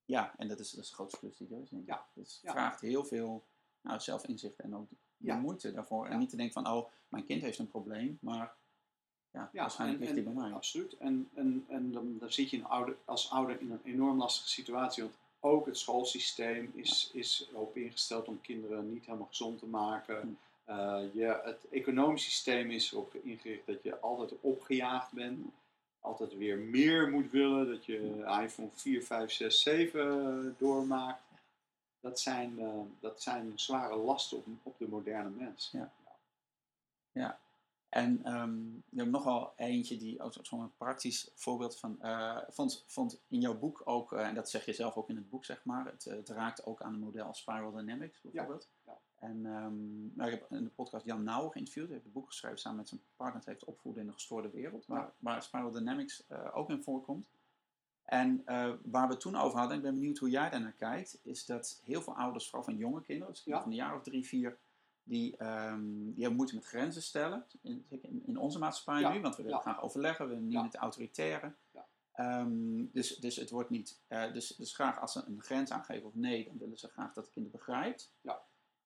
ja, 0.05 0.33
en 0.37 0.47
dat 0.47 0.59
is, 0.59 0.71
dat 0.71 0.83
is 0.83 0.89
de 0.89 0.95
grootste 0.95 1.19
plus 1.19 1.37
die 1.37 1.47
er 1.55 1.61
is. 1.61 1.69
denk 1.69 1.81
ik. 1.81 1.87
Ja. 1.87 2.05
Dus 2.13 2.33
het 2.33 2.41
Ja. 2.41 2.51
vraagt 2.51 2.81
heel 2.81 3.05
veel 3.05 3.45
nou, 3.81 3.99
zelfinzicht 3.99 4.59
en 4.59 4.75
ook 4.75 4.89
de 5.17 5.27
Ja. 5.27 5.35
moeite 5.37 5.71
daarvoor. 5.71 6.05
En 6.05 6.11
Ja. 6.11 6.17
niet 6.17 6.29
te 6.29 6.35
denken 6.35 6.63
van, 6.63 6.73
oh, 6.73 6.87
mijn 7.07 7.25
kind 7.25 7.41
heeft 7.41 7.59
een 7.59 7.67
probleem, 7.67 8.17
maar 8.21 8.53
ja, 9.31 9.49
Ja, 9.53 9.61
waarschijnlijk 9.61 9.99
ligt 9.99 10.13
die 10.13 10.23
bij 10.23 10.33
mij. 10.33 10.51
Absoluut. 10.51 10.97
En, 10.97 11.29
en, 11.33 11.65
en 11.67 11.91
dan, 11.91 12.15
dan 12.19 12.31
zit 12.31 12.49
je 12.49 12.57
een 12.57 12.65
ouder, 12.65 12.95
als 13.05 13.31
ouder 13.31 13.61
in 13.61 13.71
een 13.71 13.81
enorm 13.83 14.17
lastige 14.17 14.49
situatie. 14.49 15.03
Want 15.03 15.15
ook 15.39 15.65
het 15.65 15.77
schoolsysteem 15.77 16.71
is, 16.75 17.09
is 17.13 17.47
erop 17.53 17.77
ingesteld 17.77 18.27
om 18.27 18.41
kinderen 18.41 18.93
niet 18.93 19.05
helemaal 19.05 19.27
gezond 19.27 19.59
te 19.59 19.65
maken. 19.65 20.37
Eh, 20.65 20.99
je, 21.13 21.41
het 21.43 21.67
economisch 21.69 22.23
systeem 22.23 22.71
is 22.71 22.91
erop 22.91 23.15
ingericht 23.15 23.65
dat 23.65 23.83
je 23.83 23.99
altijd 23.99 24.33
opgejaagd 24.41 25.11
bent. 25.11 25.45
Altijd 25.99 26.37
weer 26.37 26.57
meer 26.57 27.09
moet 27.09 27.31
willen. 27.31 27.67
Dat 27.67 27.85
je 27.85 28.23
iPhone 28.43 28.69
4, 28.73 29.03
5, 29.03 29.31
6, 29.31 29.61
7 29.61 30.55
doormaakt. 30.57 31.21
Dat 31.99 32.19
zijn, 32.19 32.59
eh, 32.59 32.79
dat 32.99 33.21
zijn 33.21 33.59
zware 33.59 33.95
lasten 33.95 34.37
op, 34.37 34.45
op 34.63 34.77
de 34.77 34.87
moderne 34.87 35.29
mens. 35.29 35.71
En 37.89 38.23
ehm 38.23 38.65
je 38.89 38.99
hebt 38.99 39.11
nog 39.11 39.23
wel 39.23 39.53
eentje 39.55 39.97
die 39.97 40.21
ook 40.21 40.33
zo'n 40.41 40.71
praktisch 40.77 41.31
voorbeeld 41.35 41.79
van 41.79 42.01
eh, 42.01 42.37
vond, 42.49 42.83
vond 42.87 43.19
in 43.27 43.39
jouw 43.39 43.57
boek 43.57 43.81
ook, 43.85 44.13
eh, 44.13 44.27
en 44.27 44.35
dat 44.35 44.49
zeg 44.49 44.65
je 44.65 44.73
zelf 44.73 44.95
ook 44.95 45.09
in 45.09 45.15
het 45.15 45.29
boek, 45.29 45.45
zeg 45.45 45.63
maar, 45.65 45.85
het, 45.85 46.03
het 46.03 46.29
raakt 46.29 46.65
ook 46.65 46.81
aan 46.81 46.91
het 46.91 47.01
model 47.01 47.33
Spiral 47.33 47.71
Dynamics 47.71 48.21
bijvoorbeeld. 48.21 48.67
ja. 48.85 48.97
En 49.19 49.45
ehm, 49.45 50.15
nou, 50.15 50.31
ik 50.31 50.39
heb 50.39 50.51
in 50.51 50.63
de 50.63 50.69
podcast 50.69 51.05
Jan 51.05 51.23
Nauwer 51.23 51.51
geïnterviewd, 51.51 51.85
hij 51.85 51.93
heeft 51.93 52.05
een 52.05 52.11
boek 52.11 52.27
geschreven 52.27 52.59
samen 52.59 52.77
met 52.77 52.87
zijn 52.87 53.01
partner, 53.15 53.39
het 53.39 53.49
heeft 53.49 53.63
opvoeden 53.65 54.01
in 54.01 54.07
de 54.07 54.13
gestoorde 54.13 54.49
wereld, 54.49 54.85
waar, 54.85 54.99
Ja. 55.01 55.13
waar 55.19 55.43
Spiral 55.43 55.71
Dynamics 55.71 56.23
ook 56.53 56.69
in 56.69 56.83
voorkomt. 56.83 57.27
En 58.07 58.41
eh, 58.45 58.71
waar 58.83 59.07
we 59.07 59.17
toen 59.17 59.35
over 59.35 59.59
hadden, 59.59 59.77
ik 59.77 59.83
ben 59.83 59.93
benieuwd 59.93 60.17
hoe 60.17 60.29
jij 60.29 60.49
daarnaar 60.49 60.71
kijkt, 60.77 61.19
is 61.23 61.45
dat 61.45 61.81
heel 61.83 62.01
veel 62.01 62.15
ouders, 62.15 62.45
vooral 62.45 62.63
van 62.63 62.77
jonge 62.77 63.01
kinderen, 63.01 63.33
dus 63.33 63.43
Ja. 63.43 63.59
van 63.61 63.69
een 63.69 63.75
jaar 63.75 63.95
of 63.95 64.03
drie, 64.03 64.25
vier, 64.27 64.57
die, 65.03 65.37
ehm, 65.37 65.81
die 65.89 66.13
hebben 66.19 66.35
moeite 66.35 66.55
met 66.55 66.65
grenzen 66.65 67.01
stellen. 67.01 67.45
In, 67.61 67.85
in, 68.25 68.37
onze 68.37 68.59
maatschappij 68.59 69.01
Ja, 69.01 69.11
nu, 69.13 69.21
want 69.21 69.35
we 69.35 69.43
willen 69.43 69.57
ja. 69.57 69.63
graag 69.63 69.81
overleggen, 69.81 70.25
we 70.25 70.33
willen 70.33 70.47
niet 70.47 70.61
met 70.61 70.71
de 70.71 70.77
autoritaire. 70.77 71.53
Ehm, 72.13 72.85
dus, 72.91 73.15
dus 73.15 73.35
het 73.35 73.49
wordt 73.49 73.69
niet. 73.69 73.99
eh, 74.07 74.33
dus, 74.33 74.47
dus 74.47 74.73
graag 74.73 74.99
als 74.99 75.11
ze 75.11 75.23
een 75.27 75.41
grens 75.41 75.71
aangeven 75.71 76.07
of 76.07 76.15
nee, 76.15 76.45
dan 76.45 76.57
willen 76.57 76.77
ze 76.77 76.87
graag 76.87 77.13
dat 77.13 77.23
het 77.25 77.33
kind 77.33 77.51
begrijpt. 77.51 78.11
Ja. 78.21 78.41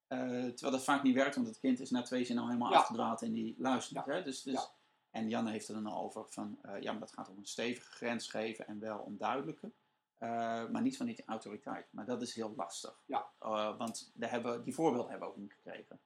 Eh, 0.08 0.20
terwijl 0.30 0.72
dat 0.72 0.84
vaak 0.84 1.04
niet 1.04 1.16
werkt, 1.16 1.36
want 1.36 1.48
het 1.48 1.60
kind 1.60 1.80
is 1.80 1.90
na 1.90 2.02
twee 2.02 2.26
zinnen 2.26 2.44
al 2.44 2.50
helemaal 2.50 2.74
afgedwaald 2.76 3.22
en 3.22 3.32
die 3.34 3.56
luistert. 3.58 4.06
Hè? 4.06 4.24
Dus, 4.24 4.42
dus. 4.44 4.70
En 5.12 5.30
Janne 5.30 5.52
heeft 5.52 5.68
er 5.68 5.84
dan 5.84 5.94
over 5.94 6.26
van, 6.30 6.58
eh, 6.62 6.82
ja, 6.82 6.92
maar 6.92 7.00
dat 7.02 7.14
gaat 7.14 7.30
om 7.30 7.38
een 7.38 7.46
stevige 7.46 7.92
grens 7.92 8.28
geven 8.28 8.68
en 8.68 8.80
wel 8.80 8.98
om 8.98 9.18
duidelijke. 9.18 9.70
Eh, 10.18 10.30
maar 10.70 10.82
niet 10.82 10.98
van 10.98 11.06
die 11.06 11.24
autoriteit. 11.26 11.86
Maar 11.90 12.06
dat 12.06 12.22
is 12.22 12.36
heel 12.36 12.54
lastig. 12.56 12.96
Ja. 13.06 13.26
Eh, 13.40 13.78
want 13.78 14.12
daar 14.14 14.30
hebben, 14.30 14.64
die 14.64 14.74
voorbeelden 14.74 15.10
hebben 15.10 15.28
we 15.28 15.34
ook 15.34 15.40
niet 15.40 15.54
gekregen. 15.54 16.00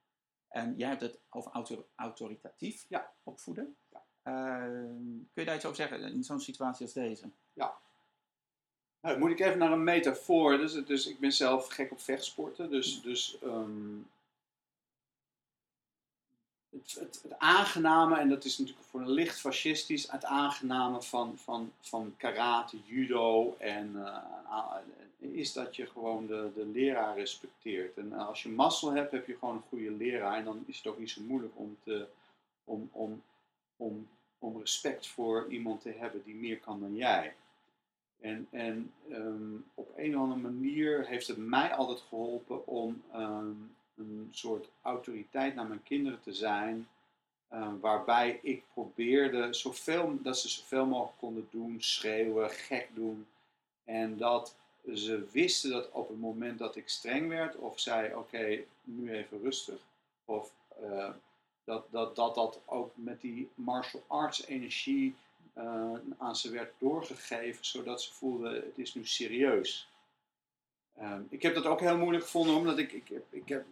En 0.47 0.74
jij 0.78 0.89
hebt 0.89 1.01
het 1.01 1.20
over 1.30 1.51
autor- 1.51 1.86
autoritatief 1.95 2.86
Ja. 2.89 3.12
opvoeden. 3.24 3.76
Ja. 3.89 4.03
Kun 4.24 5.28
je 5.34 5.45
daar 5.45 5.56
iets 5.56 5.66
over 5.66 5.78
zeggen 5.78 6.01
in 6.01 6.24
zo'n 6.24 6.39
situatie 6.39 6.86
als 6.86 6.93
deze? 6.93 7.30
Nou, 9.01 9.20
moet 9.20 9.32
ik 9.32 9.39
even 9.39 9.58
naar 9.58 9.72
een 9.72 9.84
metafoor. 9.84 10.58
Dus, 10.58 10.74
dus 10.86 11.08
ik 11.08 11.20
ben 11.20 11.32
zelf 11.32 11.68
gek 11.68 11.91
op 11.91 12.01
vechtsporten. 12.01 12.70
Dus, 12.70 13.01
dus 13.01 13.38
ehm, 13.41 13.97
het, 16.82 16.97
het, 16.99 17.19
het, 17.23 17.39
aangename, 17.39 18.17
en 18.17 18.30
dat 18.30 18.45
is 18.45 18.57
natuurlijk 18.57 18.88
voor 18.88 19.01
een 19.01 19.11
licht 19.11 19.39
fascistisch, 19.39 20.11
het 20.11 20.26
aangename 20.26 21.01
van, 21.01 21.38
van, 21.38 21.71
van 21.80 22.13
karate, 22.17 22.78
judo 22.86 23.55
en 23.59 23.91
uh, 23.95 24.17
is 25.17 25.53
dat 25.53 25.76
je 25.76 25.86
gewoon 25.86 26.28
de, 26.28 26.49
de 26.55 26.65
leraar 26.65 27.17
respecteert. 27.17 27.97
En 27.97 28.13
als 28.13 28.43
je 28.43 28.49
mazzel 28.49 28.91
hebt, 28.91 29.11
heb 29.11 29.28
je 29.28 29.38
gewoon 29.38 29.55
een 29.55 29.69
goede 29.69 29.91
leraar. 29.91 30.38
En 30.38 30.43
dan 30.43 30.63
is 30.65 30.78
het 30.78 30.88
ook 30.88 30.99
niet 30.99 31.09
zo 31.09 31.21
moeilijk 31.21 31.53
om, 31.55 31.78
te, 31.84 32.07
om, 32.63 32.89
om, 32.91 33.21
om, 33.78 34.07
om 34.39 34.59
respect 34.59 35.07
voor 35.07 35.45
iemand 35.49 35.82
te 35.82 35.93
hebben 35.97 36.21
die 36.26 36.36
meer 36.36 36.59
kan 36.59 36.80
dan 36.80 36.95
jij. 36.95 37.36
En, 38.19 38.47
en 38.51 38.91
um, 39.11 39.65
op 39.73 39.91
een 39.95 40.15
of 40.15 40.21
andere 40.21 40.41
manier 40.41 41.05
heeft 41.07 41.28
het 41.28 41.38
mij 41.38 41.73
altijd 41.73 42.01
geholpen 42.09 42.67
om 42.67 43.03
um, 43.15 43.76
een 43.97 44.27
soort 44.31 44.67
autoriteit 44.81 45.55
naar 45.55 45.67
mijn 45.67 45.83
kinderen 45.83 46.21
te 46.21 46.33
zijn. 46.33 46.87
Um, 47.53 47.79
waarbij 47.79 48.39
ik 48.41 48.63
probeerde 48.73 49.53
zoveel, 49.53 50.17
dat 50.21 50.39
ze 50.39 50.49
zoveel 50.49 50.85
mogelijk 50.85 51.17
konden 51.17 51.47
doen, 51.51 51.81
schreeuwen, 51.81 52.49
gek 52.49 52.89
doen. 52.93 53.27
En 53.83 54.17
dat 54.17 54.55
ze 54.93 55.25
wisten 55.31 55.69
dat 55.69 55.91
op 55.91 56.07
het 56.07 56.19
moment 56.19 56.59
dat 56.59 56.75
ik 56.75 56.89
streng 56.89 57.29
werd, 57.29 57.55
of 57.55 57.79
zei: 57.79 58.15
Oké, 58.15 58.63
nu 58.83 59.11
even 59.11 59.41
rustig. 59.41 59.79
Of 60.25 60.51
uh, 60.83 61.09
dat, 61.63 61.85
dat, 61.91 62.15
dat 62.15 62.35
dat 62.35 62.59
ook 62.65 62.91
met 62.95 63.21
die 63.21 63.49
martial 63.55 64.03
arts 64.07 64.45
energie 64.45 65.15
uh, 65.57 65.91
aan 66.17 66.35
ze 66.35 66.51
werd 66.51 66.73
doorgegeven, 66.77 67.65
zodat 67.65 68.01
ze 68.01 68.13
voelden: 68.13 68.53
Het 68.53 68.73
is 68.75 68.93
nu 68.93 69.05
serieus. 69.05 69.89
Um, 71.01 71.27
ik 71.29 71.41
heb 71.41 71.55
dat 71.55 71.65
ook 71.65 71.79
heel 71.79 71.97
moeilijk 71.97 72.23
gevonden, 72.23 72.55
omdat 72.55 72.77
ik, 72.77 72.91
ik, 72.91 73.11
ik 73.29 73.49
heb, 73.49 73.65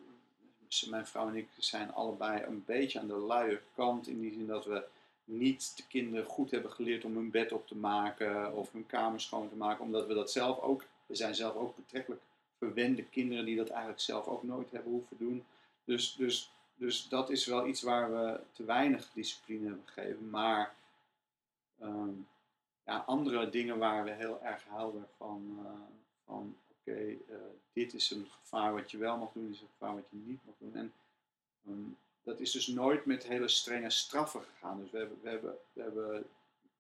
mijn 0.82 1.08
vrouw 1.08 1.28
en 1.28 1.36
ik 1.36 1.50
zijn 1.58 1.94
allebei 1.94 2.44
een 2.44 2.64
beetje 2.66 3.00
aan 3.00 3.08
de 3.08 3.18
luie 3.18 3.60
kant, 3.76 4.08
in 4.08 4.20
die 4.20 4.34
zin 4.34 4.48
dat 4.48 4.66
we 4.66 4.84
niet 5.26 5.74
de 5.76 5.84
kinderen 5.88 6.26
goed 6.26 6.52
hebben 6.52 6.72
geleerd 6.72 7.06
om 7.06 7.16
hun 7.16 7.32
bed 7.32 7.52
op 7.52 7.68
te 7.68 7.76
maken 7.76 8.54
of 8.54 8.72
hun 8.72 8.86
kamer 8.86 9.22
schoon 9.22 9.50
te 9.50 9.56
maken, 9.56 9.84
omdat 9.86 10.08
we 10.08 10.14
dat 10.14 10.32
zelf 10.32 10.60
ook 10.60 10.84
we 11.06 11.16
zijn 11.16 11.36
zelf 11.36 11.56
ook 11.56 11.76
betrekkelijk 11.76 12.22
verwende 12.58 13.04
kinderen 13.04 13.46
die 13.46 13.56
dat 13.56 13.70
eigenlijk 13.70 14.02
zelf 14.02 14.28
ook 14.28 14.44
nooit 14.44 14.72
hebben 14.72 14.92
hoeven 14.92 15.18
doen. 15.18 15.46
Dus, 15.84 16.16
dus, 16.16 16.52
dus 16.76 17.08
dat 17.08 17.30
is 17.30 17.46
wel 17.46 17.68
iets 17.68 17.82
waar 17.82 18.12
we 18.12 18.40
te 18.52 18.64
weinig 18.64 19.10
discipline 19.14 19.66
hebben 19.66 19.84
gegeven. 19.86 20.30
Maar 20.30 20.76
um, 21.82 22.28
ja, 22.86 22.98
andere 22.98 23.50
dingen 23.50 23.78
waar 23.78 24.04
we 24.04 24.12
heel 24.12 24.42
erg 24.42 24.64
helder 24.68 25.08
van, 25.18 25.60
uh, 25.64 25.70
van 26.26 26.56
okay, 26.86 27.20
uh, 27.30 27.36
dit 27.74 27.94
is 27.94 28.12
een 28.12 28.28
gevaar 28.42 28.74
wat 28.74 28.92
je 28.92 28.98
wel 28.98 29.18
mag 29.18 29.32
doen, 29.34 29.46
dit 29.46 29.56
is 29.56 29.62
een 29.62 29.68
gevaar 29.78 29.94
wat 29.94 30.10
je 30.10 30.18
niet 30.18 30.46
mag 30.46 30.56
doen. 30.58 30.76
En 30.76 30.94
um, 31.68 31.98
dat 32.24 32.40
is 32.40 32.52
dus 32.52 32.68
nooit 32.68 33.06
met 33.06 33.28
hele 33.28 33.48
strenge 33.48 33.90
straffen 33.90 34.42
gegaan. 34.42 34.80
Dus 34.82 34.92
we 34.92 34.98
hebben, 34.98 35.18
we 35.22 35.30
hebben, 35.30 35.58
we 35.74 35.82
hebben 35.82 36.26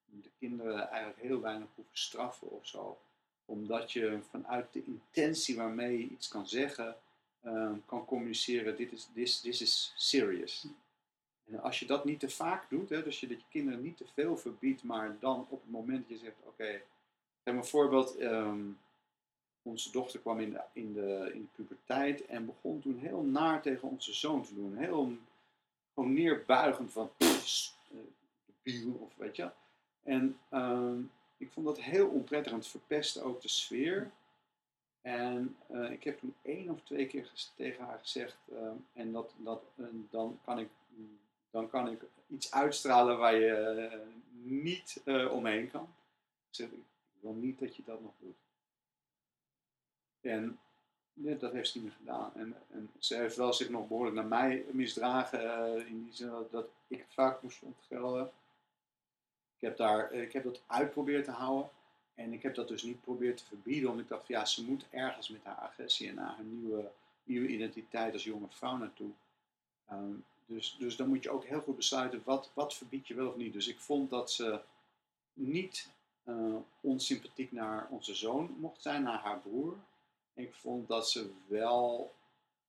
de 0.05 0.29
kinderen 0.39 0.89
eigenlijk 0.89 1.21
heel 1.21 1.41
weinig 1.41 1.67
hoeven 1.75 1.97
straffen 1.97 2.49
of 2.49 2.67
zo 2.67 2.97
omdat 3.45 3.91
je 3.91 4.19
vanuit 4.29 4.73
de 4.73 4.83
intentie 4.85 5.55
waarmee 5.55 5.97
je 5.97 6.07
iets 6.07 6.27
kan 6.27 6.47
zeggen, 6.47 6.95
uh, 7.45 7.71
kan 7.85 8.05
communiceren, 8.05 8.77
dit 8.77 8.91
is, 8.91 9.09
this, 9.13 9.61
is 9.61 9.93
serious. 9.95 10.65
En 11.45 11.61
als 11.61 11.79
je 11.79 11.85
dat 11.85 12.05
niet 12.05 12.19
te 12.19 12.29
vaak 12.29 12.69
doet, 12.69 12.89
hè, 12.89 13.03
dus 13.03 13.19
je 13.19 13.27
dat 13.27 13.37
je 13.37 13.45
kinderen 13.49 13.81
niet 13.81 13.97
te 13.97 14.05
veel 14.13 14.37
verbiedt, 14.37 14.83
maar 14.83 15.17
dan 15.19 15.45
op 15.49 15.61
het 15.61 15.71
moment 15.71 16.09
dat 16.09 16.19
je 16.19 16.25
zegt, 16.25 16.37
oké, 16.39 16.49
okay, 16.49 16.83
een 17.43 17.65
voorbeeld, 17.65 18.21
um, 18.21 18.79
onze 19.63 19.91
dochter 19.91 20.19
kwam 20.19 20.39
in 20.39 20.51
de, 20.51 20.61
in, 20.73 20.93
de, 20.93 21.31
in 21.33 21.49
puberteit 21.55 22.25
en 22.25 22.45
begon 22.45 22.79
toen 22.79 22.97
heel 22.97 23.21
naar 23.21 23.61
tegen 23.61 23.89
onze 23.89 24.13
zoon 24.13 24.43
te 24.43 24.55
doen. 24.55 24.77
Heel 24.77 25.17
gewoon 25.93 26.13
neerbuigend 26.13 26.91
van, 26.91 27.11
pff, 27.17 27.75
uh, 28.63 29.01
of 29.01 29.15
weet 29.15 29.35
je. 29.35 29.49
En 30.03 30.37
um, 30.51 31.11
ik 31.37 31.51
vond 31.51 31.65
dat 31.65 31.81
heel 31.81 32.07
onprettig 32.07 32.53
het 32.53 32.67
verpestte 32.67 33.21
ook 33.21 33.41
de 33.41 33.47
sfeer. 33.47 34.11
En 35.01 35.55
uh, 35.71 35.91
ik 35.91 36.03
heb 36.03 36.19
toen 36.19 36.35
één 36.41 36.69
of 36.69 36.81
twee 36.83 37.07
keer 37.07 37.31
tegen 37.55 37.85
haar 37.85 37.99
gezegd, 37.99 38.37
uh, 38.51 38.71
en 38.93 39.11
dat, 39.11 39.33
dat, 39.37 39.63
dan, 40.09 40.39
kan 40.43 40.59
ik, 40.59 40.69
dan 41.51 41.69
kan 41.69 41.89
ik 41.89 42.01
iets 42.27 42.51
uitstralen 42.51 43.17
waar 43.17 43.35
je 43.35 43.89
niet 44.41 45.01
omheen 45.31 45.71
kan. 45.71 45.87
Ik 46.49 46.55
zeg, 46.55 46.67
ik 46.67 47.19
wil 47.19 47.33
niet 47.33 47.59
dat 47.59 47.75
je 47.75 47.83
dat 47.85 48.01
nog 48.01 48.13
doet. 48.19 48.35
En 50.23 50.59
dat 51.13 51.51
heeft 51.51 51.69
ze 51.69 51.81
niet 51.81 51.93
gedaan. 51.97 52.31
En, 52.35 52.55
en 52.71 52.89
ze 52.99 53.15
heeft 53.15 53.35
wel 53.35 53.53
zich 53.53 53.69
nog 53.69 53.87
behoorlijk 53.87 54.15
naar 54.15 54.25
mij 54.25 54.65
misdragen, 54.71 55.87
in 55.87 56.03
die 56.03 56.13
zin 56.13 56.31
dat, 56.51 56.65
ik 56.87 57.05
vaak 57.09 57.41
moest 57.41 57.61
ontgelden. 57.61 58.31
Ik 59.55 59.69
heb, 59.69 59.77
daar, 59.77 60.11
eh, 60.11 60.21
ik 60.21 60.33
heb 60.33 60.43
dat 60.43 60.61
uitgeprobeerd 60.67 61.25
te 61.25 61.31
houden. 61.31 61.69
En 62.15 62.33
ik 62.33 62.43
heb 62.43 62.55
dat 62.55 62.67
dus 62.67 62.83
niet 62.83 63.01
proberen 63.01 63.35
te 63.35 63.45
verbieden, 63.45 63.89
omdat 63.89 64.03
ik 64.03 64.09
dacht, 64.09 64.27
ja, 64.27 64.45
ze 64.45 64.65
moet 64.65 64.85
ergens 64.89 65.29
met 65.29 65.43
haar 65.43 65.55
agressie 65.55 66.09
en 66.09 66.17
haar 66.17 66.43
nieuwe, 66.43 66.91
nieuwe 67.23 67.47
identiteit 67.47 68.13
als 68.13 68.23
jonge 68.23 68.47
vrouw 68.49 68.77
naartoe. 68.77 69.09
Um, 69.91 70.23
dus, 70.45 70.75
dus 70.79 70.95
dan 70.95 71.07
moet 71.07 71.23
je 71.23 71.29
ook 71.29 71.45
heel 71.45 71.61
goed 71.61 71.75
besluiten, 71.75 72.21
wat, 72.25 72.51
wat 72.53 72.73
verbied 72.73 73.07
je 73.07 73.13
wel 73.13 73.27
of 73.27 73.35
niet. 73.35 73.53
Dus 73.53 73.67
ik 73.67 73.79
vond 73.79 74.09
dat 74.09 74.31
ze 74.31 74.59
niet 75.33 75.89
uh, 76.23 76.55
onsympathiek 76.81 77.51
naar 77.51 77.87
onze 77.89 78.15
zoon 78.15 78.55
mocht 78.59 78.81
zijn, 78.81 79.03
naar 79.03 79.19
haar 79.19 79.39
broer. 79.39 79.77
Ik 80.33 80.53
vond 80.53 80.87
dat 80.87 81.09
ze 81.09 81.31
wel 81.47 82.13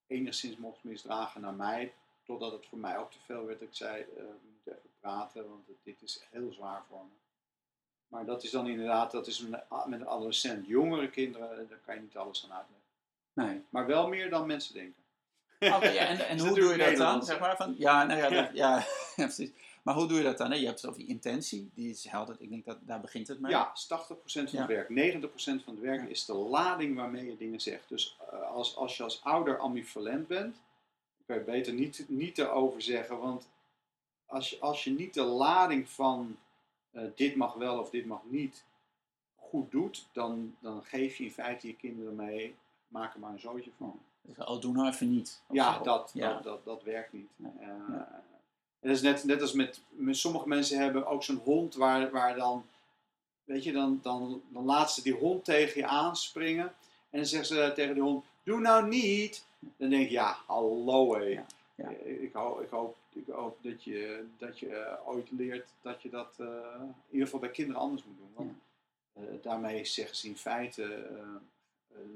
enigszins 0.06 0.56
mocht 0.56 0.84
misdragen 0.84 1.40
naar 1.40 1.54
mij, 1.54 1.94
totdat 2.24 2.52
het 2.52 2.66
voor 2.66 2.78
mij 2.78 2.98
ook 2.98 3.10
te 3.10 3.20
veel 3.24 3.44
werd. 3.44 3.60
Ik 3.60 3.74
zei, 3.74 4.04
uh, 4.16 4.24
even 4.64 4.90
praten, 5.00 5.48
want 5.48 5.66
dit 5.82 6.02
is 6.02 6.26
heel 6.30 6.52
zwaar 6.52 6.82
voor 6.88 7.04
me. 7.04 7.12
Maar 8.08 8.24
dat 8.24 8.44
is 8.44 8.50
dan 8.50 8.68
inderdaad, 8.68 9.10
dat 9.10 9.26
is 9.26 9.40
met 9.86 10.00
een 10.00 10.06
adolescent. 10.06 10.66
Jongere 10.66 11.10
kinderen, 11.10 11.68
daar 11.68 11.78
kan 11.84 11.94
je 11.94 12.00
niet 12.00 12.16
alles 12.16 12.44
aan 12.44 12.56
uitleggen. 12.56 12.84
Nee. 13.32 13.64
Maar 13.68 13.86
wel 13.86 14.08
meer 14.08 14.30
dan 14.30 14.46
mensen 14.46 14.74
denken. 14.74 15.02
Okay, 15.58 15.94
ja, 15.94 16.06
en, 16.06 16.28
en 16.28 16.38
hoe 16.46 16.54
doe 16.54 16.72
je 16.72 16.78
dat 16.78 16.96
dan? 16.96 17.24
Zeg 17.24 17.38
maar, 17.38 17.56
van, 17.56 17.74
ja, 17.78 18.04
nou 18.04 18.20
ja, 18.20 18.28
dat, 18.28 18.50
ja. 18.62 18.76
ja, 18.76 18.84
precies. 19.24 19.50
Maar 19.84 19.94
hoe 19.94 20.06
doe 20.06 20.18
je 20.18 20.24
dat 20.24 20.38
dan? 20.38 20.58
Je 20.60 20.66
hebt 20.66 20.80
het 20.80 20.90
over 20.90 21.00
die 21.00 21.10
intentie, 21.10 21.70
die 21.74 21.90
is 21.90 22.04
helder. 22.04 22.36
Ik 22.38 22.50
denk 22.50 22.64
dat 22.64 22.78
daar 22.80 23.00
begint 23.00 23.28
het 23.28 23.40
mee. 23.40 23.50
Ja, 23.50 23.72
80% 23.72 23.76
van 24.14 24.46
ja. 24.50 24.66
het 24.66 24.66
werk. 24.66 24.88
90% 24.88 25.24
van 25.34 25.74
het 25.74 25.80
werk 25.80 26.02
ja. 26.02 26.08
is 26.08 26.24
de 26.24 26.34
lading 26.34 26.96
waarmee 26.96 27.26
je 27.26 27.36
dingen 27.36 27.60
zegt. 27.60 27.88
Dus 27.88 28.16
uh, 28.32 28.50
als, 28.50 28.76
als 28.76 28.96
je 28.96 29.02
als 29.02 29.22
ouder 29.22 29.58
ambivalent 29.58 30.26
bent, 30.26 30.56
kan 31.26 31.36
je 31.36 31.42
beter 31.42 31.72
niet, 31.72 32.04
niet 32.08 32.38
erover 32.38 32.82
zeggen, 32.82 33.18
want 33.18 33.48
als 34.26 34.50
je, 34.50 34.60
als 34.60 34.84
je 34.84 34.90
niet 34.90 35.14
de 35.14 35.22
lading 35.22 35.88
van 35.88 36.36
uh, 36.92 37.02
dit 37.14 37.36
mag 37.36 37.54
wel 37.54 37.78
of 37.78 37.90
dit 37.90 38.06
mag 38.06 38.20
niet 38.24 38.64
goed 39.36 39.70
doet, 39.70 40.06
dan, 40.12 40.56
dan 40.60 40.82
geef 40.82 41.16
je 41.16 41.24
in 41.24 41.32
feite 41.32 41.66
je 41.66 41.76
kinderen 41.76 42.16
mee, 42.16 42.54
maak 42.88 43.14
er 43.14 43.20
maar 43.20 43.32
een 43.32 43.40
zootje 43.40 43.70
van. 43.76 44.00
Oh, 44.38 44.60
doe 44.60 44.72
nou 44.72 44.88
even 44.88 45.10
niet. 45.10 45.42
Ja, 45.50 45.78
dat, 45.78 46.10
ja. 46.14 46.32
Dat, 46.32 46.42
dat, 46.42 46.64
dat, 46.64 46.82
werkt 46.82 47.12
niet. 47.12 47.30
Uh, 47.60 48.00
Het 48.84 48.92
is 48.92 49.02
net, 49.02 49.24
net 49.24 49.40
als 49.40 49.52
met, 49.52 49.80
met 49.88 50.16
sommige 50.16 50.48
mensen 50.48 50.78
hebben 50.78 51.06
ook 51.06 51.22
zo'n 51.22 51.40
hond 51.44 51.74
waar, 51.74 52.10
waar 52.10 52.36
dan, 52.36 52.66
weet 53.44 53.64
je, 53.64 53.72
dan, 53.72 54.00
dan, 54.02 54.42
dan 54.48 54.64
laat 54.64 54.92
ze 54.92 55.02
die 55.02 55.14
hond 55.14 55.44
tegen 55.44 55.80
je 55.80 55.86
aanspringen 55.86 56.64
en 57.10 57.18
dan 57.18 57.26
zeggen 57.26 57.48
ze 57.48 57.72
tegen 57.74 57.94
die 57.94 58.02
hond, 58.02 58.24
doe 58.42 58.60
nou 58.60 58.88
niet. 58.88 59.44
Dan 59.76 59.88
denk 59.88 60.08
je, 60.08 60.10
ja, 60.10 60.36
hallo 60.46 61.14
hé. 61.14 61.24
Ja. 61.24 61.46
Ja. 61.74 61.88
Ik, 62.04 62.32
hoop, 62.32 62.60
ik, 62.60 62.70
hoop, 62.70 62.96
ik 63.12 63.26
hoop 63.26 63.58
dat 63.62 63.84
je, 63.84 64.24
dat 64.38 64.58
je 64.58 64.66
uh, 64.66 65.08
ooit 65.08 65.30
leert 65.30 65.68
dat 65.82 66.02
je 66.02 66.10
dat 66.10 66.34
uh, 66.40 66.46
in 66.80 66.94
ieder 67.10 67.26
geval 67.26 67.40
bij 67.40 67.50
kinderen 67.50 67.80
anders 67.80 68.04
moet 68.04 68.16
doen. 68.18 68.32
Want 68.34 68.52
ja. 69.14 69.22
uh, 69.22 69.42
daarmee 69.42 69.84
zeggen 69.84 70.16
ze 70.16 70.26
in 70.26 70.36
feite, 70.36 71.06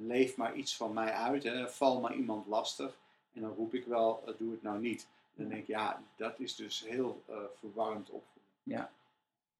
leef 0.06 0.36
maar 0.36 0.54
iets 0.54 0.76
van 0.76 0.92
mij 0.92 1.12
uit, 1.12 1.42
hè, 1.42 1.70
val 1.70 2.00
maar 2.00 2.14
iemand 2.14 2.46
lastig. 2.46 2.96
En 3.34 3.40
dan 3.40 3.54
roep 3.54 3.74
ik 3.74 3.84
wel, 3.84 4.34
doe 4.38 4.50
het 4.50 4.62
nou 4.62 4.80
niet. 4.80 5.06
Dan 5.38 5.48
denk 5.48 5.60
ik, 5.60 5.66
ja, 5.66 6.02
dat 6.16 6.38
is 6.38 6.54
dus 6.54 6.84
heel 6.86 7.24
verwarrend 7.58 8.10
opvoeden. 8.10 8.52
Ja. 8.62 8.90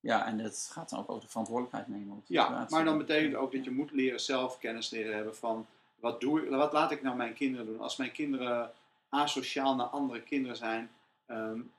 ja, 0.01 0.27
en 0.27 0.39
het 0.39 0.69
gaat 0.73 0.91
dan 0.91 0.99
ook 0.99 1.11
over 1.11 1.23
de 1.23 1.29
verantwoordelijkheid 1.29 1.89
nemen. 1.89 2.23
ja, 2.27 2.67
maar 2.69 2.85
dan 2.85 2.99
betekent 2.99 3.35
ook 3.35 3.53
dat 3.53 3.65
je 3.65 3.71
moet 3.71 3.91
leren 3.91 4.21
zelf 4.21 4.59
kennis 4.59 4.91
leren 4.91 5.15
hebben 5.15 5.37
van, 5.37 5.67
wat, 5.97 6.21
doe 6.21 6.43
ik, 6.43 6.51
wat 6.51 6.73
laat 6.73 6.91
ik 6.91 7.03
nou 7.03 7.17
mijn 7.17 7.35
kinderen 7.35 7.67
doen? 7.67 7.81
Als 7.81 7.97
mijn 7.97 8.13
kinderen 8.13 8.73
asociaal 9.09 9.75
naar 9.75 9.87
andere 9.87 10.23
kinderen 10.23 10.57
zijn, 10.57 10.91
um, 11.27 11.73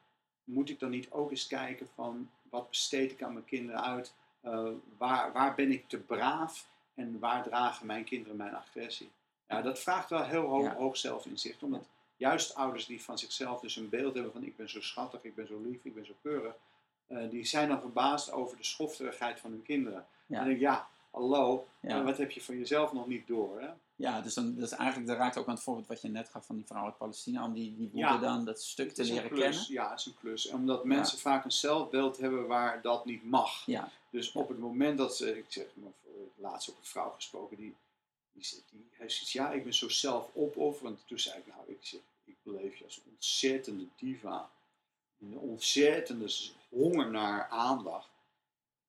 moet 0.44 0.70
ik 0.70 0.80
dan 0.80 0.90
niet 0.90 1.12
ook 1.12 1.30
eens 1.30 1.48
kijken 1.48 1.88
van 1.96 2.30
wat 2.50 2.70
besteed 2.70 3.12
ik 3.12 3.24
aan 3.24 3.34
mijn 3.34 3.46
kinderen 3.46 3.84
uit? 3.84 4.14
Uh, 4.46 4.68
waar, 4.98 5.32
waar 5.32 5.56
ben 5.56 5.72
ik 5.72 5.90
te 5.90 5.98
braaf 5.98 6.68
en 6.94 7.20
waar 7.20 7.44
dragen 7.44 7.86
mijn 7.86 8.04
kinderen 8.04 8.38
mijn 8.38 8.56
agressie? 8.56 9.12
Ja, 9.48 9.62
dat 9.62 9.80
vraagt 9.80 10.10
wel 10.10 10.24
heel 10.24 10.46
hoog, 10.46 10.64
ja. 10.64 10.76
hoog 10.76 10.98
zelfinzicht, 10.98 11.64
omdat 11.64 11.86
juist 12.20 12.56
ouders 12.56 12.86
die 12.86 13.02
van 13.04 13.18
zichzelf 13.18 13.60
dus 13.62 13.76
een 13.76 13.90
beeld 13.90 14.14
hebben 14.14 14.32
van 14.32 14.44
ik 14.44 14.56
ben 14.58 14.70
zo 14.70 14.82
schattig, 14.82 15.24
ik 15.24 15.36
ben 15.36 15.48
zo 15.48 15.62
lief, 15.62 15.80
ik 15.86 15.94
ben 15.94 16.06
zo 16.06 16.14
keurig, 16.22 16.54
uh, 17.08 17.30
die 17.30 17.46
zijn 17.46 17.68
dan 17.68 17.80
verbaasd 17.80 18.32
over 18.32 18.58
de 18.58 18.64
schofterigheid 18.64 19.40
van 19.40 19.52
hun 19.52 19.64
kinderen. 19.64 20.06
Ja. 20.26 20.26
En 20.26 20.36
dan 20.36 20.44
denk 20.44 20.56
ik, 20.56 20.62
ja, 20.64 20.88
hallo, 21.12 21.68
Ja. 21.80 21.98
eh, 22.00 22.04
wat 22.06 22.18
heb 22.18 22.32
je 22.32 22.42
van 22.42 22.58
jezelf 22.58 22.94
nog 22.94 23.08
niet 23.08 23.28
door? 23.28 23.62
Hè? 23.62 23.68
Ja, 23.96 24.22
dus 24.22 24.34
dan, 24.34 24.56
dat 24.56 24.64
is 24.72 24.78
eigenlijk, 24.78 25.08
dat 25.10 25.18
raakt 25.18 25.38
ook 25.38 25.48
aan 25.48 25.54
het 25.54 25.64
voorbeeld 25.64 25.88
wat 25.88 26.02
je 26.02 26.08
net 26.10 26.30
gaf 26.30 26.46
van 26.46 26.56
die 26.56 26.66
vrouw 26.66 26.86
uit 26.86 26.98
Palestina, 26.98 27.44
om 27.46 27.54
die, 27.54 27.76
die 27.78 27.90
woede 27.92 28.08
Ja. 28.08 28.18
dan, 28.18 28.46
dat 28.46 28.62
stuk 28.62 28.92
te 28.94 29.04
leren 29.04 29.30
klus. 29.30 29.42
kennen. 29.42 29.66
Ja, 29.74 29.94
is 29.94 30.06
een 30.06 30.16
klus. 30.20 30.48
Omdat 30.50 30.86
mensen 30.86 31.18
vaak 31.20 31.46
een 31.46 31.52
zelfbeeld 31.52 32.18
hebben 32.18 32.48
waar 32.48 32.82
dat 32.82 33.06
niet 33.06 33.24
mag. 33.30 33.66
Ja, 33.66 33.92
Dus 34.10 34.32
op 34.32 34.48
het 34.48 34.60
moment 34.60 34.98
dat 34.98 35.16
ze, 35.18 35.38
ik 35.38 35.46
zeg 35.48 35.66
maar, 35.74 35.92
laatst 36.36 36.70
ook 36.70 36.78
een 36.78 36.86
vrouw 36.86 37.10
gesproken, 37.16 37.58
die, 37.58 37.76
die, 38.34 38.44
zegt- 38.46 38.64
die 38.72 38.88
heeft 38.92 39.14
zoiets, 39.14 39.34
ja, 39.34 39.52
ik 39.52 39.64
ben 39.64 39.74
zo 39.74 39.90
zelfopofferend. 39.90 41.00
Toen 41.08 41.20
zei 41.20 41.38
ik, 41.38 41.48
nou, 41.48 41.60
ik 41.68 41.78
zeg, 41.82 42.00
beleef 42.52 42.76
je 42.78 42.84
als 42.84 43.02
ontzettende 43.12 43.86
diva. 43.96 44.50
Een 45.22 45.38
ontzettende 45.38 46.30
honger 46.70 47.12
naar 47.12 47.48
aandacht. 47.50 48.08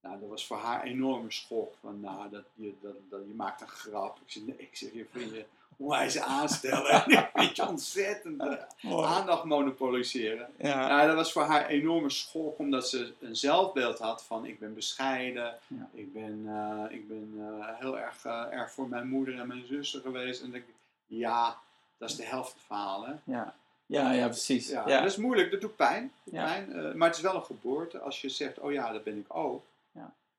Nou, 0.00 0.20
dat 0.20 0.28
was 0.28 0.46
voor 0.46 0.56
haar 0.56 0.82
een 0.82 0.90
enorme 0.92 1.30
schok. 1.30 1.74
Van, 1.80 2.00
nou, 2.00 2.30
dat, 2.30 2.44
je, 2.54 2.74
dat, 2.80 2.94
dat, 3.10 3.20
je 3.26 3.34
maakt 3.34 3.60
een 3.60 3.68
grap. 3.68 4.16
Ik 4.24 4.30
zeg, 4.32 4.42
nee, 4.42 4.56
ik 4.58 4.76
zeg, 4.76 4.92
je 4.92 5.06
vind 5.10 5.30
je 5.30 5.44
onwijs 5.76 6.18
aanstellen. 6.18 7.04
ik 7.06 7.30
vind 7.34 7.56
je 7.56 7.68
ontzettend 7.68 8.40
eh, 8.40 9.04
aandacht 9.04 9.44
monopoliseren. 9.44 10.48
ja. 10.58 10.88
Nou, 10.88 11.06
dat 11.06 11.16
was 11.16 11.32
voor 11.32 11.42
haar 11.42 11.64
een 11.64 11.68
enorme 11.70 12.10
schok, 12.10 12.58
omdat 12.58 12.88
ze 12.88 13.14
een 13.20 13.36
zelfbeeld 13.36 13.98
had 13.98 14.24
van 14.24 14.44
ik 14.46 14.58
ben 14.58 14.74
bescheiden, 14.74 15.58
Ja. 15.66 15.88
ik 15.92 16.12
ben, 16.12 16.42
eh, 16.46 16.96
ik 16.96 17.08
ben 17.08 17.34
eh, 17.38 17.78
heel 17.78 17.98
erg, 17.98 18.24
eh, 18.24 18.46
erg 18.50 18.70
voor 18.72 18.88
mijn 18.88 19.08
moeder 19.08 19.38
en 19.38 19.46
mijn 19.46 19.66
zussen 19.66 20.00
geweest. 20.00 20.42
En 20.42 20.54
ik, 20.54 20.64
ja, 21.06 21.58
dat 22.00 22.10
is 22.10 22.16
de 22.16 22.24
helft 22.24 22.50
van 22.50 22.58
het 22.58 22.66
verhaal. 22.66 23.06
Hè? 23.06 23.12
ja. 23.24 23.54
Ja, 23.86 24.12
ja, 24.12 24.26
precies. 24.26 24.68
Ja, 24.68 24.88
Ja, 24.88 25.00
Dat 25.00 25.10
is 25.10 25.16
moeilijk, 25.16 25.50
dat 25.50 25.60
doet 25.60 25.76
pijn. 25.76 26.12
doet 26.24 26.34
Ja. 26.34 26.44
pijn 26.44 26.72
eh, 26.72 26.92
maar 26.92 27.08
het 27.08 27.16
is 27.16 27.22
wel 27.22 27.34
een 27.34 27.44
geboorte 27.44 28.00
als 28.00 28.20
je 28.20 28.28
zegt, 28.28 28.58
oh 28.58 28.72
ja, 28.72 28.92
dat 28.92 29.04
ben 29.04 29.18
ik 29.18 29.34
ook. 29.36 29.64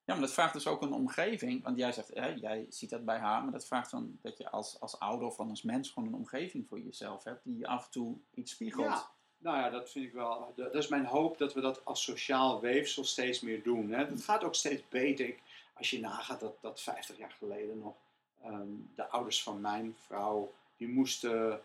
Ja, 0.04 0.18
maar 0.18 0.26
dat 0.26 0.34
vraagt 0.34 0.54
dus 0.54 0.68
ook 0.68 0.82
een 0.82 0.94
omgeving. 0.94 1.64
Want 1.64 1.78
jij 1.78 1.92
zegt, 1.92 2.12
jij 2.36 2.66
ziet 2.70 2.90
dat 2.90 3.06
bij 3.06 3.18
haar, 3.18 3.44
maar 3.44 3.52
dat 3.52 3.66
vraagt 3.66 3.92
dan 3.92 4.18
dat 4.22 4.38
je 4.38 4.50
als, 4.50 4.80
als 4.80 5.00
ouder 5.00 5.28
of 5.28 5.40
als 5.40 5.62
mens 5.62 5.90
gewoon 5.90 6.10
een 6.10 6.16
omgeving 6.16 6.68
voor 6.68 6.80
jezelf 6.80 7.24
hebt 7.24 7.40
die 7.44 7.58
je 7.58 7.68
af 7.68 7.86
en 7.86 7.92
toe 7.92 8.16
iets 8.34 8.52
spiegelt. 8.52 8.86
Ja. 8.86 9.10
Nou 9.38 9.58
ja, 9.58 9.70
dat 9.70 9.90
vind 9.90 10.06
ik 10.06 10.14
wel. 10.14 10.54
Dat 10.56 10.74
dat 10.74 10.84
is 10.84 10.88
mijn 10.88 11.06
hoop 11.06 11.38
dat 11.38 11.54
we 11.54 11.62
dat 11.62 11.86
als 11.86 12.04
sociaal 12.04 12.60
weefsel 12.60 13.04
steeds 13.04 13.42
meer 13.42 13.64
doen. 13.64 13.92
Hè. 13.92 14.06
Het 14.06 14.24
gaat 14.24 14.44
ook 14.44 14.56
steeds 14.56 14.84
beter. 14.90 15.28
Ik, 15.28 15.42
als 15.74 15.90
je 15.90 16.00
nagaat 16.00 16.40
dat, 16.40 16.56
dat 16.62 16.82
50 16.82 17.18
jaar 17.18 17.36
geleden 17.38 17.80
nog 17.80 17.96
ehm, 18.44 18.68
de 18.96 19.08
ouders 19.08 19.44
van 19.44 19.62
mijn 19.62 19.96
vrouw, 20.06 20.54
die 20.82 20.90
moesten 20.90 21.62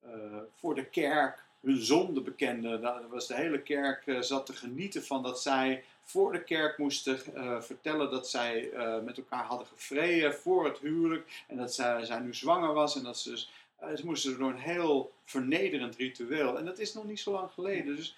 eh, 0.00 0.10
voor 0.54 0.74
de 0.74 0.84
kerk 0.84 1.44
hun 1.60 1.82
zonde 1.82 2.20
bekenden. 2.20 2.80
Dat 2.80 3.08
was 3.08 3.26
de 3.26 3.34
hele 3.34 3.62
kerk 3.62 4.06
eh, 4.06 4.20
zat 4.20 4.46
te 4.46 4.52
genieten 4.52 5.04
van 5.04 5.22
dat 5.22 5.42
zij 5.42 5.84
voor 6.02 6.32
de 6.32 6.44
kerk 6.44 6.78
moesten 6.78 7.34
eh, 7.34 7.60
vertellen 7.60 8.10
dat 8.10 8.28
zij 8.28 8.70
met 9.04 9.16
elkaar 9.16 9.44
hadden 9.44 9.66
gevreden 9.66 10.34
voor 10.34 10.64
het 10.64 10.78
huwelijk. 10.78 11.44
En 11.48 11.56
dat 11.56 11.74
zij, 11.74 12.04
zij 12.04 12.18
nu 12.18 12.34
zwanger 12.34 12.72
was 12.72 12.96
en 12.96 13.02
dat 13.02 13.18
ze 13.18 13.30
dus 13.30 13.50
ze 13.96 14.06
moesten 14.06 14.38
door 14.38 14.50
een 14.50 14.58
heel 14.58 15.12
vernederend 15.24 15.96
ritueel. 15.96 16.58
En 16.58 16.64
dat 16.64 16.78
is 16.78 16.94
nog 16.94 17.04
niet 17.04 17.20
zo 17.20 17.32
lang 17.32 17.50
geleden. 17.50 17.96
Dus 17.96 18.16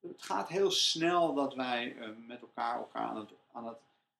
het 0.00 0.22
gaat 0.22 0.48
heel 0.48 0.70
snel 0.70 1.34
dat 1.34 1.54
wij 1.54 1.96
met 2.26 2.40
elkaar, 2.40 2.76
elkaar 2.76 3.08
aan, 3.08 3.16
het, 3.16 3.30
aan, 3.52 3.66
het, 3.66 3.78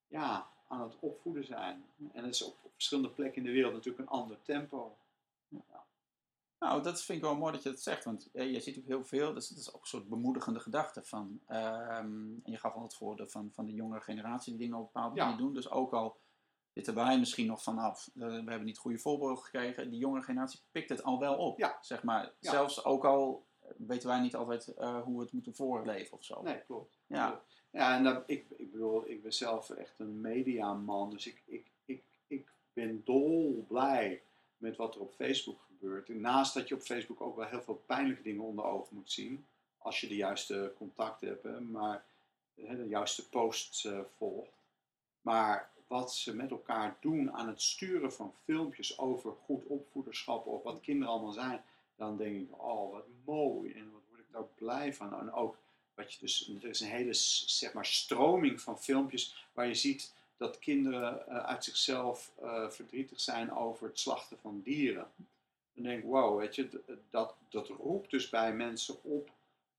ja, 0.08 0.46
aan 0.68 0.80
het 0.80 0.94
opvoeden 1.00 1.44
zijn. 1.44 1.84
En 2.12 2.24
het 2.24 2.34
is 2.34 2.42
op 2.42 2.56
verschillende 2.74 3.10
plekken 3.10 3.42
in 3.42 3.48
de 3.48 3.54
wereld 3.54 3.72
natuurlijk 3.72 3.98
een 3.98 4.18
ander 4.18 4.36
tempo. 4.42 4.96
Nou, 6.58 6.82
dat 6.82 7.02
vind 7.02 7.18
ik 7.18 7.24
wel 7.24 7.36
mooi 7.36 7.52
dat 7.52 7.62
je 7.62 7.70
dat 7.70 7.80
zegt, 7.80 8.04
want 8.04 8.30
eh, 8.32 8.52
je 8.52 8.60
ziet 8.60 8.78
ook 8.78 8.86
heel 8.86 9.04
veel, 9.04 9.34
dus 9.34 9.48
het 9.48 9.58
is 9.58 9.74
ook 9.74 9.80
een 9.80 9.86
soort 9.86 10.08
bemoedigende 10.08 10.60
gedachte 10.60 11.02
van, 11.02 11.40
ehm, 11.46 12.32
en 12.42 12.52
je 12.52 12.56
gaf 12.58 12.74
al 12.74 12.82
het 12.82 12.94
voordeel 12.94 13.28
van, 13.28 13.50
van 13.52 13.66
de 13.66 13.72
jongere 13.72 14.00
generatie 14.00 14.52
die 14.52 14.60
dingen 14.62 14.76
op 14.78 14.84
een 14.84 14.90
bepaalde 14.92 15.16
Ja. 15.16 15.24
manier 15.24 15.38
doen, 15.38 15.54
dus 15.54 15.70
ook 15.70 15.92
al 15.92 16.16
zitten 16.72 16.94
wij 16.94 17.18
misschien 17.18 17.46
nog 17.46 17.62
vanaf, 17.62 18.10
eh, 18.14 18.20
we 18.20 18.32
hebben 18.32 18.64
niet 18.64 18.78
goede 18.78 18.98
voorbeelden 18.98 19.38
gekregen, 19.38 19.90
die 19.90 19.98
jongere 19.98 20.22
generatie 20.24 20.60
pikt 20.70 20.88
het 20.88 21.02
al 21.02 21.18
wel 21.18 21.36
op, 21.36 21.58
Ja. 21.58 21.78
zeg 21.80 22.02
maar. 22.02 22.32
Ja. 22.38 22.50
Zelfs 22.50 22.84
ook 22.84 23.04
al 23.04 23.46
weten 23.76 24.08
wij 24.08 24.20
niet 24.20 24.36
altijd 24.36 24.66
eh, 24.74 25.02
hoe 25.02 25.16
we 25.16 25.22
het 25.22 25.32
moeten 25.32 25.54
voorleven 25.54 26.16
of 26.16 26.24
zo. 26.24 26.42
Nee, 26.42 26.60
klopt. 26.64 26.98
Ja. 27.06 27.28
Klopt. 27.30 27.62
Ja, 27.70 27.96
en 27.96 28.04
dat, 28.04 28.22
ik, 28.26 28.50
ik 28.56 28.70
bedoel, 28.72 29.08
ik 29.08 29.22
ben 29.22 29.32
zelf 29.32 29.70
echt 29.70 29.98
een 29.98 30.20
mediaman, 30.20 31.10
dus 31.10 31.26
ik, 31.26 31.42
ik, 31.46 31.70
ik, 31.84 32.04
ik 32.26 32.48
ben 32.72 33.04
dol 33.04 33.64
blij 33.68 34.22
met 34.64 34.76
wat 34.76 34.94
er 34.94 35.00
op 35.00 35.14
Facebook 35.14 35.60
gebeurt. 35.66 36.08
Naast 36.08 36.54
dat 36.54 36.68
je 36.68 36.74
op 36.74 36.80
Facebook 36.80 37.20
ook 37.20 37.36
wel 37.36 37.46
heel 37.46 37.62
veel 37.62 37.82
pijnlijke 37.86 38.22
dingen 38.22 38.42
onder 38.42 38.64
ogen 38.64 38.96
moet 38.96 39.12
zien, 39.12 39.46
als 39.78 40.00
je 40.00 40.08
de 40.08 40.16
juiste 40.16 40.72
contacten 40.76 41.28
hebt, 41.28 41.42
hè, 41.42 41.60
maar 41.60 42.04
de 42.54 42.86
juiste 42.88 43.28
posts 43.28 43.84
eh, 43.84 44.00
volgt. 44.16 44.62
Maar 45.20 45.70
wat 45.86 46.14
ze 46.14 46.34
met 46.34 46.50
elkaar 46.50 46.96
doen 47.00 47.32
aan 47.32 47.48
het 47.48 47.62
sturen 47.62 48.12
van 48.12 48.34
filmpjes 48.44 48.98
over 48.98 49.32
goed 49.44 49.64
opvoederschap 49.64 50.46
of 50.46 50.62
wat 50.62 50.80
kinderen 50.80 51.12
allemaal 51.12 51.32
zijn, 51.32 51.64
dan 51.96 52.16
denk 52.16 52.40
ik, 52.40 52.62
oh 52.62 52.92
wat 52.92 53.06
mooi 53.24 53.72
en 53.72 53.92
wat 53.92 54.02
word 54.08 54.20
ik 54.20 54.32
daar 54.32 54.48
blij 54.54 54.94
van. 54.94 55.20
En 55.20 55.32
ook 55.32 55.56
wat 55.94 56.12
je 56.12 56.18
dus, 56.20 56.52
er 56.62 56.68
is 56.68 56.80
een 56.80 56.88
hele 56.88 57.14
zeg 57.14 57.72
maar, 57.72 57.86
stroming 57.86 58.60
van 58.60 58.78
filmpjes 58.78 59.48
waar 59.52 59.66
je 59.66 59.74
ziet 59.74 60.14
dat 60.46 60.58
kinderen 60.58 61.26
eh, 61.28 61.38
uit 61.44 61.64
zichzelf 61.64 62.30
eh, 62.42 62.68
verdrietig 62.70 63.20
zijn 63.20 63.52
over 63.52 63.86
het 63.88 63.98
slachten 63.98 64.38
van 64.38 64.60
dieren. 64.64 65.06
Dan 65.74 65.84
denk 65.84 65.98
ik, 66.02 66.08
wow, 66.08 66.38
weet 66.38 66.54
je, 66.54 66.68
d- 66.68 66.76
dat, 67.10 67.34
dat 67.48 67.68
roept 67.68 68.10
dus 68.10 68.28
bij 68.28 68.52
mensen 68.54 69.02
op 69.02 69.30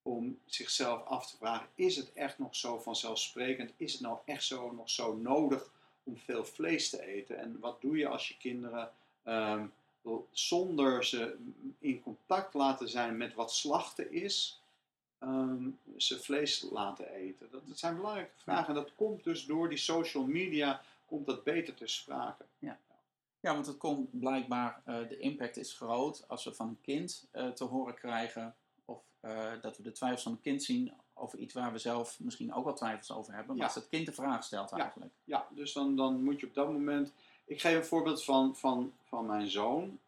om 0.02 0.40
zichzelf 0.46 1.06
af 1.06 1.30
te 1.30 1.38
vragen, 1.38 1.68
is 1.76 1.96
het 1.96 2.14
echt 2.14 2.40
nog 2.40 2.56
zo 2.56 2.80
vanzelfsprekend? 2.80 3.72
Is 3.78 3.92
het 3.92 4.02
nou 4.02 4.18
echt 4.26 4.44
zo 4.44 4.72
nog 4.72 4.90
zo 4.90 5.16
nodig 5.16 5.72
om 6.04 6.18
veel 6.18 6.46
vlees 6.46 6.90
te 6.90 7.06
eten? 7.06 7.38
En 7.40 7.60
wat 7.60 7.82
doe 7.82 7.98
je 7.98 8.08
als 8.08 8.28
je 8.28 8.38
kinderen 8.38 8.92
ehm, 9.24 9.66
zonder 10.32 11.06
ze 11.06 11.38
in 11.80 12.02
contact 12.02 12.54
laten 12.54 12.90
zijn 12.90 13.18
met 13.18 13.34
wat 13.34 13.54
slachten 13.54 14.12
is, 14.12 14.62
ehm, 15.26 15.70
ze 15.98 16.20
vlees 16.20 16.68
laten 16.72 17.10
eten? 17.10 17.48
Dat, 17.52 17.68
dat 17.68 17.80
zijn 17.80 17.96
belangrijke 17.96 18.32
vragen. 18.38 18.68
En 18.68 18.74
dat 18.74 18.96
komt 18.96 19.24
dus 19.24 19.46
door 19.46 19.70
die 19.70 19.78
social 19.78 20.26
media, 20.26 20.82
komt 21.06 21.26
dat 21.26 21.44
beter 21.44 21.74
te 21.74 21.88
sprake. 21.88 22.46
Ja, 23.40 23.54
want 23.54 23.66
het 23.66 23.78
komt 23.78 24.20
blijkbaar, 24.20 24.82
eh, 24.86 24.96
de 25.10 25.18
impact 25.18 25.58
is 25.58 25.74
groot 25.74 26.24
als 26.28 26.44
we 26.44 26.54
van 26.54 26.68
een 26.68 26.82
kind 26.82 27.28
eh, 27.32 27.48
te 27.48 27.64
horen 27.64 27.94
krijgen, 27.94 28.56
of 28.86 29.02
eh, 29.20 29.52
dat 29.62 29.78
we 29.78 29.84
de 29.84 29.92
twijfels 29.92 30.24
van 30.24 30.32
een 30.32 30.42
kind 30.42 30.64
zien 30.64 30.94
over 31.14 31.40
iets 31.40 31.54
waar 31.54 31.72
we 31.72 31.78
zelf 31.78 32.20
misschien 32.20 32.54
ook 32.54 32.64
wel 32.64 32.74
twijfels 32.74 33.12
over 33.12 33.34
hebben, 33.34 33.52
maar 33.52 33.58
Ja. 33.58 33.64
als 33.74 33.76
het 33.76 33.90
kind 33.90 34.06
de 34.06 34.12
vraag 34.12 34.44
stelt 34.44 34.70
Ja. 34.70 34.78
eigenlijk. 34.78 35.12
Ja, 35.24 35.48
dus 35.50 35.74
dan, 35.74 35.96
dan 35.96 36.24
moet 36.24 36.40
je 36.40 36.46
op 36.46 36.54
dat 36.54 36.72
moment. 36.72 37.14
Ik 37.46 37.62
geef 37.62 37.76
een 37.76 37.86
voorbeeld 37.86 38.24
van, 38.24 38.56
van, 38.56 38.94
van 39.04 39.26
mijn 39.26 39.48
zoon. 39.50 40.00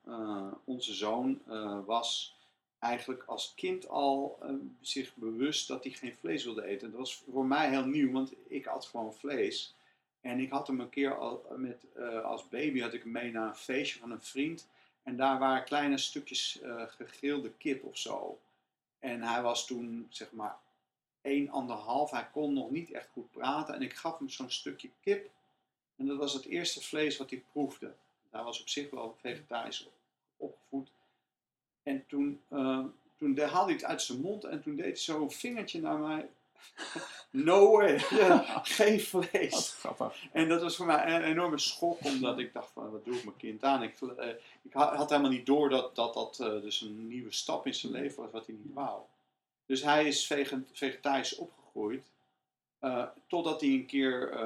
Onze 0.64 0.94
zoon 0.94 1.42
was 1.86 2.37
eigenlijk 2.80 3.24
als 3.24 3.54
kind 3.56 3.88
al 3.88 4.38
eh, 4.42 4.50
zich 4.82 5.16
bewust 5.16 5.68
dat 5.68 5.84
hij 5.84 5.94
geen 5.94 6.16
vlees 6.16 6.44
wilde 6.44 6.66
eten. 6.66 6.90
Dat 6.90 7.00
was 7.00 7.24
voor 7.32 7.46
mij 7.46 7.70
heel 7.70 7.86
nieuw, 7.86 8.12
want 8.12 8.34
ik 8.48 8.66
had 8.66 8.86
gewoon 8.86 9.14
vlees. 9.14 9.76
En 10.22 10.40
ik 10.40 10.50
had 10.50 10.68
hem 10.68 10.80
een 10.80 10.90
keer 10.90 11.18
al 11.18 11.46
met, 11.56 11.86
eh, 11.96 12.24
als 12.24 12.50
baby 12.50 12.80
had 12.80 12.94
ik 12.94 13.04
hem 13.04 13.12
mee 13.12 13.32
naar 13.32 13.48
een 13.48 13.56
feestje 13.56 14.00
van 14.00 14.12
een 14.12 14.22
vriend. 14.22 14.68
En 15.04 15.18
daar 15.18 15.40
waren 15.40 15.64
kleine 15.64 15.98
stukjes 15.98 16.60
eh 16.62 16.84
gegrilde 16.88 17.52
kip 17.52 17.84
of 17.84 17.98
zo. 17.98 18.40
En 19.00 19.22
hij 19.22 19.42
was 19.42 19.68
toen 19.68 20.08
zeg 20.10 20.32
maar 20.32 20.58
1, 21.22 21.50
anderhalf. 21.50 22.12
Hij 22.12 22.28
kon 22.32 22.54
nog 22.54 22.70
niet 22.70 22.92
echt 22.92 23.10
goed 23.14 23.32
praten. 23.32 23.76
En 23.76 23.82
ik 23.82 23.94
gaf 23.94 24.18
hem 24.18 24.30
zo'n 24.30 24.52
stukje 24.52 24.90
kip. 25.02 25.30
En 25.96 26.06
dat 26.06 26.18
was 26.18 26.34
het 26.34 26.46
eerste 26.46 26.82
vlees 26.82 27.18
wat 27.18 27.30
hij 27.30 27.44
proefde. 27.52 27.94
Hij 28.30 28.44
was 28.44 28.62
op 28.62 28.70
zich 28.70 28.90
wel 28.90 29.16
vegetarisch 29.22 29.88
opgevoed. 30.38 30.92
En 31.88 32.04
toen, 32.08 32.42
eh, 32.50 32.84
toen 33.18 33.34
de- 33.34 33.42
haalde 33.48 33.66
hij 33.66 33.74
het 33.74 33.84
uit 33.84 34.02
zijn 34.02 34.22
mond 34.22 34.44
en 34.44 34.62
toen 34.62 34.76
deed 34.76 34.86
hij 34.86 34.96
zo'n 34.96 35.32
vingertje 35.32 35.82
naar 35.82 35.98
mij. 36.00 36.30
No 37.30 37.72
way, 37.72 38.00
geen 38.78 39.04
Wat 39.12 39.26
vlees. 39.30 39.70
grappig. 39.80 40.24
En 40.32 40.48
dat 40.50 40.62
was 40.62 40.76
voor 40.76 40.86
mij 40.86 41.16
een 41.16 41.24
enorme 41.24 41.58
schok, 41.60 42.04
omdat 42.06 42.40
ik 42.40 42.54
dacht 42.54 42.72
van, 42.72 42.92
wat 42.92 43.06
doe 43.06 43.16
ik 43.16 43.24
mijn 43.24 43.38
kind 43.38 43.64
aan? 43.64 43.84
Ik, 43.84 44.02
eh, 44.18 44.28
ik 44.62 44.74
had, 44.74 45.10
helemaal 45.10 45.32
niet 45.32 45.46
door 45.46 45.70
dat 45.70 45.96
dat, 45.96 46.14
dat 46.14 46.40
eh, 46.40 46.48
dus 46.62 46.82
een 46.82 47.08
nieuwe 47.08 47.32
stap 47.34 47.66
in 47.66 47.74
zijn 47.74 47.92
leven 47.92 48.24
was, 48.24 48.32
wat 48.32 48.46
hij 48.46 48.56
niet 48.64 48.74
wou. 48.74 49.02
Dus 49.66 49.84
hij 49.84 50.08
is 50.08 50.28
vege- 50.28 50.64
vegetarisch 50.72 51.36
opgegroeid, 51.36 52.06
totdat 53.28 53.62
hij 53.62 53.70
een 53.70 53.86
keer 53.86 54.38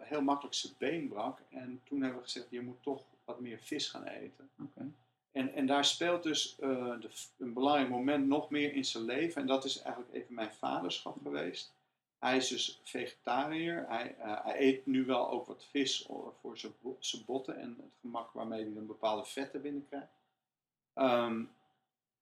heel 0.00 0.22
makkelijk 0.22 0.54
zijn 0.54 0.72
been 0.78 1.08
brak. 1.08 1.38
En 1.50 1.80
toen 1.84 2.00
hebben 2.00 2.18
we 2.18 2.24
gezegd, 2.24 2.46
je 2.50 2.60
moet 2.60 2.82
toch 2.82 3.02
wat 3.24 3.40
meer 3.40 3.58
vis 3.62 3.88
gaan 3.88 4.04
eten. 4.06 4.50
En, 5.34 5.54
en 5.54 5.66
daar 5.66 5.84
speelt 5.84 6.22
dus 6.22 6.58
eh, 6.58 7.00
de, 7.00 7.10
een 7.36 7.52
belangrijk 7.52 7.88
moment 7.88 8.26
nog 8.26 8.50
meer 8.50 8.72
in 8.72 8.84
zijn 8.84 9.04
leven. 9.04 9.40
En 9.40 9.46
dat 9.46 9.64
is 9.64 9.82
eigenlijk 9.82 10.14
even 10.14 10.34
mijn 10.34 10.52
vaderschap 10.52 11.16
geweest. 11.22 11.72
Hij 12.18 12.36
is 12.36 12.48
dus 12.48 12.80
vegetariër. 12.82 13.84
Hij, 13.88 14.14
eh, 14.18 14.44
hij 14.44 14.60
eet 14.60 14.86
nu 14.86 15.04
wel 15.04 15.30
ook 15.30 15.46
wat 15.46 15.64
vis 15.70 16.08
voor 16.40 16.58
zijn, 16.58 16.72
zijn 16.98 17.24
botten 17.24 17.56
en 17.58 17.76
het 17.80 17.92
gemak 18.00 18.32
waarmee 18.32 18.62
hij 18.62 18.74
dan 18.74 18.86
bepaalde 18.86 19.24
vetten 19.24 19.62
binnenkrijgt. 19.62 20.12
Ehm, 20.92 21.42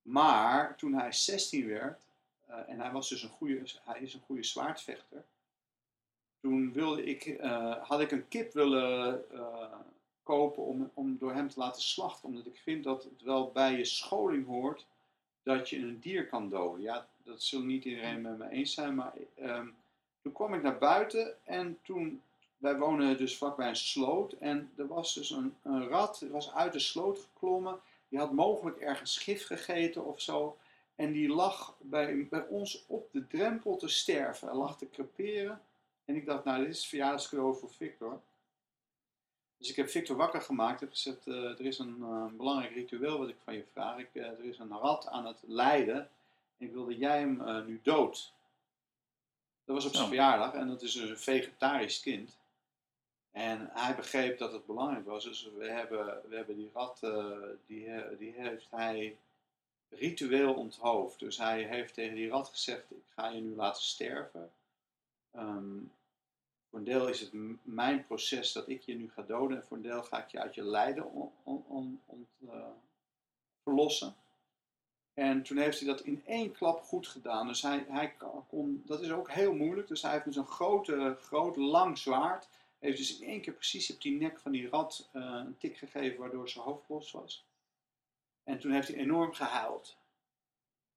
maar 0.03 0.77
toen 0.77 0.95
hij 0.95 1.13
16 1.13 1.67
werd, 1.67 2.01
eh, 2.47 2.69
en 2.69 2.81
hij 2.81 2.91
was 2.91 3.09
dus 3.09 3.23
een 3.23 3.29
goede, 3.29 3.63
hij 3.85 4.01
is 4.01 4.15
een 4.15 4.23
goede 4.27 4.45
zwaardvechter. 4.45 5.25
toen 6.41 6.73
wilde 6.73 7.05
ik, 7.05 7.41
had 7.83 8.01
ik 8.01 8.11
een 8.11 8.29
kip 8.29 8.53
willen 8.53 9.25
kopen 10.23 10.63
om, 10.63 10.91
om 10.95 11.19
door 11.19 11.33
hem 11.33 11.49
te 11.49 11.59
laten 11.59 11.83
slachten. 11.83 12.29
Omdat 12.29 12.47
ik 12.47 12.57
vind 12.57 12.85
dat 12.85 13.05
het 13.05 13.23
wel 13.23 13.51
bij 13.51 13.77
je 13.77 13.85
scholing 13.85 14.47
hoort 14.47 14.87
dat 15.43 15.69
je 15.69 15.79
een 15.79 16.01
dier 16.01 16.27
kan 16.27 16.49
doden. 16.49 16.83
Ja, 16.83 17.07
dat 17.25 17.43
zal 17.43 17.61
niet 17.61 17.85
iedereen 17.85 18.21
met 18.21 18.39
me 18.39 18.49
eens 18.49 18.75
zijn, 18.75 18.95
maar 18.95 19.13
ehm, 19.35 19.67
toen 20.23 20.33
kwam 20.33 20.55
ik 20.55 20.63
naar 20.63 20.79
buiten 20.79 21.35
en 21.45 21.79
toen, 21.83 22.23
wij 22.57 22.79
wonen 22.79 23.17
dus 23.17 23.37
vlakbij 23.37 23.69
een 23.69 23.77
sloot 23.77 24.33
en 24.33 24.71
er 24.77 24.87
was 24.87 25.15
dus 25.15 25.31
een, 25.31 25.55
een 25.63 25.89
rat, 25.89 26.19
die 26.19 26.29
was 26.29 26.53
uit 26.53 26.73
de 26.73 26.79
sloot 26.79 27.19
geklommen. 27.19 27.81
Die 28.09 28.19
had 28.19 28.33
mogelijk 28.33 28.81
ergens 28.81 29.19
gif 29.19 29.47
gegeten 29.47 30.05
of 30.05 30.21
zo. 30.21 30.57
En 30.95 31.13
die 31.13 31.29
lag 31.29 31.77
bij, 31.81 32.27
bij 32.31 32.47
ons 32.47 32.85
op 32.87 33.09
de 33.13 33.27
drempel 33.27 33.77
te 33.77 33.89
sterven. 33.89 34.49
Hij 34.49 34.57
lag 34.57 34.79
te 34.79 34.91
creperen. 34.91 35.63
En 36.05 36.17
ik 36.17 36.27
dacht, 36.27 36.45
nou, 36.45 36.65
dit 36.65 36.75
is 36.75 36.87
verjaardagscadeau 36.87 37.57
voor 37.57 37.71
Victor. 37.71 38.21
Dus 39.63 39.71
ik 39.71 39.77
heb 39.77 39.89
Victor 39.89 40.17
wakker 40.17 40.41
gemaakt. 40.41 40.75
Ik 40.75 40.81
heb 40.81 40.91
gezegd, 40.91 41.27
eh, 41.27 41.35
er 41.35 41.61
is 41.61 41.79
een 41.79 41.97
eh, 42.01 42.27
belangrijk 42.27 42.75
ritueel 42.75 43.19
wat 43.19 43.29
ik 43.29 43.37
van 43.45 43.55
je 43.55 43.65
vraag. 43.73 43.99
Ik, 43.99 44.09
eh, 44.13 44.23
er 44.23 44.45
is 44.45 44.59
een 44.59 44.79
rat 44.79 45.07
aan 45.07 45.27
het 45.27 45.39
lijden. 45.47 45.97
En 46.59 46.67
ik 46.67 46.73
wilde 46.73 46.97
jij 46.97 47.19
hem 47.19 47.65
nu 47.67 47.81
dood. 47.83 48.33
Dat 49.65 49.75
was 49.75 49.85
op 49.85 49.95
zijn 49.95 50.07
verjaardag. 50.07 50.53
En 50.55 50.69
dat 50.69 50.83
is 50.83 50.93
dus 50.93 51.11
een 51.11 51.19
vegetarisch 51.19 52.01
kind. 52.01 52.37
En 53.31 53.71
hij 53.73 53.95
begreep 53.97 54.39
dat 54.39 54.53
het 54.53 54.67
belangrijk 54.67 55.07
was. 55.07 55.25
Dus 55.25 55.51
we 55.57 55.69
hebben, 55.69 56.21
we 56.29 56.37
hebben 56.37 56.57
die 56.57 56.71
rat, 56.73 57.01
die, 57.67 57.89
die 58.19 58.33
heeft 58.37 58.67
hij 58.71 59.17
ritueel 59.89 60.55
onthoofd. 60.55 61.19
Dus 61.19 61.39
hij 61.39 61.63
heeft 61.63 61.95
tegen 61.95 62.15
die 62.15 62.29
rat 62.29 62.49
gezegd, 62.49 62.91
ik 62.91 63.05
ga 63.15 63.29
je 63.29 63.41
nu 63.41 63.55
laten 63.55 63.83
sterven. 63.83 64.51
Ehm, 65.31 65.79
voor 66.73 66.81
een 66.81 66.87
deel 66.87 67.09
is 67.09 67.21
het 67.21 67.31
mijn 67.63 68.07
proces 68.07 68.53
dat 68.53 68.69
ik 68.69 68.83
je 68.83 68.95
nu 68.95 69.11
ga 69.11 69.23
doden. 69.23 69.57
En 69.57 69.65
voor 69.65 69.77
een 69.77 69.83
deel 69.83 70.03
ga 70.03 70.25
ik 70.25 70.31
je 70.31 70.41
uit 70.41 70.55
je 70.55 70.63
lijden 70.63 71.13
on, 71.13 71.33
on, 71.43 71.65
on- 71.69 72.01
ont- 72.07 72.51
eh, 72.51 72.69
verlossen. 73.63 74.15
En 75.15 75.43
toen 75.43 75.57
heeft 75.57 75.79
hij 75.79 75.89
dat 75.89 76.01
in 76.01 76.23
één 76.27 76.53
klap 76.53 76.83
goed 76.83 77.09
gedaan. 77.09 77.47
Dus 77.47 77.63
hij, 77.63 77.85
hij 77.89 78.15
kon, 78.49 78.83
dat 78.87 79.01
is 79.01 79.11
ook 79.11 79.31
heel 79.31 79.55
moeilijk. 79.55 79.89
Dus 79.89 80.03
hij 80.03 80.13
heeft 80.13 80.25
met 80.25 80.35
zo'n 80.35 80.47
grote, 80.47 81.17
groot, 81.21 81.57
lang 81.57 81.99
zwaard, 81.99 82.49
heeft 82.79 82.97
dus 82.99 83.19
in 83.19 83.29
één 83.29 83.41
keer 83.41 83.55
precies 83.55 83.93
op 83.95 84.01
die 84.03 84.21
nek 84.21 84.41
van 84.41 84.53
die 84.53 84.69
rat 84.69 85.09
eh, 85.13 85.23
een 85.23 85.59
tik 85.59 85.77
gegeven, 85.77 86.19
waardoor 86.19 86.49
zijn 86.49 86.65
hoofd 86.65 86.89
los 86.89 87.11
was. 87.11 87.45
En 88.45 88.59
toen 88.59 88.73
heeft 88.73 88.89
hij 88.89 88.97
enorm 88.97 89.33
gehuild. 89.33 89.97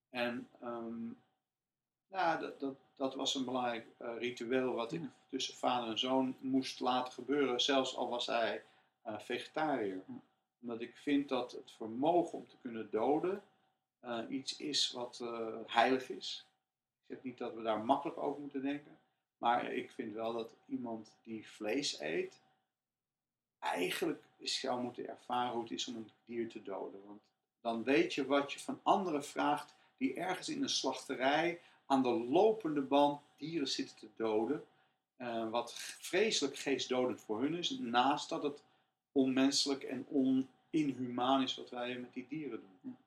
En 0.10 0.50
ehm, 0.60 1.10
ja, 2.16 2.38
dat, 2.38 2.59
dat, 2.59 2.76
dat 2.95 3.16
was 3.16 3.36
een 3.36 3.45
belangrijk 3.45 3.88
eh, 3.97 4.18
ritueel 4.18 4.74
wat 4.74 4.91
ik 4.91 5.01
tussen 5.30 5.55
vader 5.55 5.89
en 5.89 5.99
zoon 5.99 6.36
moest 6.39 6.80
laten 6.80 7.13
gebeuren, 7.13 7.61
zelfs 7.61 7.95
al 7.95 8.09
was 8.09 8.26
hij 8.26 8.63
eh, 9.01 9.20
vegetariër. 9.20 10.03
Omdat 10.61 10.82
ik 10.82 10.95
vind 10.95 11.30
dat 11.30 11.51
het 11.51 11.72
vermogen 11.72 12.38
om 12.38 12.47
te 12.47 12.57
kunnen 12.61 12.89
doden 12.91 13.43
eh, 13.99 14.20
iets 14.30 14.57
is 14.57 14.91
wat 14.91 15.24
heilig 15.66 16.09
is. 16.09 16.45
Ik 17.07 17.16
zeg 17.16 17.24
niet 17.24 17.38
dat 17.38 17.53
we 17.53 17.61
daar 17.61 17.80
makkelijk 17.80 18.18
over 18.18 18.41
moeten 18.41 18.61
denken. 18.61 18.97
Maar 19.38 19.74
ik 19.74 19.91
vind 19.91 20.13
wel 20.13 20.34
dat 20.34 20.49
iemand 20.66 21.11
die 21.24 21.47
vlees 21.47 21.99
eet, 21.99 22.41
eigenlijk 23.59 24.24
zou 24.39 24.82
moeten 24.82 25.07
ervaren 25.07 25.51
hoe 25.53 25.61
het 25.61 25.72
is 25.72 25.88
om 25.88 25.95
een 25.95 26.11
dier 26.26 26.49
te 26.49 26.61
doden. 26.61 27.01
Want 27.05 27.22
dan 27.61 27.84
weet 27.84 28.13
je 28.13 28.26
wat 28.26 28.53
je 28.53 28.59
van 28.59 28.80
anderen 28.84 29.24
vraagt 29.24 29.74
die 29.97 30.13
ergens 30.13 30.49
in 30.49 30.61
een 30.61 30.70
slachterij 30.70 31.59
aan 31.86 32.04
de 32.04 32.10
lopende 32.10 32.82
band 32.82 33.22
dieren 33.38 33.68
zitten 33.68 33.98
te 33.98 34.08
doden. 34.16 34.64
Eh, 35.18 35.50
wat 35.50 35.74
vreselijk 36.00 36.58
geestdodend 36.58 37.22
voor 37.22 37.42
hun 37.42 37.56
is, 37.56 37.70
naast 37.80 38.30
dat 38.30 38.44
het 38.44 38.64
onmenselijk 39.12 39.84
en 39.84 40.06
oninhumaan 40.10 41.42
is 41.42 41.56
wat 41.56 41.70
wij 41.70 41.98
met 41.98 42.14
die 42.14 42.26
dieren 42.30 42.62
doen. 42.82 42.98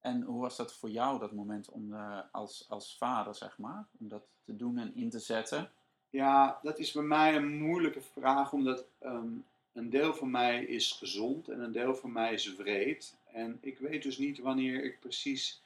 En 0.00 0.22
hoe 0.22 0.40
was 0.40 0.56
dat 0.56 0.74
voor 0.74 0.90
jou, 0.90 1.18
dat 1.18 1.32
moment 1.32 1.68
om 1.68 1.94
eh, 1.94 2.18
als, 2.30 2.66
als 2.68 2.96
vader, 2.96 3.34
zeg 3.34 3.58
maar, 3.58 3.86
om 4.00 4.08
dat 4.08 4.22
te 4.44 4.56
doen 4.56 4.78
en 4.78 4.94
in 4.94 5.10
te 5.10 5.18
zetten? 5.18 5.70
Ja, 6.10 6.58
dat 6.62 6.78
is 6.78 6.92
bij 6.92 7.02
mij 7.02 7.36
een 7.36 7.62
moeilijke 7.62 8.00
vraag, 8.00 8.52
omdat 8.52 8.84
ehm, 8.98 9.32
een 9.72 9.90
deel 9.90 10.14
van 10.14 10.30
mij 10.30 10.64
is 10.64 10.92
gezond 10.92 11.48
en 11.48 11.60
een 11.60 11.72
deel 11.72 11.94
van 11.94 12.12
mij 12.12 12.32
is 12.32 12.56
wreed. 12.56 13.16
En 13.32 13.58
ik 13.60 13.78
weet 13.78 14.02
dus 14.02 14.18
niet 14.18 14.38
wanneer 14.38 14.84
ik 14.84 15.00
precies 15.00 15.62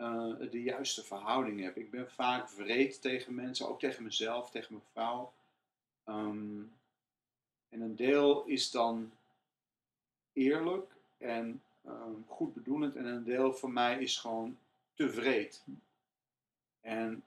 eh, 0.00 0.50
de 0.50 0.62
juiste 0.62 1.04
verhouding 1.04 1.60
heb. 1.60 1.76
Ik 1.76 1.90
ben 1.90 2.10
vaak 2.10 2.50
wreed 2.50 3.02
tegen 3.02 3.34
mensen, 3.34 3.68
ook 3.68 3.78
tegen 3.80 4.02
mezelf, 4.02 4.50
tegen 4.50 4.74
mijn 4.74 4.86
vrouw. 4.92 5.32
Ehm, 6.04 6.62
en 7.68 7.80
een 7.80 7.96
deel 7.96 8.44
is 8.44 8.70
dan 8.70 9.12
eerlijk 10.32 10.92
en 11.18 11.62
ehm, 11.84 12.14
goed 12.26 12.54
bedoelend 12.54 12.96
en 12.96 13.04
een 13.04 13.24
deel 13.24 13.54
van 13.54 13.72
mij 13.72 14.02
is 14.02 14.18
gewoon 14.18 14.58
te 14.94 15.10
wreed. 15.10 15.64
En 16.80 17.24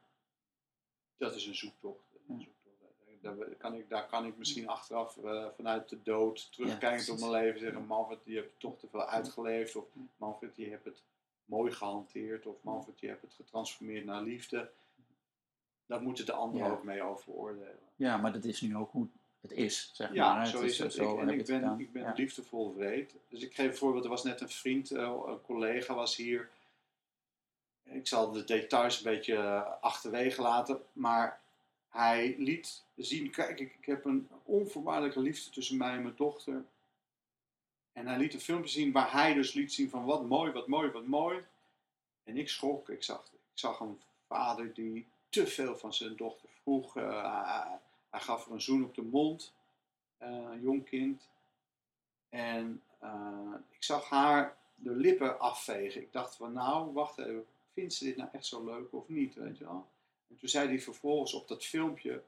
dat 1.17 1.35
is 1.35 1.45
een 1.45 1.55
zoektocht. 1.55 2.15
Een 2.27 2.41
zoektocht. 2.41 3.21
Daar, 3.21 3.55
kan 3.57 3.73
ik, 3.73 3.89
daar 3.89 4.07
kan 4.07 4.25
ik 4.25 4.37
misschien 4.37 4.67
achteraf 4.67 5.17
eh, 5.17 5.47
vanuit 5.55 5.89
de 5.89 6.03
dood 6.03 6.51
terugkijken 6.51 7.13
op 7.13 7.19
mijn 7.19 7.31
leven 7.31 7.53
en 7.53 7.59
zeggen: 7.59 7.85
Manfred, 7.85 8.19
je 8.23 8.35
hebt 8.35 8.59
toch 8.59 8.79
te 8.79 8.87
veel 8.87 9.05
uitgeleefd. 9.05 9.75
Of 9.75 9.85
Manfred, 10.17 10.55
je 10.55 10.69
hebt 10.69 10.85
het 10.85 11.01
mooi 11.53 11.71
gehanteerd. 11.71 12.45
Of 12.45 12.55
Manfred, 12.61 12.99
je 12.99 13.07
hebt 13.07 13.21
het 13.21 13.33
getransformeerd 13.33 14.05
naar 14.05 14.21
liefde. 14.21 14.71
Daar 15.85 16.01
moeten 16.01 16.25
de 16.25 16.31
anderen 16.31 16.67
Ja. 16.67 16.73
ook 16.73 16.83
mee 16.83 17.01
over 17.03 17.31
oordelen. 17.31 17.79
Ja, 17.95 18.17
maar 18.17 18.33
dat 18.33 18.43
is 18.43 18.61
nu 18.61 18.75
ook 18.75 18.91
hoe 18.91 19.07
het 19.41 19.51
is, 19.51 19.89
zeg 19.93 20.07
maar. 20.07 20.15
Ja, 20.17 20.39
hè. 20.39 20.45
zo 20.45 20.61
Het 20.61 20.69
is 20.69 20.77
het. 20.79 20.93
Zo 20.93 21.13
Ik, 21.13 21.19
en 21.19 21.29
ik 21.29 21.45
ben, 21.45 21.79
ik 21.79 21.91
ben 21.91 22.01
Ja. 22.01 22.13
liefdevol 22.15 22.75
wreed. 22.75 23.15
Dus 23.29 23.41
ik 23.41 23.55
geef 23.55 23.67
een 23.67 23.77
voorbeeld. 23.77 24.03
Er 24.03 24.09
was 24.09 24.23
net 24.23 24.41
een 24.41 24.49
vriend, 24.49 24.91
eh, 24.91 25.19
een 25.25 25.41
collega 25.41 25.93
was 25.95 26.15
hier. 26.15 26.49
Ik 27.83 28.07
zal 28.07 28.31
de 28.31 28.43
details 28.43 28.97
een 28.97 29.11
beetje 29.11 29.35
eh, 29.35 29.71
achterwege 29.81 30.41
laten. 30.41 30.81
Maar 30.93 31.41
hij 31.89 32.35
liet 32.37 32.83
zien, 32.95 33.31
kijk, 33.31 33.59
ik, 33.59 33.75
ik 33.79 33.85
heb 33.85 34.05
een 34.05 34.29
onvoorwaardelijke 34.43 35.19
liefde 35.19 35.49
tussen 35.49 35.77
mij 35.77 35.93
en 35.95 36.01
mijn 36.01 36.15
dochter. 36.15 36.65
En 37.93 38.07
hij 38.07 38.17
liet 38.17 38.33
een 38.33 38.39
filmpje 38.39 38.69
zien 38.71 38.91
waar 38.91 39.11
hij 39.11 39.33
dus 39.33 39.53
liet 39.53 39.73
zien 39.73 39.89
van 39.89 40.05
wat 40.05 40.25
mooi, 40.25 40.51
wat 40.51 40.67
mooi, 40.67 40.91
wat 40.91 41.05
mooi. 41.05 41.45
En 42.23 42.37
ik 42.37 42.49
schrok. 42.49 42.89
Ik 42.89 43.03
zag, 43.03 43.23
ik 43.33 43.39
zag 43.59 43.79
een 43.79 44.01
vader 44.27 44.73
die 44.73 45.05
te 45.29 45.47
veel 45.47 45.77
van 45.77 45.93
zijn 45.93 46.15
dochter 46.15 46.49
vroeg. 46.61 46.97
Eh, 46.97 47.45
hij- 48.09 48.19
gaf 48.19 48.45
haar 48.45 48.53
een 48.53 48.61
zoen 48.61 48.83
op 48.83 48.95
de 48.95 49.01
mond. 49.01 49.53
een 50.17 50.61
jong 50.61 50.85
kind. 50.85 51.27
En 52.29 52.81
eh, 52.99 53.53
ik 53.69 53.83
zag 53.83 54.09
haar 54.09 54.57
de 54.75 54.91
lippen 54.91 55.39
afvegen. 55.39 56.01
Ik 56.01 56.11
dacht 56.11 56.35
van 56.35 56.53
nou, 56.53 56.93
wacht 56.93 57.17
even. 57.17 57.45
Vindt 57.73 57.93
ze 57.93 58.03
dit 58.03 58.15
nou 58.17 58.29
echt 58.31 58.45
zo 58.45 58.65
leuk 58.65 58.93
of 58.93 59.07
niet? 59.09 59.33
Weet 59.35 59.57
je 59.57 59.63
wel? 59.63 59.87
En 60.29 60.37
toen 60.39 60.49
zei 60.49 60.67
hij 60.67 60.79
vervolgens 60.81 61.33
op 61.33 61.47
dat 61.47 61.65
filmpje. 61.65 62.23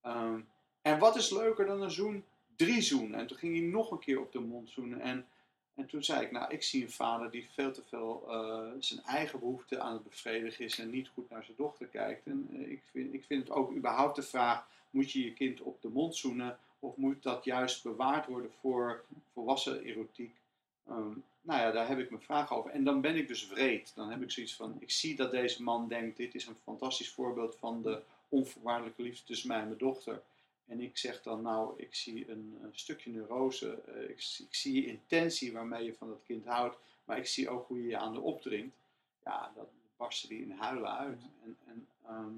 ehm, 0.00 0.40
en 0.82 0.98
wat 0.98 1.16
is 1.16 1.30
leuker 1.30 1.66
dan 1.66 1.82
een 1.82 1.90
zoen? 1.90 2.24
Drie 2.56 2.80
zoenen. 2.80 3.18
En 3.18 3.26
toen 3.26 3.36
ging 3.36 3.56
hij 3.56 3.66
nog 3.66 3.90
een 3.90 3.98
keer 3.98 4.20
op 4.20 4.32
de 4.32 4.40
mond 4.40 4.70
zoenen. 4.70 5.00
En, 5.00 5.26
en 5.74 5.86
toen 5.86 6.04
zei 6.04 6.24
ik, 6.24 6.30
nou, 6.30 6.52
ik 6.52 6.62
zie 6.62 6.82
een 6.82 6.90
vader 6.90 7.30
die 7.30 7.48
veel 7.52 7.72
te 7.72 7.82
veel 7.88 8.24
eh, 8.28 8.70
zijn 8.78 9.02
eigen 9.02 9.38
behoefte 9.38 9.80
aan 9.80 9.92
het 9.92 10.02
bevredigen 10.02 10.64
is 10.64 10.78
en 10.78 10.90
niet 10.90 11.08
goed 11.08 11.30
naar 11.30 11.44
zijn 11.44 11.56
dochter 11.56 11.86
kijkt. 11.86 12.26
En 12.26 12.48
eh, 12.52 12.70
ik, 12.70 12.82
vind, 12.90 13.14
ik 13.14 13.24
vind 13.24 13.48
het 13.48 13.56
ook 13.56 13.74
überhaupt 13.74 14.16
de 14.16 14.22
vraag, 14.22 14.68
moet 14.90 15.12
je 15.12 15.24
je 15.24 15.32
kind 15.32 15.60
op 15.60 15.82
de 15.82 15.88
mond 15.88 16.16
zoenen 16.16 16.58
of 16.78 16.96
moet 16.96 17.22
dat 17.22 17.44
juist 17.44 17.82
bewaard 17.82 18.26
worden 18.26 18.50
voor 18.60 19.04
volwassen 19.32 19.82
erotiek? 19.82 20.34
Ehm, 20.88 21.12
nou 21.42 21.60
ja, 21.60 21.70
daar 21.70 21.88
heb 21.88 21.98
ik 21.98 22.10
mijn 22.10 22.22
vraag 22.22 22.52
over. 22.52 22.70
En 22.70 22.84
dan 22.84 23.00
ben 23.00 23.16
ik 23.16 23.28
dus 23.28 23.48
wreed. 23.48 23.92
Dan 23.94 24.10
heb 24.10 24.22
ik 24.22 24.30
zoiets 24.30 24.54
van, 24.54 24.76
ik 24.78 24.90
zie 24.90 25.16
dat 25.16 25.30
deze 25.30 25.62
man 25.62 25.88
denkt, 25.88 26.16
dit 26.16 26.34
is 26.34 26.46
een 26.46 26.56
fantastisch 26.62 27.10
voorbeeld 27.10 27.56
van 27.56 27.82
de 27.82 28.02
onvoorwaardelijke 28.28 29.02
liefde 29.02 29.24
tussen 29.24 29.48
mij 29.48 29.58
en 29.58 29.66
mijn 29.66 29.78
dochter. 29.78 30.22
En 30.72 30.80
ik 30.80 30.96
zeg 30.96 31.22
dan, 31.22 31.42
nou, 31.42 31.74
ik 31.76 31.94
zie 31.94 32.30
een, 32.30 32.58
een 32.62 32.70
stukje 32.74 33.10
neurose, 33.10 33.82
eh, 33.82 34.08
ik, 34.08 34.20
zie- 34.20 34.44
ik 34.46 34.54
zie 34.54 34.74
je 34.74 34.86
intentie 34.86 35.52
waarmee 35.52 35.84
je 35.84 35.94
van 35.94 36.08
dat 36.08 36.22
kind 36.26 36.44
houdt, 36.44 36.76
maar 37.04 37.18
ik 37.18 37.26
zie 37.26 37.48
ook 37.48 37.68
hoe 37.68 37.80
je 37.82 37.86
je 37.88 37.98
aan 37.98 38.12
de 38.14 38.20
opdringt. 38.20 38.76
Ja, 39.24 39.52
dan 39.54 39.66
barstte 39.96 40.28
die 40.28 40.42
in 40.42 40.50
huilen 40.50 40.96
uit. 40.98 41.20
En, 41.44 41.56
en 41.66 41.88
ehm, 42.06 42.32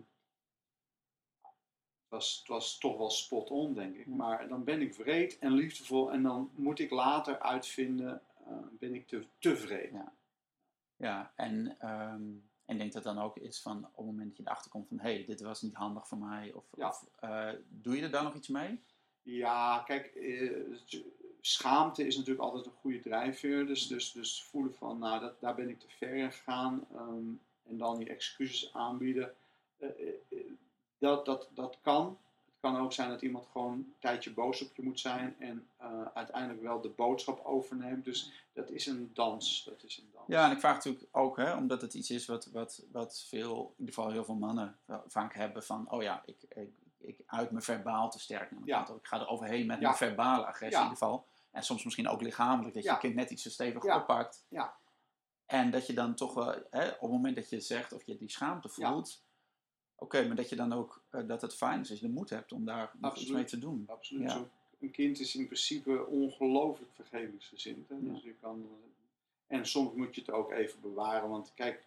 het, 1.42 2.08
was, 2.08 2.38
het 2.38 2.48
was 2.48 2.78
toch 2.78 2.96
wel 2.98 3.10
spot 3.10 3.50
on, 3.50 3.74
denk 3.74 3.96
ik. 3.96 4.06
Ja. 4.06 4.14
Maar 4.14 4.48
dan 4.48 4.64
ben 4.64 4.80
ik 4.80 4.94
wreed 4.94 5.38
en 5.38 5.52
liefdevol 5.52 6.12
en 6.12 6.22
dan 6.22 6.50
moet 6.54 6.78
ik 6.78 6.90
later 6.90 7.38
uitvinden, 7.38 8.22
eh, 8.46 8.56
ben 8.70 8.94
ik 8.94 9.06
te, 9.08 9.24
tevreden. 9.38 9.92
Ja. 9.98 10.12
Ja, 10.96 11.32
en 11.36 11.76
ehm, 11.78 12.22
en 12.74 12.80
denk 12.80 12.92
dat 12.92 13.02
dan 13.14 13.18
ook 13.24 13.36
is 13.36 13.60
van 13.60 13.76
op 13.76 13.96
het 13.96 14.06
moment 14.06 14.28
dat 14.28 14.36
je 14.36 14.42
erachter 14.42 14.70
komt 14.70 14.88
van 14.88 14.98
hé, 15.00 15.14
hey, 15.14 15.24
dit 15.24 15.40
was 15.40 15.62
niet 15.62 15.74
handig 15.74 16.08
voor 16.08 16.18
mij. 16.18 16.52
Of, 16.52 16.64
Ja. 16.76 16.88
of 16.88 17.06
eh, 17.20 17.48
doe 17.68 17.96
je 17.96 18.02
er 18.02 18.10
dan 18.10 18.24
nog 18.24 18.34
iets 18.34 18.48
mee? 18.48 18.80
Ja, 19.22 19.82
kijk, 19.86 20.06
eh, 20.06 20.50
schaamte 21.40 22.06
is 22.06 22.16
natuurlijk 22.16 22.44
altijd 22.44 22.66
een 22.66 22.80
goede 22.80 23.00
drijfveer. 23.00 23.66
Dus, 23.66 23.86
dus, 23.86 24.12
dus 24.12 24.42
voelen 24.42 24.74
van, 24.74 24.98
nou, 24.98 25.20
dat, 25.20 25.40
daar 25.40 25.54
ben 25.54 25.68
ik 25.68 25.80
te 25.80 25.86
ver 25.88 26.14
in 26.14 26.32
gegaan. 26.32 26.86
ehm, 26.94 27.28
en 27.68 27.78
dan 27.78 27.98
die 27.98 28.08
excuses 28.08 28.72
aanbieden. 28.72 29.34
Eh, 29.78 29.88
dat, 30.98 31.24
dat, 31.24 31.48
dat 31.54 31.78
kan. 31.82 32.18
Het 32.64 32.72
kan 32.72 32.82
ook 32.82 32.92
zijn 32.92 33.08
dat 33.08 33.22
iemand 33.22 33.46
gewoon 33.52 33.72
een 33.72 33.94
tijdje 33.98 34.32
boos 34.32 34.62
op 34.62 34.76
je 34.76 34.82
moet 34.82 35.00
zijn 35.00 35.36
en 35.38 35.68
uh, 35.82 36.02
uiteindelijk 36.14 36.62
wel 36.62 36.80
de 36.80 36.88
boodschap 36.88 37.44
overneemt. 37.44 38.04
Dus 38.04 38.32
dat 38.52 38.70
is 38.70 38.86
een 38.86 39.10
dans. 39.14 39.64
Dat 39.64 39.82
is 39.82 39.98
een 39.98 40.10
dans. 40.12 40.24
Ja, 40.26 40.46
en 40.46 40.52
ik 40.52 40.58
vraag 40.58 40.74
natuurlijk 40.74 41.06
ook, 41.10 41.36
hè, 41.36 41.54
omdat 41.54 41.80
het 41.80 41.94
iets 41.94 42.10
is 42.10 42.26
wat, 42.26 42.46
wat, 42.46 42.84
wat 42.92 43.24
veel, 43.28 43.56
in 43.56 43.74
ieder 43.78 43.94
geval 43.94 44.10
heel 44.10 44.24
veel 44.24 44.34
mannen 44.34 44.78
vaak 45.06 45.34
hebben 45.34 45.62
van, 45.64 45.90
oh 45.90 46.02
ja, 46.02 46.22
ik, 46.26 46.36
ik, 46.48 46.70
ik 46.98 47.22
uit 47.26 47.50
me 47.50 47.60
verbaal 47.60 48.10
te 48.10 48.20
sterk 48.20 48.50
naar 48.50 48.60
ja. 48.64 48.88
Ik 48.88 49.06
ga 49.06 49.20
er 49.20 49.28
overheen 49.28 49.66
met 49.66 49.76
ja. 49.76 49.82
mijn 49.82 49.96
verbale 49.96 50.46
agressie 50.46 50.82
in 50.82 50.82
ieder 50.82 50.98
geval. 50.98 51.26
En 51.50 51.62
soms 51.62 51.84
misschien 51.84 52.08
ook 52.08 52.20
lichamelijk, 52.20 52.74
dat 52.74 52.84
je 52.84 52.90
je 52.90 52.98
kind 52.98 53.14
net 53.14 53.30
iets 53.30 53.42
te 53.42 53.50
stevig 53.50 53.84
oppakt. 53.84 54.44
Ja. 54.48 54.74
En 55.46 55.70
dat 55.70 55.86
je 55.86 55.92
dan 55.92 56.14
toch 56.14 56.34
wel, 56.34 56.54
hè, 56.70 56.88
op 56.88 57.00
het 57.00 57.10
moment 57.10 57.36
dat 57.36 57.50
je 57.50 57.60
zegt 57.60 57.92
of 57.92 58.02
je 58.04 58.16
die 58.16 58.30
schaamte 58.30 58.68
voelt, 58.68 59.23
oké, 59.98 60.26
maar 60.26 60.36
dat 60.36 60.48
je 60.48 60.56
dan 60.56 60.72
ook, 60.72 61.02
uh, 61.12 61.26
dat 61.26 61.42
het 61.42 61.54
fijn 61.54 61.80
is 61.80 61.90
als 61.90 62.00
je 62.00 62.06
de 62.06 62.12
moed 62.12 62.30
hebt 62.30 62.52
om 62.52 62.64
daar 62.64 62.90
nog 62.98 63.16
iets 63.16 63.30
mee 63.30 63.44
te 63.44 63.58
doen. 63.58 63.84
Absoluut. 63.86 64.30
Zo, 64.30 64.48
een 64.80 64.90
kind 64.90 65.20
is 65.20 65.36
in 65.36 65.46
principe 65.46 66.06
ongelooflijk 66.06 66.90
vergevingsgezind. 66.94 67.88
Hè? 67.88 67.96
Dus 68.00 68.22
je 68.22 68.34
kan, 68.40 68.68
en 69.46 69.66
soms 69.66 69.94
moet 69.94 70.14
je 70.14 70.20
het 70.20 70.30
ook 70.30 70.52
even 70.52 70.80
bewaren, 70.80 71.28
want 71.28 71.52
kijk, 71.54 71.84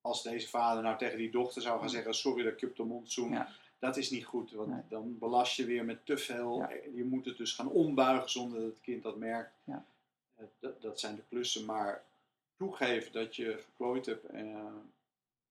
als 0.00 0.22
deze 0.22 0.48
vader 0.48 0.82
nou 0.82 0.98
tegen 0.98 1.18
die 1.18 1.30
dochter 1.30 1.62
zou 1.62 1.80
gaan 1.80 1.90
zeggen, 1.90 2.14
sorry 2.14 2.42
dat 2.42 2.52
ik 2.52 2.60
je 2.60 2.66
op 2.66 2.76
de 2.76 2.84
mond 2.84 3.12
zoen, 3.12 3.30
ja. 3.30 3.48
dat 3.78 3.96
is 3.96 4.10
niet 4.10 4.24
goed, 4.24 4.52
want 4.52 4.84
dan 4.88 5.18
belast 5.18 5.56
je 5.56 5.64
weer 5.64 5.84
met 5.84 6.06
te 6.06 6.18
veel. 6.18 6.66
Je 6.94 7.04
moet 7.04 7.24
het 7.24 7.36
dus 7.36 7.52
gaan 7.52 7.68
ombuigen 7.68 8.30
zonder 8.30 8.60
dat 8.60 8.68
het 8.68 8.80
kind 8.80 9.02
dat 9.02 9.16
merkt. 9.16 9.52
Ja. 9.64 9.84
Eh, 10.36 10.44
dat, 10.58 10.82
dat 10.82 11.00
zijn 11.00 11.14
de 11.14 11.22
klussen, 11.28 11.64
maar 11.64 12.02
toegeven 12.56 13.12
dat 13.12 13.36
je 13.36 13.58
geklooid 13.64 14.06
hebt 14.06 14.34
uh, 14.34 14.64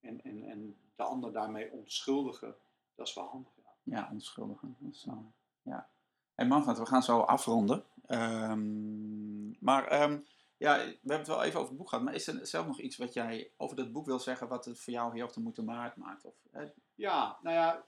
en, 0.02 0.22
en, 0.24 0.44
en 0.44 0.78
de 0.96 1.04
ander 1.04 1.32
daarmee 1.32 1.72
onschuldigen, 1.72 2.56
dat 2.96 3.08
is 3.08 3.14
wel 3.14 3.28
handig. 3.28 3.52
Ja, 3.84 3.98
ja 3.98 4.10
onschuldigen. 4.12 4.76
Dat 4.80 4.94
is, 4.94 5.06
uh, 5.08 5.14
ja. 5.62 5.90
Hey 6.36 6.48
Manfred, 6.48 6.78
we 6.78 6.86
gaan 6.86 7.04
zo 7.04 7.20
afronden. 7.20 7.84
Um, 8.08 9.58
maar 9.60 10.02
um, 10.02 10.26
ja, 10.58 10.78
we 10.78 10.84
hebben 10.84 11.18
het 11.18 11.28
wel 11.28 11.44
even 11.44 11.60
over 11.60 11.70
het 11.70 11.78
boek 11.78 11.90
gehad. 11.90 12.04
Maar 12.04 12.14
is 12.14 12.28
er 12.28 12.48
zelf 12.48 12.68
nog 12.68 12.80
iets 12.80 12.98
wat 12.98 13.14
jij 13.14 13.52
over 13.58 13.76
dat 13.76 13.92
boek 13.92 14.06
wil 14.06 14.20
zeggen, 14.20 14.48
wat 14.48 14.66
het 14.66 14.80
voor 14.80 14.94
jou 14.94 15.14
heel 15.14 15.32
de 15.32 15.40
moeite 15.40 15.66
waard 15.66 15.96
maakt? 15.96 16.26
Of, 16.26 16.36
hè? 16.52 16.66
Ja, 16.96 17.38
nou 17.42 17.56
ja, 17.56 17.86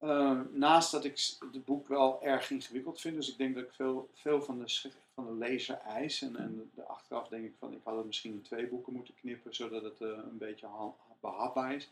uh, 0.00 0.40
naast 0.52 0.90
dat 0.90 1.04
ik 1.04 1.36
het 1.52 1.64
boek 1.64 1.88
wel 1.88 2.22
erg 2.22 2.50
ingewikkeld 2.50 3.00
vind, 3.00 3.16
dus 3.16 3.30
ik 3.30 3.38
denk 3.38 3.54
dat 3.54 3.64
ik 3.64 3.72
veel, 3.72 4.10
veel 4.12 4.42
van, 4.42 4.58
de, 4.58 4.90
van 5.14 5.26
de 5.26 5.32
lezer 5.32 5.78
eis. 5.78 6.22
En, 6.22 6.36
en 6.36 6.70
de 6.74 6.84
achteraf 6.84 7.28
denk 7.28 7.44
ik 7.44 7.54
van, 7.58 7.72
ik 7.72 7.80
had 7.84 7.96
het 7.96 8.06
misschien 8.06 8.32
in 8.32 8.42
twee 8.42 8.68
boeken 8.68 8.92
moeten 8.92 9.14
knippen, 9.14 9.54
zodat 9.54 9.82
het 9.82 10.00
uh, 10.00 10.08
een 10.08 10.38
beetje 10.38 10.66
behapbaar 11.20 11.74
is. 11.74 11.90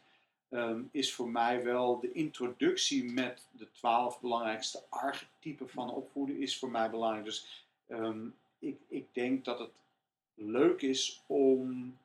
Um, 0.51 0.89
is 0.93 1.15
voor 1.15 1.29
mij 1.29 1.65
wel 1.65 2.01
de 2.01 2.13
introductie 2.13 3.13
met 3.13 3.47
de 3.51 3.71
twaalf 3.71 4.21
belangrijkste 4.21 4.83
archetypen 4.89 5.69
van 5.69 5.91
opvoeden 5.91 6.41
is 6.41 6.59
voor 6.59 6.71
mij 6.71 6.91
belangrijk. 6.91 7.25
Dus 7.25 7.67
um, 7.89 8.35
ik, 8.59 8.81
ik 8.89 9.07
denk 9.13 9.45
dat 9.45 9.59
het 9.59 9.71
leuk 10.35 10.83
is 10.83 11.23
om 11.27 11.97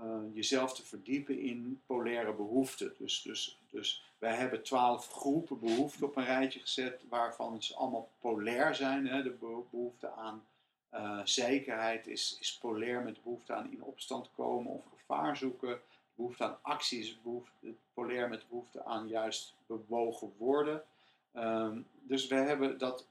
uh, 0.00 0.20
jezelf 0.32 0.74
te 0.74 0.84
verdiepen 0.84 1.38
in 1.38 1.80
polaire 1.86 2.32
behoeften. 2.32 2.94
Dus, 2.98 3.22
dus, 3.22 3.58
dus 3.70 4.04
wij 4.18 4.34
hebben 4.34 4.62
twaalf 4.62 5.08
groepen 5.08 5.60
behoeften 5.60 6.06
op 6.06 6.16
een 6.16 6.24
rijtje 6.24 6.60
gezet, 6.60 7.02
waarvan 7.08 7.62
ze 7.62 7.74
allemaal 7.74 8.08
polair 8.20 8.74
zijn. 8.74 9.06
Hè. 9.06 9.22
De 9.22 9.36
behoefte 9.70 10.10
aan 10.10 10.44
uh, 10.94 11.20
zekerheid 11.24 12.06
is, 12.06 12.36
is 12.40 12.58
polair 12.58 13.02
met 13.02 13.14
de 13.14 13.20
behoefte 13.22 13.54
aan 13.54 13.72
in 13.72 13.82
opstand 13.82 14.30
komen 14.36 14.72
of 14.72 14.84
gevaar 14.96 15.36
zoeken. 15.36 15.80
Behoefte 16.14 16.44
aan 16.44 16.58
actie 16.62 17.00
is 17.00 17.22
behoefte, 17.22 17.74
polair 17.94 18.28
met 18.28 18.48
behoefte 18.48 18.84
aan 18.84 19.08
juist 19.08 19.54
bewogen 19.66 20.32
worden. 20.38 20.84
Um, 21.36 21.86
dus 22.00 22.26
we 22.26 22.34
hebben 22.34 22.78
dat, 22.78 23.06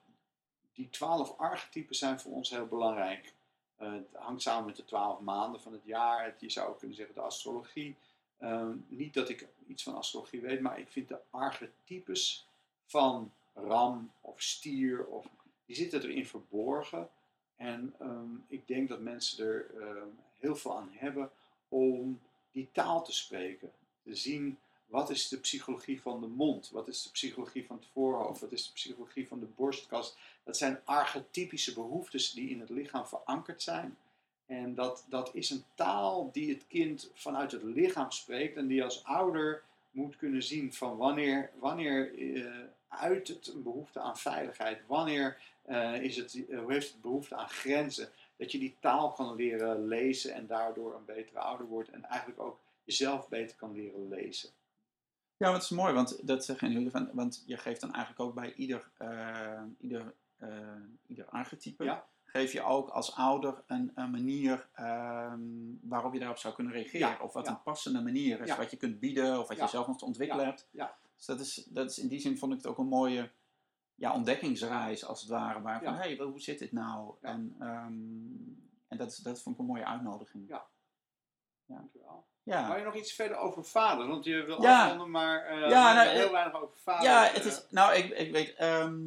die 0.74 0.90
twaalf 0.90 1.38
archetypen 1.38 1.96
zijn 1.96 2.20
voor 2.20 2.32
ons 2.32 2.50
heel 2.50 2.68
belangrijk. 2.68 3.34
Uh, 3.82 3.94
het 3.94 4.08
hangt 4.14 4.42
samen 4.42 4.66
met 4.66 4.76
de 4.76 4.86
twaalf 4.86 5.20
maanden 5.20 5.62
van 5.62 5.72
het 5.72 5.84
jaar. 5.84 6.36
Je 6.40 6.50
zou 6.50 6.78
kunnen 6.78 6.98
zeggen 6.98 7.16
de 7.16 7.22
astrologie. 7.22 7.96
Uh, 8.40 8.70
niet 8.88 9.14
dat 9.14 9.30
ik 9.30 9.48
iets 9.68 9.84
van 9.84 9.96
astrologie 9.96 10.42
weet, 10.42 10.62
maar 10.62 10.80
ik 10.80 10.90
vind 10.90 11.08
de 11.08 11.20
archetypes 11.30 12.48
van 12.86 13.32
ram 13.54 14.12
of 14.22 14.42
stier, 14.42 15.06
of, 15.06 15.26
die 15.66 15.76
zitten 15.76 16.02
erin 16.02 16.26
verborgen. 16.26 17.10
En 17.56 17.96
um, 18.02 18.46
ik 18.48 18.68
denk 18.68 18.90
dat 18.90 19.00
mensen 19.00 19.46
er 19.46 19.72
heel 20.40 20.56
veel 20.56 20.78
aan 20.78 20.90
hebben 20.92 21.32
om 21.70 22.20
die 22.54 22.70
taal 22.72 23.04
te 23.04 23.14
spreken. 23.14 23.72
Te 24.04 24.16
zien 24.16 24.58
wat 24.86 25.10
is 25.10 25.28
de 25.28 25.40
psychologie 25.40 26.02
van 26.02 26.22
de 26.22 26.28
mond, 26.28 26.70
wat 26.70 26.88
is 26.88 27.04
de 27.04 27.10
psychologie 27.10 27.66
van 27.66 27.76
het 27.76 27.86
voorhoofd, 27.94 28.42
wat 28.42 28.52
is 28.52 28.66
de 28.66 28.74
psychologie 28.74 29.28
van 29.28 29.40
de 29.40 29.46
borstkast. 29.46 30.18
Dat 30.44 30.58
zijn 30.58 30.80
archetypische 30.84 31.74
behoeftes 31.74 32.32
die 32.32 32.50
in 32.50 32.60
het 32.60 32.70
lichaam 32.70 33.08
verankerd 33.08 33.62
zijn. 33.62 33.98
En 34.46 34.76
dat, 34.76 35.06
dat 35.10 35.30
is 35.34 35.50
een 35.50 35.64
taal 35.76 36.30
die 36.32 36.50
het 36.50 36.68
kind 36.68 37.12
vanuit 37.14 37.52
het 37.52 37.64
lichaam 37.64 38.12
spreekt 38.12 38.58
en 38.58 38.68
die 38.68 38.84
als 38.84 39.04
ouder 39.04 39.64
moet 39.92 40.16
kunnen 40.16 40.44
zien 40.44 40.74
van 40.74 40.98
wanneer, 40.98 41.52
wanneer 41.60 42.14
uh, 42.14 42.60
uit 42.88 43.28
het 43.28 43.48
een 43.48 43.64
behoefte 43.64 44.00
aan 44.00 44.18
veiligheid, 44.18 44.82
wanneer 44.88 45.42
uh, 45.70 46.04
is 46.04 46.16
het, 46.16 46.34
uh, 46.34 46.68
heeft 46.68 46.92
het 46.92 47.02
behoefte 47.02 47.36
aan 47.36 47.50
grenzen. 47.50 48.10
Dat 48.38 48.52
je 48.52 48.60
die 48.60 48.78
taal 48.80 49.12
kan 49.12 49.36
leren 49.36 49.88
lezen 49.88 50.34
en 50.34 50.48
daardoor 50.48 50.96
een 50.96 51.06
betere 51.06 51.40
ouder 51.40 51.68
wordt 51.68 51.90
en 51.90 52.04
eigenlijk 52.04 52.42
ook 52.42 52.60
jezelf 52.84 53.30
beter 53.30 53.58
kan 53.58 53.74
leren 53.74 54.08
lezen. 54.08 54.50
Ja, 55.38 55.52
wat 55.52 55.62
is 55.62 55.70
mooi, 55.70 55.94
want 55.94 56.28
dat 56.28 56.46
zeggen 56.46 56.72
jullie 56.72 56.92
van, 56.92 57.10
want 57.14 57.44
je 57.46 57.58
geeft 57.58 57.82
dan 57.82 57.94
eigenlijk 57.94 58.24
ook 58.24 58.36
bij 58.36 58.54
ieder, 58.54 58.92
ieder, 59.80 60.14
ieder 61.08 61.26
archetype. 61.26 61.84
Ja 61.84 62.08
geef 62.34 62.52
je 62.52 62.64
ook 62.64 62.90
als 62.90 63.16
ouder 63.16 63.64
een, 63.68 63.92
een 63.96 64.12
manier 64.12 64.68
um, 64.80 65.80
waarop 65.84 66.14
je 66.14 66.20
daarop 66.20 66.38
zou 66.38 66.54
kunnen 66.54 66.74
reageren. 66.74 67.10
Ja, 67.10 67.18
of 67.22 67.34
wat 67.34 67.46
ja. 67.46 67.52
een 67.52 67.62
passende 67.62 68.02
manier 68.02 68.42
is, 68.42 68.56
wat 68.56 68.72
je 68.72 68.78
kunt 68.78 69.00
bieden 69.00 69.40
of 69.40 69.48
wat 69.48 69.58
je 69.58 69.68
zelf 69.68 69.88
nog 69.88 69.98
te 69.98 70.06
ontwikkelen 70.06 70.46
hebt. 70.46 70.68
Ja, 70.72 70.96
Dus 71.16 71.26
dat 71.26 71.40
is, 71.40 71.68
dat 71.70 71.92
is 71.92 72.00
in 72.00 72.08
die 72.08 72.20
zin 72.20 72.38
vond 72.38 72.52
ik 72.52 72.58
het 72.58 72.68
ook 72.68 72.78
een 72.78 72.88
mooie 72.88 73.32
ja, 73.96 74.14
ontdekkingsreis 74.14 75.06
als 75.06 75.22
het 75.22 75.30
ware. 75.30 75.62
Waar 75.62 75.84
van, 75.84 75.94
hé, 75.94 76.16
hey, 76.16 76.26
hoe 76.26 76.40
zit 76.40 76.60
dit 76.60 76.72
nou? 76.72 77.16
En, 77.22 77.56
ehm, 77.60 77.92
en 78.88 78.98
dat, 78.98 79.12
is- 79.12 79.18
dat 79.18 79.42
vond 79.42 79.56
ik 79.56 79.62
een 79.62 79.68
mooie 79.68 79.86
uitnodiging. 79.86 80.48
Ja. 80.48 80.66
dankjewel. 81.66 82.26
Ja. 82.44 82.68
Wou 82.68 82.80
je 82.80 82.86
nog 82.86 82.96
iets 82.96 83.14
verder 83.14 83.38
over 83.38 83.66
vader? 83.66 84.08
Want 84.08 84.26
je 84.26 84.44
wil 84.44 84.62
Ja. 84.62 84.84
afronden, 84.84 85.12
maar 85.12 85.46
eh, 85.46 85.60
Ja, 85.60 85.66
we 85.68 85.70
nou, 85.74 85.96
hebben 85.98 86.14
heel 86.16 86.26
eh, 86.26 86.32
weinig 86.32 86.62
over 86.62 86.78
vader. 86.78 87.04
Ja, 87.10 87.28
eh, 87.28 87.34
het 87.34 87.46
is, 87.46 87.66
nou, 87.70 87.94
ik, 87.94 88.10
ik 88.10 88.32
weet, 88.32 88.54
ehm, 88.56 89.02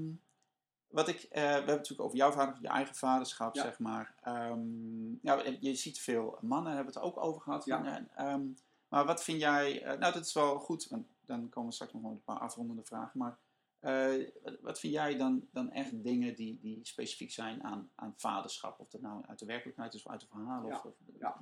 wat 0.86 1.08
ik, 1.08 1.26
we 1.30 1.38
hebben 1.38 1.60
het 1.68 1.76
natuurlijk 1.76 2.00
over 2.00 2.16
jouw 2.16 2.32
vader, 2.32 2.56
je 2.60 2.68
eigen 2.68 2.94
vaderschap, 2.94 3.54
Ja. 3.54 3.62
zeg 3.62 3.78
maar. 3.78 4.14
Ehm, 4.22 5.10
ja, 5.22 5.42
je 5.60 5.74
ziet 5.74 6.00
veel 6.00 6.38
mannen, 6.40 6.74
hebben 6.74 6.94
het 6.94 7.02
ook 7.02 7.16
over 7.16 7.40
gehad. 7.42 7.64
Ja. 7.64 8.06
En, 8.14 8.58
maar 8.88 9.04
wat 9.04 9.24
vind 9.24 9.40
jij, 9.40 9.80
nou, 9.84 9.98
dat 10.12 10.24
is 10.26 10.32
wel 10.32 10.58
goed, 10.58 10.88
want 10.88 11.06
dan 11.20 11.48
komen 11.48 11.68
we 11.68 11.74
straks 11.74 11.92
nog 11.92 12.02
wel 12.02 12.10
een 12.10 12.24
paar 12.24 12.38
afrondende 12.38 12.84
vragen. 12.84 13.18
Maar 13.18 13.38
eh, 13.80 14.12
wat- 14.42 14.60
wat 14.60 14.78
vind 14.80 14.92
jij 14.92 15.16
dan, 15.16 15.46
dan 15.52 15.70
echt 15.72 16.02
dingen 16.04 16.34
die, 16.34 16.58
die 16.62 16.78
specifiek 16.82 17.30
zijn 17.32 17.62
aan, 17.64 17.90
aan 17.94 18.14
vaderschap? 18.16 18.80
Of 18.80 18.88
dat 18.88 19.00
nou 19.00 19.24
uit 19.28 19.38
de 19.38 19.46
werkelijkheid 19.46 19.94
is 19.94 20.02
of 20.04 20.10
uit 20.12 20.20
de 20.20 20.26
verhalen 20.26 20.68
Ja. 20.68 20.80
of, 20.84 20.92
Ja. 21.20 21.36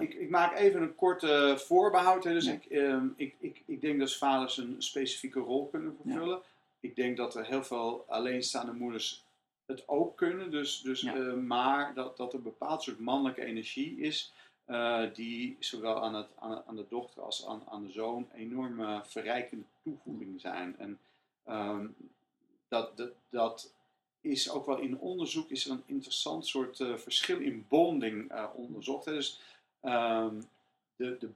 Ik, 0.00 0.14
ik 0.14 0.30
maak 0.30 0.56
even 0.56 0.82
een 0.82 0.94
korte 0.94 1.54
voorbehoud. 1.58 2.24
Hè. 2.24 2.32
Dus 2.32 2.44
Ja. 2.46 2.52
ik, 2.52 2.64
ehm, 2.64 3.08
ik, 3.16 3.34
ik, 3.40 3.62
ik 3.66 3.80
denk 3.80 3.98
dat 3.98 4.14
vaders 4.16 4.56
een 4.56 4.82
specifieke 4.82 5.40
rol 5.40 5.66
kunnen 5.66 5.96
vervullen. 6.02 6.40
Ik 6.80 6.96
denk 6.96 7.16
dat 7.16 7.34
er 7.34 7.44
heel 7.46 7.64
veel 7.64 8.04
alleenstaande 8.08 8.72
moeders 8.72 9.24
het 9.66 9.88
ook 9.88 10.16
kunnen. 10.16 10.50
Dus, 10.50 10.80
dus, 10.80 11.02
eh, 11.04 11.32
maar 11.34 11.94
dat, 11.94 12.16
dat 12.16 12.32
er 12.32 12.38
een 12.38 12.44
bepaald 12.44 12.82
soort 12.82 12.98
mannelijke 13.00 13.44
energie 13.44 13.96
is. 14.00 14.32
eh, 14.64 15.04
die 15.14 15.56
zowel 15.58 16.02
aan, 16.02 16.14
het, 16.14 16.28
aan, 16.38 16.62
aan 16.66 16.76
de 16.76 16.86
dochter 16.88 17.22
als 17.22 17.46
aan, 17.46 17.62
aan 17.68 17.82
de 17.82 17.90
zoon 17.92 18.28
enorme 18.34 19.00
verrijkende 19.04 19.64
toevoeging 19.82 20.40
zijn. 20.40 20.78
En 20.78 20.98
ehm, 21.44 21.86
dat, 22.68 23.02
dat, 23.28 23.72
is 24.20 24.50
ook 24.50 24.66
wel 24.66 24.78
in 24.78 24.98
onderzoek 24.98 25.50
is 25.50 25.64
er 25.64 25.70
een 25.70 25.82
interessant 25.86 26.46
soort 26.46 26.80
eh, 26.80 26.96
verschil 26.96 27.38
in 27.38 27.64
bonding 27.68 28.30
eh, 28.30 28.44
onderzocht. 28.54 29.04
Hè. 29.04 29.12
Dus 29.12 29.40
ehm, 29.80 30.40
de, 30.96 31.16
de, 31.18 31.28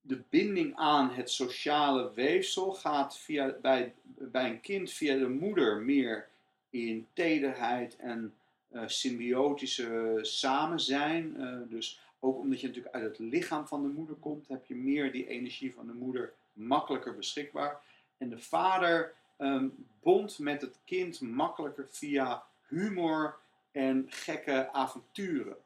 de, 0.00 0.22
binding 0.28 0.76
aan 0.76 1.10
het 1.10 1.30
sociale 1.30 2.12
weefsel 2.14 2.72
gaat 2.72 3.18
via, 3.18 3.56
bij, 3.62 3.94
bij 4.04 4.50
een 4.50 4.60
kind 4.60 4.92
via 4.92 5.16
de 5.16 5.28
moeder 5.28 5.76
meer 5.76 6.28
in 6.70 7.06
tederheid 7.12 7.96
en 7.96 8.34
eh, 8.68 8.82
symbiotische 8.86 10.18
samen 10.22 10.80
zijn. 10.80 11.36
Dus 11.70 12.00
ook 12.20 12.38
omdat 12.38 12.60
je 12.60 12.66
natuurlijk 12.66 12.94
uit 12.94 13.04
het 13.04 13.18
lichaam 13.18 13.66
van 13.66 13.82
de 13.82 13.88
moeder 13.88 14.16
komt, 14.16 14.48
heb 14.48 14.66
je 14.66 14.74
meer 14.74 15.12
die 15.12 15.26
energie 15.26 15.74
van 15.74 15.86
de 15.86 15.92
moeder 15.92 16.32
makkelijker 16.52 17.16
beschikbaar. 17.16 17.82
En 18.24 18.30
de 18.30 18.38
vader 18.38 19.14
ehm 19.36 19.68
bondt 20.02 20.38
met 20.38 20.60
het 20.60 20.78
kind 20.84 21.20
makkelijker 21.20 21.86
via 21.90 22.44
humor 22.66 23.36
en 23.72 24.06
gekke 24.08 24.72
avonturen. 24.72 25.56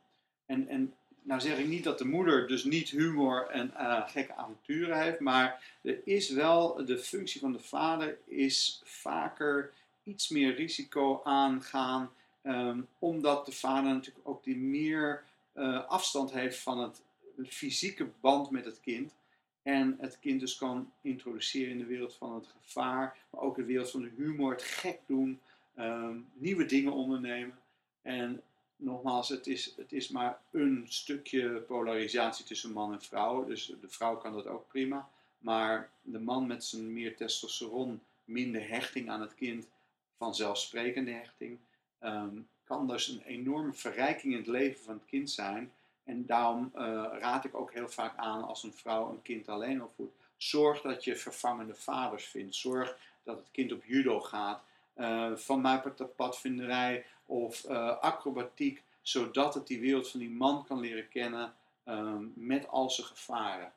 En, 0.46 0.68
en 0.68 0.94
nou 1.22 1.40
zeg 1.40 1.58
ik 1.58 1.66
niet 1.66 1.84
dat 1.84 1.98
de 1.98 2.04
moeder 2.04 2.48
dus 2.48 2.64
niet 2.64 2.90
humor 2.90 3.48
en 3.48 3.72
uh, 3.76 4.08
gekke 4.08 4.34
avonturen 4.34 5.00
heeft, 5.00 5.20
maar 5.20 5.76
er 5.82 6.00
is 6.04 6.30
wel, 6.30 6.84
de 6.84 6.98
functie 6.98 7.40
van 7.40 7.52
de 7.52 7.58
vader 7.58 8.18
is 8.24 8.80
vaker 8.84 9.72
iets 10.02 10.28
meer 10.28 10.54
risico 10.54 11.20
aangaan, 11.24 12.10
um, 12.42 12.88
omdat 12.98 13.46
de 13.46 13.52
vader 13.52 13.92
natuurlijk 13.92 14.28
ook 14.28 14.44
die 14.44 14.56
meer 14.56 15.24
uh, 15.54 15.84
afstand 15.84 16.32
heeft 16.32 16.58
van 16.58 16.78
het 16.78 17.02
fysieke 17.46 18.08
band 18.20 18.50
met 18.50 18.64
het 18.64 18.80
kind. 18.80 19.12
En 19.68 19.96
het 20.00 20.18
kind 20.18 20.40
dus 20.40 20.56
kan 20.56 20.92
introduceren 21.00 21.70
in 21.70 21.78
de 21.78 21.84
wereld 21.84 22.14
van 22.14 22.34
het 22.34 22.46
gevaar, 22.62 23.16
maar 23.30 23.40
ook 23.40 23.56
de 23.56 23.64
wereld 23.64 23.90
van 23.90 24.02
de 24.02 24.10
humor, 24.16 24.50
het 24.50 24.62
gek 24.62 25.00
doen, 25.06 25.40
um, 25.78 26.26
nieuwe 26.34 26.66
dingen 26.66 26.92
ondernemen. 26.92 27.58
En 28.02 28.42
nogmaals, 28.76 29.28
het 29.28 29.46
is, 29.46 29.72
het 29.76 29.92
is 29.92 30.08
maar 30.08 30.40
een 30.50 30.84
stukje 30.88 31.60
polarisatie 31.60 32.44
tussen 32.44 32.72
man 32.72 32.92
en 32.92 33.02
vrouw. 33.02 33.44
Dus 33.44 33.66
de 33.80 33.88
vrouw 33.88 34.16
kan 34.16 34.32
dat 34.32 34.46
ook 34.46 34.68
prima. 34.68 35.08
Maar 35.38 35.90
de 36.02 36.20
man 36.20 36.46
met 36.46 36.64
zijn 36.64 36.92
meer 36.92 37.16
testosteron, 37.16 38.00
minder 38.24 38.68
hechting 38.68 39.10
aan 39.10 39.20
het 39.20 39.34
kind, 39.34 39.66
vanzelfsprekende 40.16 41.10
hechting, 41.12 41.58
um, 42.02 42.48
kan 42.64 42.86
dus 42.86 43.08
een 43.08 43.22
enorme 43.22 43.72
verrijking 43.72 44.32
in 44.32 44.38
het 44.38 44.48
leven 44.48 44.82
van 44.82 44.94
het 44.94 45.06
kind 45.06 45.30
zijn. 45.30 45.72
En 46.08 46.26
daarom 46.26 46.72
uh, 46.76 47.04
raad 47.18 47.44
ik 47.44 47.54
ook 47.54 47.72
heel 47.72 47.88
vaak 47.88 48.16
aan 48.16 48.44
als 48.44 48.62
een 48.62 48.72
vrouw 48.72 49.10
een 49.10 49.22
kind 49.22 49.48
alleen 49.48 49.82
opvoedt. 49.82 50.16
Zorg 50.36 50.80
dat 50.80 51.04
je 51.04 51.16
vervangende 51.16 51.74
vaders 51.74 52.24
vindt. 52.24 52.54
Zorg 52.54 52.98
dat 53.22 53.36
het 53.36 53.48
kind 53.52 53.72
op 53.72 53.84
judo 53.84 54.20
gaat. 54.20 54.62
Uh, 54.96 55.32
van 55.34 55.60
mij 55.60 55.82
padvinderij 56.16 57.06
of 57.26 57.64
uh, 57.64 57.98
acrobatiek. 57.98 58.82
Zodat 59.02 59.54
het 59.54 59.66
die 59.66 59.80
wereld 59.80 60.10
van 60.10 60.20
die 60.20 60.30
man 60.30 60.64
kan 60.64 60.80
leren 60.80 61.08
kennen 61.08 61.52
met 62.34 62.68
al 62.68 62.90
zijn 62.90 63.06
gevaren. 63.06 63.72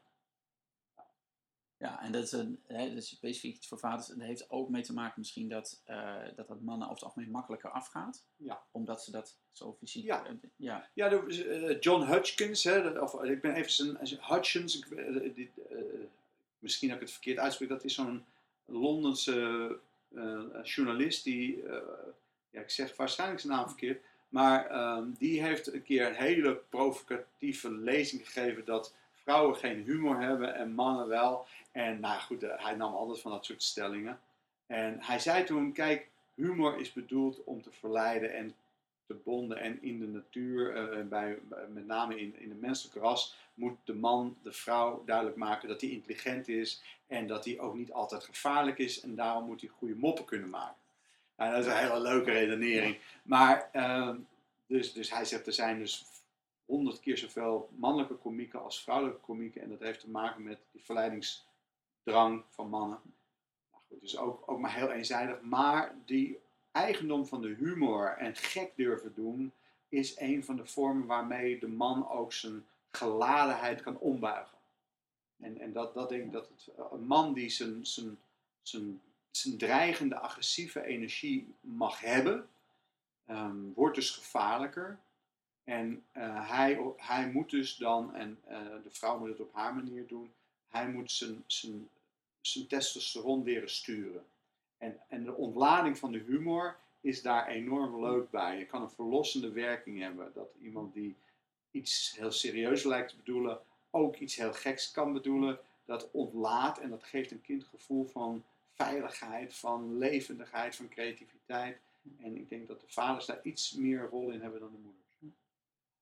Ja, 1.82 2.02
en 2.02 2.12
dat 2.12 2.24
is, 2.24 2.32
een, 2.32 2.60
hè, 2.68 2.88
dat 2.88 2.98
is 2.98 3.10
specifiek 3.10 3.56
iets 3.56 3.68
voor 3.68 3.80
vaders. 3.80 4.08
Dat 4.08 4.18
heeft 4.20 4.50
ook 4.50 4.70
mee 4.70 4.82
te 4.82 4.94
maken 4.94 5.14
misschien 5.18 5.50
dat, 5.50 5.82
uh, 5.90 6.16
dat 6.36 6.48
dat 6.48 6.62
mannen 6.62 6.88
over 6.88 7.00
het 7.00 7.04
algemeen 7.04 7.32
makkelijker 7.32 7.70
afgaat. 7.70 8.24
Ja. 8.38 8.62
Omdat 8.72 9.04
ze 9.04 9.12
dat 9.12 9.38
zo 9.52 9.76
fysiek... 9.80 10.04
Ja, 10.04 10.28
uh, 10.28 10.32
ja. 10.56 10.90
ja 10.94 11.10
de, 11.10 11.24
uh, 11.72 11.80
John 11.80 12.06
Hutchins, 12.06 12.64
hè, 12.64 13.00
of 13.00 13.24
ik 13.24 13.42
ben 13.42 13.54
even 13.54 13.72
zijn... 13.72 13.98
Hutchins, 14.22 14.80
ik, 14.80 15.36
die, 15.36 15.52
misschien 16.60 16.88
dat 16.88 16.98
ik 16.98 17.04
het 17.04 17.12
verkeerd 17.12 17.38
uitspreek, 17.38 17.70
dat 17.70 17.84
is 17.84 17.94
zo'n 17.94 18.26
Londense 18.66 19.78
journalist 20.64 21.24
die... 21.24 21.64
ja, 22.50 22.62
ik 22.62 22.70
zeg 22.70 22.96
waarschijnlijk 22.96 23.40
zijn 23.40 23.54
naam 23.54 23.68
verkeerd. 23.68 24.02
Maar 24.30 24.96
um, 24.98 25.16
die 25.18 25.44
heeft 25.44 25.74
een 25.74 25.84
keer 25.84 26.08
een 26.08 26.16
hele 26.16 26.56
provocatieve 26.56 27.72
lezing 27.72 28.26
gegeven 28.26 28.66
dat 28.66 28.94
vrouwen 29.24 29.56
geen 29.56 29.84
humor 29.84 30.20
hebben 30.20 30.56
en 30.56 30.74
mannen 30.74 31.08
wel. 31.08 31.46
En 31.72 32.00
nou 32.00 32.20
goed, 32.20 32.44
eh, 32.44 32.64
hij 32.64 32.76
nam 32.76 32.94
altijd 32.94 33.22
van 33.22 33.32
dat 33.32 33.46
soort 33.46 33.64
stellingen. 33.64 34.20
En 34.68 34.98
hij 35.02 35.20
zei 35.20 35.44
toen, 35.44 35.72
kijk, 35.72 36.10
humor 36.36 36.80
is 36.80 36.94
bedoeld 36.94 37.44
om 37.44 37.62
te 37.62 37.72
verleiden 37.72 38.34
en 38.34 38.56
te 39.08 39.14
bonden. 39.14 39.58
En 39.58 39.84
in 39.84 40.00
de 40.00 40.08
natuur, 40.08 40.92
uh, 40.98 41.08
bij, 41.08 41.38
met 41.74 41.86
name 41.86 42.20
in, 42.20 42.40
in 42.40 42.50
de 42.50 42.56
menselijke 42.56 43.00
ras, 43.00 43.36
moet 43.54 43.78
de 43.84 43.94
man 43.94 44.38
de 44.44 44.52
vrouw 44.52 45.04
duidelijk 45.06 45.38
maken 45.38 45.68
dat 45.68 45.82
hij 45.82 45.90
intelligent 45.90 46.48
is. 46.48 46.82
En 47.08 47.28
dat 47.28 47.46
hij 47.46 47.60
ook 47.60 47.76
niet 47.76 47.92
altijd 47.92 48.24
gevaarlijk 48.24 48.78
is. 48.78 49.02
En 49.02 49.16
daarom 49.16 49.46
moet 49.46 49.62
hij 49.62 49.70
goede 49.70 49.96
moppen 49.96 50.26
kunnen 50.26 50.50
maken. 50.50 50.80
Nou, 51.38 51.52
dat 51.52 51.66
is 51.66 51.72
een 51.72 51.78
hele 51.78 52.02
leuke 52.02 52.32
redenering. 52.32 52.98
Maar, 53.24 53.70
uh, 53.74 54.10
dus, 54.68 54.94
dus 54.94 55.12
hij 55.12 55.26
zegt, 55.26 55.48
er 55.48 55.54
zijn 55.54 55.80
dus 55.80 56.06
honderd 56.72 57.00
keer 57.00 57.18
zoveel 57.18 57.70
mannelijke 57.76 58.16
komieken 58.16 58.64
als 58.64 58.84
vrouwelijke 58.84 59.22
komieken. 59.22 59.62
En 59.62 59.70
dat 59.70 59.80
heeft 59.80 60.00
te 60.00 60.10
maken 60.10 60.44
met 60.44 60.60
die 60.72 60.84
verleidingsdrang 60.84 62.44
van 62.50 62.70
mannen. 62.70 63.00
Nou 63.72 63.84
goed, 63.88 64.02
dus 64.02 64.18
ook, 64.18 64.44
ook 64.46 64.60
maar 64.60 64.76
heel 64.76 64.92
eenzijdig. 64.92 65.42
Maar 65.42 65.96
die 66.06 66.40
eigendom 66.72 67.26
van 67.26 67.42
de 67.42 67.56
humor 67.56 68.18
en 68.18 68.36
gek 68.36 68.72
durven 68.76 69.14
doen, 69.14 69.52
is 69.90 70.20
een 70.20 70.44
van 70.44 70.56
de 70.56 70.66
vormen 70.66 71.06
waarmee 71.06 71.60
de 71.60 71.68
man 71.68 72.10
ook 72.10 72.34
zijn 72.34 72.66
geladenheid 72.92 73.82
kan 73.82 73.98
ombuigen. 73.98 74.58
En, 75.40 75.60
en 75.60 75.74
dat, 75.74 75.94
dat 75.94 76.10
denk 76.10 76.24
ik 76.24 76.32
dat 76.32 76.48
het, 76.48 76.70
een 76.92 77.06
man 77.06 77.34
die 77.34 77.50
zijn, 77.50 77.86
zijn, 77.86 78.20
zijn, 78.62 79.02
zijn 79.32 79.58
dreigende, 79.58 80.20
agressieve 80.20 80.86
energie 80.86 81.54
mag 81.60 82.00
hebben, 82.00 82.50
um, 83.30 83.74
wordt 83.76 83.96
dus 83.96 84.10
gevaarlijker. 84.10 85.00
En 85.72 86.04
uh, 86.18 86.50
hij, 86.50 86.80
hij 86.98 87.30
moet 87.30 87.50
dus 87.50 87.76
dan, 87.76 88.16
en 88.16 88.40
uh, 88.50 88.58
de 88.84 88.90
vrouw 88.90 89.20
moet 89.20 89.30
het 89.30 89.40
op 89.40 89.54
haar 89.54 89.76
manier 89.76 90.08
doen, 90.08 90.32
hij 90.70 90.88
moet 90.88 91.12
zijn, 91.12 91.44
zijn, 91.48 91.90
zijn 92.42 92.68
testosteron 92.68 93.44
leren 93.44 93.70
sturen. 93.70 94.26
En, 94.78 95.00
en 95.08 95.24
de 95.24 95.36
ontlading 95.36 95.98
van 95.98 96.12
de 96.12 96.18
humor 96.18 96.78
is 97.02 97.22
daar 97.22 97.48
enorm 97.48 98.06
leuk 98.06 98.30
bij. 98.30 98.58
Je 98.58 98.66
kan 98.66 98.82
een 98.82 98.90
verlossende 98.90 99.52
werking 99.52 100.00
hebben. 100.00 100.32
Dat 100.34 100.50
iemand 100.62 100.94
die 100.94 101.16
iets 101.72 102.16
heel 102.18 102.32
serieus 102.32 102.84
lijkt 102.84 103.10
te 103.10 103.16
bedoelen, 103.16 103.60
ook 103.90 104.16
iets 104.16 104.36
heel 104.36 104.54
geks 104.54 104.92
kan 104.92 105.14
bedoelen. 105.14 105.60
Dat 105.86 106.10
ontlaat 106.12 106.80
en 106.80 106.90
dat 106.90 107.04
geeft 107.04 107.32
een 107.32 107.42
kind 107.42 107.64
gevoel 107.64 108.06
van 108.06 108.44
veiligheid, 108.74 109.54
van 109.54 109.98
levendigheid, 109.98 110.76
van 110.76 110.90
creativiteit. 110.90 111.78
En 112.20 112.36
ik 112.36 112.50
denk 112.50 112.68
dat 112.68 112.82
de 112.82 112.88
vaders 112.88 113.26
daar 113.26 113.40
iets 113.44 113.72
meer 113.72 114.08
rol 114.10 114.30
in 114.30 114.42
hebben 114.42 114.60
dan 114.60 114.72
de 114.72 114.78
moeder. 114.78 115.00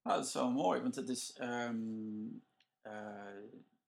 Nou, 0.04 0.18
dat 0.18 0.26
is 0.26 0.34
wel 0.34 0.52
mooi, 0.52 0.82
want 0.82 0.96
het 0.96 1.10
is, 1.10 1.38
um, 1.42 2.44
uh, 2.84 2.92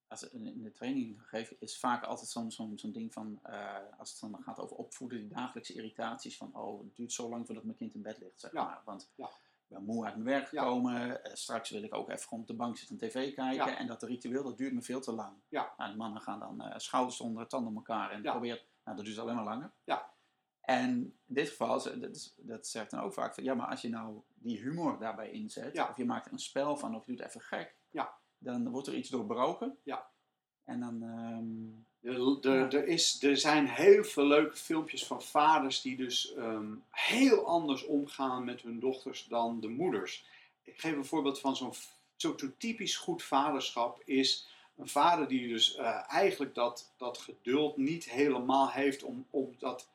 als 0.08 0.30
in 0.30 0.64
de 0.64 0.72
training 0.72 1.22
gegeven, 1.22 1.56
is 1.60 1.80
vaak 1.80 2.04
altijd 2.04 2.30
zo'n 2.30 2.52
zo'n 2.52 2.78
zo'n 2.78 2.92
ding 2.92 3.14
van, 3.14 3.40
uh, 3.46 3.76
als 3.98 4.12
het 4.12 4.20
dan 4.20 4.44
gaat 4.44 4.60
over 4.60 4.76
opvoeden, 4.78 5.20
die 5.20 5.30
dagelijkse 5.30 5.74
irritaties 5.74 6.38
van, 6.38 6.56
oh, 6.56 6.84
het 6.84 6.96
duurt 6.96 7.14
zo 7.14 7.30
lang 7.30 7.46
voordat 7.46 7.64
mijn 7.64 7.78
kind 7.78 7.94
in 7.94 8.02
bed 8.02 8.20
ligt, 8.20 8.40
zeg 8.40 8.52
ja. 8.52 8.64
maar. 8.64 8.82
Want 8.86 9.12
ja. 9.16 9.26
ik 9.28 9.68
ben 9.68 9.84
moe 9.84 10.06
uit 10.06 10.14
mijn 10.14 10.28
werk 10.28 10.48
gekomen, 10.48 11.08
ja. 11.08 11.28
uh, 11.28 11.34
straks 11.34 11.70
wil 11.70 11.84
ik 11.84 11.96
ook 11.96 12.10
even 12.10 12.24
gewoon 12.28 12.40
op 12.40 12.48
de 12.48 12.56
bank 12.56 12.78
zitten 12.78 13.00
en 13.00 13.10
tv 13.10 13.34
kijken, 13.34 13.78
en 13.78 13.88
dat 13.88 14.04
ritueel, 14.04 14.44
dat 14.44 14.58
duurt 14.58 14.74
me 14.74 14.82
veel 14.82 15.02
te 15.02 15.14
lang. 15.14 15.38
Ja. 15.50 15.74
Nou, 15.78 15.92
de 15.92 15.98
mannen 15.98 16.22
gaan 16.22 16.40
dan 16.40 16.74
schouders 16.80 17.22
onder, 17.22 17.48
tanden 17.48 17.76
elkaar 17.76 18.12
en 18.12 18.22
proberen, 18.22 18.62
nou, 18.84 18.98
dat 18.98 19.06
duurt 19.06 19.18
alleen 19.18 19.36
maar 19.36 19.44
langer. 19.44 19.72
Ja. 19.84 20.11
En 20.72 20.90
in 21.28 21.36
dit 21.36 21.50
geval, 21.50 22.00
dat, 22.00 22.34
dat 22.38 22.68
zegt 22.68 22.92
dan 22.92 23.00
ook 23.00 23.14
vaak 23.14 23.34
van, 23.34 23.44
ja, 23.44 23.54
maar 23.54 23.68
als 23.68 23.82
je 23.82 23.90
nou 23.90 24.22
die 24.34 24.58
humor 24.58 25.00
daarbij 25.00 25.32
inzet, 25.32 25.74
ja. 25.74 25.90
of 25.90 25.98
je 25.98 26.06
maakt 26.06 26.26
er 26.26 26.32
een 26.32 26.40
spel 26.40 26.78
van, 26.78 26.96
of 26.96 27.06
je 27.06 27.12
doet 27.12 27.26
even 27.26 27.42
gek, 27.42 27.76
ja. 27.90 28.14
dan 28.38 28.70
wordt 28.70 28.88
er 28.88 28.96
iets 28.96 29.10
doorbroken. 29.10 29.78
Ja. 29.84 30.10
En 30.64 30.80
dan... 30.80 31.02
Um, 31.02 31.86
er, 32.02 32.88
is, 32.88 33.24
er 33.24 33.38
zijn 33.38 33.68
heel 33.68 34.04
veel 34.04 34.26
leuke 34.26 34.56
filmpjes 34.56 35.06
van 35.06 35.22
vaders 35.22 35.82
die 35.82 35.98
dus 35.98 36.34
um, 36.38 36.84
heel 36.90 37.46
anders 37.46 37.86
omgaan 37.86 38.44
met 38.44 38.62
hun 38.62 38.80
dochters 38.80 39.26
dan 39.26 39.60
de 39.60 39.68
moeders. 39.68 40.26
Ik 40.64 40.80
geef 40.80 40.96
een 40.96 41.06
voorbeeld 41.06 41.40
van 41.40 41.56
zo'n 41.56 41.74
zo 42.16 42.36
typisch 42.58 42.98
goed 42.98 43.24
vaderschap 43.24 44.02
is 44.06 44.48
een 44.78 44.88
vader 44.88 45.28
die 45.28 45.48
dus 45.48 45.78
uh, 45.78 46.12
eigenlijk 46.12 46.56
dat, 46.56 46.94
dat 46.98 47.18
geduld 47.18 47.78
niet 47.78 48.10
helemaal 48.10 48.70
heeft 48.70 49.04
om, 49.04 49.26
om 49.30 49.56
dat 49.60 49.90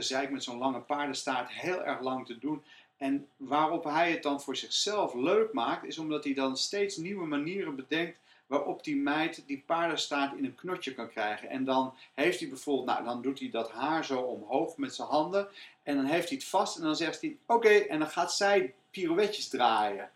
gezeik 0.00 0.30
met 0.30 0.42
zo'n 0.42 0.58
lange 0.58 0.80
paardenstaart 0.80 1.50
heel 1.50 1.84
erg 1.84 2.00
lang 2.00 2.26
te 2.26 2.38
doen. 2.38 2.62
En 2.96 3.28
waarop 3.36 3.84
hij 3.84 4.10
het 4.10 4.22
dan 4.22 4.40
voor 4.40 4.56
zichzelf 4.56 5.14
leuk 5.14 5.52
maakt, 5.52 5.84
is 5.84 5.98
omdat 5.98 6.24
hij 6.24 6.34
dan 6.34 6.56
steeds 6.56 6.96
nieuwe 6.96 7.26
manieren 7.26 7.76
bedenkt 7.76 8.18
waarop 8.46 8.84
die 8.84 8.96
meid 8.96 9.42
die 9.46 9.62
paardenstaart 9.66 10.36
in 10.36 10.44
een 10.44 10.54
knotje 10.54 10.94
kan 10.94 11.08
krijgen. 11.08 11.48
En 11.48 11.64
dan 11.64 11.94
heeft 12.14 12.40
hij 12.40 12.48
bijvoorbeeld, 12.48 12.86
nou 12.86 13.04
dan 13.04 13.22
doet 13.22 13.38
hij 13.38 13.50
dat 13.50 13.70
haar 13.70 14.04
zo 14.04 14.20
omhoog 14.20 14.76
met 14.76 14.94
zijn 14.94 15.08
handen 15.08 15.48
en 15.82 15.96
dan 15.96 16.04
heeft 16.04 16.28
hij 16.28 16.36
het 16.36 16.46
vast 16.46 16.76
en 16.76 16.82
dan 16.82 16.96
zegt 16.96 17.20
hij 17.20 17.36
oké 17.46 17.68
en 17.68 17.98
dan 17.98 18.08
gaat 18.08 18.34
zij 18.34 18.74
pirouetjes 18.90 19.48
draaien. 19.48 20.10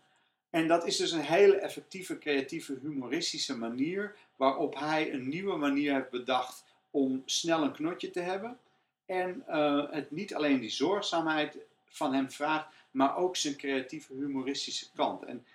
En 0.49 0.67
dat 0.67 0.85
is 0.85 0.97
dus 0.97 1.11
een 1.11 1.21
hele 1.21 1.55
effectieve, 1.55 2.17
creatieve, 2.17 2.79
humoristische 2.81 3.57
manier 3.57 4.15
waarop 4.35 4.79
hij 4.79 5.13
een 5.13 5.29
nieuwe 5.29 5.55
manier 5.55 5.93
heeft 5.93 6.09
bedacht 6.09 6.63
om 6.91 7.23
snel 7.25 7.63
een 7.63 7.73
knotje 7.73 8.11
te 8.11 8.19
hebben. 8.19 8.59
En 9.05 9.43
uh, 9.49 9.91
het 9.91 10.11
niet 10.11 10.35
alleen 10.35 10.59
die 10.59 10.69
zorgzaamheid 10.69 11.57
van 11.85 12.13
hem 12.13 12.31
vraagt, 12.31 12.67
maar 12.91 13.17
ook 13.17 13.35
zijn 13.35 13.55
creatieve, 13.55 14.13
humoristische 14.13 14.85
kant. 14.95 15.23
En 15.23 15.45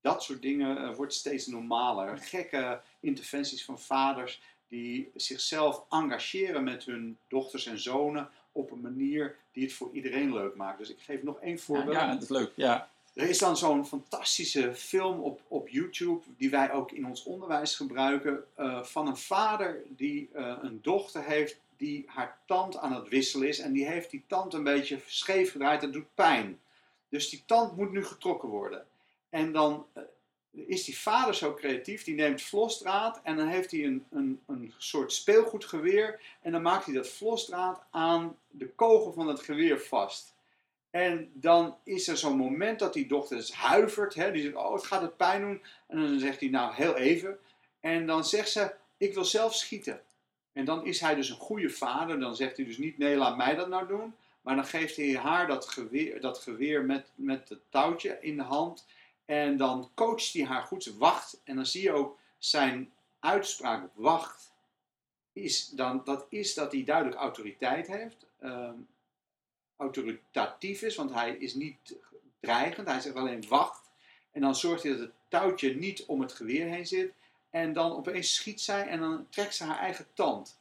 dat 0.00 0.22
soort 0.22 0.42
dingen 0.42 0.78
uh, 0.78 0.94
wordt 0.94 1.14
steeds 1.14 1.46
normaler. 1.46 2.18
Gekke 2.18 2.80
interventies 3.00 3.64
van 3.64 3.80
vaders 3.80 4.40
die 4.68 5.10
zichzelf 5.14 5.84
engageren 5.90 6.64
met 6.64 6.84
hun 6.84 7.18
dochters 7.28 7.66
en 7.66 7.78
zonen 7.78 8.28
op 8.52 8.70
een 8.70 8.80
manier 8.80 9.36
die 9.52 9.64
het 9.64 9.72
voor 9.72 9.90
iedereen 9.92 10.32
leuk 10.32 10.54
maakt. 10.54 10.78
Dus 10.78 10.90
ik 10.90 11.00
geef 11.00 11.22
nog 11.22 11.40
één 11.40 11.58
voorbeeld. 11.58 11.96
Ja, 11.96 12.04
ja 12.04 12.12
dat 12.12 12.22
is 12.22 12.28
leuk. 12.28 12.52
Ja. 12.54 12.90
Er 13.14 13.28
is 13.28 13.38
dan 13.38 13.56
zo'n 13.56 13.86
fantastische 13.86 14.74
film 14.74 15.20
op, 15.20 15.40
op 15.48 15.68
YouTube, 15.68 16.24
die 16.36 16.50
wij 16.50 16.72
ook 16.72 16.92
in 16.92 17.06
ons 17.06 17.22
onderwijs 17.22 17.76
gebruiken, 17.76 18.44
uh, 18.58 18.82
van 18.82 19.06
een 19.06 19.16
vader 19.16 19.82
die 19.88 20.30
uh, 20.34 20.56
een 20.62 20.78
dochter 20.82 21.24
heeft 21.24 21.60
die 21.80 22.04
haar 22.06 22.38
tand 22.46 22.76
aan 22.76 22.92
het 22.92 23.08
wisselen 23.08 23.48
is. 23.48 23.58
En 23.58 23.72
die 23.72 23.86
heeft 23.86 24.10
die 24.10 24.24
tand 24.26 24.54
een 24.54 24.64
beetje 24.64 25.00
scheef 25.06 25.50
gedraaid. 25.50 25.80
Dat 25.80 25.92
doet 25.92 26.14
pijn. 26.14 26.60
Dus 27.08 27.28
die 27.28 27.42
tand 27.46 27.76
moet 27.76 27.92
nu 27.92 28.04
getrokken 28.04 28.48
worden. 28.48 28.86
En 29.30 29.52
dan 29.52 29.86
uh, 29.96 30.02
is 30.66 30.84
die 30.84 30.98
vader 30.98 31.34
zo 31.34 31.54
creatief, 31.54 32.04
die 32.04 32.14
neemt 32.14 32.42
vlosdraad 32.42 33.20
en 33.22 33.36
dan 33.36 33.48
heeft 33.48 33.70
hij 33.70 33.84
een, 33.84 34.04
een, 34.10 34.40
een 34.46 34.74
soort 34.78 35.12
speelgoedgeweer 35.12 36.20
en 36.42 36.52
dan 36.52 36.62
maakt 36.62 36.84
hij 36.84 36.94
dat 36.94 37.08
vlosdraad 37.08 37.82
aan 37.90 38.36
de 38.50 38.68
kogel 38.68 39.12
van 39.12 39.28
het 39.28 39.40
geweer 39.40 39.80
vast. 39.80 40.34
En 40.90 41.30
dan 41.34 41.76
is 41.84 42.08
er 42.08 42.16
zo'n 42.16 42.36
moment 42.36 42.78
dat 42.78 42.92
die 42.92 43.06
dochter 43.06 43.36
dus 43.36 43.52
huivert, 43.52 44.14
hè, 44.14 44.32
die 44.32 44.42
zegt, 44.42 44.54
oh 44.54 44.72
het 44.72 44.84
gaat 44.84 45.02
het 45.02 45.16
pijn 45.16 45.40
doen. 45.40 45.62
En 45.86 46.00
dan 46.00 46.18
zegt 46.18 46.40
hij, 46.40 46.48
nou 46.48 46.74
heel 46.74 46.96
even. 46.96 47.38
En 47.80 48.06
dan 48.06 48.24
zegt 48.24 48.50
ze, 48.50 48.74
ik 48.96 49.14
wil 49.14 49.24
zelf 49.24 49.54
schieten. 49.54 50.00
En 50.52 50.64
dan 50.64 50.86
is 50.86 51.00
hij 51.00 51.14
dus 51.14 51.28
een 51.30 51.36
goede 51.36 51.70
vader, 51.70 52.20
dan 52.20 52.36
zegt 52.36 52.56
hij 52.56 52.66
dus 52.66 52.78
niet, 52.78 52.98
nee 52.98 53.16
laat 53.16 53.36
mij 53.36 53.54
dat 53.54 53.68
nou 53.68 53.86
doen. 53.86 54.14
Maar 54.40 54.54
dan 54.54 54.66
geeft 54.66 54.96
hij 54.96 55.16
haar 55.16 55.46
dat 55.46 55.68
geweer, 55.68 56.20
dat 56.20 56.38
geweer 56.38 56.84
met, 56.84 57.10
met 57.14 57.48
het 57.48 57.60
touwtje 57.68 58.18
in 58.20 58.36
de 58.36 58.42
hand. 58.42 58.86
En 59.24 59.56
dan 59.56 59.90
coacht 59.94 60.32
hij 60.32 60.44
haar 60.44 60.62
goed. 60.62 60.82
Ze 60.82 60.96
wacht. 60.96 61.40
En 61.44 61.56
dan 61.56 61.66
zie 61.66 61.82
je 61.82 61.92
ook 61.92 62.18
zijn 62.38 62.92
uitspraak 63.20 63.90
wacht. 63.94 64.52
Is 65.32 65.68
dan, 65.68 66.02
dat 66.04 66.26
is 66.28 66.54
dat 66.54 66.72
hij 66.72 66.84
duidelijk 66.84 67.16
autoriteit 67.16 67.86
heeft. 67.86 68.26
Uh, 68.42 68.70
autoritatief 69.76 70.82
is, 70.82 70.96
want 70.96 71.12
hij 71.12 71.36
is 71.36 71.54
niet 71.54 71.96
dreigend. 72.40 72.88
Hij 72.88 73.00
zegt 73.00 73.16
alleen 73.16 73.48
wacht. 73.48 73.90
En 74.30 74.40
dan 74.40 74.56
zorgt 74.56 74.82
hij 74.82 74.92
dat 74.92 75.00
het 75.00 75.12
touwtje 75.28 75.74
niet 75.74 76.04
om 76.04 76.20
het 76.20 76.32
geweer 76.32 76.66
heen 76.66 76.86
zit. 76.86 77.12
En 77.50 77.72
dan 77.72 77.92
opeens 77.92 78.34
schiet 78.34 78.60
zij 78.60 78.86
en 78.86 79.00
dan 79.00 79.26
trekt 79.28 79.54
ze 79.54 79.64
haar 79.64 79.78
eigen 79.78 80.06
tand. 80.14 80.58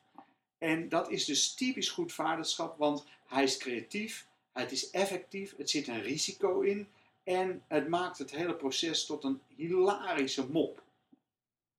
En 0.57 0.89
dat 0.89 1.09
is 1.09 1.25
dus 1.25 1.53
typisch 1.53 1.89
goed 1.89 2.13
vaderschap, 2.13 2.77
want 2.77 3.05
hij 3.27 3.43
is 3.43 3.57
creatief, 3.57 4.27
het 4.51 4.71
is 4.71 4.89
effectief, 4.89 5.57
het 5.57 5.69
zit 5.69 5.87
een 5.87 6.01
risico 6.01 6.59
in. 6.59 6.87
En 7.23 7.63
het 7.67 7.87
maakt 7.87 8.17
het 8.17 8.31
hele 8.31 8.55
proces 8.55 9.05
tot 9.05 9.23
een 9.23 9.41
hilarische 9.47 10.49
mop. 10.49 10.83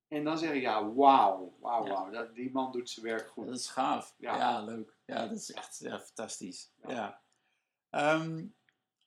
En 0.07 0.23
dan 0.23 0.37
zeg 0.37 0.53
je, 0.53 0.61
ja, 0.61 0.93
wauw, 0.93 1.53
wauw, 1.59 1.85
Ja. 1.85 2.09
wauw, 2.09 2.31
die 2.33 2.51
man 2.51 2.71
doet 2.71 2.89
zijn 2.89 3.05
werk 3.05 3.29
goed. 3.29 3.45
Dat 3.45 3.55
is 3.55 3.67
gaaf. 3.67 4.13
Ja. 4.17 4.37
Ja, 4.37 4.61
leuk. 4.63 4.93
Ja, 5.05 5.27
dat 5.27 5.37
is 5.37 5.51
echt 5.51 5.79
ja, 5.79 5.99
fantastisch. 5.99 6.69
Ja. 6.87 7.21
Ehm, 7.89 8.45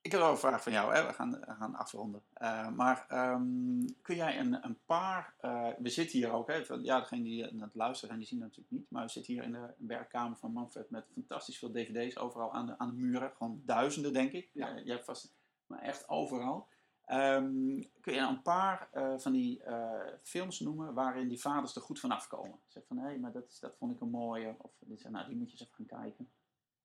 ik 0.05 0.11
heb 0.13 0.21
wel 0.21 0.31
een 0.31 0.37
vraag 0.39 0.63
van 0.63 0.73
jou. 0.73 0.95
Hè? 0.95 1.07
We, 1.07 1.13
gaan, 1.13 1.31
we 1.31 1.55
gaan 1.59 1.75
afronden. 1.75 2.23
Eh, 2.33 2.69
maar 2.69 3.05
ehm, 3.09 3.81
kun 4.03 4.17
jij 4.17 4.39
een, 4.39 4.65
een 4.65 4.79
paar... 4.87 5.35
eh, 5.41 5.69
we 5.79 5.89
zitten 5.89 6.19
hier 6.19 6.33
ook, 6.33 6.49
hè, 6.49 6.65
van, 6.65 6.83
ja, 6.83 6.99
degene 7.01 7.23
die 7.23 7.47
aan 7.53 7.61
het 7.61 7.75
luisteren 7.75 8.09
zijn, 8.09 8.19
die 8.19 8.29
zien 8.29 8.39
dat 8.39 8.49
natuurlijk 8.49 8.77
niet. 8.77 8.91
Maar 8.91 9.05
we 9.05 9.11
zitten 9.11 9.33
hier 9.35 9.43
in 9.43 9.53
de 9.53 9.75
werkkamer 9.77 10.37
van 10.37 10.53
Manfred 10.53 10.91
met 10.91 11.07
fantastisch 11.13 11.59
veel 11.59 11.71
dvd's 11.73 12.17
overal 12.17 12.53
aan 12.53 12.67
de, 12.67 12.79
aan 12.79 12.89
de 12.89 12.95
muren. 12.95 13.33
Gewoon 13.37 13.63
duizenden, 13.65 14.13
denk 14.13 14.33
ik. 14.33 14.51
Ja. 14.53 14.69
Eh, 14.69 14.85
jij 14.85 14.95
hebt 14.95 15.05
vast... 15.05 15.35
Maar 15.67 15.79
echt 15.83 16.09
overal. 16.09 16.69
Ehm, 17.05 17.81
kun 18.01 18.13
je 18.13 18.21
nou 18.21 18.33
een 18.35 18.43
paar 18.43 18.89
eh, 18.93 19.15
van 19.19 19.33
die 19.33 19.63
eh, 19.63 20.01
films 20.23 20.61
noemen 20.61 20.95
waarin 20.95 21.29
die 21.29 21.41
vaders 21.41 21.75
er 21.77 21.83
goed 21.83 22.01
vanaf 22.01 22.27
komen? 22.29 22.59
Zeg 22.67 22.83
van, 22.87 22.99
hé, 22.99 23.19
maar 23.19 23.33
dat, 23.33 23.45
is- 23.49 23.59
dat 23.61 23.75
vond 23.79 23.95
ik 23.95 24.01
een 24.01 24.11
mooie. 24.11 24.55
Of 24.59 24.71
die 24.79 24.99
zeg, 24.99 25.11
nou, 25.13 25.27
die 25.27 25.37
moet 25.37 25.47
je 25.47 25.53
eens 25.53 25.63
even 25.73 25.87
gaan 25.87 26.01
kijken. 26.03 26.31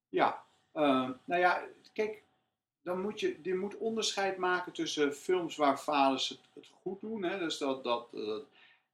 Ja, 0.09 0.43
ehm, 0.71 1.11
nou 1.25 1.41
ja, 1.41 1.63
kijk, 1.93 2.23
dan 2.89 3.01
moet 3.01 3.19
je, 3.19 3.35
je 3.43 3.55
moet 3.55 3.77
onderscheid 3.77 4.37
maken 4.37 4.71
tussen 4.71 5.13
films 5.15 5.55
waar 5.55 5.79
vaders 5.79 6.29
het, 6.29 6.39
het 6.53 6.65
goed 6.81 7.01
doen. 7.01 7.23
Hè? 7.23 7.39
Dus 7.39 7.57
dat, 7.57 7.83
dat, 7.83 8.07
dat, 8.11 8.43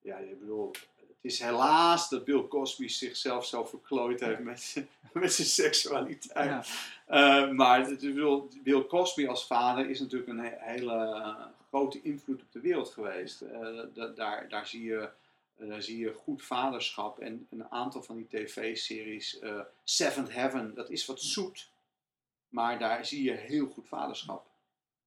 ja, 0.01 0.17
ik 0.17 0.39
bedoel, 0.39 0.71
het 0.99 1.17
is 1.33 1.39
helaas 1.39 2.09
dat 2.09 2.25
Bill 2.25 2.47
Cosby 2.47 2.87
zichzelf 2.87 3.45
zo 3.45 3.63
verklooid 3.65 4.19
heeft 4.19 4.39
met, 4.39 4.61
zijn- 4.61 4.89
met 5.13 5.33
zijn 5.33 5.47
seksualiteit. 5.47 6.49
Ja. 6.49 6.63
Eh, 7.05 7.49
maar 7.51 7.91
ik 7.91 7.99
bedoel, 7.99 8.49
Bill 8.63 8.85
Cosby 8.85 9.27
als 9.27 9.47
vader 9.47 9.89
is 9.89 9.99
natuurlijk 9.99 10.29
een 10.29 10.39
he- 10.39 10.57
hele 10.59 10.93
eh, 10.93 11.45
grote 11.69 12.01
invloed 12.01 12.41
op 12.41 12.51
de 12.51 12.59
wereld 12.59 12.89
geweest. 12.89 13.41
Eh, 13.41 13.67
da- 13.93 14.07
daar, 14.07 14.49
daar, 14.49 14.67
zie 14.67 14.83
je, 14.83 15.09
eh, 15.57 15.67
daar 15.69 15.81
zie 15.81 15.97
je 15.97 16.13
goed 16.23 16.43
vaderschap 16.43 17.19
en 17.19 17.47
een 17.51 17.65
aantal 17.71 18.03
van 18.03 18.15
die 18.15 18.27
tv-series. 18.29 19.39
eh 19.39 19.59
Seventh 19.83 20.31
Heaven, 20.33 20.73
dat 20.75 20.89
is 20.89 21.05
wat 21.05 21.21
zoet, 21.21 21.69
maar 22.55 22.79
daar 22.79 23.05
zie 23.05 23.23
je 23.23 23.31
heel 23.31 23.67
goed 23.67 23.87
vaderschap. 23.87 24.45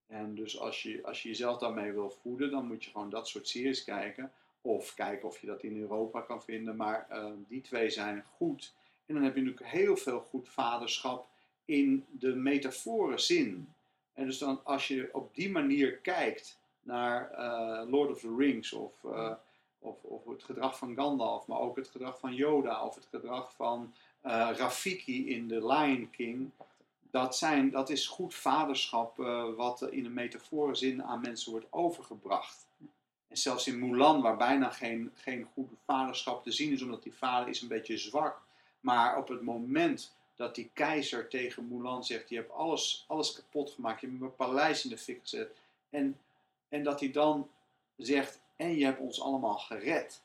En 0.06 0.34
dus 0.34 0.58
als 0.58 0.82
je, 0.82 1.00
als 1.04 1.22
je 1.22 1.28
jezelf 1.28 1.58
daarmee 1.58 1.92
wil 1.92 2.10
voeden, 2.10 2.50
dan 2.50 2.66
moet 2.66 2.84
je 2.84 2.90
gewoon 2.90 3.10
dat 3.10 3.28
soort 3.28 3.48
series 3.48 3.84
kijken. 3.84 4.32
Of 4.60 4.94
kijken 4.94 5.28
of 5.28 5.38
je 5.38 5.46
dat 5.46 5.62
in 5.62 5.80
Europa 5.80 6.20
kan 6.20 6.42
vinden. 6.42 6.76
Maar 6.76 7.06
eh, 7.08 7.26
die 7.48 7.60
twee 7.60 7.90
zijn 7.90 8.24
goed. 8.36 8.74
En 9.06 9.14
dan 9.14 9.22
heb 9.22 9.34
je 9.34 9.42
natuurlijk 9.42 9.70
heel 9.70 9.96
veel 9.96 10.20
goed 10.20 10.48
vaderschap 10.48 11.28
in 11.64 12.06
de 12.10 12.34
metaforen 12.34 13.20
zin. 13.20 13.74
En 14.14 14.24
dus 14.24 14.38
dan 14.38 14.60
als 14.64 14.88
je 14.88 15.08
op 15.12 15.34
die 15.34 15.50
manier 15.50 15.96
kijkt 15.96 16.58
naar 16.82 17.30
eh, 17.30 17.90
Lord 17.90 18.10
of 18.10 18.20
the 18.20 18.34
Rings 18.38 18.72
of, 18.72 19.04
eh, 19.04 19.32
of, 19.78 20.02
of 20.02 20.24
het 20.24 20.42
gedrag 20.42 20.78
van 20.78 20.94
Gandalf, 20.94 21.46
maar 21.46 21.60
ook 21.60 21.76
het 21.76 21.88
gedrag 21.88 22.18
van 22.18 22.34
Yoda 22.34 22.84
of 22.84 22.94
het 22.94 23.06
gedrag 23.10 23.52
van 23.54 23.94
Rafiki 24.22 25.28
in 25.28 25.48
The 25.48 25.66
Lion 25.66 26.10
King. 26.10 26.50
Dat, 27.10 27.36
zijn, 27.36 27.70
dat 27.70 27.90
is 27.90 28.06
goed 28.06 28.34
vaderschap 28.34 29.20
eh, 29.20 29.54
wat 29.54 29.82
in 29.90 30.04
een 30.04 30.14
metaforenzin 30.14 31.02
aan 31.02 31.20
mensen 31.20 31.50
wordt 31.50 31.66
overgebracht. 31.70 32.66
En 33.28 33.36
zelfs 33.36 33.66
in 33.66 33.78
Mulan, 33.78 34.22
waar 34.22 34.36
bijna 34.36 34.70
geen, 34.70 35.12
geen 35.14 35.48
goed 35.52 35.68
vaderschap 35.84 36.42
te 36.42 36.50
zien 36.50 36.72
is, 36.72 36.82
omdat 36.82 37.02
die 37.02 37.14
vader 37.14 37.48
is 37.48 37.60
een 37.60 37.68
beetje 37.68 37.96
zwak. 37.96 38.42
Maar 38.80 39.16
op 39.16 39.28
het 39.28 39.42
moment 39.42 40.16
dat 40.34 40.54
die 40.54 40.70
keizer 40.72 41.28
tegen 41.28 41.68
Mulan 41.68 42.04
zegt, 42.04 42.28
je 42.28 42.36
hebt 42.36 42.52
alles, 42.52 43.04
alles 43.06 43.32
kapot 43.32 43.70
gemaakt, 43.70 44.00
je 44.00 44.06
hebt 44.06 44.18
mijn 44.18 44.36
paleis 44.36 44.84
in 44.84 44.90
de 44.90 44.98
fik 44.98 45.20
gezet. 45.20 45.56
En, 45.90 46.18
en 46.68 46.82
dat 46.82 47.00
hij 47.00 47.10
dan 47.10 47.48
zegt, 47.96 48.40
en 48.56 48.76
je 48.76 48.84
hebt 48.84 49.00
ons 49.00 49.20
allemaal 49.20 49.58
gered. 49.58 50.22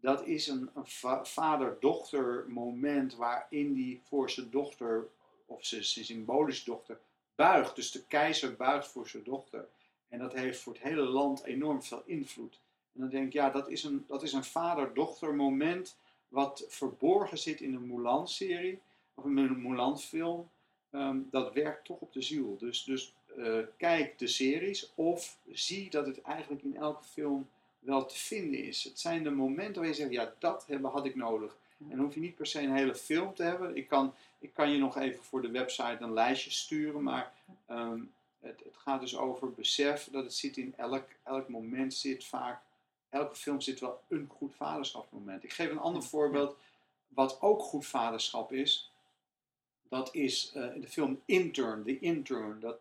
Dat 0.00 0.26
is 0.26 0.46
een, 0.46 0.70
een 0.74 0.86
va- 0.86 1.24
vader-dochter 1.24 2.44
moment 2.48 3.14
waarin 3.14 3.72
die 3.72 4.00
voor 4.08 4.32
dochter, 4.50 5.08
of 5.50 5.64
zijn, 5.64 5.84
symbolische 5.84 6.64
dochter, 6.64 6.98
buigt. 7.34 7.76
Dus 7.76 7.90
de 7.90 8.04
keizer 8.04 8.56
buigt 8.56 8.88
voor 8.88 9.08
zijn 9.08 9.24
dochter. 9.24 9.68
En 10.08 10.18
dat 10.18 10.32
heeft 10.32 10.60
voor 10.60 10.72
het 10.72 10.82
hele 10.82 11.02
land 11.02 11.44
enorm 11.44 11.82
veel 11.82 12.02
invloed. 12.06 12.58
En 12.92 13.00
dan 13.00 13.08
denk 13.08 13.26
ik, 13.26 13.32
ja, 13.32 13.50
dat 13.50 13.68
is 13.68 13.84
een, 13.84 14.04
dat 14.08 14.22
is 14.22 14.32
een 14.32 14.44
vader-dochter 14.44 15.34
moment 15.34 15.96
wat 16.28 16.64
verborgen 16.68 17.38
zit 17.38 17.60
in 17.60 17.74
een 17.74 17.86
Mulan-serie, 17.86 18.80
of 19.14 19.24
een 19.24 19.62
Mulan-film. 19.62 20.48
Ehm, 20.90 21.18
dat 21.30 21.52
werkt 21.52 21.84
toch 21.84 22.00
op 22.00 22.12
de 22.12 22.22
ziel. 22.22 22.56
Dus, 22.58 22.84
dus 22.84 23.14
eh, 23.36 23.58
kijk 23.76 24.18
de 24.18 24.26
series 24.26 24.92
of 24.94 25.38
zie 25.52 25.90
dat 25.90 26.06
het 26.06 26.20
eigenlijk 26.20 26.62
in 26.62 26.76
elke 26.76 27.04
film 27.04 27.48
wel 27.78 28.06
te 28.06 28.18
vinden 28.18 28.64
is. 28.64 28.84
Het 28.84 29.00
zijn 29.00 29.22
de 29.22 29.30
momenten 29.30 29.80
waar 29.80 29.90
je 29.90 29.96
zegt, 29.96 30.10
ja, 30.10 30.34
dat 30.38 30.64
hebben, 30.66 30.90
had 30.90 31.06
ik 31.06 31.14
nodig. 31.14 31.56
En 31.78 31.96
dan 31.96 32.04
hoef 32.04 32.14
je 32.14 32.20
niet 32.20 32.36
per 32.36 32.46
se 32.46 32.60
een 32.60 32.74
hele 32.74 32.94
film 32.94 33.34
te 33.34 33.42
hebben. 33.42 33.76
Ik 33.76 33.88
kan, 33.88 34.14
ik 34.40 34.54
kan 34.54 34.70
je 34.70 34.78
nog 34.78 34.96
even 34.96 35.24
voor 35.24 35.42
de 35.42 35.50
website 35.50 35.96
een 36.00 36.12
lijstje 36.12 36.50
sturen, 36.50 37.02
maar 37.02 37.32
ehm, 37.66 38.00
het, 38.40 38.60
het 38.64 38.76
gaat 38.76 39.00
dus 39.00 39.16
over 39.16 39.52
besef 39.52 40.08
dat 40.10 40.24
het 40.24 40.34
zit 40.34 40.56
in 40.56 40.74
elk, 40.76 41.04
elk 41.22 41.48
moment 41.48 41.94
zit 41.94 42.24
vaak, 42.24 42.62
elke 43.08 43.36
film 43.36 43.60
zit 43.60 43.80
wel 43.80 44.02
een 44.08 44.28
goed 44.36 44.54
vaderschapsmoment. 44.54 45.44
Ik 45.44 45.52
geef 45.52 45.70
een 45.70 45.78
ander 45.78 46.02
voorbeeld, 46.02 46.56
wat 47.08 47.40
ook 47.40 47.62
goed 47.62 47.86
vaderschap 47.86 48.52
is. 48.52 48.92
Dat 49.88 50.14
is 50.14 50.52
eh, 50.54 50.74
in 50.74 50.80
de 50.80 50.88
film 50.88 51.20
Intern, 51.24 51.84
The 51.84 51.98
Intern. 51.98 52.60
Dat, 52.60 52.78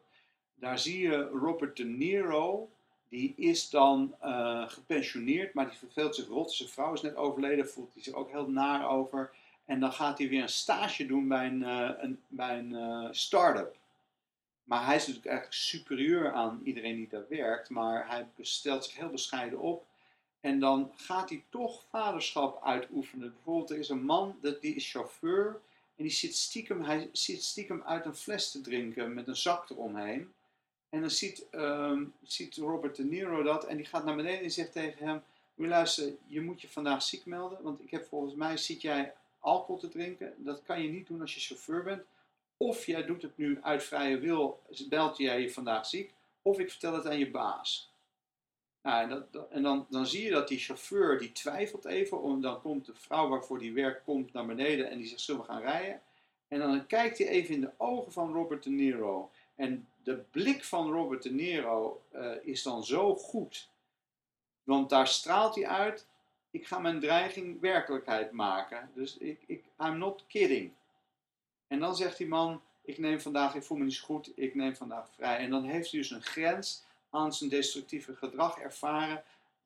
daar 0.56 0.80
zie 0.80 1.00
je 1.00 1.22
Robert 1.22 1.78
De 1.78 1.86
Niro, 1.86 2.70
die 3.10 3.34
is 3.38 3.70
dan 3.70 4.16
eh, 4.20 4.70
gepensioneerd, 4.70 5.54
maar 5.54 5.70
die 5.70 5.78
verveelt 5.78 6.16
zich 6.16 6.28
rot. 6.28 6.52
Zijn 6.52 6.70
vrouw 6.70 6.94
is 6.94 7.02
net 7.02 7.16
overleden, 7.16 7.70
voelt 7.70 7.94
hij 7.94 8.04
zich 8.04 8.14
ook 8.14 8.32
heel 8.32 8.50
naar 8.50 8.90
over. 8.90 9.32
En 9.70 9.80
dan 9.80 9.94
gaat 9.94 10.18
hij 10.18 10.30
weer 10.30 10.42
een 10.42 10.50
stage 10.50 11.06
doen 11.06 11.28
bij 11.28 11.46
een, 11.46 11.64
eh, 11.64 11.90
een, 11.98 12.20
bij 12.28 12.58
een 12.58 12.76
eh, 12.76 13.08
start-up. 13.12 13.76
Maar 14.64 14.86
hij 14.86 14.96
is 14.96 15.02
natuurlijk 15.02 15.28
eigenlijk 15.28 15.58
superieur 15.58 16.34
aan 16.34 16.62
iedereen 16.64 16.96
die 16.96 17.08
daar 17.08 17.28
werkt. 17.30 17.70
Maar 17.70 18.08
hij 18.08 18.28
stelt 18.40 18.86
zich 18.86 18.96
heel 18.96 19.10
bescheiden 19.10 19.60
op. 19.60 19.86
En 20.40 20.60
dan 20.60 20.92
gaat 20.96 21.30
hij 21.30 21.44
toch 21.50 21.84
vaderschap 21.90 22.64
uitoefenen. 22.64 23.34
Bijvoorbeeld, 23.34 23.70
er 23.70 23.78
is 23.78 23.90
een 23.90 24.04
man, 24.04 24.38
die 24.62 24.76
is 24.76 24.92
chauffeur. 24.92 25.62
En 25.96 26.04
die 26.04 26.12
zit 26.12 26.36
stiekem, 26.36 26.82
hij 26.82 27.10
zit 27.12 27.44
stiekem 27.44 27.84
uit 27.86 28.06
een 28.06 28.16
fles 28.16 28.52
te 28.52 28.62
drinken 28.62 29.14
met 29.14 29.28
een 29.28 29.36
zak 29.36 29.70
eromheen. 29.70 30.34
En 30.90 31.02
dan 31.02 31.10
ziet, 31.10 31.50
ehm, 31.50 32.04
ziet 32.24 32.56
Robert 32.56 32.96
De 32.96 33.04
Niro 33.04 33.44
dat. 33.44 33.66
En 33.66 33.78
die 33.78 33.86
gaat 33.86 34.06
naar 34.06 34.16
beneden 34.16 34.44
en 34.44 34.52
zegt 34.52 34.72
tegen 34.72 35.08
hem... 35.08 35.24
Moet 35.56 35.96
je 36.28 36.42
moet 36.42 36.62
je 36.62 36.70
vandaag 36.70 37.02
ziek 37.02 37.26
melden. 37.26 37.62
Want 37.62 37.82
ik 37.82 37.92
heb 37.92 38.08
volgens 38.08 38.34
mij, 38.34 38.58
zit 38.58 38.82
jij 38.82 39.14
alcohol 39.40 39.78
te 39.78 39.88
drinken. 39.88 40.34
Dat 40.38 40.64
kan 40.64 40.82
je 40.82 40.90
niet 40.90 41.08
doen 41.08 41.22
als 41.22 41.34
je 41.34 41.40
chauffeur 41.40 41.84
bent. 41.84 42.04
Of 42.58 42.86
jij 42.86 43.06
doet 43.06 43.22
het 43.22 43.38
nu 43.38 43.60
uit 43.62 43.84
vrije 43.84 44.20
wil, 44.20 44.62
belt 44.90 45.18
jij 45.18 45.42
je 45.42 45.52
vandaag 45.52 45.86
ziek. 45.86 46.14
Of 46.42 46.60
ik 46.60 46.70
vertel 46.70 46.94
het 46.94 47.06
aan 47.06 47.20
je 47.20 47.32
baas. 47.32 47.94
Nou, 48.82 49.02
en 49.04 49.10
dat, 49.10 49.48
en 49.50 49.64
dan, 49.64 49.86
dan 49.90 50.08
zie 50.08 50.24
je 50.24 50.32
dat 50.32 50.48
die 50.48 50.60
chauffeur, 50.60 51.20
die 51.20 51.32
twijfelt 51.32 51.86
even. 51.86 52.22
Om, 52.22 52.42
dan 52.42 52.62
komt 52.62 52.86
de 52.86 52.96
vrouw 52.96 53.28
waarvoor 53.28 53.60
die 53.60 53.74
werkt, 53.74 54.04
komt 54.04 54.34
naar 54.34 54.46
beneden 54.46 54.90
en 54.90 54.98
die 54.98 55.08
zegt, 55.08 55.22
zullen 55.22 55.42
we 55.42 55.48
gaan 55.48 55.62
rijden? 55.62 56.02
En 56.48 56.60
dan 56.60 56.88
kijkt 56.88 57.18
hij 57.18 57.28
even 57.28 57.56
in 57.56 57.62
de 57.62 57.72
ogen 57.78 58.12
van 58.12 58.34
Robert 58.34 58.64
De 58.64 58.70
Niro. 58.70 59.32
En 59.56 59.88
de 60.04 60.16
blik 60.32 60.64
van 60.64 60.92
Robert 60.92 61.24
De 61.24 61.32
Niro 61.32 62.02
eh, 62.12 62.32
is 62.42 62.64
dan 62.64 62.84
zo 62.84 63.16
goed. 63.16 63.70
Want 64.64 64.90
daar 64.90 65.08
straalt 65.08 65.56
hij 65.56 65.68
uit, 65.68 66.08
ik 66.52 66.68
ga 66.68 66.80
mijn 66.80 67.00
dreiging 67.00 67.60
werkelijkheid 67.60 68.32
maken. 68.32 68.92
Dus 68.94 69.18
ik, 69.18 69.40
ik, 69.46 69.64
I'm 69.80 69.98
not 69.98 70.24
kidding. 70.28 70.72
En 71.68 71.80
dan 71.80 71.96
zegt 71.96 72.18
die 72.18 72.28
man, 72.28 72.62
ik 72.82 72.98
neem 72.98 73.20
vandaag, 73.20 73.56
ik 73.56 73.64
voel 73.64 73.78
me 73.78 73.84
niet 73.84 74.00
goed, 74.00 74.32
ik 74.36 74.56
neem 74.56 74.76
vandaag 74.76 75.10
vrij. 75.16 75.38
En 75.38 75.50
dan 75.50 75.64
heeft 75.64 75.92
hij 75.92 76.00
dus 76.00 76.12
een 76.12 76.22
grens 76.22 76.84
aan 77.10 77.34
zijn 77.34 77.50
destructieve 77.50 78.16
gedrag 78.16 78.58
ervaren, 78.58 79.24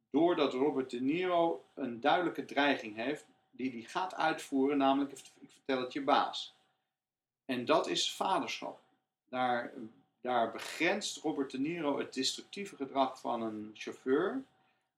doordat 0.09 0.53
Robert 0.53 0.89
De 0.89 1.01
Niro 1.01 1.63
een 1.73 1.99
duidelijke 1.99 2.45
dreiging 2.45 2.95
heeft, 2.95 3.25
die 3.51 3.71
hij 3.71 3.81
gaat 3.81 4.15
uitvoeren, 4.15 4.77
namelijk, 4.77 5.11
ik 5.39 5.49
vertel 5.51 5.81
het 5.81 5.93
je 5.93 6.01
baas. 6.01 6.55
En 7.45 7.65
dat 7.65 7.87
is 7.87 8.13
vaderschap. 8.13 8.79
Daar, 9.29 9.73
daar 10.21 10.51
begrenst 10.51 11.17
Robert 11.17 11.51
De 11.51 11.59
Niro 11.59 11.97
het 11.97 12.13
destructieve 12.13 12.75
gedrag 12.75 13.19
van 13.19 13.41
een 13.41 13.71
chauffeur, 13.73 14.43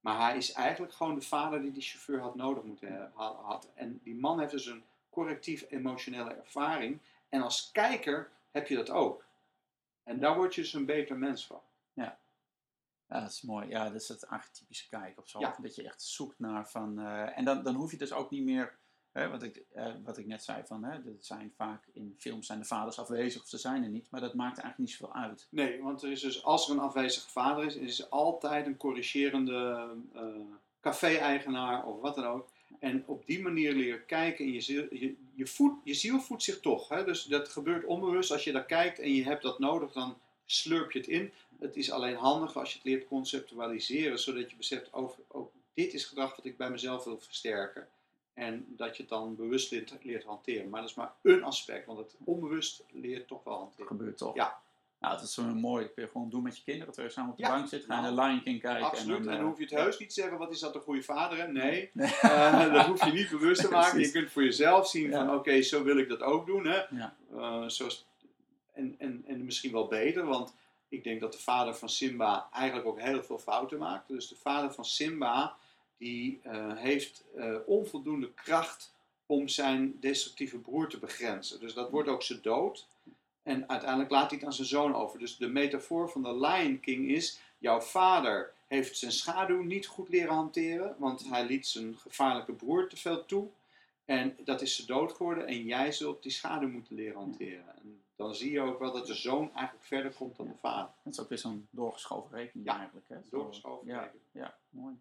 maar 0.05 0.19
hij 0.19 0.37
is 0.37 0.51
eigenlijk 0.51 0.93
gewoon 0.93 1.15
de 1.15 1.21
vader 1.21 1.61
die 1.61 1.71
die 1.71 1.81
chauffeur 1.81 2.21
had 2.21 2.35
nodig 2.35 2.63
moeten. 2.63 3.11
Had. 3.15 3.69
En 3.73 3.99
die 4.03 4.15
man 4.15 4.39
heeft 4.39 4.51
dus 4.51 4.65
een 4.65 4.83
correctief 5.09 5.65
emotionele 5.69 6.33
ervaring. 6.33 6.99
En 7.29 7.41
als 7.41 7.69
kijker 7.71 8.31
heb 8.51 8.67
je 8.67 8.75
dat 8.75 8.89
ook. 8.89 9.25
En 10.03 10.19
daar 10.19 10.35
word 10.35 10.55
je 10.55 10.61
dus 10.61 10.73
een 10.73 10.85
beter 10.85 11.17
mens 11.17 11.45
van. 11.45 11.61
Ja. 11.93 12.17
Ja, 13.07 13.19
dat 13.19 13.29
is 13.29 13.41
mooi. 13.41 13.67
Ja, 13.67 13.83
dat 13.83 14.01
is 14.01 14.07
het 14.07 14.27
archetypische 14.27 14.89
kijken 14.89 15.21
of 15.21 15.29
zo. 15.29 15.39
Dat 15.61 15.75
je 15.75 15.83
echt 15.83 16.01
zoekt 16.01 16.39
naar 16.39 16.69
van... 16.69 16.99
Uh, 16.99 17.37
en 17.37 17.45
dan, 17.45 17.63
dan 17.63 17.75
hoef 17.75 17.91
je 17.91 17.97
dus 17.97 18.13
ook 18.13 18.29
niet 18.29 18.43
meer... 18.43 18.77
Hè, 19.15 19.29
wat, 19.29 19.43
ik, 19.43 19.63
uh, 19.75 19.87
wat 20.03 20.17
ik 20.17 20.25
net 20.25 20.43
zei 20.43 20.63
van... 20.65 20.83
Hè, 20.83 21.03
dat 21.03 21.25
zijn 21.25 21.53
vaak 21.55 21.83
in 21.93 22.15
films 22.17 22.47
zijn 22.47 22.59
de 22.59 22.65
vaders 22.65 22.99
afwezig 22.99 23.41
of 23.41 23.47
ze 23.47 23.57
zijn 23.57 23.83
er 23.83 23.89
niet. 23.89 24.07
Maar 24.11 24.21
dat 24.21 24.33
maakt 24.33 24.57
eigenlijk 24.59 24.77
niet 24.77 24.97
zoveel 24.97 25.15
uit. 25.15 25.47
Nee, 25.49 25.81
want 25.81 26.03
er 26.03 26.11
is 26.11 26.21
dus, 26.21 26.43
als 26.43 26.67
er 26.67 26.73
een 26.73 26.79
afwezige 26.79 27.29
vader 27.29 27.65
is... 27.65 27.75
is 27.75 27.99
er 27.99 28.07
altijd 28.07 28.65
een 28.65 28.77
corrigerende 28.77 29.89
uh, 30.15 30.21
café-eigenaar 30.81 31.85
of 31.85 32.01
wat 32.01 32.15
dan 32.15 32.25
ook. 32.25 32.49
En 32.79 33.03
op 33.05 33.25
die 33.25 33.41
manier 33.41 33.73
leren 33.73 34.05
kijken 34.05 34.45
en 34.45 34.51
je 34.51 34.61
ziel, 34.61 34.87
je, 34.89 35.15
je, 35.35 35.75
je 35.83 35.93
ziel 35.93 36.19
voedt 36.19 36.43
zich 36.43 36.59
toch. 36.59 36.89
Hè? 36.89 37.03
Dus 37.03 37.23
dat 37.23 37.49
gebeurt 37.49 37.85
onbewust. 37.85 38.31
Als 38.31 38.43
je 38.43 38.51
daar 38.51 38.65
kijkt 38.65 38.99
en 38.99 39.13
je 39.13 39.23
hebt 39.23 39.41
dat 39.41 39.59
nodig, 39.59 39.91
dan 39.91 40.17
slurp 40.45 40.91
je 40.91 40.99
het 40.99 41.07
in. 41.07 41.31
Het 41.59 41.75
is 41.75 41.91
alleen 41.91 42.15
handig 42.15 42.57
als 42.57 42.71
je 42.71 42.77
het 42.77 42.87
leert 42.87 43.07
conceptualiseren, 43.07 44.19
zodat 44.19 44.49
je 44.49 44.55
beseft, 44.55 44.93
over, 44.93 45.19
ook 45.27 45.51
dit 45.73 45.93
is 45.93 46.05
gedrag 46.05 46.35
wat 46.35 46.45
ik 46.45 46.57
bij 46.57 46.69
mezelf 46.69 47.03
wil 47.03 47.19
versterken. 47.19 47.87
En 48.35 48.65
dat 48.67 48.95
je 48.95 49.01
het 49.01 49.11
dan 49.11 49.35
bewust 49.35 49.71
leert, 49.71 49.93
leert 50.01 50.23
hanteren. 50.23 50.69
Maar 50.69 50.81
dat 50.81 50.89
is 50.89 50.95
maar 50.95 51.13
een 51.21 51.43
aspect, 51.43 51.85
want 51.85 51.97
het 51.97 52.15
onbewust 52.23 52.83
leert 52.91 53.27
toch 53.27 53.43
wel 53.43 53.57
hanteren. 53.57 53.87
Dat 53.87 53.97
gebeurt 53.97 54.17
toch? 54.17 54.35
Ja. 54.35 54.57
Nou, 54.99 55.13
dat 55.13 55.25
is 55.25 55.33
zo 55.33 55.43
mooi. 55.43 55.83
Dat 55.83 55.93
kun 55.93 56.03
je 56.03 56.09
gewoon 56.09 56.29
doen 56.29 56.43
met 56.43 56.57
je 56.57 56.63
kinderen. 56.63 56.93
Terwijl 56.93 57.13
je 57.13 57.19
samen 57.19 57.31
op 57.31 57.37
de 57.37 57.47
bank 57.47 57.67
zit, 57.67 57.85
ga 57.85 57.95
je 57.95 58.01
nou, 58.01 58.15
naar 58.15 58.27
Lion 58.27 58.43
King 58.43 58.61
kijken. 58.61 58.85
Absoluut. 58.85 59.17
En 59.17 59.23
dan, 59.23 59.33
en 59.33 59.39
dan, 59.39 59.47
hoef 59.47 59.57
je 59.57 59.63
het 59.63 59.73
heus 59.73 59.99
niet 59.99 60.07
te 60.07 60.21
zeggen, 60.21 60.37
wat 60.37 60.51
is 60.51 60.59
dat 60.59 60.75
een 60.75 60.81
goede 60.81 61.03
vader? 61.03 61.37
Hè? 61.37 61.47
Nee. 61.47 61.89
nee. 61.93 62.11
Uh, 62.23 62.73
dat 62.73 62.85
hoef 62.85 63.05
je 63.05 63.11
niet 63.11 63.29
bewust 63.29 63.61
te 63.61 63.69
maken. 63.69 63.99
je 63.99 64.11
kunt 64.11 64.31
voor 64.31 64.43
jezelf 64.43 64.87
zien 64.87 65.11
van, 65.11 65.33
oké, 65.33 65.61
zo 65.61 65.83
wil 65.83 65.97
ik 65.97 66.09
dat 66.09 66.21
ook 66.21 66.45
doen. 66.45 66.65
Hè? 66.65 66.81
Ja. 66.89 67.15
Uh, 67.33 67.67
zoals, 67.67 68.05
en, 68.73 68.95
en, 68.97 69.23
en 69.27 69.45
misschien 69.45 69.71
wel 69.71 69.87
beter, 69.87 70.25
want 70.25 70.53
ik 70.89 71.03
denk 71.03 71.21
dat 71.21 71.31
de 71.31 71.39
vader 71.39 71.75
van 71.75 71.89
Simba 71.89 72.47
eigenlijk 72.53 72.87
ook 72.87 72.99
heel 72.99 73.23
veel 73.23 73.39
fouten 73.39 73.77
maakt. 73.77 74.07
Dus 74.07 74.27
de 74.27 74.35
vader 74.35 74.73
van 74.73 74.85
Simba, 74.85 75.55
die 75.97 76.41
uh, 76.45 76.77
heeft 76.77 77.23
onvoldoende 77.65 78.33
kracht 78.33 78.93
om 79.25 79.47
zijn 79.47 79.99
destructieve 79.99 80.57
broer 80.57 80.89
te 80.89 80.99
begrenzen. 80.99 81.59
Dus 81.59 81.73
dat 81.73 81.89
wordt 81.89 82.09
ook 82.09 82.23
zijn 82.23 82.41
dood. 82.41 82.87
En 83.43 83.69
uiteindelijk 83.69 84.11
laat 84.11 84.29
hij 84.29 84.37
het 84.37 84.47
aan 84.47 84.53
zijn 84.53 84.67
zoon 84.67 84.95
over. 84.95 85.19
Dus 85.19 85.37
de 85.37 85.47
metafoor 85.47 86.09
van 86.09 86.23
de 86.23 86.39
Lion 86.39 86.79
King 86.79 87.09
is: 87.09 87.39
jouw 87.57 87.81
vader 87.81 88.53
heeft 88.67 88.97
zijn 88.97 89.11
schaduw 89.11 89.61
niet 89.61 89.85
goed 89.85 90.09
leren 90.09 90.33
hanteren, 90.33 90.95
want 90.97 91.29
hij 91.29 91.45
liet 91.45 91.67
zijn 91.67 91.97
gevaarlijke 91.97 92.53
broer 92.53 92.89
te 92.89 92.97
veel 92.97 93.25
toe. 93.25 93.47
En 94.05 94.37
dat 94.43 94.61
is 94.61 94.75
ze 94.75 94.85
dood 94.85 95.11
geworden 95.13 95.47
en 95.47 95.63
jij 95.63 95.91
zult 95.91 96.23
die 96.23 96.31
schaduw 96.31 96.69
moeten 96.69 96.95
leren 96.95 97.17
hanteren. 97.17 97.75
En 97.75 98.01
dan 98.15 98.35
zie 98.35 98.51
je 98.51 98.61
ook 98.61 98.79
wel 98.79 98.91
dat 98.91 99.07
de 99.07 99.13
zoon 99.13 99.51
eigenlijk 99.53 99.85
verder 99.85 100.11
komt 100.11 100.37
dan 100.37 100.47
de 100.47 100.57
vader. 100.59 100.91
Dat 101.03 101.13
is 101.13 101.19
ook 101.19 101.29
weer 101.29 101.37
zo'n 101.37 101.67
doorgeschoven 101.69 102.37
rekening 102.37 102.67
ja, 102.67 102.77
eigenlijk. 102.77 103.05
Hè? 103.09 103.17
doorgeschoven 103.29 103.87
ja, 103.87 103.99
rekening. 103.99 104.25
Ja, 104.31 104.57
mooi. 104.69 104.95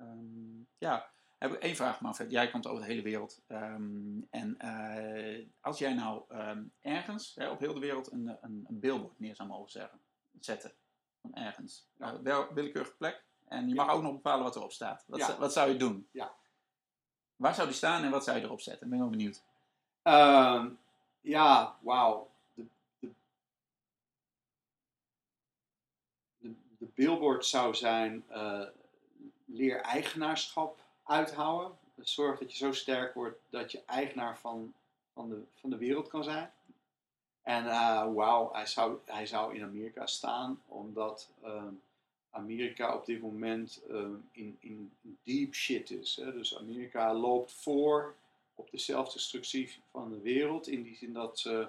Um, 0.00 0.68
ja, 0.78 1.10
heb 1.38 1.52
ik 1.52 1.62
één 1.62 1.76
vraag, 1.76 2.00
Manfred. 2.00 2.30
Jij 2.30 2.50
komt 2.50 2.66
over 2.66 2.80
de 2.80 2.90
hele 2.90 3.02
wereld. 3.02 3.42
Um, 3.48 4.26
en 4.30 4.56
uh, 4.64 5.46
als 5.60 5.78
jij 5.78 5.94
nou 5.94 6.22
um, 6.28 6.72
ergens 6.80 7.34
hè, 7.34 7.50
op 7.50 7.58
heel 7.58 7.74
de 7.74 7.80
wereld 7.80 8.12
een, 8.12 8.38
een, 8.40 8.64
een 8.68 8.80
billboard 8.80 9.18
neer 9.18 9.36
zou 9.36 9.48
mogen 9.48 9.70
zeggen, 9.70 10.00
zetten, 10.40 10.72
van 11.20 11.34
ergens, 11.34 11.88
ja. 11.96 12.12
uh, 12.12 12.20
wel, 12.20 12.54
willekeurige 12.54 12.96
plek, 12.96 13.24
en 13.48 13.68
je 13.68 13.74
mag 13.74 13.90
ook 13.90 14.02
nog 14.02 14.12
bepalen 14.12 14.44
wat 14.44 14.56
erop 14.56 14.72
staat. 14.72 15.04
Wat, 15.06 15.18
ja. 15.18 15.38
wat 15.38 15.52
zou 15.52 15.70
je 15.70 15.76
doen? 15.76 16.08
Ja. 16.12 16.34
Waar 17.36 17.54
zou 17.54 17.66
die 17.66 17.76
staan 17.76 18.04
en 18.04 18.10
wat 18.10 18.24
zou 18.24 18.38
je 18.38 18.44
erop 18.44 18.60
zetten? 18.60 18.84
Ik 18.84 18.90
ben 18.90 18.98
wel 18.98 19.10
benieuwd. 19.10 19.42
Ja, 21.20 21.76
wauw. 21.80 22.30
De, 22.54 22.66
de, 22.98 23.12
de, 26.38 26.54
de, 26.78 26.86
billboard 26.94 27.46
zou 27.46 27.74
zijn 27.74 28.24
uh, 28.30 28.66
leer 29.52 29.80
eigenaarschap 29.80 30.78
uithouden. 31.04 31.78
Zorg 31.98 32.38
dat 32.38 32.50
je 32.52 32.56
zo 32.56 32.72
sterk 32.72 33.14
wordt 33.14 33.38
dat 33.50 33.72
je 33.72 33.82
eigenaar 33.86 34.38
van, 34.38 34.74
van, 35.12 35.28
de, 35.28 35.42
van 35.60 35.70
de 35.70 35.76
wereld 35.76 36.08
kan 36.08 36.24
zijn. 36.24 36.50
En 37.42 37.64
uh, 37.64 38.12
wauw, 38.14 38.52
hij 38.52 38.66
zou, 38.66 38.98
hij 39.04 39.26
zou 39.26 39.54
in 39.54 39.62
Amerika 39.62 40.06
staan, 40.06 40.62
omdat 40.66 41.28
uh, 41.44 41.62
Amerika 42.30 42.94
op 42.94 43.06
dit 43.06 43.20
moment 43.20 43.82
uh, 43.90 44.06
in, 44.32 44.56
in 44.60 44.92
deep 45.22 45.54
shit 45.54 45.90
is. 45.90 46.16
Hè? 46.16 46.32
Dus 46.32 46.58
Amerika 46.58 47.14
loopt 47.14 47.52
voor 47.52 48.14
op 48.54 48.70
de 48.70 48.78
zelfdestructie 48.78 49.78
van 49.90 50.10
de 50.10 50.20
wereld, 50.20 50.66
in 50.66 50.82
die 50.82 50.96
zin 50.96 51.12
dat 51.12 51.38
ze, 51.38 51.68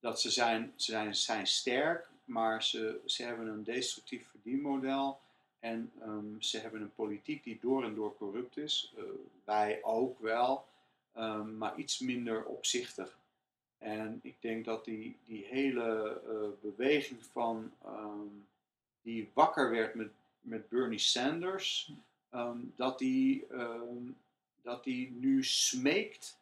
dat 0.00 0.20
ze, 0.20 0.30
zijn, 0.30 0.72
ze 0.76 0.90
zijn, 0.90 1.14
zijn 1.14 1.46
sterk, 1.46 2.08
maar 2.24 2.62
ze, 2.62 3.00
ze 3.04 3.22
hebben 3.22 3.46
een 3.46 3.64
destructief 3.64 4.28
verdienmodel. 4.30 5.20
En 5.66 5.92
um, 6.02 6.42
ze 6.42 6.58
hebben 6.58 6.80
een 6.80 6.94
politiek 6.94 7.44
die 7.44 7.58
door 7.60 7.84
en 7.84 7.94
door 7.94 8.16
corrupt 8.16 8.56
is. 8.56 8.94
Uh, 8.96 9.04
wij 9.44 9.78
ook 9.82 10.20
wel, 10.20 10.66
um, 11.16 11.56
maar 11.56 11.78
iets 11.78 11.98
minder 11.98 12.44
opzichtig. 12.44 13.18
En 13.78 14.20
ik 14.22 14.36
denk 14.40 14.64
dat 14.64 14.84
die, 14.84 15.16
die 15.24 15.44
hele 15.44 16.20
uh, 16.26 16.70
beweging 16.70 17.24
van 17.32 17.72
um, 17.86 18.46
die 19.02 19.30
wakker 19.34 19.70
werd 19.70 19.94
met, 19.94 20.10
met 20.40 20.68
Bernie 20.68 20.98
Sanders, 20.98 21.92
dat, 22.76 22.98
die, 22.98 23.46
dat 24.62 24.84
die 24.84 25.10
nu 25.10 25.44
smeekt 25.44 26.38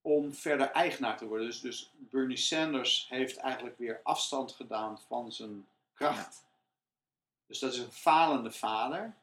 om 0.00 0.32
verder 0.34 0.70
eigenaar 0.70 1.16
te 1.16 1.26
worden. 1.26 1.46
Dus, 1.46 1.60
dus 1.60 1.90
Bernie 1.96 2.36
Sanders 2.36 3.06
heeft 3.08 3.36
eigenlijk 3.36 3.78
weer 3.78 4.00
afstand 4.02 4.52
gedaan 4.52 4.98
van 4.98 5.32
zijn 5.32 5.66
kracht. 5.94 6.44
Dus 7.48 7.58
dat 7.58 7.72
is 7.72 7.78
een 7.78 7.92
falende 7.92 8.52
vader. 8.52 9.14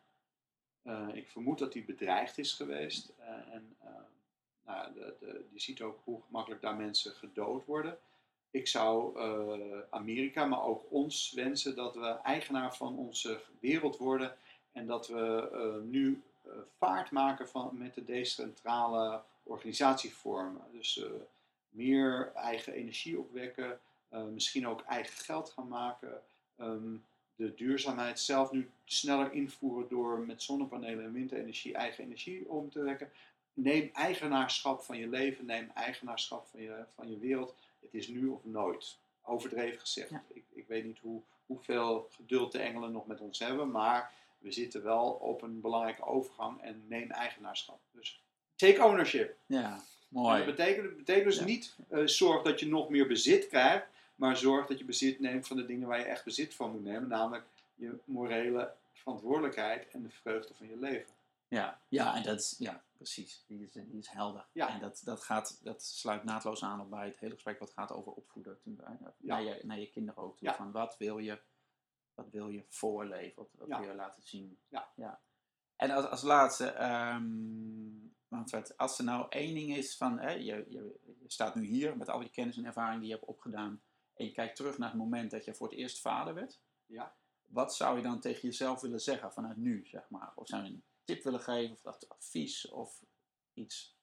Uh, 0.84 1.08
ik 1.14 1.28
vermoed 1.30 1.60
dat 1.60 1.74
hij 1.74 1.86
bedreigd 1.86 2.38
is 2.38 2.54
geweest. 2.54 3.12
Uh, 3.20 3.54
en 3.54 3.76
uh, 3.84 3.90
nou, 4.66 4.94
de, 4.94 5.16
de, 5.20 5.46
je 5.54 5.60
ziet 5.60 5.82
ook 5.82 6.00
hoe 6.04 6.22
gemakkelijk 6.22 6.62
daar 6.62 6.76
mensen 6.76 7.12
gedood 7.12 7.66
worden. 7.66 7.98
Ik 8.52 8.68
zou 8.68 9.20
Amerika, 9.90 10.46
maar 10.46 10.64
ook 10.64 10.86
ons 10.90 11.32
wensen 11.32 11.76
dat 11.76 11.96
we 11.96 12.08
eigenaar 12.08 12.76
van 12.76 12.98
onze 12.98 13.40
wereld 13.60 13.98
worden. 13.98 14.38
En 14.72 14.88
dat 14.88 15.08
we 15.08 15.82
nu 15.90 16.24
vaart 16.78 17.12
maken 17.12 17.50
van, 17.50 17.78
met 17.78 17.94
de 17.94 18.06
decentrale 18.06 19.22
organisatievormen. 19.44 20.62
Dus 20.72 21.04
meer 21.70 22.32
eigen 22.36 22.74
energie 22.74 23.20
opwekken, 23.20 23.80
misschien 24.10 24.68
ook 24.68 24.82
eigen 24.82 25.18
geld 25.18 25.50
gaan 25.50 25.68
maken. 25.68 26.22
Um, 26.60 27.06
de 27.36 27.54
duurzaamheid 27.56 28.20
zelf 28.20 28.52
nu 28.52 28.70
sneller 28.86 29.34
invoeren 29.34 29.90
door 29.90 30.20
met 30.20 30.44
zonnepanelen 30.44 31.06
en 31.06 31.14
windenergie 31.14 31.74
eigen 31.74 32.04
energie 32.04 32.50
om 32.50 32.70
te 32.70 32.82
wekken. 32.82 33.12
Neem 33.54 33.90
eigenaarschap 33.94 34.82
van 34.82 34.98
je 34.98 35.08
leven, 35.08 35.46
neem 35.46 35.72
eigenaarschap 35.74 36.48
van 36.48 36.62
je, 36.62 36.86
van 36.96 37.10
je 37.10 37.18
wereld. 37.18 37.56
Het 37.82 37.94
is 37.94 38.08
nu 38.08 38.28
of 38.28 38.44
nooit. 38.44 38.98
Overdreven 39.24 39.80
gezegd. 39.80 40.12
Ik, 40.34 40.44
ik 40.54 40.68
weet 40.68 40.86
niet 40.86 41.00
hoe, 41.00 41.22
hoeveel 41.46 42.10
geduld 42.12 42.52
de 42.52 42.60
engelen 42.60 42.92
nog 42.92 43.08
met 43.08 43.20
ons 43.20 43.40
hebben, 43.40 43.72
maar 43.72 44.12
we 44.38 44.52
zitten 44.52 44.84
wel 44.84 45.10
op 45.10 45.42
een 45.42 45.62
belangrijke 45.62 46.06
overgang 46.06 46.62
en 46.62 46.84
neem 46.88 47.12
eigenaarschap. 47.12 47.80
Dus 47.92 48.22
take 48.56 48.84
ownership. 48.84 49.36
Ja, 49.46 49.80
mooi. 50.08 50.46
dat 50.46 50.56
betekent, 50.56 50.98
betekent 50.98 51.26
dus 51.26 51.40
niet 51.40 51.76
uh, 51.92 52.08
zorg 52.08 52.44
dat 52.44 52.60
je 52.60 52.68
nog 52.68 52.90
meer 52.90 53.08
bezit 53.08 53.48
krijgt, 53.48 53.88
maar 54.16 54.38
zorg 54.38 54.68
dat 54.68 54.80
je 54.80 54.86
bezit 54.86 55.20
neemt 55.20 55.48
van 55.48 55.58
de 55.58 55.66
dingen 55.66 55.88
waar 55.88 56.00
je 56.00 56.06
echt 56.06 56.24
bezit 56.24 56.54
van 56.54 56.72
moet 56.72 56.84
nemen. 56.84 57.08
Namelijk 57.08 57.46
je 57.76 58.00
morele 58.06 58.74
verantwoordelijkheid 58.94 59.88
en 59.92 60.04
de 60.04 60.10
vreugde 60.10 60.54
van 60.54 60.68
je 60.68 60.78
leven. 60.78 61.14
Ja, 61.48 61.80
ja 61.88 62.16
en 62.16 62.24
dat 62.24 62.40
is, 62.40 62.56
ja, 62.60 62.84
precies. 62.98 63.44
Die 63.48 63.64
is, 63.64 63.72
die 63.72 64.00
is 64.00 64.08
helder. 64.08 64.46
Ja. 64.52 64.70
En 64.70 64.80
dat, 64.80 65.02
dat, 65.06 65.24
gaat, 65.24 65.60
dat 65.64 65.84
sluit 65.84 66.24
naadloos 66.24 66.64
aan 66.64 66.82
op 66.82 66.90
bij 66.90 67.06
het 67.06 67.20
hele 67.20 67.34
gesprek 67.34 67.60
wat 67.60 67.72
gaat 67.72 67.92
over 67.92 68.12
opvoeden. 68.12 68.58
ja. 68.64 68.98
naar, 69.18 69.44
je, 69.44 69.60
naar 69.64 69.80
je 69.80 69.90
kinderen 69.90 70.24
ook. 70.24 70.38
Toe, 70.38 70.54
Van 70.54 70.72
wat 70.72 70.98
wil 70.98 71.18
je, 71.18 71.40
wat 72.14 72.30
wil 72.30 72.50
je 72.50 72.64
voorleven? 72.68 73.34
Wat, 73.36 73.50
wat 73.52 73.68
wil 73.68 73.90
je 73.90 73.96
laten 73.96 74.24
zien? 74.24 74.58
Ja. 74.68 74.88
ja. 74.96 75.20
En 75.76 75.92
als, 75.92 76.06
als 76.06 76.22
laatste, 76.22 76.84
um, 76.84 78.16
Manfred, 78.28 78.78
als 78.78 78.98
er 78.98 79.04
nou 79.04 79.26
één 79.30 79.54
ding 79.54 79.76
is 79.76 79.98
van, 79.98 80.20
hè, 80.20 80.32
je, 80.32 80.66
je, 80.70 81.00
je, 81.04 81.24
staat 81.28 81.56
nu 81.56 81.66
hier 81.66 81.98
met 81.98 82.10
al 82.10 82.20
die 82.20 82.30
kennis 82.30 82.58
en 82.58 82.66
ervaring 82.66 83.00
die 83.00 83.10
je 83.10 83.16
hebt 83.16 83.28
opgedaan, 83.28 83.82
en 84.16 84.26
je 84.26 84.32
kijkt 84.32 84.56
terug 84.56 84.78
naar 84.78 84.90
het 84.90 84.98
moment 84.98 85.32
dat 85.32 85.46
je 85.46 85.54
voor 85.54 85.68
het 85.70 85.78
eerst 85.78 86.02
vader 86.02 86.34
werd. 86.34 86.60
Ja. 86.86 87.16
Wat 87.46 87.76
zou 87.76 87.98
je 87.98 88.04
dan 88.04 88.20
tegen 88.20 88.42
jezelf 88.42 88.82
willen 88.82 89.02
zeggen 89.02 89.34
vanuit 89.34 89.58
nu, 89.58 89.86
zeg 89.86 90.10
maar? 90.10 90.32
Of 90.36 90.48
zou 90.48 90.64
je 90.64 90.70
een 90.70 90.84
tip 91.04 91.24
willen 91.24 91.40
geven, 91.40 91.78
of 91.84 91.98
advies, 92.08 92.70
of 92.70 93.04
iets? 93.54 93.96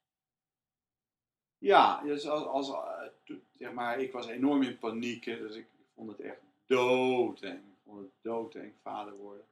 Ja, 1.58 2.02
dus 2.02 2.28
als, 2.28 2.44
als, 2.44 2.68
eh, 2.68 3.36
zeg 3.58 3.72
maar, 3.72 4.00
ik 4.00 4.12
was 4.12 4.26
enorm 4.26 4.62
in 4.62 4.78
paniek, 4.78 5.24
dus 5.24 5.56
ik 5.56 5.66
vond 5.94 6.10
het 6.10 6.20
echt 6.20 6.40
doodeng. 6.66 7.58
Ik 7.58 7.78
vond 7.84 8.00
het 8.00 8.10
doodeng 8.20 8.74
vader 8.82 9.16
worden. 9.16 9.46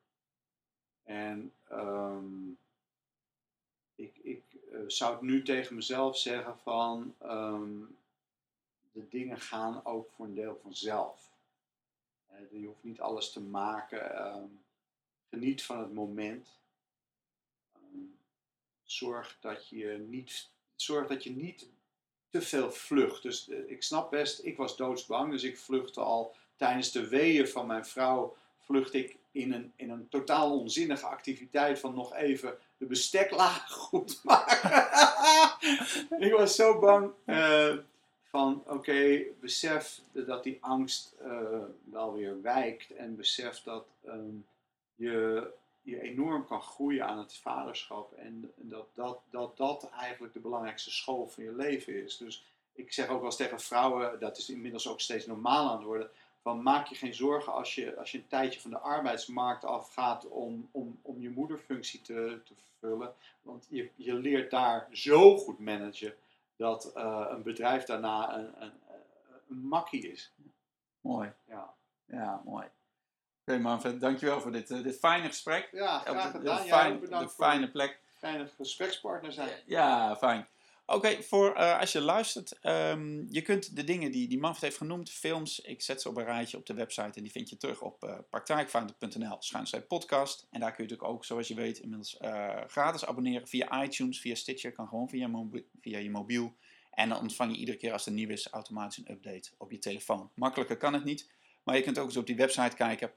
En 1.02 1.52
um, 1.72 2.58
ik, 3.94 4.18
ik 4.22 4.44
uh, 4.72 4.80
zou 4.86 5.12
het 5.12 5.22
nu 5.22 5.42
tegen 5.42 5.74
mezelf 5.74 6.18
zeggen 6.18 6.58
van 6.58 7.14
um, 7.22 7.96
de 8.92 9.08
dingen 9.08 9.40
gaan 9.40 9.84
ook 9.84 10.10
voor 10.10 10.26
een 10.26 10.34
deel 10.34 10.58
vanzelf. 10.62 11.30
Uh, 12.32 12.60
je 12.60 12.66
hoeft 12.66 12.84
niet 12.84 13.00
alles 13.00 13.32
te 13.32 13.40
maken. 13.40 14.26
Um, 14.26 14.64
geniet 15.30 15.62
van 15.62 15.78
het 15.78 15.92
moment. 15.92 16.58
zorg 18.84 19.36
dat 19.40 19.68
je 19.68 20.04
niet, 20.08 20.50
zorg 20.74 21.08
dat 21.08 21.24
je 21.24 21.30
niet 21.30 21.68
te 22.30 22.42
veel 22.42 22.72
vlucht. 22.72 23.22
Dus 23.22 23.48
uh, 23.48 23.70
ik 23.70 23.82
snap 23.82 24.10
best, 24.10 24.44
ik 24.44 24.56
was 24.56 24.76
doodsbang, 24.76 25.30
dus 25.30 25.42
ik 25.42 25.58
vluchtte 25.58 26.00
al 26.00 26.34
tijdens 26.56 26.92
de 26.92 27.08
weeën 27.08 27.48
van 27.48 27.66
mijn 27.66 27.86
vrouw 27.86 28.36
vlucht 28.58 28.94
ik 28.94 29.16
in 29.30 29.52
een, 29.52 29.72
in 29.76 29.90
een 29.90 30.08
totaal 30.08 30.58
onzinnige 30.58 31.06
activiteit 31.06 31.78
van 31.78 31.94
nog 31.94 32.14
even 32.14 32.58
de 32.76 32.86
besteklaag 32.86 33.70
goed 33.88 34.20
maken. 34.24 34.88
ik 36.26 36.32
was 36.32 36.54
zo 36.54 36.78
bang 36.78 37.12
uh, 37.26 37.76
van, 38.30 38.62
oké, 38.66 39.22
besef 39.40 40.00
dat 40.12 40.42
die 40.42 40.58
angst 40.60 41.14
uh, 41.22 41.62
wel 41.84 42.14
weer 42.14 42.42
wijkt 42.42 42.90
en 42.90 43.16
besef 43.16 43.62
dat 43.62 43.86
um, 44.06 44.46
je, 44.94 45.46
je 45.82 46.02
enorm 46.02 46.46
kan 46.46 46.62
groeien 46.62 47.06
aan 47.06 47.18
het 47.18 47.34
vaderschap 47.34 48.12
en 48.12 48.52
dat 48.56 48.86
dat, 48.94 49.20
dat 49.30 49.56
dat 49.56 49.90
eigenlijk 49.90 50.32
de 50.32 50.40
belangrijkste 50.40 50.90
school 50.90 51.26
van 51.26 51.44
je 51.44 51.52
leven 51.52 52.04
is. 52.04 52.16
Dus 52.16 52.44
ik 52.72 52.92
zeg 52.92 53.08
ook 53.08 53.16
wel 53.16 53.24
eens 53.24 53.36
tegen 53.36 53.60
vrouwen, 53.60 54.20
dat 54.20 54.38
is 54.38 54.50
inmiddels 54.50 54.88
ook 54.88 55.00
steeds 55.00 55.26
normaal 55.26 55.68
aan 55.70 55.76
het 55.76 55.86
worden, 55.86 56.10
van 56.42 56.62
maak 56.62 56.86
je 56.86 56.94
geen 56.94 57.14
zorgen 57.14 57.52
als 57.52 57.74
je, 57.74 57.96
als 57.96 58.12
je 58.12 58.18
een 58.18 58.28
tijdje 58.28 58.60
van 58.60 58.70
de 58.70 58.78
arbeidsmarkt 58.78 59.64
afgaat 59.64 60.28
om, 60.28 60.68
om, 60.70 60.98
om 61.02 61.20
je 61.20 61.30
moederfunctie 61.30 62.00
te, 62.00 62.40
te 62.44 62.54
vervullen. 62.54 63.14
Want 63.42 63.66
je, 63.70 63.88
je 63.94 64.14
leert 64.14 64.50
daar 64.50 64.88
zo 64.92 65.36
goed 65.36 65.58
managen 65.58 66.14
dat 66.60 66.92
uh, 66.96 67.26
een 67.28 67.42
bedrijf 67.42 67.84
daarna 67.84 68.34
een, 68.34 68.62
een, 68.62 68.72
een 69.48 69.66
makkie 69.66 70.10
is. 70.10 70.34
Mooi. 71.00 71.32
Ja, 71.46 71.74
ja 72.06 72.42
mooi. 72.44 72.64
Oké 72.64 72.72
okay, 73.44 73.58
Manfred, 73.58 74.00
dankjewel 74.00 74.40
voor 74.40 74.52
dit, 74.52 74.70
uh, 74.70 74.82
dit 74.82 74.98
fijne 74.98 75.26
gesprek. 75.26 75.68
Ja, 75.72 75.98
graag 75.98 76.30
gedaan. 76.30 76.56
De, 76.56 76.62
de, 76.62 76.68
fijn, 76.68 77.00
de 77.00 77.28
fijne 77.28 77.70
plek. 77.70 78.00
Fijne 78.18 78.46
gesprekspartner 78.46 79.32
zijn. 79.32 79.62
Ja, 79.66 80.16
fijn. 80.16 80.48
Oké, 80.92 81.22
voor 81.22 81.56
uh, 81.56 81.78
als 81.78 81.92
je 81.92 82.00
luistert, 82.00 82.58
um, 82.62 83.26
je 83.28 83.42
kunt 83.42 83.76
de 83.76 83.84
dingen 83.84 84.12
die, 84.12 84.28
die 84.28 84.38
Manfred 84.38 84.62
heeft 84.62 84.76
genoemd, 84.76 85.10
films, 85.10 85.60
ik 85.60 85.82
zet 85.82 86.02
ze 86.02 86.08
op 86.08 86.16
een 86.16 86.24
rijtje 86.24 86.56
op 86.56 86.66
de 86.66 86.74
website 86.74 87.10
en 87.14 87.22
die 87.22 87.30
vind 87.30 87.48
je 87.48 87.56
terug 87.56 87.82
op 87.82 88.04
uh, 88.04 88.18
praktijkvader.nl 88.30 89.36
schuinstreep 89.38 89.88
podcast. 89.88 90.46
En 90.50 90.60
daar 90.60 90.72
kun 90.74 90.84
je 90.84 90.90
natuurlijk 90.90 91.16
ook, 91.16 91.24
zoals 91.24 91.48
je 91.48 91.54
weet, 91.54 91.78
inmiddels 91.78 92.18
uh, 92.20 92.60
gratis 92.66 93.04
abonneren 93.04 93.48
via 93.48 93.82
iTunes, 93.82 94.20
via 94.20 94.34
Stitcher, 94.34 94.72
kan 94.72 94.88
gewoon 94.88 95.08
via, 95.08 95.28
je 95.80 96.10
mobiel. 96.10 96.56
En 96.90 97.08
dan 97.08 97.20
ontvang 97.20 97.52
je 97.52 97.58
iedere 97.58 97.76
keer 97.76 97.92
als 97.92 98.06
er 98.06 98.12
nieuw 98.12 98.28
is 98.28 98.48
automatisch 98.48 98.98
een 98.98 99.10
update 99.10 99.50
op 99.58 99.70
je 99.70 99.78
telefoon. 99.78 100.30
Makkelijker 100.34 100.76
kan 100.76 100.94
het 100.94 101.04
niet, 101.04 101.30
maar 101.64 101.76
je 101.76 101.82
kunt 101.82 101.98
ook 101.98 102.06
eens 102.06 102.16
op 102.16 102.26
die 102.26 102.36
website 102.36 102.76
kijken, 102.76 103.12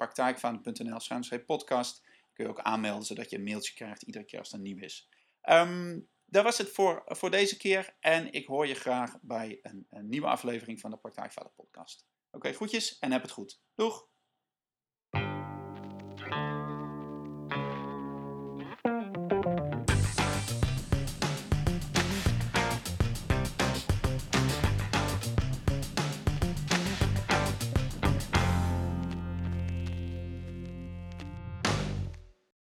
schuinstreep 0.98 1.46
podcast. 1.46 2.04
Kun 2.34 2.46
je 2.46 2.52
ook 2.52 2.60
aanmelden, 2.60 3.06
zodat 3.06 3.30
je 3.30 3.38
een 3.38 3.44
mailtje 3.44 3.74
krijgt 3.74 4.02
iedere 4.02 4.26
keer 4.26 4.40
als 4.40 4.54
er 4.54 4.60
nieuw 4.60 4.80
is. 4.80 5.10
Um, 5.50 6.08
dat 6.34 6.44
was 6.44 6.58
het 6.58 6.70
voor, 6.70 7.04
voor 7.06 7.32
deze 7.32 7.58
keer. 7.58 7.96
En 8.00 8.32
ik 8.32 8.48
hoor 8.48 8.68
je 8.68 8.76
graag 8.76 9.18
bij 9.22 9.60
een, 9.62 9.88
nieuwe 10.10 10.28
aflevering 10.28 10.80
van 10.80 10.92
de 10.92 10.98
Praktijkvader 10.98 11.52
podcast. 11.52 12.08
Oké, 12.28 12.36
okay, 12.36 12.54
groetjes 12.54 13.00
en 13.00 13.12
heb 13.12 13.22
het 13.22 13.32
goed. 13.32 13.62
Doeg! 13.76 14.12